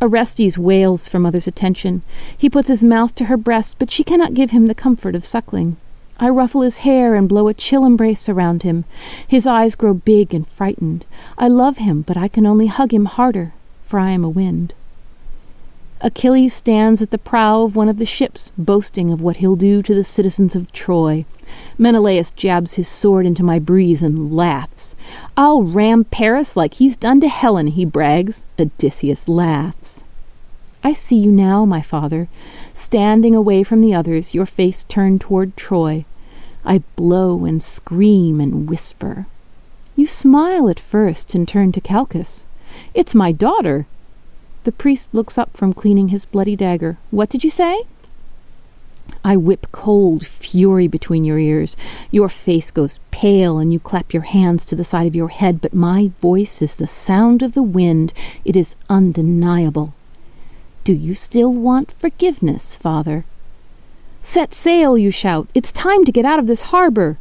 Orestes 0.00 0.56
wails 0.56 1.06
for 1.06 1.18
Mother's 1.18 1.46
attention. 1.46 2.00
He 2.36 2.48
puts 2.48 2.68
his 2.68 2.82
mouth 2.82 3.14
to 3.16 3.26
her 3.26 3.36
breast, 3.36 3.76
but 3.78 3.90
she 3.90 4.04
cannot 4.04 4.32
give 4.32 4.52
him 4.52 4.68
the 4.68 4.74
comfort 4.74 5.14
of 5.14 5.26
suckling. 5.26 5.76
I 6.18 6.30
ruffle 6.30 6.62
his 6.62 6.78
hair 6.78 7.14
and 7.14 7.28
blow 7.28 7.46
a 7.46 7.54
chill 7.54 7.84
embrace 7.84 8.26
around 8.26 8.62
him. 8.62 8.86
His 9.28 9.46
eyes 9.46 9.74
grow 9.74 9.92
big 9.92 10.32
and 10.32 10.48
frightened. 10.48 11.04
I 11.36 11.48
love 11.48 11.76
him, 11.76 12.00
but 12.00 12.16
I 12.16 12.26
can 12.26 12.46
only 12.46 12.68
hug 12.68 12.94
him 12.94 13.04
harder 13.04 13.52
for 13.92 13.98
I 13.98 14.12
am 14.12 14.24
a 14.24 14.30
wind. 14.30 14.72
Achilles 16.00 16.54
stands 16.54 17.02
at 17.02 17.10
the 17.10 17.18
prow 17.18 17.64
of 17.64 17.76
one 17.76 17.90
of 17.90 17.98
the 17.98 18.06
ships, 18.06 18.50
boasting 18.56 19.10
of 19.10 19.20
what 19.20 19.36
he'll 19.36 19.54
do 19.54 19.82
to 19.82 19.94
the 19.94 20.02
citizens 20.02 20.56
of 20.56 20.72
Troy. 20.72 21.26
Menelaus 21.76 22.30
jabs 22.30 22.76
his 22.76 22.88
sword 22.88 23.26
into 23.26 23.42
my 23.42 23.58
breeze 23.58 24.02
and 24.02 24.34
laughs. 24.34 24.96
I'll 25.36 25.62
ram 25.62 26.04
Paris 26.04 26.56
like 26.56 26.72
he's 26.72 26.96
done 26.96 27.20
to 27.20 27.28
Helen, 27.28 27.66
he 27.66 27.84
brags. 27.84 28.46
Odysseus 28.58 29.28
laughs. 29.28 30.02
I 30.82 30.94
see 30.94 31.16
you 31.16 31.30
now, 31.30 31.66
my 31.66 31.82
father, 31.82 32.28
standing 32.72 33.34
away 33.34 33.62
from 33.62 33.82
the 33.82 33.92
others, 33.92 34.32
your 34.32 34.46
face 34.46 34.84
turned 34.84 35.20
toward 35.20 35.54
Troy. 35.54 36.06
I 36.64 36.78
blow 36.96 37.44
and 37.44 37.62
scream 37.62 38.40
and 38.40 38.70
whisper. 38.70 39.26
You 39.96 40.06
smile 40.06 40.70
at 40.70 40.80
first 40.80 41.34
and 41.34 41.46
turn 41.46 41.72
to 41.72 41.80
Calchas. 41.82 42.46
It's 42.94 43.14
my 43.14 43.32
daughter. 43.32 43.86
The 44.64 44.72
priest 44.72 45.12
looks 45.12 45.38
up 45.38 45.56
from 45.56 45.72
cleaning 45.72 46.08
his 46.08 46.24
bloody 46.24 46.56
dagger. 46.56 46.98
What 47.10 47.28
did 47.28 47.42
you 47.44 47.50
say? 47.50 47.82
I 49.24 49.36
whip 49.36 49.66
cold 49.72 50.26
fury 50.26 50.88
between 50.88 51.24
your 51.24 51.38
ears. 51.38 51.76
Your 52.10 52.28
face 52.28 52.70
goes 52.70 52.98
pale, 53.10 53.58
and 53.58 53.72
you 53.72 53.78
clap 53.78 54.12
your 54.12 54.22
hands 54.22 54.64
to 54.64 54.76
the 54.76 54.84
side 54.84 55.06
of 55.06 55.14
your 55.14 55.28
head, 55.28 55.60
but 55.60 55.74
my 55.74 56.10
voice 56.20 56.62
is 56.62 56.76
the 56.76 56.86
sound 56.86 57.42
of 57.42 57.54
the 57.54 57.62
wind. 57.62 58.12
It 58.44 58.56
is 58.56 58.76
undeniable. 58.88 59.94
Do 60.84 60.92
you 60.92 61.14
still 61.14 61.52
want 61.52 61.92
forgiveness, 61.92 62.74
father? 62.74 63.24
Set 64.20 64.54
sail, 64.54 64.96
you 64.96 65.10
shout. 65.10 65.48
It's 65.54 65.72
time 65.72 66.04
to 66.04 66.12
get 66.12 66.24
out 66.24 66.38
of 66.38 66.46
this 66.46 66.62
harbor. 66.62 67.18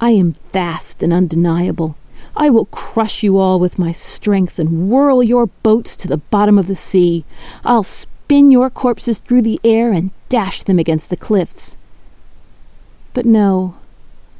I 0.00 0.10
am 0.10 0.36
vast 0.52 1.02
and 1.02 1.12
undeniable. 1.12 1.96
I 2.40 2.50
will 2.50 2.66
crush 2.66 3.24
you 3.24 3.36
all 3.36 3.58
with 3.58 3.80
my 3.80 3.90
strength 3.90 4.60
and 4.60 4.88
whirl 4.88 5.24
your 5.24 5.48
boats 5.64 5.96
to 5.96 6.06
the 6.06 6.18
bottom 6.18 6.56
of 6.56 6.68
the 6.68 6.76
sea. 6.76 7.24
I'll 7.64 7.82
spin 7.82 8.52
your 8.52 8.70
corpses 8.70 9.18
through 9.18 9.42
the 9.42 9.60
air 9.64 9.90
and 9.90 10.12
dash 10.28 10.62
them 10.62 10.78
against 10.78 11.10
the 11.10 11.16
cliffs. 11.16 11.76
But 13.12 13.26
no, 13.26 13.74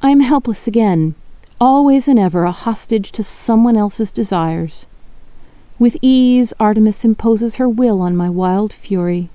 I 0.01 0.11
am 0.13 0.21
helpless 0.21 0.69
again, 0.69 1.17
always 1.61 2.07
and 2.07 2.21
ever 2.21 2.45
a 2.45 2.53
hostage 2.53 3.11
to 3.13 3.25
someone 3.25 3.77
else's 3.77 4.13
desires. 4.13 4.87
With 5.81 5.97
ease, 6.01 6.55
Artemis 6.61 7.05
imposes 7.05 7.57
her 7.57 7.69
will 7.69 8.01
on 8.01 8.17
my 8.17 8.31
wild 8.31 8.73
fury. 8.73 9.29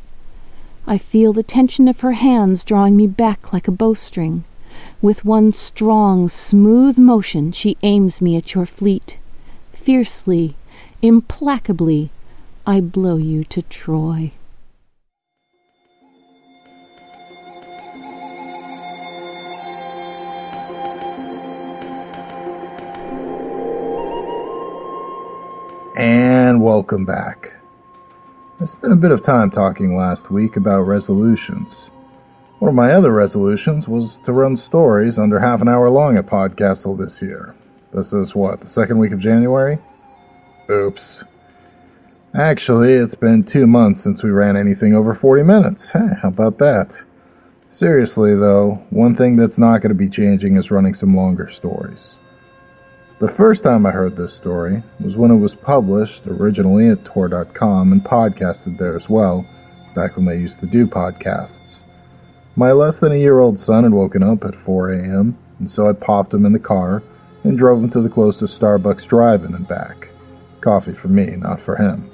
I 0.87 0.97
feel 0.97 1.33
the 1.33 1.43
tension 1.43 1.89
of 1.89 1.99
her 1.99 2.13
hands 2.13 2.63
drawing 2.63 2.95
me 2.95 3.07
back 3.07 3.51
like 3.51 3.67
a 3.67 3.71
bowstring. 3.71 4.45
With 5.03 5.25
one 5.25 5.51
strong, 5.51 6.29
smooth 6.29 6.97
motion, 6.97 7.51
she 7.51 7.75
aims 7.83 8.21
me 8.21 8.37
at 8.37 8.55
your 8.55 8.65
fleet. 8.65 9.17
Fiercely, 9.73 10.55
implacably, 11.01 12.09
I 12.65 12.79
blow 12.79 13.17
you 13.17 13.43
to 13.43 13.63
Troy. 13.63 14.31
And 25.97 26.63
welcome 26.63 27.03
back. 27.03 27.55
I 28.61 28.63
spent 28.63 28.93
a 28.93 28.95
bit 28.95 29.11
of 29.11 29.21
time 29.21 29.51
talking 29.51 29.97
last 29.97 30.31
week 30.31 30.55
about 30.55 30.83
resolutions. 30.83 31.91
One 32.63 32.69
of 32.69 32.75
my 32.75 32.93
other 32.93 33.11
resolutions 33.11 33.89
was 33.89 34.19
to 34.19 34.31
run 34.31 34.55
stories 34.55 35.19
under 35.19 35.37
half 35.37 35.61
an 35.61 35.67
hour 35.67 35.89
long 35.89 36.15
at 36.15 36.27
Podcastle 36.27 36.97
this 36.97 37.21
year. 37.21 37.53
This 37.91 38.13
is 38.13 38.35
what, 38.35 38.61
the 38.61 38.67
second 38.67 38.99
week 38.99 39.11
of 39.11 39.19
January? 39.19 39.79
Oops. 40.69 41.25
Actually, 42.33 42.93
it's 42.93 43.15
been 43.15 43.43
two 43.43 43.67
months 43.67 43.99
since 43.99 44.23
we 44.23 44.29
ran 44.31 44.55
anything 44.55 44.93
over 44.95 45.13
40 45.13 45.43
minutes. 45.43 45.89
Hey, 45.89 46.07
how 46.21 46.29
about 46.29 46.57
that? 46.59 46.97
Seriously, 47.69 48.33
though, 48.33 48.81
one 48.91 49.13
thing 49.13 49.35
that's 49.35 49.57
not 49.57 49.81
going 49.81 49.89
to 49.89 49.93
be 49.93 50.07
changing 50.07 50.55
is 50.55 50.71
running 50.71 50.93
some 50.93 51.17
longer 51.17 51.49
stories. 51.49 52.21
The 53.19 53.27
first 53.27 53.65
time 53.65 53.85
I 53.85 53.91
heard 53.91 54.15
this 54.15 54.33
story 54.33 54.81
was 55.01 55.17
when 55.17 55.31
it 55.31 55.37
was 55.37 55.53
published 55.53 56.27
originally 56.27 56.87
at 56.87 57.03
Tor.com 57.03 57.91
and 57.91 58.01
podcasted 58.01 58.77
there 58.77 58.95
as 58.95 59.09
well, 59.09 59.45
back 59.93 60.15
when 60.15 60.23
they 60.23 60.37
used 60.37 60.61
to 60.61 60.65
do 60.65 60.87
podcasts. 60.87 61.83
My 62.55 62.71
less 62.71 62.99
than 62.99 63.11
a 63.11 63.19
year 63.19 63.39
old 63.39 63.57
son 63.57 63.83
had 63.83 63.93
woken 63.93 64.21
up 64.21 64.43
at 64.43 64.55
4 64.55 64.91
a.m., 64.91 65.37
and 65.57 65.67
so 65.67 65.87
I 65.87 65.93
popped 65.93 66.33
him 66.33 66.45
in 66.45 66.53
the 66.53 66.59
car 66.59 67.01
and 67.43 67.57
drove 67.57 67.81
him 67.81 67.89
to 67.89 68.01
the 68.01 68.09
closest 68.09 68.59
Starbucks 68.59 69.07
drive 69.07 69.43
in 69.43 69.55
and 69.55 69.67
back. 69.67 70.09
Coffee 70.61 70.93
for 70.93 71.07
me, 71.07 71.35
not 71.35 71.59
for 71.59 71.75
him. 71.75 72.09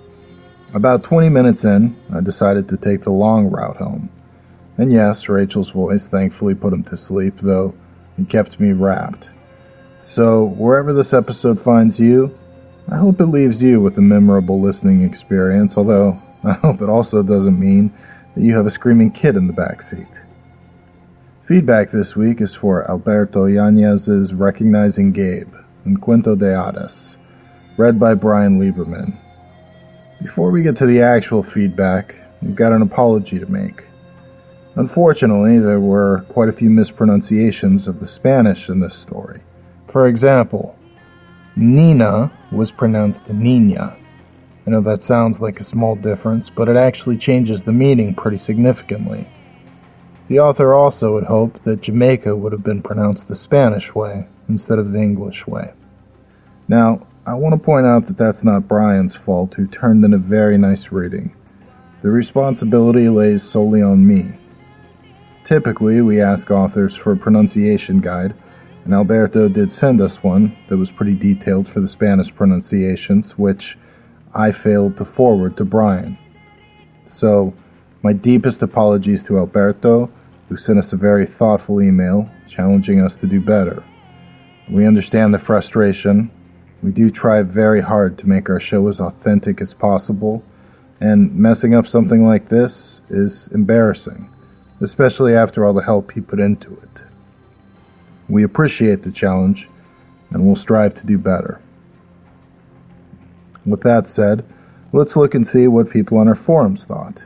About 0.74 1.04
20 1.04 1.28
minutes 1.28 1.66
in, 1.66 1.96
I 2.14 2.22
decided 2.22 2.70
to 2.70 2.78
take 2.78 3.02
the 3.02 3.10
long 3.10 3.50
route 3.50 3.78
home. 3.78 4.10
And 4.78 4.94
yes, 4.94 5.28
Rachel's 5.28 5.72
voice 5.72 6.08
thankfully 6.08 6.56
put 6.56 6.72
him 6.72 6.84
to 6.86 6.96
sleep, 6.96 7.36
though 7.38 7.76
it 8.18 8.30
kept 8.30 8.62
me 8.62 8.72
wrapped. 8.72 9.32
So, 10.04 10.46
wherever 10.46 10.94
this 10.94 11.14
episode 11.14 11.60
finds 11.60 12.00
you, 12.00 12.34
I 12.90 12.96
hope 12.96 13.20
it 13.20 13.26
leaves 13.26 13.62
you 13.62 13.82
with 13.82 13.98
a 13.98 14.02
memorable 14.02 14.62
listening 14.62 15.04
experience, 15.04 15.76
although 15.76 16.18
I 16.46 16.54
hope 16.54 16.82
it 16.82 16.90
also 16.90 17.22
doesn't 17.24 17.60
mean 17.60 17.94
that 18.36 18.44
you 18.44 18.56
have 18.56 18.66
a 18.66 18.70
screaming 18.70 19.12
kid 19.12 19.36
in 19.36 19.48
the 19.48 19.54
back 19.54 19.82
seat. 19.82 20.22
Feedback 21.50 21.90
this 21.90 22.16
week 22.16 22.42
is 22.42 22.54
for 22.54 22.88
Alberto 22.92 23.48
Yanez's 23.48 24.36
Recognizing 24.36 25.12
Gabe, 25.12 25.52
Un 25.84 25.98
Cuento 25.98 26.38
de 26.38 26.46
Hadas, 26.46 27.18
read 27.76 28.00
by 28.00 28.14
Brian 28.14 28.60
Lieberman. 28.60 29.16
Before 30.22 30.52
we 30.52 30.62
get 30.62 30.76
to 30.76 30.86
the 30.86 31.02
actual 31.02 31.42
feedback, 31.42 32.16
we've 32.44 32.56
got 32.56 32.72
an 32.72 32.84
apology 32.84 33.40
to 33.40 33.48
make. 33.48 33.88
Unfortunately, 34.76 35.58
there 35.58 35.80
were 35.80 36.24
quite 36.30 36.50
a 36.50 36.52
few 36.52 36.70
mispronunciations 36.70 37.88
of 37.88 38.00
the 38.00 38.06
Spanish 38.06 38.70
in 38.70 38.80
this 38.80 38.94
story. 38.94 39.42
For 39.88 40.08
example, 40.08 40.78
Nina 41.56 42.32
was 42.52 42.72
pronounced 42.72 43.28
Nina. 43.34 43.98
I 44.68 44.70
know 44.70 44.82
that 44.82 45.02
sounds 45.02 45.42
like 45.42 45.60
a 45.60 45.64
small 45.64 45.96
difference, 45.96 46.48
but 46.48 46.70
it 46.70 46.76
actually 46.76 47.18
changes 47.18 47.64
the 47.64 47.74
meaning 47.74 48.14
pretty 48.14 48.38
significantly. 48.38 49.28
The 50.30 50.40
author 50.40 50.74
also 50.74 51.20
had 51.20 51.28
hoped 51.28 51.66
that 51.66 51.82
Jamaica 51.82 52.36
would 52.36 52.54
have 52.54 52.64
been 52.64 52.82
pronounced 52.82 53.28
the 53.28 53.36
Spanish 53.36 53.94
way 53.94 54.28
instead 54.48 54.80
of 54.80 54.94
the 54.94 55.02
English 55.02 55.46
way. 55.46 55.74
Now, 56.70 57.06
I 57.26 57.34
want 57.34 57.54
to 57.54 57.60
point 57.60 57.86
out 57.86 58.08
that 58.08 58.18
that's 58.18 58.46
not 58.46 58.68
Brian's 58.68 59.16
fault, 59.16 59.56
who 59.56 59.68
turned 59.68 60.06
in 60.06 60.14
a 60.14 60.18
very 60.18 60.58
nice 60.58 60.92
reading. 60.92 61.36
The 62.00 62.10
responsibility 62.10 63.10
lays 63.10 63.44
solely 63.44 63.82
on 63.82 64.08
me. 64.08 64.38
Typically, 65.44 66.02
we 66.02 66.22
ask 66.22 66.50
authors 66.50 66.96
for 66.96 67.12
a 67.12 67.18
pronunciation 67.18 68.00
guide 68.00 68.34
and 68.90 68.94
Alberto 68.94 69.48
did 69.48 69.72
send 69.72 70.02
us 70.02 70.24
one 70.24 70.58
that 70.68 70.78
was 70.78 70.92
pretty 70.92 71.14
detailed 71.14 71.68
for 71.68 71.80
the 71.80 71.88
Spanish 71.88 72.34
pronunciations, 72.34 73.38
which 73.38 73.78
I 74.34 74.52
failed 74.52 74.98
to 74.98 75.06
forward 75.06 75.58
to 75.58 75.64
Brian. 75.66 76.18
So, 77.06 77.54
my 78.02 78.14
deepest 78.14 78.64
apologies 78.64 79.22
to 79.24 79.38
Alberto, 79.38 80.10
who 80.50 80.58
sent 80.58 80.80
us 80.80 80.92
a 80.92 80.98
very 80.98 81.28
thoughtful 81.28 81.82
email 81.82 82.30
challenging 82.48 83.00
us 83.00 83.16
to 83.16 83.28
do 83.28 83.40
better. 83.40 83.84
We 84.68 84.86
understand 84.86 85.34
the 85.34 85.40
frustration. 85.40 86.32
We 86.82 86.92
do 86.92 87.12
try 87.12 87.44
very 87.44 87.82
hard 87.82 88.18
to 88.18 88.28
make 88.28 88.50
our 88.50 88.60
show 88.60 88.88
as 88.88 89.00
authentic 89.00 89.62
as 89.62 89.74
possible, 89.74 90.44
and 91.00 91.34
messing 91.36 91.76
up 91.76 91.86
something 91.86 92.26
like 92.26 92.50
this 92.50 93.00
is 93.10 93.48
embarrassing, 93.54 94.28
especially 94.82 95.36
after 95.36 95.66
all 95.66 95.74
the 95.74 95.84
help 95.84 96.12
he 96.12 96.22
put 96.22 96.40
into 96.40 96.74
it. 96.74 97.04
We 98.28 98.44
appreciate 98.44 99.04
the 99.04 99.12
challenge 99.12 99.70
and 100.32 100.46
we'll 100.46 100.56
strive 100.56 100.94
to 100.96 101.06
do 101.06 101.18
better. 101.18 101.62
With 103.66 103.82
that 103.82 104.08
said, 104.08 104.46
let's 104.94 105.16
look 105.16 105.36
and 105.36 105.46
see 105.46 105.68
what 105.68 105.90
people 105.90 106.18
on 106.18 106.28
our 106.28 106.36
forums 106.36 106.86
thought. 106.86 107.24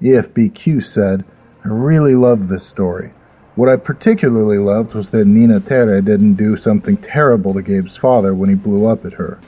EFBQ 0.00 0.82
said, 0.82 1.24
I 1.68 1.70
really 1.70 2.14
loved 2.14 2.48
this 2.48 2.64
story. 2.64 3.12
What 3.54 3.68
I 3.68 3.76
particularly 3.76 4.56
loved 4.56 4.94
was 4.94 5.10
that 5.10 5.26
Nina 5.26 5.60
Terre 5.60 6.00
didn't 6.00 6.36
do 6.36 6.56
something 6.56 6.96
terrible 6.96 7.52
to 7.52 7.60
Gabe's 7.60 7.94
father 7.94 8.34
when 8.34 8.48
he 8.48 8.54
blew 8.54 8.86
up 8.86 9.04
at 9.04 9.12
her. 9.12 9.38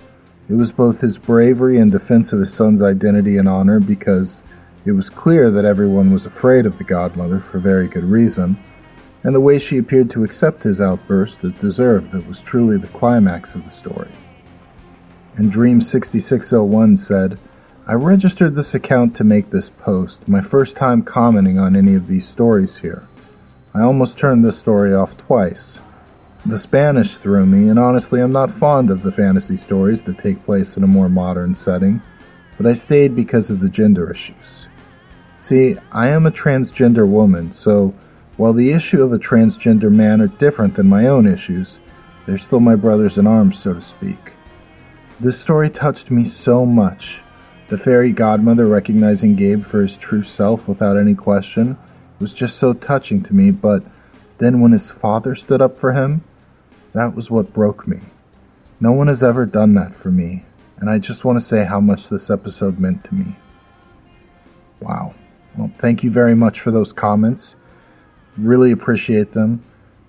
It 0.47 0.53
was 0.53 0.71
both 0.71 1.01
his 1.01 1.17
bravery 1.17 1.79
and 1.79 1.91
defense 1.91 2.35
of 2.35 2.41
his 2.41 2.53
son's 2.53 2.83
identity 2.83 3.39
and 3.39 3.49
honor 3.49 3.81
because 3.81 4.43
it 4.85 4.93
was 4.93 5.09
clear 5.09 5.51
that 5.51 5.65
everyone 5.65 6.13
was 6.13 6.27
afraid 6.27 6.67
of 6.67 6.77
the 6.77 6.85
godmother 6.85 7.41
for 7.41 7.59
very 7.59 7.89
good 7.89 8.05
reason, 8.05 8.63
and 9.25 9.35
the 9.35 9.41
way 9.41 9.59
she 9.59 9.79
appeared 9.79 10.11
to 10.11 10.23
accept 10.23 10.63
his 10.63 10.83
outburst 10.83 11.43
as 11.43 11.55
deserved 11.55 12.13
that 12.13 12.27
was 12.27 12.43
truly 12.43 12.77
the 12.77 12.89
climax 12.89 13.55
of 13.55 13.65
the 13.65 13.71
story. 13.71 14.11
And 15.39 15.51
Dream 15.51 15.81
6601 15.81 16.97
said, 16.97 17.41
I 17.87 17.95
registered 17.95 18.55
this 18.55 18.75
account 18.75 19.17
to 19.17 19.25
make 19.25 19.51
this 19.51 19.71
post, 19.71 20.29
my 20.29 20.43
first 20.43 20.77
time 20.77 21.03
commenting 21.03 21.59
on 21.59 21.75
any 21.75 21.95
of 21.95 22.07
these 22.07 22.29
stories 22.29 22.79
here. 22.79 23.09
I 23.75 23.81
almost 23.81 24.19
turned 24.19 24.45
this 24.45 24.59
story 24.59 24.95
off 24.95 25.17
twice. 25.17 25.81
The 26.45 26.59
Spanish 26.59 27.17
threw 27.17 27.47
me, 27.47 27.69
and 27.69 27.79
honestly, 27.79 28.21
I'm 28.21 28.33
not 28.33 28.53
fond 28.53 28.91
of 28.91 29.03
the 29.03 29.11
fantasy 29.11 29.57
stories 29.57 30.03
that 30.03 30.19
take 30.19 30.45
place 30.45 30.77
in 30.77 30.85
a 30.85 30.89
more 30.89 31.09
modern 31.09 31.55
setting, 31.55 32.03
but 32.57 32.67
I 32.67 32.75
stayed 32.75 33.17
because 33.17 33.49
of 33.49 33.61
the 33.61 33.69
gender 33.69 34.11
issues. 34.11 34.67
See, 35.37 35.77
I 35.91 36.09
am 36.09 36.27
a 36.27 36.31
transgender 36.31 37.09
woman, 37.09 37.51
so 37.51 37.95
while 38.37 38.53
the 38.53 38.73
issue 38.73 39.03
of 39.03 39.13
a 39.13 39.19
transgender 39.19 39.91
man 39.91 40.21
are 40.21 40.29
different 40.29 40.75
than 40.75 40.89
my 40.89 41.07
own 41.07 41.27
issues, 41.27 41.81
they're 42.27 42.37
still 42.37 42.61
my 42.61 42.77
brothers 42.77 43.17
in 43.17 43.27
arms, 43.27 43.59
so 43.59 43.75
to 43.75 43.81
speak. 43.81 44.33
This 45.19 45.39
story 45.39 45.71
touched 45.71 46.11
me 46.11 46.25
so 46.25 46.67
much. 46.67 47.20
The 47.71 47.79
fairy 47.79 48.11
godmother 48.11 48.67
recognizing 48.67 49.37
Gabe 49.37 49.63
for 49.63 49.81
his 49.83 49.97
true 49.97 50.23
self 50.23 50.67
without 50.67 50.99
any 50.99 51.15
question 51.15 51.79
was 52.19 52.33
just 52.33 52.57
so 52.57 52.73
touching 52.73 53.23
to 53.23 53.33
me, 53.33 53.53
but 53.53 53.85
then 54.39 54.61
when 54.61 54.73
his 54.73 54.91
father 54.91 55.37
stood 55.37 55.63
up 55.63 55.79
for 55.79 55.93
him, 55.93 56.25
that 56.95 57.15
was 57.15 57.31
what 57.31 57.53
broke 57.53 57.87
me. 57.87 58.01
No 58.81 58.91
one 58.91 59.07
has 59.07 59.23
ever 59.23 59.47
done 59.47 59.75
that 59.75 59.95
for 59.95 60.11
me, 60.11 60.45
and 60.79 60.91
I 60.91 60.99
just 60.99 61.25
want 61.25 61.39
to 61.39 61.45
say 61.45 61.65
how 61.65 61.79
much 61.79 62.09
this 62.09 62.29
episode 62.29 62.81
meant 62.81 63.05
to 63.05 63.15
me. 63.15 63.37
Wow. 64.81 65.15
Well, 65.57 65.71
thank 65.79 66.03
you 66.03 66.11
very 66.11 66.35
much 66.35 66.59
for 66.59 66.73
those 66.73 66.93
comments. 66.93 67.55
Really 68.37 68.73
appreciate 68.73 69.31
them. 69.31 69.65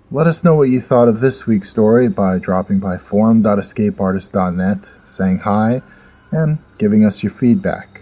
Let 0.09 0.25
us 0.25 0.43
know 0.43 0.55
what 0.55 0.69
you 0.69 0.79
thought 0.79 1.07
of 1.07 1.19
this 1.19 1.45
week's 1.45 1.69
story 1.69 2.09
by 2.09 2.39
dropping 2.39 2.79
by 2.79 2.97
forum.escapeartist.net, 2.97 4.89
saying 5.05 5.37
hi, 5.37 5.83
and 6.31 6.59
giving 6.77 7.05
us 7.05 7.23
your 7.23 7.31
feedback. 7.31 8.01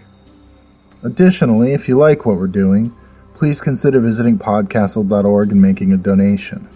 Additionally, 1.02 1.72
if 1.72 1.88
you 1.88 1.96
like 1.96 2.26
what 2.26 2.36
we're 2.36 2.46
doing, 2.46 2.94
please 3.34 3.60
consider 3.60 4.00
visiting 4.00 4.38
podcastle.org 4.38 5.52
and 5.52 5.62
making 5.62 5.92
a 5.92 5.96
donation. 5.96 6.68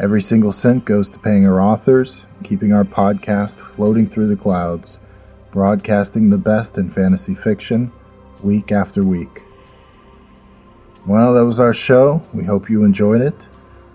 Every 0.00 0.20
single 0.20 0.50
cent 0.50 0.84
goes 0.84 1.08
to 1.10 1.18
paying 1.18 1.46
our 1.46 1.60
authors, 1.60 2.26
keeping 2.42 2.72
our 2.72 2.84
podcast 2.84 3.58
floating 3.58 4.08
through 4.08 4.26
the 4.26 4.36
clouds, 4.36 4.98
broadcasting 5.52 6.30
the 6.30 6.38
best 6.38 6.76
in 6.76 6.90
fantasy 6.90 7.34
fiction 7.34 7.92
week 8.42 8.72
after 8.72 9.04
week. 9.04 9.42
Well, 11.06 11.34
that 11.34 11.44
was 11.44 11.60
our 11.60 11.72
show. 11.72 12.22
We 12.32 12.44
hope 12.44 12.68
you 12.68 12.84
enjoyed 12.84 13.20
it. 13.20 13.46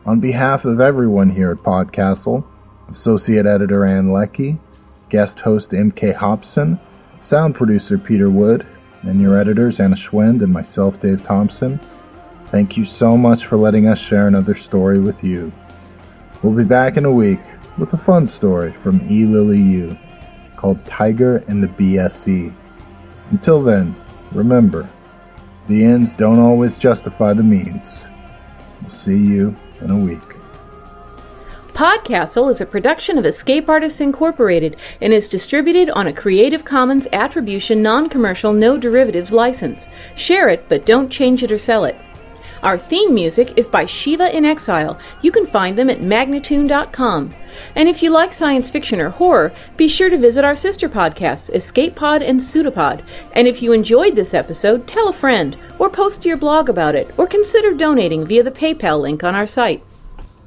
On 0.06 0.22
behalf 0.22 0.64
of 0.64 0.80
everyone 0.80 1.30
here 1.30 1.52
at 1.52 1.58
Podcastle, 1.58 2.46
Associate 2.88 3.46
Editor 3.46 3.84
Ann 3.86 4.10
Leckie, 4.10 4.60
guest 5.10 5.40
host 5.40 5.72
MK 5.72 6.14
Hobson, 6.14 6.80
sound 7.22 7.56
producer 7.56 7.98
Peter 7.98 8.30
Wood, 8.30 8.66
and 9.04 9.22
your 9.22 9.38
editors 9.38 9.80
Anna 9.80 9.96
Schwind 9.96 10.42
and 10.42 10.52
myself, 10.52 11.00
Dave 11.00 11.24
Thompson, 11.24 11.80
thank 12.48 12.78
you 12.78 12.84
so 12.84 13.16
much 13.18 13.46
for 13.46 13.58
letting 13.58 13.88
us 13.88 14.00
share 14.00 14.28
another 14.28 14.56
story 14.56 15.00
with 15.00 15.24
you. 15.24 15.52
We'll 16.42 16.54
be 16.54 16.64
back 16.64 16.98
in 16.98 17.06
a 17.06 17.12
week 17.12 17.40
with 17.78 17.94
a 17.94 17.98
fun 17.98 18.28
story 18.28 18.74
from 18.74 19.02
E. 19.10 19.26
Lily 19.26 19.62
Yu 19.62 19.98
called 20.56 20.84
Tiger 20.86 21.44
and 21.48 21.64
the 21.64 21.68
BSE. 21.68 22.54
Until 23.32 23.62
then, 23.62 23.96
remember, 24.32 24.90
the 25.68 25.84
ends 25.84 26.14
don't 26.14 26.40
always 26.40 26.78
justify 26.78 27.34
the 27.34 27.44
means. 27.44 28.06
We'll 28.82 28.90
see 28.90 29.18
you 29.18 29.56
in 29.82 29.92
a 29.92 29.98
week. 29.98 30.27
Podcastle 31.78 32.50
is 32.50 32.60
a 32.60 32.66
production 32.66 33.20
of 33.20 33.26
Escape 33.28 33.70
Artists 33.70 34.02
Incorporated 34.02 34.78
and 35.00 35.14
is 35.14 35.28
distributed 35.28 35.92
on 35.92 36.08
a 36.08 36.12
Creative 36.12 36.66
Commons 36.66 37.08
Attribution 37.14 37.84
Non 37.84 38.10
Commercial 38.10 38.52
No 38.52 38.80
Derivatives 38.80 39.32
license. 39.32 39.88
Share 40.16 40.50
it, 40.50 40.66
but 40.70 40.88
don't 40.88 41.12
change 41.12 41.44
it 41.44 41.52
or 41.52 41.60
sell 41.60 41.86
it. 41.86 41.96
Our 42.64 42.80
theme 42.80 43.14
music 43.14 43.56
is 43.60 43.68
by 43.68 43.86
Shiva 43.86 44.36
in 44.36 44.44
Exile. 44.44 44.98
You 45.22 45.32
can 45.32 45.46
find 45.46 45.78
them 45.78 45.92
at 45.92 46.00
magnatune.com. 46.00 47.36
And 47.76 47.88
if 47.88 48.02
you 48.02 48.10
like 48.10 48.34
science 48.34 48.72
fiction 48.72 49.00
or 49.00 49.10
horror, 49.10 49.54
be 49.78 49.88
sure 49.88 50.10
to 50.10 50.18
visit 50.18 50.44
our 50.44 50.56
sister 50.56 50.90
podcasts, 50.90 51.54
Escape 51.54 51.96
Pod 51.96 52.24
and 52.24 52.42
Pseudopod. 52.42 53.04
And 53.34 53.48
if 53.48 53.62
you 53.62 53.72
enjoyed 53.72 54.16
this 54.16 54.34
episode, 54.34 54.88
tell 54.88 55.10
a 55.10 55.14
friend, 55.14 55.56
or 55.78 55.92
post 55.92 56.24
to 56.24 56.28
your 56.28 56.40
blog 56.40 56.70
about 56.70 56.96
it, 56.96 57.14
or 57.20 57.28
consider 57.28 57.76
donating 57.76 58.26
via 58.26 58.42
the 58.42 58.50
PayPal 58.50 59.00
link 59.00 59.24
on 59.24 59.36
our 59.36 59.46
site. 59.46 59.84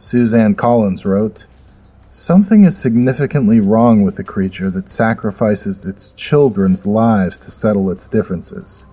Suzanne 0.00 0.54
Collins 0.54 1.04
wrote, 1.04 1.44
Something 2.10 2.64
is 2.64 2.76
significantly 2.76 3.60
wrong 3.60 4.02
with 4.02 4.18
a 4.18 4.24
creature 4.24 4.70
that 4.70 4.90
sacrifices 4.90 5.84
its 5.84 6.12
children's 6.12 6.86
lives 6.86 7.38
to 7.40 7.50
settle 7.50 7.90
its 7.90 8.08
differences. 8.08 8.86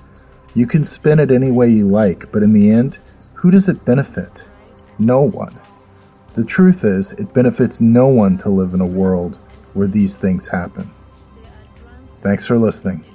You 0.54 0.68
can 0.68 0.84
spin 0.84 1.20
it 1.20 1.32
any 1.32 1.50
way 1.50 1.70
you 1.70 1.88
like, 1.88 2.30
but 2.34 2.44
in 2.44 2.52
the 2.52 2.70
end, 2.70 2.98
who 3.36 3.50
does 3.50 3.70
it 3.70 3.86
benefit? 3.86 4.44
No 5.00 5.22
one. 5.22 5.58
The 6.34 6.44
truth 6.44 6.84
is, 6.84 7.14
it 7.14 7.34
benefits 7.34 7.80
no 7.80 8.08
one 8.08 8.38
to 8.40 8.50
live 8.50 8.74
in 8.74 8.82
a 8.82 8.86
world 8.86 9.38
where 9.76 9.88
these 9.88 10.18
things 10.18 10.46
happen. 10.46 10.92
Thanks 12.22 12.46
for 12.46 12.58
listening. 12.58 13.06